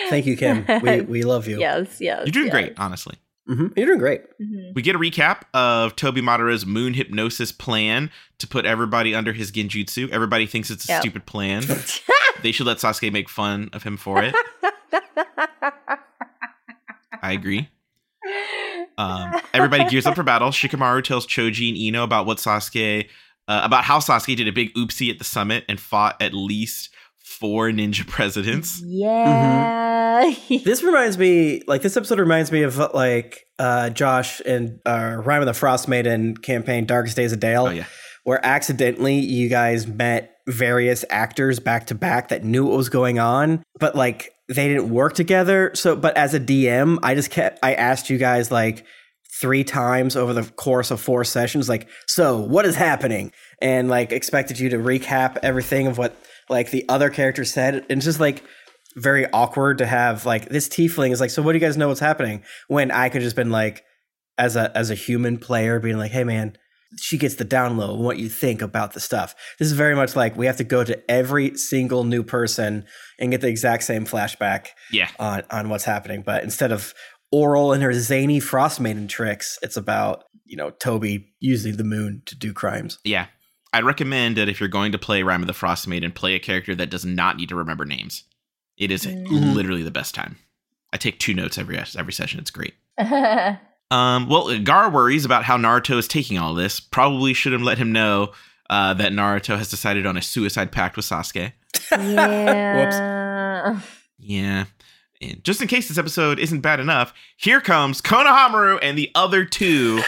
Thank 0.10 0.26
you, 0.26 0.35
Kym. 0.35 0.81
We 0.81 1.02
we 1.02 1.23
love 1.23 1.48
you. 1.48 1.60
Yes, 1.60 2.02
yes. 2.02 2.23
You're 2.26 2.31
doing 2.31 2.48
yes. 2.48 2.53
great, 2.53 2.73
honestly. 2.77 3.15
Hmm 3.48 3.68
You're 3.78 3.86
doing 3.88 3.99
great. 3.99 4.22
Mhm. 4.41 4.74
We 4.76 4.82
get 4.82 4.95
a 4.95 4.99
recap 4.99 5.44
of 5.53 5.95
Tobi 5.95 6.22
Madara's 6.22 6.65
moon 6.65 6.94
hypnosis 6.94 7.52
plan 7.52 8.11
to 8.40 8.48
put 8.48 8.65
everybody 8.65 9.15
under 9.15 9.32
his 9.34 9.52
genjutsu. 9.52 10.10
Everybody 10.10 10.45
thinks 10.45 10.69
it's 10.69 10.88
a 10.90 10.91
Yep. 10.94 11.02
stupid 11.02 11.26
plan. 11.26 11.64
they 12.44 12.52
should 12.52 12.68
let 12.68 12.78
Sasuke 12.78 13.11
make 13.11 13.30
fun 13.30 13.69
of 13.74 13.84
him 13.84 13.95
for 13.98 14.22
it. 14.22 14.36
I 17.22 17.32
agree. 17.32 17.69
Um, 18.98 19.32
everybody 19.53 19.86
gears 19.90 20.06
up 20.06 20.15
for 20.15 20.24
battle. 20.24 20.49
Shikamaru 20.49 21.03
tells 21.03 21.26
Choji 21.26 21.69
and 21.69 21.78
Ino 21.78 22.03
about 22.03 22.26
what 22.26 22.38
Sasuke, 22.40 23.07
uh, 23.48 23.61
about 23.64 23.84
how 23.86 23.99
Sasuke 23.99 24.36
did 24.36 24.48
a 24.48 24.52
big 24.52 24.74
oopsie 24.74 25.10
at 25.10 25.18
the 25.19 25.24
summit 25.24 25.64
and 25.69 25.80
fought 25.80 26.22
at 26.22 26.34
least 26.34 26.90
four 27.40 27.70
ninja 27.70 28.08
presidents. 28.08 28.82
yeah. 28.86 30.34
This 30.64 30.82
reminds 30.82 31.18
me, 31.18 31.62
like 31.68 31.84
this 31.84 31.95
episode 31.95 32.20
reminds 32.20 32.52
me 32.52 32.64
of 32.64 32.78
like 32.94 33.45
uh 33.60 33.90
Josh 33.91 34.41
and 34.45 34.80
uh 34.86 35.22
Rime 35.24 35.41
of 35.41 35.45
the 35.45 35.52
Frostmaiden 35.52 36.41
campaign, 36.41 36.86
Darkest 36.86 37.16
Days 37.16 37.32
of 37.32 37.40
Dale. 37.40 37.68
Oh 37.68 37.70
yeah, 37.70 37.86
where 38.24 38.44
accidentally 38.44 39.20
you 39.20 39.48
guys 39.48 39.86
met 39.88 40.38
various 40.48 41.06
actors 41.10 41.60
back 41.60 41.88
to 41.88 41.95
back 41.95 42.30
that 42.30 42.44
knew 42.44 42.66
what 42.66 42.78
was 42.78 42.90
going 42.90 43.20
on, 43.20 43.64
but 43.80 43.95
like 43.95 44.34
they 44.49 44.68
didn't 44.68 44.90
work 44.90 45.14
together. 45.14 45.72
So, 45.76 45.95
but 45.95 46.16
as 46.18 46.34
a 46.34 46.40
DM, 46.40 46.98
I 47.04 47.16
just 47.16 47.30
kept, 47.30 47.60
I 47.62 47.74
asked 47.74 48.10
you 48.10 48.18
guys 48.18 48.49
like 48.49 48.86
three 49.40 49.64
times 49.64 50.16
over 50.16 50.34
the 50.34 50.44
course 50.44 50.90
of 50.90 50.99
four 50.99 51.24
sessions, 51.24 51.68
like, 51.70 51.88
so 52.08 52.38
what 52.40 52.66
is 52.66 52.76
happening? 52.76 53.32
And 53.62 53.90
like 53.90 54.12
expected 54.12 54.60
you 54.60 54.70
to 54.70 54.78
recap 54.78 55.38
everything 55.44 55.86
of 55.88 55.98
what 55.98 56.16
like 56.49 56.72
the 56.72 56.86
other 56.90 57.10
characters 57.10 57.52
said. 57.52 57.76
And 57.76 57.98
it's 57.98 58.06
just 58.06 58.19
like, 58.19 58.44
very 58.95 59.30
awkward 59.32 59.78
to 59.78 59.86
have 59.86 60.26
like 60.26 60.49
this 60.49 60.68
tiefling 60.68 61.11
is 61.11 61.22
like 61.22 61.30
so 61.30 61.40
what 61.44 61.52
do 61.52 61.60
you 61.60 61.64
guys 61.64 61.78
know 61.78 61.90
what's 61.90 61.99
happening 61.99 62.41
when 62.68 62.90
i 62.90 63.10
could 63.10 63.22
just 63.22 63.36
been 63.36 63.52
like 63.52 63.84
as 64.40 64.56
a 64.56 64.76
as 64.76 64.90
a 64.90 64.95
human 64.95 65.38
player 65.38 65.80
being 65.80 65.99
like 65.99 66.10
hey 66.10 66.24
man 66.24 66.57
she 66.95 67.18
gets 67.18 67.36
the 67.36 67.45
download 67.45 67.95
and 67.95 68.03
what 68.03 68.18
you 68.18 68.30
think 68.30 68.61
about 68.61 68.94
the 68.94 68.99
stuff. 68.99 69.36
This 69.60 69.68
is 69.68 69.74
very 69.74 69.95
much 69.95 70.15
like 70.15 70.38
we 70.38 70.45
have 70.45 70.57
to 70.57 70.64
go 70.64 70.84
to 70.84 71.11
every 71.11 71.57
single 71.57 72.03
new 72.03 72.24
person 72.24 72.86
and 73.19 73.32
get 73.32 73.41
the 73.41 73.49
exact 73.49 73.84
same 73.84 74.06
flashback 74.06 74.68
yeah. 74.91 75.10
on 75.19 75.44
on 75.52 75.69
what's 75.69 75.84
happening. 75.84 76.24
But 76.26 76.44
instead 76.44 76.72
of 76.72 76.94
Auril 77.34 77.74
and 77.74 77.84
her 77.84 77.94
zany 77.94 78.40
frost 78.40 78.80
maiden 78.80 79.07
tricks, 79.07 79.60
it's 79.61 79.78
about 79.78 80.24
you 80.45 80.56
know 80.56 80.72
Tobi 80.72 81.26
using 81.40 81.78
the 81.78 81.84
moon 81.84 82.22
to 82.26 82.36
do 82.36 82.53
crimes. 82.53 82.99
Yeah. 83.03 83.28
I'd 83.78 83.84
recommend 83.86 84.38
that 84.38 84.49
if 84.49 84.60
you're 84.60 84.70
going 84.70 84.91
to 84.91 84.98
play 84.98 85.22
Rime 85.24 85.41
of 85.41 85.48
the 85.48 85.54
Frostmaiden, 85.54 86.14
play 86.16 86.34
a 86.36 86.40
character 86.40 86.74
that 86.76 86.90
does 86.90 87.06
not 87.06 87.38
need 87.38 87.49
to 87.49 87.56
remember 87.56 87.86
names. 87.86 88.24
It 88.78 88.91
is 88.91 89.06
Mhm. 89.06 89.54
literally 89.56 89.84
the 89.84 89.91
best 89.91 90.14
time. 90.16 90.38
I 90.91 90.98
take 90.98 91.20
two 91.20 91.34
notes 91.34 91.58
every 91.58 91.78
every 91.78 92.14
session. 92.14 92.40
It's 92.40 92.52
great. 92.52 92.74
Um, 93.90 94.28
well, 94.28 94.48
Gaara 94.48 94.91
worries 94.91 95.24
about 95.24 95.45
how 95.45 95.56
Naruto 95.56 95.98
is 95.98 96.10
taking 96.10 96.38
all 96.38 96.54
this. 96.54 96.82
Probably 96.82 97.34
should 97.34 97.54
have 97.54 97.62
let 97.62 97.78
him 97.78 97.94
know 97.94 98.34
uh, 98.70 98.94
that 98.95 99.14
Naruto 99.14 99.58
has 99.58 99.70
decided 99.70 100.06
on 100.06 100.18
a 100.18 100.22
suicide 100.22 100.74
pact 100.74 100.98
with 100.98 101.06
Sasuke. 101.06 101.54
Yeah. 101.94 103.80
Yeah. 104.20 104.66
And 105.22 105.41
just 105.44 105.62
in 105.62 105.68
case 105.70 105.88
this 105.88 105.98
episode 105.98 106.38
isn't 106.38 106.60
bad 106.62 106.80
enough, 106.82 107.14
here 107.38 107.62
comes 107.62 108.02
Konohamaru 108.02 108.80
and 108.82 108.98
the 108.98 109.10
other 109.16 109.45
two 109.45 110.02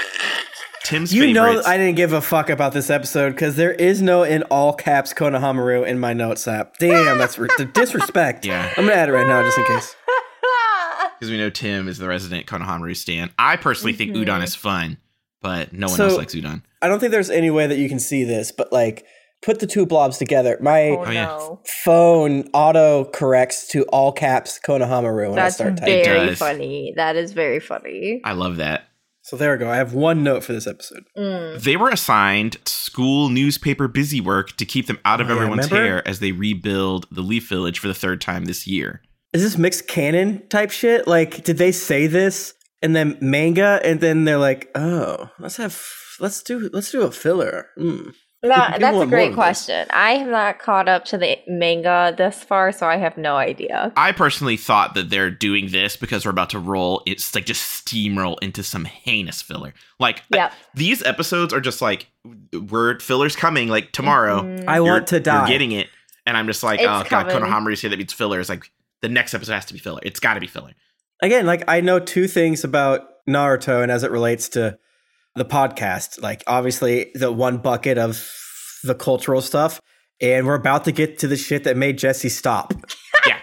Tim's 0.89 1.13
You 1.13 1.31
know. 1.33 1.61
I 1.65 1.77
didn't 1.77 1.95
give 1.95 2.13
a 2.13 2.21
fuck 2.21 2.49
about 2.49 2.73
this 2.73 2.89
episode 2.89 3.29
because 3.31 3.55
there 3.55 3.71
is 3.73 4.01
no 4.01 4.23
in 4.23 4.43
all 4.43 4.73
caps 4.73 5.13
Konohamaru 5.13 5.85
in 5.85 5.99
my 5.99 6.13
notes 6.13 6.47
app. 6.47 6.77
Damn, 6.79 7.17
that's 7.19 7.37
re- 7.37 7.47
disrespect. 7.73 8.45
Yeah. 8.45 8.73
I'm 8.75 8.85
gonna 8.85 8.95
add 8.97 9.09
it 9.09 9.11
right 9.13 9.27
now 9.27 9.43
just 9.43 9.57
in 9.57 9.65
case. 9.65 9.95
because 11.19 11.29
we 11.29 11.37
know 11.37 11.49
Tim 11.49 11.87
is 11.87 11.97
the 11.99 12.07
resident 12.07 12.47
Konohamaru 12.47 12.95
stan. 12.95 13.29
I 13.37 13.55
personally 13.57 13.93
think 13.93 14.13
Mhm. 14.15 14.25
Udon 14.25 14.43
is 14.43 14.55
fun, 14.55 14.97
but 15.41 15.73
no 15.73 15.87
one 15.87 15.97
So- 15.97 16.05
else 16.07 16.17
likes 16.17 16.33
Udon. 16.33 16.63
I 16.81 16.87
don't 16.87 16.99
think 16.99 17.11
there's 17.11 17.29
any 17.29 17.49
way 17.51 17.67
that 17.67 17.77
you 17.77 17.87
can 17.89 17.99
see 17.99 18.23
this, 18.23 18.51
but 18.51 18.71
like 18.73 19.05
put 19.41 19.59
the 19.59 19.67
two 19.67 19.85
blobs 19.85 20.17
together. 20.17 20.57
My 20.59 20.89
oh, 20.89 21.03
Oh, 21.05 21.11
no. 21.11 21.59
phone 21.83 22.49
auto 22.53 23.05
corrects 23.05 23.67
to 23.69 23.83
all 23.85 24.11
caps 24.11 24.59
Konohamaru 24.65 25.27
when 25.27 25.35
That's 25.35 25.55
I 25.55 25.63
start 25.63 25.77
typing. 25.77 26.03
very 26.03 26.27
does. 26.29 26.39
funny. 26.39 26.93
That 26.95 27.15
is 27.15 27.33
very 27.33 27.59
funny. 27.59 28.21
I 28.25 28.31
love 28.33 28.57
that. 28.57 28.85
So 29.29 29.37
there 29.37 29.51
we 29.51 29.59
go. 29.59 29.69
I 29.69 29.75
have 29.75 29.93
one 29.93 30.23
note 30.23 30.43
for 30.43 30.53
this 30.53 30.65
episode. 30.65 31.03
Mm. 31.15 31.61
They 31.61 31.77
were 31.77 31.91
assigned 31.91 32.57
school 32.65 33.29
newspaper 33.29 33.87
busy 33.87 34.19
work 34.19 34.57
to 34.57 34.65
keep 34.65 34.87
them 34.87 34.97
out 35.05 35.21
of 35.21 35.29
Oh, 35.29 35.35
everyone's 35.35 35.69
remember? 35.69 35.87
hair 35.87 36.07
as 36.07 36.19
they 36.19 36.31
rebuild 36.31 37.05
the 37.11 37.21
Leaf 37.21 37.47
Village 37.47 37.77
for 37.77 37.87
the 37.87 37.93
third 37.93 38.21
time 38.21 38.45
this 38.45 38.65
year. 38.65 39.03
Is 39.31 39.43
this 39.43 39.55
mixed 39.55 39.87
canon 39.87 40.47
type 40.49 40.71
shit? 40.71 41.07
Like, 41.07 41.43
did 41.43 41.59
they 41.59 41.71
say 41.71 42.07
this 42.07 42.55
and 42.81 42.95
then 42.95 43.19
manga, 43.21 43.79
and 43.83 43.99
then 44.01 44.23
they're 44.25 44.39
like, 44.39 44.71
"Oh, 44.73 45.29
let's 45.37 45.57
have, 45.57 45.79
let's 46.19 46.41
do, 46.41 46.67
let's 46.73 46.91
do 46.91 47.03
a 47.03 47.11
filler." 47.11 47.67
Mm. 47.77 48.13
No, 48.41 48.55
People 48.55 48.79
that's 48.79 48.97
a 49.01 49.05
great 49.07 49.33
question. 49.33 49.85
I 49.91 50.11
have 50.13 50.29
not 50.29 50.59
caught 50.59 50.87
up 50.87 51.03
to 51.05 51.17
the 51.17 51.37
manga 51.47 52.13
this 52.17 52.41
far, 52.41 52.71
so 52.71 52.87
I 52.87 52.95
have 52.95 53.17
no 53.17 53.35
idea. 53.35 53.91
I 53.97 54.13
personally 54.13 54.55
thought 54.55 54.93
that 54.95 55.09
they're 55.09 55.29
doing 55.29 55.71
this 55.71 55.97
because 55.97 56.23
we're 56.23 56.31
about 56.31 56.51
to 56.51 56.59
roll. 56.59 57.03
It's 57.05 57.35
like 57.35 57.45
just 57.45 57.85
steamroll 57.85 58.37
into 58.41 58.63
some 58.63 58.85
heinous 58.85 59.41
filler. 59.41 59.73
Like 59.99 60.23
I- 60.33 60.51
these 60.73 61.03
episodes 61.03 61.53
are 61.53 61.59
just 61.59 61.81
like 61.81 62.07
word 62.53 63.03
fillers 63.03 63.35
coming 63.35 63.67
like 63.67 63.91
tomorrow. 63.91 64.43
Mhm. 64.43 64.65
I 64.69 64.79
want 64.79 65.07
to 65.07 65.19
die. 65.19 65.39
You're 65.39 65.47
getting 65.47 65.73
it, 65.73 65.89
and 66.25 66.37
I'm 66.37 66.47
just 66.47 66.63
like, 66.63 66.79
It's 66.79 66.87
oh 66.87 67.03
god, 67.09 67.27
coming. 67.29 67.35
Konohamaru's 67.35 67.81
here. 67.81 67.89
That 67.89 67.97
means 67.99 68.13
filler. 68.13 68.39
It's 68.39 68.47
like 68.47 68.71
the 69.01 69.09
next 69.09 69.33
episode 69.33 69.53
has 69.53 69.65
to 69.65 69.73
be 69.73 69.79
filler. 69.79 69.99
It's 70.03 70.21
got 70.21 70.35
to 70.35 70.39
be 70.39 70.47
filler. 70.47 70.71
Again, 71.21 71.45
like 71.45 71.65
I 71.67 71.81
know 71.81 71.99
two 71.99 72.29
things 72.29 72.63
about 72.63 73.05
Naruto, 73.27 73.83
and 73.83 73.91
as 73.91 74.03
it 74.03 74.11
relates 74.11 74.47
to 74.49 74.77
the 75.35 75.45
podcast, 75.45 76.21
like 76.21 76.43
obviously 76.47 77.11
the 77.15 77.31
one 77.31 77.57
bucket 77.57 77.97
of 77.97 78.29
the 78.83 78.95
cultural 78.95 79.41
stuff, 79.41 79.81
and 80.21 80.45
we're 80.45 80.55
about 80.55 80.85
to 80.85 80.91
get 80.91 81.19
to 81.19 81.27
the 81.27 81.37
shit 81.37 81.63
that 81.65 81.77
made 81.77 81.97
Jessy 81.97 82.29
stop. 82.29 82.73
Yeah, 83.25 83.37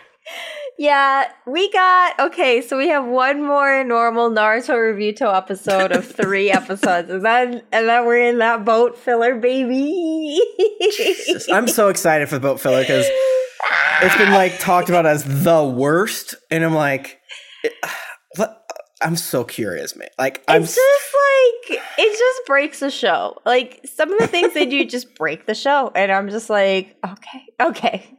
Yeah, 0.78 1.30
we 1.46 1.70
got 1.70 2.18
okay. 2.20 2.60
So 2.62 2.76
we 2.78 2.88
have 2.88 3.04
one 3.06 3.42
more 3.42 3.82
normal 3.84 4.30
Naruto 4.30 4.74
Reviewto 4.74 5.34
episode 5.36 5.92
of 5.92 6.06
three 6.16 6.50
episodes, 6.50 7.10
and 7.10 7.24
then 7.24 7.62
and 7.72 7.88
then 7.88 8.04
we're 8.06 8.28
in 8.28 8.38
that 8.38 8.64
boat 8.64 8.98
filler, 8.98 9.36
baby. 9.36 10.38
Jesus, 10.96 11.48
I'm 11.50 11.68
so 11.68 11.88
excited 11.88 12.28
for 12.28 12.36
the 12.36 12.40
boat 12.40 12.60
filler 12.60 12.80
because 12.82 13.06
it's 14.02 14.16
been 14.16 14.32
like 14.32 14.58
talked 14.58 14.88
about 14.88 15.06
as 15.06 15.24
the 15.44 15.62
worst, 15.64 16.34
and 16.50 16.64
I'm 16.64 16.74
like, 16.74 17.20
it- 17.64 17.72
what? 17.82 17.92
I'm 19.02 19.16
so 19.16 19.44
curious, 19.44 19.94
man. 19.94 20.08
Like 20.18 20.42
I'm 20.48 20.62
It's 20.62 20.74
just 20.74 21.14
like 21.70 21.82
it 21.98 22.18
just 22.18 22.46
breaks 22.46 22.80
the 22.80 22.90
show. 22.90 23.36
Like 23.44 23.80
some 23.84 24.10
of 24.12 24.18
the 24.18 24.26
things 24.26 24.54
they 24.54 24.64
do 24.66 24.84
just 24.86 25.14
break 25.16 25.44
the 25.46 25.54
show, 25.54 25.92
and 25.94 26.10
I'm 26.10 26.30
just 26.30 26.48
like, 26.48 26.96
okay, 27.06 27.44
okay. 27.60 28.18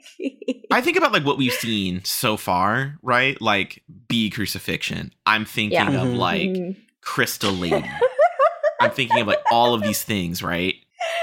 I 0.72 0.82
think 0.82 0.98
about 0.98 1.14
like 1.14 1.26
what 1.26 1.38
we've 1.38 1.52
seen 1.54 2.04
so 2.04 2.38
far, 2.38 2.96
right? 3.02 3.42
Like 3.42 3.82
B 4.08 4.30
crucifixion. 4.30 5.14
I'm 5.26 5.46
thinking 5.46 5.74
Yeah. 5.80 5.90
of 6.02 6.10
Mhm. 6.10 6.18
like 6.18 6.42
Mhm. 6.50 6.76
Crystal 7.02 7.52
Lady. 7.64 7.84
I'm 8.80 8.92
thinking 8.92 9.22
of 9.22 9.28
like 9.28 9.42
all 9.52 9.74
of 9.74 9.82
these 9.82 10.04
things, 10.04 10.44
right? 10.44 10.76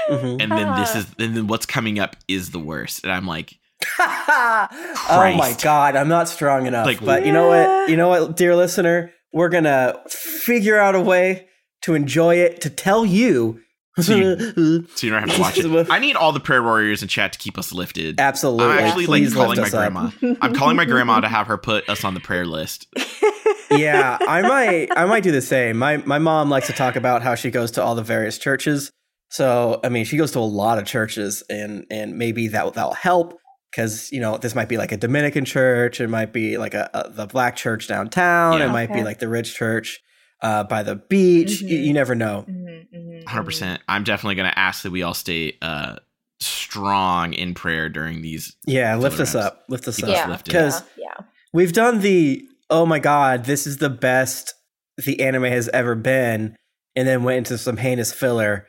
Mhm. 0.09 0.41
And 0.41 0.51
then 0.51 0.75
this 0.75 0.95
Uh. 0.95 0.99
is 0.99 1.05
and 1.17 1.37
then 1.37 1.47
what's 1.47 1.65
coming 1.65 1.97
up 1.99 2.17
is 2.27 2.51
the 2.51 2.59
worst. 2.59 3.03
And 3.03 3.11
I'm 3.13 3.25
like, 3.25 3.53
oh 3.99 5.35
my 5.37 5.55
god, 5.61 5.95
I'm 5.95 6.07
not 6.09 6.27
strong 6.27 6.65
enough. 6.65 6.85
Like, 6.85 7.03
but 7.03 7.25
you 7.25 7.31
know 7.31 7.47
what? 7.47 7.89
You 7.89 7.97
know 7.97 8.09
what, 8.09 8.35
dear 8.35 8.55
listener, 8.55 9.11
we're 9.33 9.49
gonna 9.49 9.99
figure 10.07 10.79
out 10.79 10.95
a 10.95 11.01
way 11.01 11.47
to 11.81 11.93
enjoy 11.93 12.35
it 12.37 12.61
to 12.61 12.69
tell 12.69 13.05
you. 13.05 13.61
So 13.97 14.03
so 14.03 14.13
you 14.17 15.09
don't 15.09 15.21
have 15.25 15.35
to 15.35 15.39
watch 15.39 15.57
it. 15.57 15.89
I 15.89 15.99
need 15.99 16.17
all 16.17 16.33
the 16.33 16.41
prayer 16.41 16.61
warriors 16.61 17.01
in 17.01 17.07
chat 17.07 17.31
to 17.31 17.39
keep 17.39 17.57
us 17.57 17.71
lifted. 17.71 18.19
Absolutely, 18.19 18.65
I'm 18.65 18.79
actually 18.79 19.05
like 19.05 19.33
calling 19.33 19.61
my 19.61 19.69
grandma. 19.69 20.09
I'm 20.41 20.53
calling 20.53 20.75
my 20.75 20.83
grandma 20.83 21.21
to 21.21 21.29
have 21.29 21.47
her 21.47 21.57
put 21.57 21.89
us 21.89 22.03
on 22.03 22.13
the 22.13 22.19
prayer 22.19 22.45
list. 22.45 22.87
yeah, 23.71 24.17
I 24.19 24.41
might 24.41 24.87
I 24.97 25.05
might 25.05 25.23
do 25.23 25.31
the 25.31 25.41
same. 25.41 25.77
My 25.77 25.95
my 25.95 26.19
mom 26.19 26.49
likes 26.49 26.67
to 26.67 26.73
talk 26.73 26.97
about 26.97 27.21
how 27.23 27.35
she 27.35 27.51
goes 27.51 27.71
to 27.71 27.83
all 27.83 27.95
the 27.95 28.03
various 28.03 28.37
churches. 28.37 28.91
So 29.29 29.79
I 29.81 29.87
mean, 29.87 30.03
she 30.03 30.17
goes 30.17 30.33
to 30.33 30.39
a 30.39 30.41
lot 30.41 30.77
of 30.77 30.85
churches, 30.85 31.43
and 31.49 31.85
and 31.89 32.17
maybe 32.17 32.49
that 32.49 32.73
that'll 32.73 32.93
help 32.93 33.39
because 33.75 34.11
you 34.11 34.19
know 34.21 34.37
this 34.37 34.55
might 34.55 34.69
be 34.69 34.77
like 34.77 34.91
a 34.91 34.97
Dominican 34.97 35.43
church, 35.45 35.99
it 35.99 36.07
might 36.09 36.31
be 36.31 36.57
like 36.57 36.73
a, 36.73 36.89
a 36.93 37.09
the 37.09 37.25
black 37.27 37.55
church 37.55 37.87
downtown, 37.87 38.59
Yeah. 38.59 38.65
it 38.67 38.71
might 38.71 38.93
be 38.93 39.03
like 39.03 39.19
the 39.19 39.27
rich 39.27 39.53
church 39.53 40.01
uh, 40.41 40.63
by 40.63 40.83
the 40.83 40.95
beach. 40.95 41.61
You, 41.61 41.77
Mhm. 41.77 41.85
you 41.87 41.93
never 41.93 42.15
know. 42.15 42.45
Mhm, 42.47 42.87
mhm, 42.93 43.27
Hundred 43.27 43.41
mhm. 43.41 43.45
percent. 43.45 43.81
I'm 43.89 44.03
definitely 44.03 44.35
gonna 44.35 44.53
ask 44.55 44.83
that 44.83 44.91
we 44.91 45.01
all 45.03 45.13
stay 45.13 45.57
uh 45.61 45.97
strong 46.39 47.33
in 47.33 47.53
prayer 47.53 47.89
during 47.89 48.21
these. 48.21 48.55
Yeah, 48.65 48.95
lift 48.95 49.19
us 49.19 49.35
up, 49.35 49.63
lift 49.69 49.87
us 49.87 49.95
Keep 49.97 50.05
up. 50.05 50.11
us 50.11 50.17
Yeah, 50.17 50.29
lifted. 50.29 50.45
Because 50.51 50.81
yeah, 50.97 51.05
yeah. 51.17 51.25
We've 51.53 51.73
done 51.73 52.01
the 52.01 52.47
oh 52.69 52.85
my 52.85 52.99
god, 52.99 53.45
this 53.45 53.67
is 53.67 53.77
the 53.77 53.89
best 53.89 54.53
the 54.97 55.19
anime 55.21 55.43
has 55.43 55.67
ever 55.69 55.95
been, 55.95 56.55
and 56.95 57.07
then 57.07 57.23
went 57.23 57.39
into 57.39 57.57
some 57.57 57.77
heinous 57.77 58.13
filler. 58.13 58.67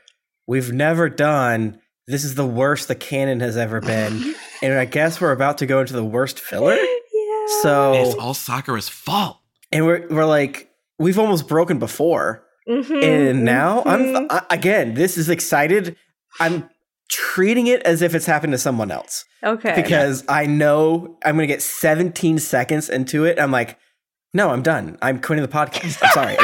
We've 0.48 0.72
never 0.72 1.08
done 1.08 1.80
this 2.08 2.22
is 2.24 2.36
the 2.36 2.46
worst 2.46 2.86
the 2.86 2.94
canon 2.94 3.40
has 3.40 3.56
ever 3.56 3.80
been, 3.80 4.34
and 4.62 4.74
I 4.74 4.84
guess 4.84 5.20
we're 5.20 5.32
about 5.32 5.58
to 5.58 5.66
go 5.66 5.80
into 5.80 5.92
the 5.94 6.04
worst 6.04 6.40
filler. 6.40 6.74
yeah. 6.76 7.46
So 7.62 7.92
It's 7.94 8.12
So, 8.12 8.20
all 8.20 8.34
Sakura's 8.34 8.88
fault. 8.88 9.38
and 9.72 9.84
we're 9.86 10.06
we're 10.08 10.24
like 10.26 10.70
we've 10.98 11.18
almost 11.18 11.48
broken 11.48 11.78
before, 11.78 12.44
Mhm, 12.68 13.02
and 13.04 13.44
now 13.44 13.82
mhm. 13.82 14.16
I'm 14.16 14.26
I, 14.30 14.42
again. 14.50 14.94
This 14.94 15.16
is 15.18 15.28
excited. 15.28 15.96
I'm 16.40 16.68
treating 17.08 17.66
it 17.68 17.82
as 17.82 18.02
if 18.02 18.14
it's 18.14 18.26
happened 18.26 18.52
to 18.52 18.58
someone 18.58 18.90
else 18.90 19.24
okay. 19.44 19.74
because 19.80 20.24
I 20.28 20.46
know 20.46 21.16
I'm 21.24 21.36
going 21.36 21.46
to 21.46 21.52
get 21.54 21.62
17 21.62 22.38
seconds 22.40 22.88
into 22.88 23.24
it. 23.24 23.38
I'm 23.38 23.52
like, 23.52 23.78
no, 24.34 24.50
I'm 24.50 24.62
done. 24.62 24.98
I'm 25.00 25.20
quitting 25.20 25.42
the 25.42 25.48
podcast. 25.48 25.98
I'm 26.02 26.10
sorry. 26.10 26.36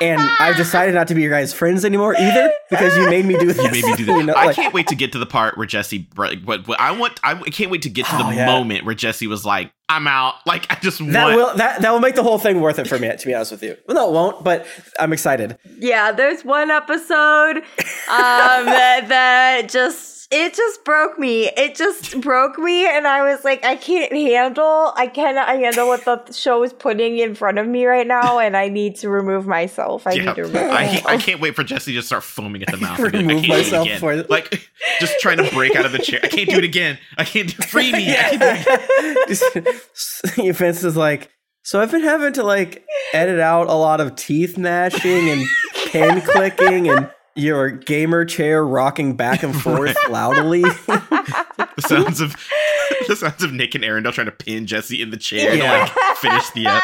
And, 0.00 0.20
and 0.20 0.30
I've 0.40 0.56
decided 0.56 0.94
not 0.94 1.08
to 1.08 1.14
be 1.14 1.22
your 1.22 1.30
guys' 1.32 1.52
friends 1.52 1.84
anymore 1.84 2.14
either 2.18 2.52
because 2.70 2.96
you 2.96 3.06
made 3.08 3.24
me 3.24 3.36
do 3.36 3.46
this. 3.52 3.56
You 3.58 3.70
made 3.70 3.84
me 3.84 3.94
do 3.96 4.04
that. 4.06 4.12
You 4.16 4.22
know, 4.24 4.32
I 4.34 4.46
like- 4.46 4.56
can't 4.56 4.72
wait 4.74 4.86
to 4.88 4.94
get 4.94 5.12
to 5.12 5.18
the 5.18 5.26
part 5.26 5.56
where 5.56 5.66
Jessy. 5.66 5.98
br- 6.14 6.34
What, 6.44 6.68
what 6.68 6.80
I 6.80 6.92
want. 6.92 7.18
I 7.24 7.34
can't 7.50 7.70
wait 7.70 7.82
to 7.82 7.90
get 7.90 8.06
to 8.06 8.16
the 8.16 8.24
Oh, 8.24 8.30
yeah. 8.30 8.46
moment 8.46 8.84
where 8.84 8.94
Jessy 8.94 9.26
was 9.26 9.44
like, 9.44 9.72
"I'm 9.88 10.06
out." 10.06 10.34
Like 10.46 10.66
I 10.70 10.76
just 10.80 10.98
that 10.98 11.24
want. 11.24 11.36
will 11.36 11.54
that 11.56 11.82
that 11.82 11.90
will 11.92 12.00
make 12.00 12.14
the 12.14 12.22
whole 12.22 12.38
thing 12.38 12.60
worth 12.60 12.78
it 12.78 12.86
for 12.88 12.98
me. 12.98 13.08
To 13.16 13.26
be 13.26 13.34
honest 13.34 13.50
with 13.52 13.62
you, 13.62 13.76
well, 13.86 13.96
no, 13.96 14.08
it 14.08 14.12
won't. 14.12 14.44
But 14.44 14.66
I'm 15.00 15.12
excited. 15.12 15.56
Yeah, 15.78 16.12
there's 16.12 16.44
one 16.44 16.70
episode 16.70 17.56
um, 17.58 17.62
that, 18.08 19.06
that 19.08 19.68
just 19.68 20.17
it 20.30 20.52
just 20.54 20.84
broke 20.84 21.18
me. 21.18 21.48
It 21.56 21.74
just 21.74 22.20
broke 22.20 22.58
me, 22.58 22.86
and 22.86 23.06
I 23.06 23.22
was 23.34 23.44
like, 23.44 23.64
I 23.64 23.76
can't 23.76 24.12
handle. 24.12 24.92
I 24.94 25.06
cannot 25.06 25.48
handle 25.48 25.86
what 25.88 26.04
the 26.04 26.30
show 26.32 26.62
is 26.62 26.72
putting 26.74 27.16
in 27.18 27.34
front 27.34 27.58
of 27.58 27.66
me 27.66 27.86
right 27.86 28.06
now, 28.06 28.38
and 28.38 28.56
I 28.56 28.68
need 28.68 28.96
to 28.96 29.08
remove 29.08 29.46
myself. 29.46 30.06
I 30.06 30.12
Yeah. 30.12 30.24
need 30.26 30.34
to 30.36 30.42
remove 30.42 30.56
I, 30.70 30.84
myself. 30.86 31.06
I 31.06 31.16
can't 31.16 31.40
wait 31.40 31.54
for 31.56 31.64
Jessy 31.64 31.94
to 31.94 32.02
start 32.02 32.24
foaming 32.24 32.62
at 32.62 32.70
the 32.70 32.76
mouth. 32.86 32.98
again. 32.98 33.14
I 33.14 33.18
Remove 33.26 33.44
can't 33.44 33.46
do 33.46 33.52
it 33.52 33.56
myself 33.56 33.86
again. 33.86 33.96
before- 33.96 34.16
like 34.28 34.68
just 35.00 35.18
trying 35.20 35.38
to 35.38 35.50
break 35.54 35.74
out 35.76 35.86
of 35.86 35.92
the 35.92 35.98
chair. 35.98 36.20
I 36.22 36.28
can't 36.28 36.50
do 36.50 36.58
it 36.58 36.64
again. 36.64 36.98
I 37.16 37.24
can't 37.24 37.48
do, 37.48 37.62
free 37.66 37.90
me. 37.92 38.10
I 38.10 38.14
can't 38.14 38.40
do 38.40 38.46
it 38.48 38.60
again. 38.66 39.16
Just, 39.28 40.56
Vince 40.58 40.84
is 40.84 40.96
like, 40.96 41.30
so 41.62 41.80
I've 41.80 41.90
been 41.90 42.02
having 42.02 42.32
to 42.34 42.42
like 42.42 42.84
edit 43.12 43.40
out 43.40 43.68
a 43.68 43.74
lot 43.74 44.00
of 44.00 44.14
teeth 44.16 44.56
gnashing 44.58 45.28
and 45.30 45.46
pen 45.90 46.20
clicking 46.22 46.88
and 46.88 47.10
your 47.38 47.70
gamer 47.70 48.24
chair 48.24 48.64
rocking 48.66 49.14
back 49.16 49.42
and 49.42 49.54
forth 49.60 49.96
loudly. 50.08 50.64
The 51.76 51.82
sounds 51.82 52.20
of 52.20 52.34
the 53.06 53.14
sounds 53.14 53.44
of 53.44 53.52
Nick 53.52 53.76
and 53.76 53.84
Arendelle 53.84 54.12
trying 54.12 54.24
to 54.26 54.32
pin 54.32 54.66
Jessy 54.66 55.00
in 55.00 55.10
the 55.10 55.16
chair 55.16 55.54
Yeah. 55.54 55.86
to 55.86 55.92
like 56.00 56.16
finish 56.16 56.50
the 56.50 56.66
up. 56.66 56.82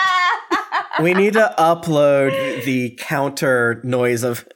we 1.02 1.14
need 1.14 1.32
to 1.32 1.52
upload 1.58 2.64
the 2.64 2.90
counter 2.90 3.80
noise 3.82 4.22
of 4.22 4.38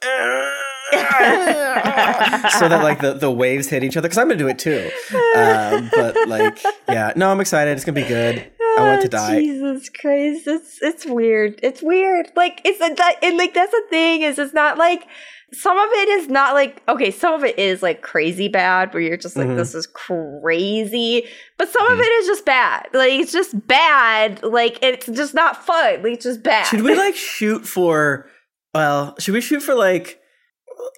so 0.91 2.67
that 2.69 2.79
like 2.83 2.99
the, 3.01 3.13
the 3.13 3.29
waves 3.31 3.67
hit 3.69 3.83
each 3.83 3.95
other 3.97 4.07
because 4.07 4.17
i'm 4.17 4.27
gonna 4.27 4.37
do 4.39 4.47
it 4.47 4.57
too 4.59 4.89
um, 5.35 5.89
but 5.93 6.15
like 6.27 6.57
yeah 6.87 7.11
no 7.15 7.29
i'm 7.31 7.39
excited 7.41 7.71
it's 7.75 7.83
gonna 7.85 7.93
be 8.01 8.07
good 8.07 8.49
I 8.79 8.87
want 8.89 9.01
to 9.01 9.07
Oh, 9.07 9.09
die. 9.09 9.39
Jesus 9.39 9.89
Christ, 9.89 10.47
it's 10.47 10.77
it's 10.81 11.05
weird. 11.05 11.59
It's 11.63 11.81
weird. 11.81 12.31
Like 12.35 12.61
it's 12.65 12.79
a, 12.81 12.93
that, 12.95 13.15
and 13.23 13.37
like 13.37 13.53
that's 13.53 13.71
the 13.71 13.83
thing 13.89 14.21
is 14.23 14.39
it's 14.39 14.53
not 14.53 14.77
like 14.77 15.05
some 15.51 15.77
of 15.79 15.89
it 15.91 16.09
is 16.09 16.27
not 16.29 16.53
like 16.53 16.81
okay, 16.87 17.09
some 17.11 17.33
of 17.33 17.43
it 17.43 17.57
is 17.57 17.81
like 17.81 18.01
crazy 18.01 18.47
bad 18.47 18.93
where 18.93 19.01
you're 19.01 19.17
just 19.17 19.35
like 19.35 19.47
Mhm. 19.47 19.57
this 19.57 19.73
is 19.73 19.87
crazy, 19.87 21.27
but 21.57 21.69
some 21.69 21.85
of 21.85 21.97
Mhm. 21.97 22.01
it 22.01 22.07
is 22.07 22.27
just 22.27 22.45
bad. 22.45 22.87
Like 22.93 23.11
it's 23.13 23.31
just 23.31 23.67
bad. 23.67 24.43
Like 24.43 24.79
it's 24.83 25.07
just 25.07 25.33
not 25.33 25.65
fun. 25.65 26.03
Like 26.03 26.13
it's 26.13 26.25
just 26.25 26.43
bad. 26.43 26.65
Should 26.67 26.81
we 26.81 26.95
like 26.95 27.15
shoot 27.35 27.65
for? 27.67 28.27
Well, 28.75 29.15
should 29.19 29.33
we 29.33 29.41
shoot 29.41 29.61
for 29.61 29.73
like? 29.75 30.18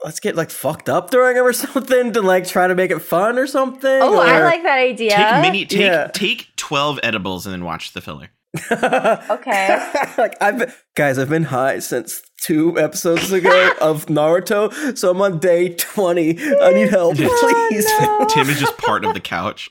Let's 0.03 0.19
get 0.19 0.35
like 0.35 0.49
fucked 0.49 0.89
up 0.89 1.09
during 1.11 1.37
it 1.37 1.41
or 1.41 1.53
something 1.53 2.13
to 2.13 2.21
like 2.21 2.47
try 2.47 2.67
to 2.67 2.75
make 2.75 2.91
it 2.91 2.99
fun 2.99 3.37
or 3.37 3.47
something. 3.47 3.89
Oh, 4.01 4.19
I 4.19 4.41
like 4.43 4.63
that 4.63 4.77
idea. 4.79 5.15
Take 5.15 5.41
mini 5.41 5.65
take 5.65 5.79
Yeah. 5.81 6.07
take 6.13 6.47
twelve 6.55 6.99
edibles 7.03 7.45
and 7.45 7.53
then 7.53 7.63
watch 7.65 7.93
the 7.93 8.01
filler. 8.01 8.29
Okay. 8.71 9.91
like 10.17 10.35
I've 10.41 10.57
been, 10.59 10.73
guys, 10.95 11.17
I've 11.17 11.29
been 11.29 11.43
high 11.45 11.79
since 11.79 12.21
two 12.43 12.77
episodes 12.79 13.31
ago 13.31 13.71
of 13.81 14.07
Naruto, 14.07 14.97
so 14.97 15.11
I'm 15.11 15.21
on 15.21 15.39
day 15.39 15.75
twenty. 15.75 16.37
I 16.61 16.73
need 16.73 16.89
help, 16.89 17.15
Oh, 17.19 17.67
please. 17.69 17.85
no. 17.99 18.25
Tim 18.29 18.49
is 18.49 18.59
just 18.59 18.77
part 18.77 19.05
of 19.05 19.13
the 19.13 19.19
couch. 19.19 19.69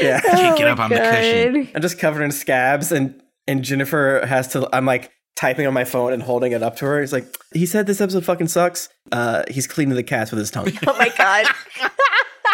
yeah, 0.00 0.20
I 0.24 0.28
Can't 0.28 0.58
get 0.58 0.68
Oh 0.68 0.72
up 0.72 0.78
my 0.78 0.84
on 0.84 0.90
the 0.90 0.96
cushion. 0.96 1.68
I'm 1.74 1.82
just 1.82 1.98
covered 1.98 2.22
in 2.22 2.30
scabs, 2.32 2.92
and 2.92 3.20
and 3.46 3.62
Jennifer 3.62 4.24
has 4.26 4.48
to. 4.48 4.68
I'm 4.74 4.86
like 4.86 5.10
typing 5.36 5.66
on 5.66 5.74
my 5.74 5.84
phone 5.84 6.12
and 6.12 6.22
holding 6.22 6.52
it 6.52 6.62
up 6.62 6.76
to 6.76 6.84
her. 6.86 7.00
He's 7.00 7.12
like, 7.12 7.26
he 7.52 7.66
said 7.66 7.86
this 7.86 8.00
episode 8.00 8.24
fucking 8.24 8.48
sucks. 8.48 8.88
Uh, 9.12 9.44
he's 9.48 9.66
cleaning 9.66 9.94
the 9.94 10.02
cats 10.02 10.30
with 10.30 10.38
his 10.38 10.50
tongue. 10.50 10.70
Oh 10.86 10.96
my 10.98 11.10
god. 11.16 11.46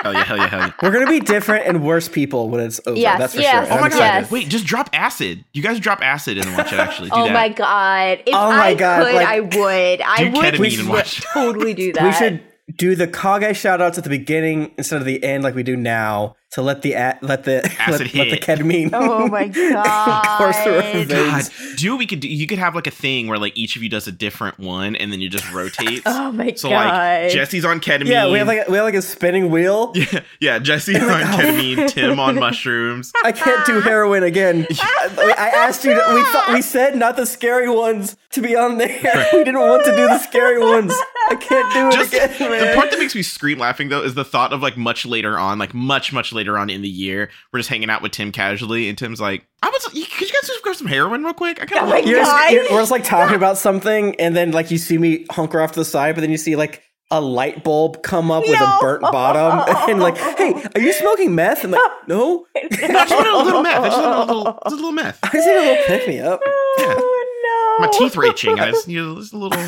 Hell 0.03 0.13
yeah, 0.13 0.25
hell 0.25 0.37
yeah, 0.37 0.47
hell 0.49 0.61
yeah. 0.61 0.73
We're 0.83 0.91
gonna 0.93 1.07
be 1.09 1.21
different 1.21 1.67
and 1.67 1.83
worse 1.83 2.09
people 2.09 2.51
when 2.51 2.61
it's 2.61 2.79
over. 2.87 2.99
Yes, 2.99 3.19
that's 3.19 3.35
for 3.37 3.41
yes, 3.41 3.69
sure. 3.69 3.79
Oh 3.79 3.81
my 3.81 3.89
god! 3.89 3.99
Yes. 3.99 4.31
Wait, 4.31 4.49
just 4.49 4.67
drop 4.67 4.91
acid. 4.93 5.45
You 5.55 5.63
guys 5.63 5.81
drop 5.81 6.03
acid 6.03 6.37
and 6.37 6.47
then 6.47 6.57
watch 6.59 6.73
it. 6.75 6.79
Actually, 6.79 7.09
do 7.09 7.17
oh 7.17 7.25
that. 7.25 7.33
my 7.33 7.49
god. 7.49 8.19
If 8.27 8.35
Oh 8.35 8.51
my 8.51 8.67
I 8.67 8.75
God, 8.75 9.05
could, 9.07 9.15
like- 9.15 9.27
I 9.27 9.41
would. 9.41 10.01
I 10.03 10.17
Do 10.25 10.31
would 10.33 10.55
ketamine 10.55 10.81
and 10.81 10.89
watch. 10.91 11.23
totally 11.33 11.73
do 11.73 11.93
that. 11.95 12.05
We 12.05 12.13
should 12.13 12.43
do 12.77 12.95
the 12.97 13.07
Kage 13.07 13.57
shout 13.57 13.81
outs 13.81 13.97
at 13.97 14.05
the 14.05 14.11
beginning 14.11 14.73
instead 14.77 14.99
of 15.01 15.07
the 15.07 15.23
end 15.25 15.43
like 15.43 15.55
we 15.55 15.63
do 15.63 15.77
now 15.77 16.35
to 16.55 16.63
let 16.63 16.83
the 16.83 16.93
a- 16.93 17.19
let 17.21 17.45
the 17.45 17.63
let, 17.89 18.01
let 18.15 18.31
the 18.31 18.39
ketamine 18.39 18.91
Oh 18.93 19.27
my 19.27 19.49
god. 19.73 20.39
course 20.39 20.57
through 20.61 21.07
God, 21.07 21.09
veins. 21.09 21.51
do 21.77 21.97
we 21.97 22.07
could 22.07 22.21
do. 22.21 22.29
You 22.29 22.47
could 22.47 22.59
have 22.59 22.75
like 22.77 22.87
a 22.87 22.93
thing 22.93 23.27
where 23.27 23.39
like 23.39 23.57
each 23.57 23.75
of 23.75 23.83
you 23.83 23.89
does 23.89 24.07
a 24.07 24.13
different 24.13 24.59
one, 24.59 24.95
and 24.95 25.13
then 25.13 25.21
you 25.21 25.29
just 25.29 25.51
rotate. 25.53 26.03
Oh 26.17 26.31
my 26.33 26.53
so 26.55 26.69
god. 26.71 26.85
So 26.85 27.25
like 27.25 27.33
Jessy's 27.33 27.65
on 27.65 27.81
ketamine. 27.81 28.07
Yeah, 28.07 28.31
we 28.31 28.39
have 28.39 28.47
like 28.47 28.67
a, 28.67 28.71
we 28.71 28.77
have 28.77 28.85
like 28.85 28.95
a 28.95 29.03
spinning 29.03 29.51
wheel. 29.51 29.93
yeah, 29.95 30.21
yeah. 30.41 30.59
Jessy's 30.59 31.03
on 31.03 31.09
oh. 31.23 31.25
ketamine. 31.25 31.89
Tim 31.89 32.21
on 32.21 32.37
mushrooms. 32.37 33.13
I 33.25 33.33
can't 33.33 33.67
do 33.67 33.81
heroin 33.81 34.23
again. 34.23 34.67
I, 34.71 35.35
I 35.37 35.49
asked 35.49 35.85
you. 35.85 35.91
To, 35.91 36.15
we 36.15 36.23
thought 36.25 36.53
we 36.53 36.63
said 36.63 36.97
not 36.97 37.17
the 37.17 37.27
scary 37.27 37.69
ones 37.69 38.17
to 38.31 38.41
be 38.41 38.55
on 38.55 38.79
there. 38.79 39.29
We 39.33 39.45
didn't 39.45 39.59
want 39.61 39.85
to 39.85 39.91
do 39.97 40.07
the 40.07 40.19
scary 40.19 40.59
ones. 40.61 40.93
I 41.29 41.37
can't 41.37 41.73
do 41.73 41.89
it 41.89 41.93
Just 41.93 42.13
again, 42.13 42.31
the 42.69 42.75
part 42.75 42.91
that 42.91 42.99
makes 42.99 43.15
me 43.15 43.23
scream 43.23 43.59
laughing 43.59 43.89
though 43.89 44.03
is 44.03 44.15
the 44.15 44.25
thought 44.25 44.53
of 44.53 44.61
like 44.61 44.77
much 44.77 45.07
later 45.07 45.39
on, 45.39 45.59
like 45.59 45.73
much 45.73 46.13
much 46.13 46.33
later 46.33 46.44
on 46.59 46.71
in 46.71 46.83
the 46.83 46.89
year, 46.89 47.31
we're 47.53 47.59
just 47.61 47.69
hanging 47.71 47.91
out 47.91 48.03
with 48.03 48.13
Tim 48.13 48.31
casually, 48.33 48.89
and 48.89 48.97
Tim's 48.99 49.21
like, 49.21 49.47
"I 49.63 49.69
was, 49.71 49.85
could 49.85 49.97
you 49.97 50.05
guys 50.07 50.47
just 50.47 50.63
grab 50.63 50.77
some 50.77 50.87
heroin 50.87 51.25
real 51.25 51.35
quick? 51.35 51.61
I 51.63 51.67
kind 51.67 51.81
Oh 51.81 51.85
of 51.85 51.89
my 51.91 51.97
like 51.97 52.07
You're 52.07 52.19
just, 52.21 52.31
God. 52.31 52.53
you're- 52.53 52.67
we're 52.71 52.81
just 52.81 52.91
like 52.91 53.05
talking 53.05 53.37
about 53.37 53.57
something, 53.59 54.15
and 54.21 54.37
then 54.37 54.53
like 54.53 54.71
you 54.71 54.79
see 54.79 54.99
me 54.99 55.27
hunker 55.31 55.61
off 55.61 55.73
to 55.73 55.81
the 55.81 55.85
side, 55.85 56.15
but 56.15 56.21
then 56.21 56.31
you 56.31 56.37
see 56.37 56.57
like 56.57 56.83
a 57.11 57.21
light 57.21 57.63
bulb 57.63 58.03
come 58.03 58.31
up 58.31 58.43
with 58.49 58.59
a 58.61 58.79
burnt 58.81 59.03
bottom, 59.03 59.65
and 59.91 60.01
like, 60.01 60.17
hey, 60.17 60.55
are 60.75 60.81
you 60.81 60.93
smoking 60.93 61.35
meth? 61.35 61.65
I'm 61.65 61.71
like, 61.73 61.81
no, 62.09 62.47
I 62.57 62.69
just 62.69 63.11
want 63.11 63.27
a 63.29 63.45
little 63.45 63.63
meth. 63.63 63.81
I 63.83 63.87
just 63.89 63.99
want 64.03 64.15
a 64.31 64.33
little, 64.35 64.53
just 64.65 64.73
a 64.73 64.77
little 64.77 64.93
meth. 64.93 65.19
I 65.23 65.29
just 65.33 65.47
need 65.47 65.57
a 65.57 65.61
little 65.61 65.85
pick 65.87 66.09
me 66.09 66.21
up. 66.21 66.41
Oh 66.45 67.79
no. 67.79 67.87
My 67.87 67.93
teeth 67.99 68.17
are 68.17 68.25
itching. 68.25 68.59
I 68.59 68.71
just 68.71 68.89
need 68.89 68.95
know, 68.97 69.17
just 69.17 69.33
a 69.33 69.37
little. 69.37 69.59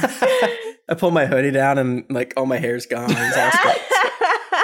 I 0.88 0.94
pull 0.94 1.10
my 1.10 1.26
hoodie 1.26 1.50
down, 1.50 1.78
and 1.78 2.04
like 2.08 2.32
all 2.36 2.46
my 2.46 2.58
hair's 2.58 2.86
gone. 2.86 3.10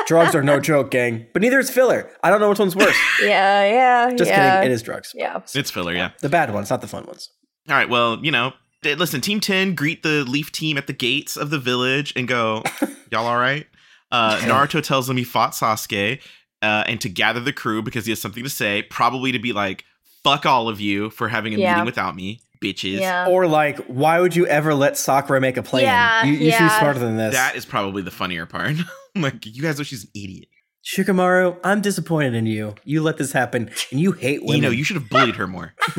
It's 0.02 0.10
all 0.12 0.20
stuck. 0.20 0.32
drugs 0.32 0.34
are 0.34 0.42
no 0.42 0.60
joke, 0.60 0.90
gang. 0.90 1.26
But 1.32 1.42
neither 1.42 1.58
is 1.58 1.70
filler. 1.70 2.10
I 2.22 2.30
don't 2.30 2.40
know 2.40 2.48
which 2.50 2.58
one's 2.58 2.76
worse. 2.76 2.96
yeah, 3.22 3.64
yeah. 3.64 4.14
Just 4.16 4.30
yeah. 4.30 4.56
kidding. 4.60 4.70
It 4.70 4.74
is 4.74 4.82
drugs. 4.82 5.12
Yeah. 5.14 5.40
It's 5.54 5.70
filler, 5.70 5.92
yeah. 5.94 6.10
The 6.20 6.28
bad 6.28 6.52
ones, 6.52 6.70
not 6.70 6.80
the 6.80 6.88
fun 6.88 7.04
ones. 7.06 7.30
All 7.68 7.76
right, 7.76 7.88
well, 7.88 8.18
you 8.24 8.30
know, 8.32 8.52
eh, 8.84 8.94
listen, 8.98 9.20
Team 9.20 9.40
10 9.40 9.74
greet 9.74 10.02
the 10.02 10.24
Leaf 10.24 10.50
team 10.52 10.76
at 10.78 10.86
the 10.86 10.92
gates 10.92 11.36
of 11.36 11.50
the 11.50 11.58
village 11.58 12.12
and 12.16 12.26
go, 12.26 12.62
y'all 13.12 13.26
all 13.26 13.38
right? 13.38 13.66
Uh, 14.10 14.38
Naruto 14.40 14.82
tells 14.82 15.06
them 15.06 15.16
he 15.16 15.24
fought 15.24 15.52
Sasuke 15.52 16.20
uh, 16.60 16.84
and 16.86 17.00
to 17.00 17.08
gather 17.08 17.40
the 17.40 17.52
crew 17.52 17.82
because 17.82 18.04
he 18.04 18.10
has 18.12 18.20
something 18.20 18.42
to 18.44 18.50
say, 18.50 18.82
probably 18.82 19.32
to 19.32 19.38
be 19.38 19.52
like, 19.52 19.84
fuck 20.24 20.44
all 20.44 20.68
of 20.68 20.80
you 20.80 21.10
for 21.10 21.28
having 21.28 21.54
a 21.54 21.58
Yeah. 21.58 21.72
meeting 21.74 21.86
without 21.86 22.14
me, 22.16 22.40
bitches. 22.62 23.00
Yeah. 23.00 23.26
Or 23.28 23.46
like, 23.46 23.78
why 23.86 24.20
would 24.20 24.36
you 24.36 24.46
ever 24.46 24.74
let 24.74 24.96
Sakura 24.96 25.40
make 25.40 25.56
a 25.56 25.62
plan? 25.62 25.84
Yeah, 25.84 26.24
you 26.24 26.32
you 26.32 26.50
should 26.52 26.60
be 26.60 26.68
smarter 26.68 27.00
than 27.00 27.16
this. 27.16 27.34
That 27.34 27.56
is 27.56 27.66
probably 27.66 28.02
the 28.02 28.10
funnier 28.10 28.46
part. 28.46 28.76
like, 29.16 29.44
you 29.44 29.62
guys 29.62 29.78
know 29.78 29.84
she's 29.84 30.04
an 30.04 30.10
idiot. 30.14 30.48
Shikamaru, 30.84 31.58
I'm 31.62 31.80
disappointed 31.80 32.34
in 32.34 32.46
you. 32.46 32.74
You 32.84 33.02
let 33.02 33.16
this 33.16 33.32
happen, 33.32 33.70
and 33.90 34.00
you 34.00 34.12
hate 34.12 34.42
women. 34.42 34.56
You 34.56 34.62
know, 34.62 34.70
you 34.70 34.82
should 34.84 34.96
have 34.96 35.08
bullied 35.08 35.36
her 35.36 35.46
more. 35.46 35.74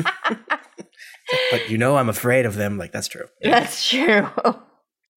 but 1.50 1.70
you 1.70 1.78
know 1.78 1.96
I'm 1.96 2.08
afraid 2.08 2.44
of 2.44 2.54
them. 2.56 2.76
Like 2.76 2.92
that's 2.92 3.08
true. 3.08 3.26
That's 3.40 3.88
true. 3.88 4.28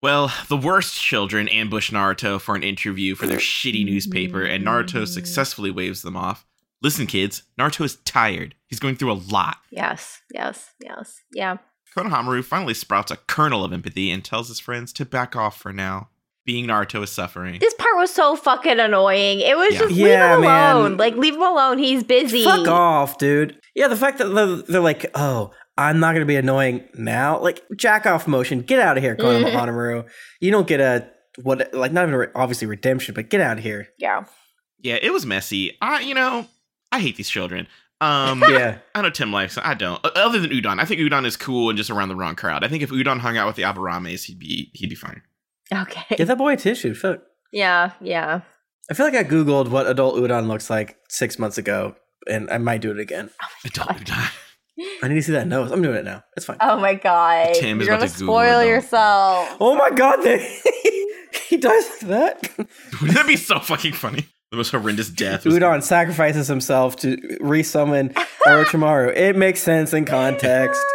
Well, 0.01 0.31
the 0.47 0.57
worst 0.57 1.01
children 1.01 1.47
ambush 1.49 1.91
Naruto 1.91 2.39
for 2.39 2.55
an 2.55 2.63
interview 2.63 3.15
for 3.15 3.25
their 3.25 3.39
shitty 3.39 3.83
newspaper, 3.83 4.43
and 4.43 4.65
Naruto 4.65 5.07
successfully 5.07 5.71
waves 5.71 6.03
them 6.03 6.15
off. 6.15 6.45
Listen, 6.81 7.07
kids, 7.07 7.43
Naruto 7.59 7.83
is 7.85 7.95
tired. 8.05 8.55
He's 8.67 8.79
going 8.79 8.95
through 8.95 9.11
a 9.11 9.21
lot. 9.31 9.57
yes, 9.71 10.21
yes, 10.33 10.71
yes. 10.79 11.21
Yeah. 11.33 11.57
Konohamaru 11.95 12.43
finally 12.43 12.73
sprouts 12.75 13.09
a 13.11 13.15
kernel 13.17 13.63
of 13.63 13.73
empathy 13.73 14.11
and 14.11 14.23
tells 14.23 14.49
his 14.49 14.59
friends 14.59 14.93
to 14.93 15.05
back 15.05 15.35
off 15.35 15.57
for 15.57 15.73
now. 15.73 16.09
Being 16.45 16.67
Naruto 16.67 17.03
is 17.03 17.11
suffering. 17.11 17.59
This 17.59 17.73
part 17.73 17.95
was 17.97 18.11
so 18.11 18.35
fucking 18.35 18.79
annoying. 18.79 19.39
It 19.41 19.57
was 19.57 19.73
Yeah. 19.73 19.79
just 19.79 19.91
Yeah, 19.95 20.05
leave 20.05 20.35
him 20.37 20.41
man. 20.41 20.75
alone. 20.75 20.97
Like 20.97 21.15
leave 21.15 21.33
him 21.35 21.41
alone. 21.41 21.77
He's 21.79 22.03
busy. 22.03 22.43
Fuck 22.43 22.67
off, 22.67 23.17
dude. 23.17 23.59
Yeah, 23.75 23.87
the 23.87 23.97
fact 23.97 24.19
that 24.19 24.29
they're, 24.29 24.55
they're 24.57 24.81
like, 24.81 25.09
oh, 25.15 25.51
I'm 25.77 25.99
not 25.99 26.13
gonna 26.13 26.25
be 26.25 26.35
annoying 26.37 26.87
now. 26.93 27.41
Like 27.41 27.63
jack 27.75 28.05
off 28.05 28.27
motion. 28.27 28.61
Get 28.61 28.79
out 28.79 28.95
of 28.97 29.03
here, 29.03 29.15
mm-hmm. 29.15 29.45
Konohamaru. 29.57 30.07
You 30.39 30.51
don't 30.51 30.67
get 30.67 30.79
a 30.79 31.09
what? 31.41 31.73
Like 31.73 31.91
not 31.91 32.07
even 32.07 32.21
a, 32.21 32.27
obviously 32.35 32.67
redemption, 32.67 33.13
but 33.15 33.29
get 33.29 33.41
out 33.41 33.57
of 33.57 33.63
here. 33.63 33.87
Yeah. 33.97 34.23
Yeah, 34.79 34.99
it 35.01 35.11
was 35.11 35.25
messy. 35.25 35.75
I, 35.81 35.99
you 36.01 36.13
know, 36.13 36.45
I 36.91 36.99
hate 36.99 37.15
these 37.15 37.29
children. 37.29 37.67
Um, 37.99 38.43
Yeah. 38.49 38.77
I 38.95 39.01
know 39.01 39.09
Tim 39.09 39.31
likes. 39.31 39.57
I 39.57 39.73
don't. 39.73 39.99
Other 40.15 40.39
than 40.39 40.51
Udon, 40.51 40.79
I 40.79 40.85
think 40.85 41.01
Udon 41.01 41.25
is 41.25 41.35
cool 41.37 41.69
and 41.69 41.77
just 41.77 41.89
around 41.89 42.09
the 42.09 42.15
wrong 42.15 42.35
crowd. 42.35 42.63
I 42.63 42.67
think 42.67 42.83
if 42.83 42.89
Udon 42.91 43.19
hung 43.19 43.37
out 43.37 43.47
with 43.47 43.55
the 43.55 43.63
Aburames, 43.63 44.23
he'd 44.25 44.39
be 44.39 44.69
he'd 44.73 44.89
be 44.89 44.95
fine. 44.95 45.21
Okay. 45.73 46.15
Get 46.15 46.27
that 46.27 46.37
boy 46.37 46.53
a 46.53 46.57
tissue. 46.57 46.93
Fuck. 46.93 47.21
Yeah. 47.51 47.91
Yeah. 48.01 48.41
I 48.89 48.93
feel 48.93 49.05
like 49.05 49.15
I 49.15 49.23
googled 49.23 49.67
what 49.69 49.85
adult 49.87 50.15
udon 50.15 50.47
looks 50.47 50.69
like 50.69 50.97
six 51.09 51.37
months 51.37 51.57
ago, 51.57 51.95
and 52.29 52.49
I 52.49 52.57
might 52.57 52.79
do 52.81 52.91
it 52.91 52.99
again. 52.99 53.29
Adult 53.65 53.89
Udon. 53.89 54.31
I 55.03 55.07
need 55.09 55.15
to 55.15 55.23
see 55.23 55.31
that 55.33 55.47
nose. 55.47 55.71
I'm 55.71 55.81
doing 55.81 55.97
it 55.97 56.05
now. 56.05 56.23
It's 56.37 56.45
fine. 56.45 56.57
Oh 56.61 56.79
my 56.79 56.93
god. 56.93 57.55
Tim 57.55 57.81
is 57.81 57.87
You're 57.87 57.95
about 57.95 58.05
gonna 58.05 58.11
to 58.13 58.19
Google 58.19 58.33
spoil 58.35 58.59
it, 58.59 58.67
yourself. 58.67 59.57
Oh 59.59 59.75
my 59.75 59.89
god, 59.89 60.17
they, 60.23 60.59
he 61.49 61.57
dies 61.57 61.89
like 61.89 61.99
that. 62.01 62.57
Wouldn't 63.01 63.13
that 63.17 63.27
be 63.27 63.35
so 63.35 63.59
fucking 63.59 63.93
funny? 63.93 64.27
The 64.51 64.57
most 64.57 64.71
horrendous 64.71 65.09
death. 65.09 65.45
was- 65.45 65.53
Udon 65.55 65.83
sacrifices 65.95 66.47
himself 66.47 66.95
to 66.97 67.17
resummon 67.41 68.13
Orochimaru. 68.45 69.15
It 69.15 69.35
makes 69.35 69.61
sense 69.61 69.93
in 69.93 70.05
context. 70.05 70.81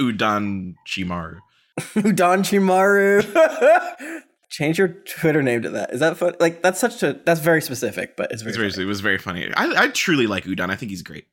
Udon 0.00 0.74
Chimaru. 0.86 1.38
Udon 1.78 2.40
Chimaru. 2.44 4.22
Change 4.50 4.78
your 4.78 4.88
Twitter 4.88 5.42
name 5.42 5.62
to 5.62 5.70
that. 5.70 5.92
Is 5.92 6.00
that 6.00 6.16
fun? 6.16 6.34
Like 6.40 6.62
that's 6.62 6.80
such 6.80 7.02
a 7.02 7.14
that's 7.24 7.40
very 7.40 7.60
specific, 7.62 8.16
but 8.16 8.30
it's 8.32 8.42
very. 8.42 8.50
It's 8.50 8.58
very, 8.58 8.70
funny. 8.70 8.82
it 8.84 8.86
was 8.86 9.00
very 9.00 9.18
funny. 9.18 9.52
I, 9.54 9.84
I 9.84 9.88
truly 9.88 10.26
like 10.26 10.44
Udon. 10.44 10.70
I 10.70 10.76
think 10.76 10.90
he's 10.90 11.02
great. 11.02 11.26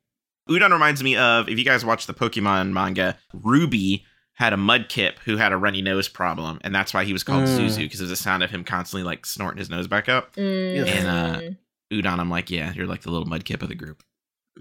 Udon 0.50 0.72
reminds 0.72 1.02
me 1.04 1.16
of 1.18 1.50
if 1.50 1.58
you 1.58 1.66
guys 1.66 1.84
watch 1.86 2.08
the 2.08 2.14
Pokemon 2.14 2.72
manga, 2.72 3.18
Ruby 3.34 4.06
had 4.36 4.54
a 4.54 4.58
Mudkip 4.58 5.14
who 5.26 5.38
had 5.38 5.52
a 5.52 5.58
runny 5.58 5.82
nose 5.82 6.08
problem, 6.08 6.60
and 6.64 6.74
that's 6.76 6.94
why 6.94 7.04
he 7.06 7.14
was 7.14 7.24
called 7.24 7.44
Mm. 7.46 7.58
Zuzu 7.60 7.78
because 7.80 8.00
it 8.00 8.04
was 8.04 8.10
the 8.12 8.16
sound 8.16 8.44
of 8.44 8.52
him 8.52 8.64
constantly 8.64 9.04
like 9.04 9.26
snorting 9.26 9.58
his 9.60 9.70
nose 9.70 9.88
back 9.88 10.08
up. 10.10 10.34
Mm, 10.36 10.88
And 10.88 11.08
uh, 11.08 11.40
Udon, 11.94 12.20
I'm 12.20 12.30
like, 12.30 12.50
yeah, 12.52 12.74
you're 12.74 12.88
like 12.88 13.02
the 13.02 13.12
little 13.12 13.28
Mudkip 13.28 13.62
of 13.62 13.70
the 13.70 13.76
group. 13.76 14.04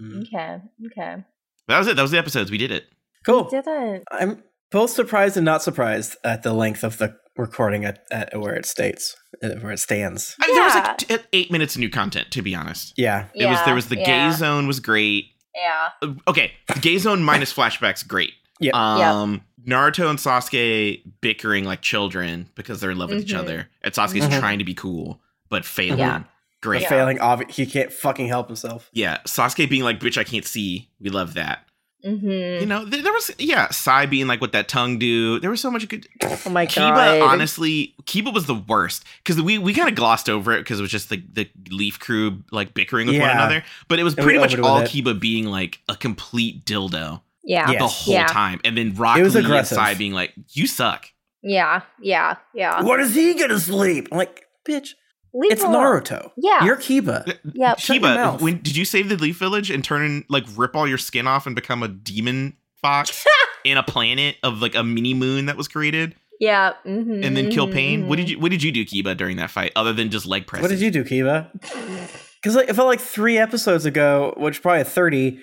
Mm. 0.01 0.23
okay. 0.23 0.61
Okay. 0.87 1.23
That 1.67 1.77
was 1.77 1.87
it. 1.87 1.95
That 1.95 2.01
was 2.01 2.11
the 2.11 2.17
episodes. 2.17 2.51
We 2.51 2.57
did 2.57 2.71
it. 2.71 2.85
Cool. 3.25 3.45
Did 3.45 3.65
it? 3.67 4.03
I'm 4.11 4.43
both 4.71 4.91
surprised 4.91 5.35
and 5.37 5.45
not 5.45 5.63
surprised 5.63 6.15
at 6.23 6.43
the 6.43 6.53
length 6.53 6.83
of 6.83 6.97
the 6.97 7.15
recording 7.37 7.83
at, 7.85 8.03
at 8.11 8.39
where 8.39 8.53
it 8.53 8.65
states, 8.65 9.15
uh, 9.43 9.49
where 9.61 9.71
it 9.73 9.79
stands. 9.79 10.35
I 10.41 10.47
mean, 10.47 10.55
there 10.55 10.63
was 10.63 10.75
like 10.75 10.97
t- 10.99 11.17
eight 11.33 11.51
minutes 11.51 11.75
of 11.75 11.79
new 11.79 11.89
content. 11.89 12.29
To 12.31 12.41
be 12.41 12.53
honest, 12.55 12.93
Yeah. 12.97 13.27
it 13.33 13.45
was 13.47 13.59
there 13.65 13.75
was 13.75 13.87
the 13.89 13.97
yeah. 13.97 14.29
gay 14.29 14.35
zone 14.37 14.67
was 14.67 14.79
great. 14.79 15.25
Yeah. 15.55 15.87
Uh, 16.09 16.13
Okay, 16.27 16.51
the 16.73 16.79
gay 16.79 16.97
zone 16.97 17.23
minus 17.23 17.53
flashbacks, 17.53 18.07
great. 18.07 18.31
Yeah. 18.59 18.71
Um, 18.73 19.41
Naruto 19.67 20.09
and 20.09 20.19
Sasuke 20.19 21.01
bickering 21.21 21.65
like 21.65 21.81
children 21.81 22.49
because 22.55 22.79
they're 22.81 22.91
in 22.91 22.97
love 22.97 23.09
with 23.09 23.21
each 23.21 23.33
Mhm. 23.33 23.39
other, 23.39 23.69
and 23.81 23.93
Sasuke's 23.93 24.27
Mhm. 24.27 24.39
trying 24.39 24.59
to 24.59 24.65
be 24.65 24.73
cool 24.73 25.21
but 25.49 25.65
failing. 25.65 25.99
Yeah. 25.99 26.23
Great. 26.61 26.79
The 26.79 26.83
Yeah. 26.83 26.89
failing 26.89 27.17
obvi- 27.19 27.51
he 27.51 27.65
can't 27.65 27.91
fucking 27.93 28.27
help 28.27 28.47
himself. 28.47 28.89
Yeah. 28.93 29.17
Sasuke 29.27 29.69
being 29.69 29.83
like, 29.83 29.99
bitch, 29.99 30.17
I 30.17 30.23
can't 30.23 30.45
see. 30.45 30.89
We 30.99 31.09
love 31.09 31.35
that. 31.35 31.67
Mm-hmm. 32.03 32.61
You 32.61 32.65
know, 32.67 32.87
th- 32.87 33.03
there 33.03 33.11
was, 33.13 33.31
yeah, 33.39 33.69
Sai 33.71 34.05
being 34.05 34.27
like, 34.27 34.39
what 34.39 34.51
that 34.51 34.67
tongue 34.67 34.99
do. 34.99 35.39
There 35.39 35.49
was 35.49 35.59
so 35.59 35.71
much 35.71 35.87
good. 35.87 36.07
Oh 36.23 36.49
my 36.51 36.65
god. 36.67 36.93
Kiba, 36.95 37.27
honestly, 37.27 37.95
Kiba 38.03 38.31
was 38.31 38.45
the 38.45 38.53
worst 38.53 39.03
because 39.23 39.41
we, 39.41 39.57
we 39.57 39.73
kind 39.73 39.89
of 39.89 39.95
glossed 39.95 40.29
over 40.29 40.51
it 40.53 40.59
because 40.59 40.77
it 40.79 40.83
was 40.83 40.91
just 40.91 41.09
the, 41.09 41.23
the 41.33 41.49
Leaf 41.71 41.99
crew 41.99 42.43
like 42.51 42.75
bickering 42.75 43.07
with 43.07 43.19
one 43.19 43.29
another. 43.31 43.63
But 43.87 43.97
it 43.97 44.03
was 44.03 44.13
And 44.15 44.23
pretty 44.23 44.37
much 44.37 44.55
all. 44.59 44.81
Kiba 44.83 45.19
being 45.19 45.45
like 45.47 45.79
a 45.89 45.95
complete 45.95 46.63
dildo 46.63 47.21
Yeah. 47.45 47.69
Yes. 47.71 47.79
the 47.81 47.87
whole 47.87 48.13
Yeah. 48.15 48.27
time. 48.27 48.59
And 48.63 48.77
then 48.77 48.95
Rock 48.95 49.17
It 49.17 49.23
was 49.23 49.35
Lee 49.35 49.39
and 49.39 49.47
aggressive. 49.47 49.75
Sai 49.75 49.93
being 49.93 50.13
like, 50.13 50.33
you 50.53 50.67
suck. 50.67 51.07
Yeah. 51.43 51.81
Yeah. 52.01 52.35
Yeah. 52.53 52.81
When 52.83 52.99
is 52.99 53.13
he 53.13 53.33
gonna 53.35 53.59
sleep? 53.59 54.07
I'm 54.11 54.17
like, 54.17 54.45
bitch, 54.67 54.89
Leave 55.33 55.51
it's 55.51 55.61
him 55.63 55.71
alone. 55.71 56.01
Naruto. 56.01 56.31
Yeah. 56.37 56.63
You're 56.65 56.77
Kiba. 56.77 57.37
Yep. 57.53 57.79
Shut 57.79 57.97
your 58.01 58.09
Kiba, 58.09 58.41
when 58.41 58.57
did 58.61 58.75
you 58.75 58.85
save 58.85 59.09
the 59.09 59.15
Leaf 59.17 59.37
Village 59.37 59.69
and 59.69 59.83
turn 59.83 60.01
in 60.03 60.25
like 60.29 60.45
rip 60.55 60.75
all 60.75 60.87
your 60.87 60.97
skin 60.97 61.27
off 61.27 61.45
and 61.45 61.55
become 61.55 61.83
a 61.83 61.87
demon 61.87 62.55
fox 62.81 63.25
in 63.65 63.77
a 63.77 63.83
planet 63.83 64.37
of 64.43 64.61
like 64.61 64.75
a 64.75 64.83
mini 64.83 65.13
moon 65.13 65.45
that 65.47 65.57
was 65.57 65.67
created 65.67 66.15
Yeah. 66.39 66.73
Mm-hmm, 66.85 67.23
and 67.23 67.35
then 67.37 67.51
kill 67.51 67.67
Pain? 67.71 68.07
What 68.07 68.15
did 68.15 68.29
you 68.29 68.39
what 68.39 68.49
did 68.51 68.63
you 68.63 68.71
do, 68.71 68.85
Kiba, 68.85 69.15
during 69.15 69.37
that 69.37 69.51
fight 69.51 69.71
other 69.75 69.93
than 69.93 70.09
just 70.09 70.25
leg 70.25 70.47
press? 70.47 70.61
What 70.61 70.69
did 70.71 70.81
you 70.81 70.89
do, 70.91 71.03
Kiba? 71.03 71.49
Because 72.41 72.55
like, 72.57 72.69
it 72.69 72.75
felt 72.75 72.87
like 72.87 73.01
three 73.01 73.39
episodes 73.39 73.87
ago, 73.87 74.31
which 74.37 74.61
probably 74.61 74.83
30, 74.83 75.39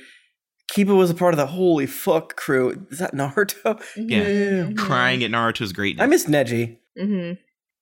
Kiba 0.73 0.97
was 0.97 1.11
a 1.11 1.15
part 1.15 1.35
of 1.35 1.39
the 1.39 1.47
holy 1.47 1.87
fuck 1.87 2.35
crew. 2.37 2.87
Is 2.91 2.99
that 2.99 3.13
Naruto? 3.15 3.81
Yeah. 3.97 4.73
crying 4.77 5.23
at 5.23 5.31
Naruto's 5.31 5.73
greatness? 5.73 6.03
I 6.03 6.07
miss 6.07 6.27
Neji. 6.27 6.79
Mm-hmm. 6.99 7.41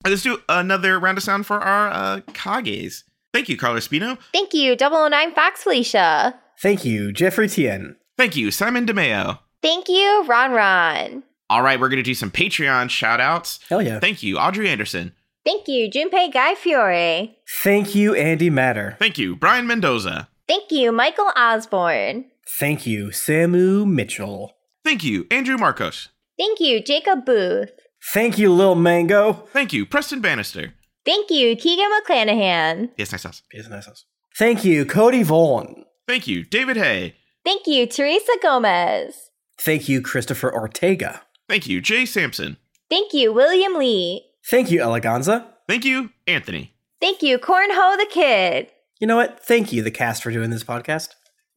Let's 0.08 0.22
do 0.22 0.38
another 0.48 0.98
round 0.98 1.18
of 1.18 1.24
sound 1.24 1.46
for 1.46 1.58
our 1.60 1.88
uh, 1.88 2.20
Kages. 2.32 3.04
Thank 3.32 3.48
you, 3.48 3.56
Carlos 3.56 3.86
Spino. 3.86 4.18
Thank 4.32 4.54
you, 4.54 4.74
009 4.76 5.34
Fox 5.34 5.62
Felicia. 5.62 6.38
Thank 6.60 6.84
you, 6.84 7.12
Jeffrey 7.12 7.48
Tien. 7.48 7.96
Thank 8.16 8.34
you, 8.34 8.50
Simon 8.50 8.86
DeMeo. 8.86 9.38
Thank 9.62 9.88
you, 9.88 10.24
Ron 10.26 10.52
Ron. 10.52 11.22
All 11.48 11.62
right, 11.62 11.78
we're 11.78 11.88
going 11.88 11.98
to 11.98 12.02
do 12.02 12.14
some 12.14 12.30
Patreon 12.30 12.90
shout 12.90 13.20
outs. 13.20 13.60
Hell 13.68 13.82
yeah. 13.82 14.00
Thank 14.00 14.22
you, 14.22 14.38
Audrey 14.38 14.68
Anderson. 14.68 15.12
Thank 15.44 15.68
you, 15.68 15.88
Junpei 15.90 16.32
Guy 16.32 16.54
Fiore. 16.54 17.36
Thank 17.62 17.94
you, 17.94 18.14
Andy 18.14 18.50
Matter. 18.50 18.96
Thank 18.98 19.16
you, 19.18 19.36
Brian 19.36 19.66
Mendoza. 19.66 20.28
Thank 20.48 20.70
you, 20.70 20.92
Michael 20.92 21.30
Osborne. 21.36 22.24
Thank 22.58 22.86
you, 22.86 23.06
Samu 23.08 23.86
Mitchell. 23.86 24.56
Thank 24.84 25.04
you, 25.04 25.26
Andrew 25.30 25.56
Marcos. 25.56 26.08
Thank 26.38 26.60
you, 26.60 26.82
Jacob 26.82 27.24
Booth. 27.24 27.70
Thank 28.12 28.38
you, 28.38 28.52
Lil 28.52 28.74
Mango. 28.74 29.32
Thank 29.52 29.72
you, 29.72 29.84
Preston 29.86 30.20
Bannister. 30.20 30.74
Thank 31.04 31.30
you, 31.30 31.54
Keegan 31.56 31.90
McClanahan. 32.00 32.90
Yes, 32.96 33.12
nice 33.12 33.22
house. 33.24 33.42
Here's 33.52 33.66
a 33.66 33.70
nice 33.70 33.86
house. 33.86 34.04
Thank 34.38 34.64
you, 34.64 34.84
Cody 34.84 35.22
Vaughn. 35.22 35.84
Thank 36.06 36.26
you, 36.26 36.44
David 36.44 36.76
Hay. 36.76 37.16
Thank 37.44 37.66
you, 37.66 37.86
Teresa 37.86 38.32
Gomez. 38.42 39.30
Thank 39.58 39.88
you, 39.88 40.00
Christopher 40.00 40.52
Ortega. 40.52 41.22
Thank 41.48 41.66
you, 41.66 41.80
Jay 41.80 42.06
Sampson. 42.06 42.56
Thank 42.88 43.12
you, 43.12 43.32
William 43.32 43.74
Lee. 43.74 44.24
Thank 44.50 44.70
you, 44.70 44.80
Eleganza. 44.80 45.46
Thank 45.68 45.84
you, 45.84 46.10
Anthony. 46.26 46.74
Thank 47.00 47.22
you, 47.22 47.38
Cornho 47.38 47.96
the 47.96 48.06
Kid. 48.10 48.68
You 48.98 49.06
know 49.06 49.16
what? 49.16 49.44
Thank 49.44 49.72
you, 49.72 49.82
the 49.82 49.90
cast, 49.90 50.22
for 50.22 50.30
doing 50.30 50.50
this 50.50 50.64
podcast. 50.64 51.10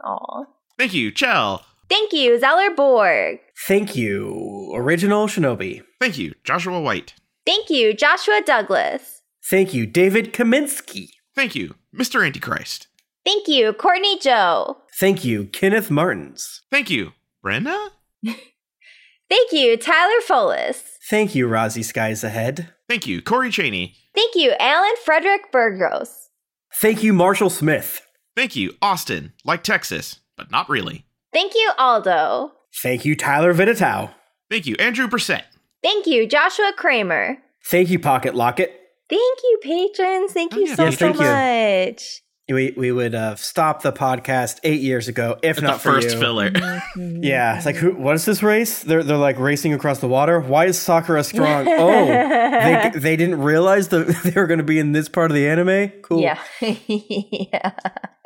Aw. 0.03 0.43
Thank 0.77 0.93
you, 0.93 1.11
Chell. 1.11 1.65
Thank 1.89 2.13
you, 2.13 2.39
Zeller 2.39 2.73
Borg. 2.75 3.39
Thank 3.67 3.95
you, 3.95 4.71
Original 4.75 5.27
Shinobi. 5.27 5.83
Thank 5.99 6.17
you, 6.17 6.33
Joshua 6.43 6.81
White. 6.81 7.13
Thank 7.45 7.69
you, 7.69 7.93
Joshua 7.93 8.41
Douglas. 8.45 9.21
Thank 9.49 9.73
you, 9.73 9.85
David 9.85 10.33
Kaminsky. 10.33 11.09
Thank 11.35 11.55
you, 11.55 11.75
Mr. 11.95 12.25
Antichrist. 12.25 12.87
Thank 13.25 13.47
you, 13.47 13.73
Courtney 13.73 14.17
Joe. 14.19 14.77
Thank 14.99 15.23
you, 15.23 15.45
Kenneth 15.45 15.91
Martins. 15.91 16.61
Thank 16.71 16.89
you, 16.89 17.11
Brenna. 17.45 17.89
Thank 18.25 19.51
you, 19.51 19.77
Tyler 19.77 20.21
Folis. 20.27 20.81
Thank 21.09 21.35
you, 21.35 21.47
Rozzy 21.47 21.83
Skies 21.83 22.23
Ahead. 22.23 22.69
Thank 22.87 23.07
you, 23.07 23.21
Corey 23.21 23.49
Cheney. 23.51 23.95
Thank 24.13 24.35
you, 24.35 24.53
Alan 24.59 24.95
Frederick 25.03 25.51
Burgos. 25.51 26.29
Thank 26.75 27.03
you, 27.03 27.13
Marshall 27.13 27.49
Smith. 27.49 28.01
Thank 28.35 28.55
you, 28.55 28.73
Austin, 28.81 29.33
like 29.45 29.63
Texas, 29.63 30.19
but 30.37 30.51
not 30.51 30.69
really. 30.69 31.05
Thank 31.33 31.53
you, 31.55 31.71
Aldo. 31.77 32.51
Thank 32.81 33.05
you, 33.05 33.15
Tyler 33.15 33.53
Vitatow. 33.53 34.11
Thank 34.49 34.65
you, 34.65 34.75
Andrew 34.79 35.07
Percent. 35.07 35.43
Thank 35.81 36.05
you, 36.07 36.27
Joshua 36.27 36.71
Kramer. 36.77 37.37
Thank 37.65 37.89
you, 37.89 37.99
Pocket 37.99 38.35
Locket. 38.35 38.79
Thank 39.09 39.39
you, 39.43 39.59
patrons. 39.61 40.31
Thank 40.33 40.53
Oh, 40.53 40.57
you 40.59 40.67
yeah, 40.67 40.75
so, 40.75 40.83
yes, 40.85 40.97
so 40.97 41.13
thank 41.13 41.19
you. 41.19 41.91
much. 41.91 42.21
We 42.49 42.73
we 42.75 42.91
would 42.91 43.15
uh, 43.15 43.29
have 43.29 43.39
stopped 43.39 43.83
the 43.83 43.93
podcast 43.93 44.59
eight 44.63 44.81
years 44.81 45.07
ago 45.07 45.37
if 45.41 45.57
At 45.57 45.63
not 45.63 45.73
the 45.75 45.79
for 45.79 45.93
first 45.93 46.11
you. 46.15 46.19
filler. 46.19 46.49
Mm-hmm. 46.51 47.23
Yeah, 47.23 47.55
it's 47.55 47.65
like 47.65 47.77
who? 47.77 47.95
What 47.95 48.15
is 48.15 48.25
this 48.25 48.43
race? 48.43 48.83
They're 48.83 49.01
they're 49.01 49.15
like 49.17 49.39
racing 49.39 49.73
across 49.73 49.99
the 49.99 50.07
water. 50.09 50.39
Why 50.41 50.65
is 50.65 50.77
Sakura 50.77 51.23
strong? 51.23 51.65
oh, 51.69 52.05
they 52.05 52.91
they 52.95 53.15
didn't 53.15 53.39
realize 53.41 53.87
that 53.89 54.07
they 54.23 54.31
were 54.39 54.47
going 54.47 54.57
to 54.57 54.63
be 54.65 54.77
in 54.77 54.91
this 54.91 55.07
part 55.07 55.31
of 55.31 55.35
the 55.35 55.47
anime. 55.47 55.91
Cool. 56.01 56.21
Yeah. 56.21 56.37
yeah. 56.59 57.71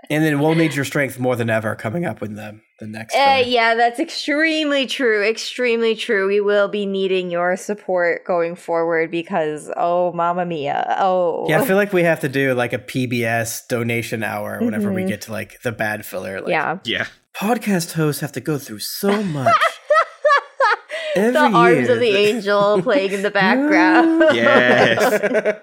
And 0.10 0.24
then 0.24 0.40
we'll 0.40 0.56
need 0.56 0.74
your 0.74 0.86
strength 0.86 1.20
more 1.20 1.36
than 1.36 1.50
ever 1.50 1.76
coming 1.76 2.06
up 2.06 2.22
with 2.22 2.36
the 2.36 2.60
the 2.80 2.88
next. 2.88 3.16
Uh, 3.16 3.44
yeah, 3.46 3.74
that's 3.76 4.00
extremely 4.00 4.86
true. 4.86 5.24
Extremely 5.24 5.96
true. 5.96 6.28
We 6.28 6.40
will 6.40 6.68
be 6.68 6.86
needing 6.86 7.32
your 7.32 7.58
support 7.58 8.24
going 8.26 8.56
forward 8.56 9.10
because, 9.12 9.72
oh, 9.76 10.14
mama 10.14 10.46
mia. 10.46 10.96
Oh. 11.00 11.46
Yeah, 11.50 11.62
I 11.62 11.66
feel 11.66 11.76
like 11.76 11.92
we 11.92 12.04
have 12.04 12.20
to 12.22 12.30
do 12.30 12.54
like 12.54 12.74
a 12.74 12.78
PBS 12.80 13.68
donation 13.68 14.24
hour 14.24 14.60
whenever 14.62 14.92
we 14.94 15.02
Mhm. 15.04 15.08
get 15.08 15.22
to 15.22 15.32
like 15.32 15.62
the 15.64 15.72
bad 15.72 16.06
filler. 16.06 16.40
Like, 16.40 16.50
yeah. 16.52 16.78
yeah. 16.86 17.08
podcast 17.36 17.94
hosts 17.94 18.22
have 18.22 18.32
to 18.34 18.42
go 18.42 18.58
through 18.58 18.80
so 18.80 19.24
much. 19.24 19.54
Every 21.16 21.32
the 21.32 21.40
arms 21.40 21.90
of 21.90 22.00
the 22.00 22.16
angel 22.16 22.80
playing 22.84 23.12
in 23.12 23.22
the 23.24 23.32
background. 23.32 24.24
Yes. 24.36 25.58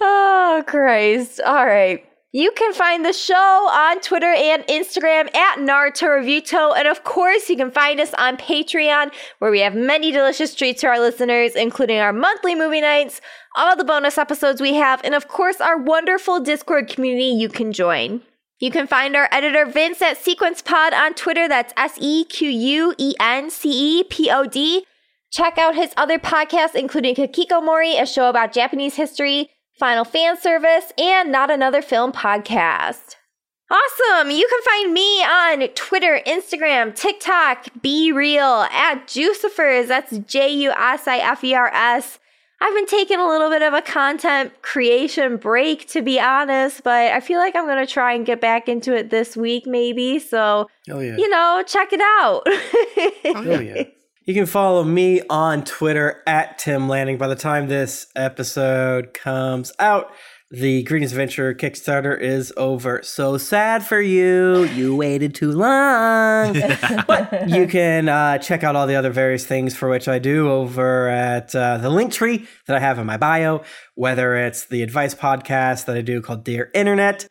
oh, 0.00 0.62
Christ. 0.66 1.40
All 1.44 1.66
right. 1.66 2.04
You 2.34 2.50
can 2.52 2.72
find 2.72 3.04
the 3.04 3.12
show 3.12 3.34
on 3.34 4.00
Twitter 4.00 4.32
and 4.32 4.66
Instagram 4.66 5.34
at 5.36 5.58
Naruto. 5.58 6.74
And 6.74 6.88
of 6.88 7.04
course, 7.04 7.50
you 7.50 7.56
can 7.56 7.70
find 7.70 8.00
us 8.00 8.14
on 8.14 8.38
Patreon, 8.38 9.12
where 9.38 9.50
we 9.50 9.60
have 9.60 9.74
many 9.74 10.12
delicious 10.12 10.54
treats 10.54 10.80
for 10.80 10.88
our 10.88 10.98
listeners, 10.98 11.54
including 11.54 11.98
our 11.98 12.12
monthly 12.12 12.54
movie 12.54 12.80
nights, 12.80 13.20
all 13.54 13.76
the 13.76 13.84
bonus 13.84 14.16
episodes 14.16 14.62
we 14.62 14.72
have, 14.72 15.02
and 15.04 15.14
of 15.14 15.28
course, 15.28 15.60
our 15.60 15.76
wonderful 15.76 16.40
Discord 16.40 16.88
community 16.88 17.26
you 17.26 17.50
can 17.50 17.70
join. 17.70 18.22
You 18.60 18.70
can 18.70 18.86
find 18.86 19.14
our 19.14 19.28
editor 19.30 19.66
Vince 19.66 20.00
at 20.00 20.16
Sequence 20.16 20.62
Pod 20.62 20.94
on 20.94 21.12
Twitter. 21.12 21.48
That's 21.48 21.74
S 21.76 21.98
E 22.00 22.24
Q 22.24 22.48
U 22.48 22.94
E 22.96 23.12
N 23.20 23.50
C 23.50 23.98
E 23.98 24.04
P 24.04 24.30
O 24.30 24.46
D. 24.46 24.86
Check 25.30 25.58
out 25.58 25.74
his 25.74 25.92
other 25.98 26.18
podcasts, 26.18 26.74
including 26.74 27.14
Kakiko 27.14 27.62
Mori, 27.62 27.96
a 27.96 28.06
show 28.06 28.30
about 28.30 28.52
Japanese 28.52 28.94
history, 28.94 29.50
Final 29.82 30.04
Fan 30.04 30.40
Service, 30.40 30.92
and 30.96 31.32
Not 31.32 31.50
Another 31.50 31.82
Film 31.82 32.12
podcast. 32.12 33.16
Awesome! 33.68 34.30
You 34.30 34.46
can 34.48 34.62
find 34.62 34.94
me 34.94 35.24
on 35.24 35.66
Twitter, 35.74 36.20
Instagram, 36.24 36.94
TikTok, 36.94 37.66
Be 37.82 38.12
Real, 38.12 38.68
at 38.70 39.08
Jusifers. 39.08 39.88
That's 39.88 40.18
J 40.18 40.50
U 40.50 40.70
S 40.70 41.08
I 41.08 41.18
F 41.18 41.42
E 41.42 41.54
R 41.54 41.66
S. 41.74 42.20
I've 42.60 42.74
been 42.76 42.86
taking 42.86 43.18
a 43.18 43.26
little 43.26 43.50
bit 43.50 43.62
of 43.62 43.74
a 43.74 43.82
content 43.82 44.52
creation 44.62 45.36
break, 45.36 45.88
to 45.88 46.00
be 46.00 46.20
honest, 46.20 46.84
but 46.84 47.10
I 47.10 47.18
feel 47.18 47.40
like 47.40 47.56
I'm 47.56 47.66
going 47.66 47.84
to 47.84 47.92
try 47.92 48.12
and 48.12 48.24
get 48.24 48.40
back 48.40 48.68
into 48.68 48.94
it 48.94 49.10
this 49.10 49.36
week, 49.36 49.66
maybe. 49.66 50.20
So, 50.20 50.68
Oh 50.88 51.00
yeah. 51.00 51.16
you 51.16 51.28
know, 51.28 51.64
check 51.66 51.92
it 51.92 52.00
out. 52.00 52.46
Oh 53.34 53.60
yeah. 53.60 53.82
You 54.24 54.34
can 54.34 54.46
follow 54.46 54.84
me 54.84 55.20
on 55.28 55.64
Twitter 55.64 56.22
at 56.28 56.56
Tim 56.56 56.88
Lanning. 56.88 57.18
By 57.18 57.26
the 57.26 57.34
time 57.34 57.66
this 57.66 58.06
episode 58.14 59.14
comes 59.14 59.72
out, 59.80 60.12
the 60.48 60.84
Greatest 60.84 61.12
Adventure 61.12 61.52
Kickstarter 61.54 62.16
is 62.20 62.52
over. 62.56 63.02
So 63.02 63.36
sad 63.36 63.84
for 63.84 64.00
you. 64.00 64.62
You 64.62 64.94
waited 64.94 65.34
too 65.34 65.50
long. 65.50 66.52
but 67.08 67.48
you 67.48 67.66
can 67.66 68.08
uh, 68.08 68.38
check 68.38 68.62
out 68.62 68.76
all 68.76 68.86
the 68.86 68.94
other 68.94 69.10
various 69.10 69.44
things 69.44 69.74
for 69.74 69.88
which 69.88 70.06
I 70.06 70.20
do 70.20 70.48
over 70.48 71.08
at 71.08 71.52
uh, 71.56 71.78
the 71.78 71.90
link 71.90 72.12
tree 72.12 72.46
that 72.68 72.76
I 72.76 72.78
have 72.78 73.00
in 73.00 73.06
my 73.06 73.16
bio, 73.16 73.64
whether 73.96 74.36
it's 74.36 74.66
the 74.66 74.84
advice 74.84 75.16
podcast 75.16 75.86
that 75.86 75.96
I 75.96 76.00
do 76.00 76.22
called 76.22 76.44
Dear 76.44 76.70
Internet 76.74 77.26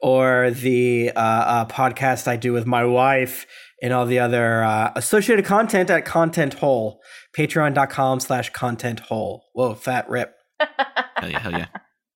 or 0.00 0.50
the 0.50 1.10
uh, 1.16 1.20
uh, 1.20 1.66
podcast 1.66 2.28
I 2.28 2.36
do 2.36 2.52
with 2.52 2.66
my 2.66 2.84
wife 2.84 3.46
and 3.82 3.92
all 3.92 4.06
the 4.06 4.18
other 4.18 4.62
uh, 4.62 4.92
associated 4.96 5.44
content 5.44 5.90
at 5.90 6.04
Content 6.04 6.54
Hole, 6.54 7.00
patreon.com 7.36 8.20
slash 8.20 8.50
content 8.50 9.00
hole. 9.00 9.44
Whoa, 9.52 9.74
fat 9.74 10.08
rip. 10.08 10.34
Hell 11.16 11.30
yeah, 11.30 11.38
hell 11.38 11.52
yeah. 11.52 11.66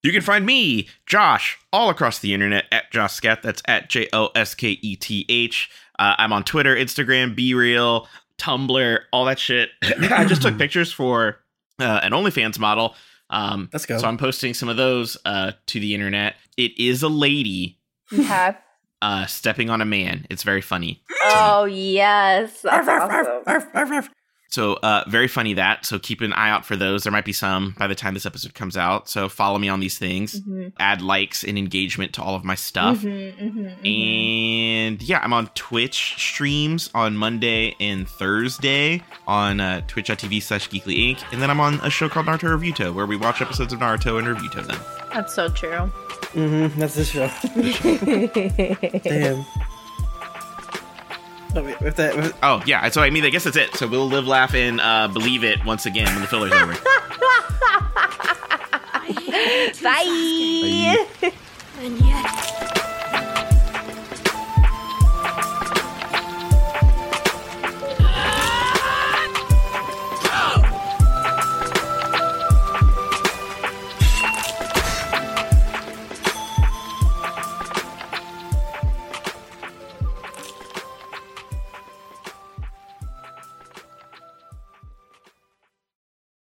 You 0.03 0.11
can 0.11 0.21
find 0.21 0.45
me, 0.45 0.89
Josh, 1.05 1.59
all 1.71 1.89
across 1.91 2.19
the 2.19 2.33
internet 2.33 2.65
at 2.71 2.91
Josketh. 2.91 3.43
That's 3.43 3.61
at 3.67 3.89
J 3.89 4.07
O 4.13 4.29
S 4.33 4.55
K 4.55 4.69
E 4.81 4.95
T 4.95 5.25
H. 5.29 5.69
Uh, 5.99 6.15
I'm 6.17 6.33
on 6.33 6.43
Twitter, 6.43 6.75
Instagram, 6.75 7.35
Be 7.35 7.53
Real, 7.53 8.07
Tumblr, 8.39 8.99
all 9.13 9.25
that 9.25 9.37
shit. 9.37 9.69
I 9.83 10.25
just 10.25 10.41
took 10.41 10.57
pictures 10.57 10.91
for 10.91 11.37
uh, 11.79 11.99
an 12.01 12.11
OnlyFans 12.13 12.57
model 12.57 12.95
Um, 13.29 13.69
Let's 13.71 13.85
go. 13.85 13.99
So 13.99 14.07
I'm 14.07 14.17
posting 14.17 14.55
some 14.55 14.69
of 14.69 14.77
those 14.77 15.17
uh, 15.25 15.51
to 15.67 15.79
the 15.79 15.93
internet. 15.93 16.35
It 16.57 16.79
is 16.79 17.03
a 17.03 17.09
lady 17.09 17.77
Okay. 18.11 18.57
Uh, 19.01 19.25
stepping 19.25 19.69
on 19.69 19.81
a 19.81 19.85
man. 19.85 20.25
It's 20.29 20.43
very 20.43 20.61
funny. 20.61 21.01
Oh 21.23 21.65
yes. 21.65 22.61
That's 22.61 22.87
Arf, 22.87 23.11
arf, 23.11 23.43
arf, 23.47 23.67
awesome. 23.73 24.09
So 24.51 24.73
uh, 24.83 25.05
very 25.07 25.29
funny 25.29 25.53
that. 25.53 25.85
So 25.85 25.97
keep 25.97 26.19
an 26.19 26.33
eye 26.33 26.49
out 26.49 26.65
for 26.65 26.75
those. 26.75 27.03
There 27.03 27.11
might 27.11 27.23
be 27.23 27.31
some 27.33 27.73
by 27.79 27.87
the 27.87 27.95
time 27.95 28.13
this 28.13 28.25
episode 28.25 28.53
comes 28.53 28.75
out. 28.75 29.07
So 29.07 29.29
follow 29.29 29.57
me 29.57 29.69
on 29.69 29.79
these 29.79 29.97
things. 29.97 30.41
Mhm, 30.41 30.73
Add 30.77 31.01
likes 31.01 31.43
and 31.45 31.57
engagement 31.57 32.11
to 32.13 32.21
all 32.21 32.35
of 32.35 32.43
my 32.43 32.55
stuff. 32.55 32.97
mhm, 32.99 33.33
mhm, 33.39 33.81
mhm. 33.81 33.85
And 34.89 35.01
yeah, 35.01 35.19
I'm 35.23 35.31
on 35.31 35.47
Twitch 35.55 36.15
streams 36.17 36.89
on 36.93 37.15
Monday 37.15 37.75
and 37.79 38.07
Thursday 38.07 39.01
on 39.25 39.61
uh, 39.61 39.81
twitch.tv 39.87 40.41
slash 40.43 40.67
geekly 40.69 40.97
inc. 41.15 41.23
And 41.31 41.41
then 41.41 41.49
I'm 41.49 41.61
on 41.61 41.75
a 41.75 41.89
show 41.89 42.09
called 42.09 42.25
Naruto 42.25 42.49
Reviewto 42.59 42.93
where 42.93 43.05
we 43.05 43.15
watch 43.15 43.41
episodes 43.41 43.71
of 43.71 43.79
Naruto 43.79 44.19
and 44.19 44.27
review 44.27 44.49
them. 44.49 44.77
That's 45.13 45.33
so 45.33 45.47
true. 45.47 45.89
Mhm, 46.33 46.75
That's 46.75 46.95
the 46.95 47.05
show. 47.05 47.29
Damn. 49.03 49.45
No, 51.53 51.63
wait, 51.63 51.79
with 51.81 51.95
that, 51.97 52.15
with, 52.15 52.37
Oh 52.41 52.61
yeah, 52.65 52.87
so 52.89 53.01
I 53.01 53.09
mean 53.09 53.25
I 53.25 53.29
guess 53.29 53.43
that's 53.43 53.57
it. 53.57 53.75
So 53.75 53.87
we'll 53.87 54.07
live, 54.07 54.27
laugh, 54.27 54.53
and 54.53 54.79
uh, 54.79 55.07
believe 55.07 55.43
it 55.43 55.63
once 55.65 55.85
again 55.85 56.05
when 56.07 56.21
the 56.21 56.27
filler's 56.27 56.51
over. 56.53 56.73
Bye. 59.83 61.31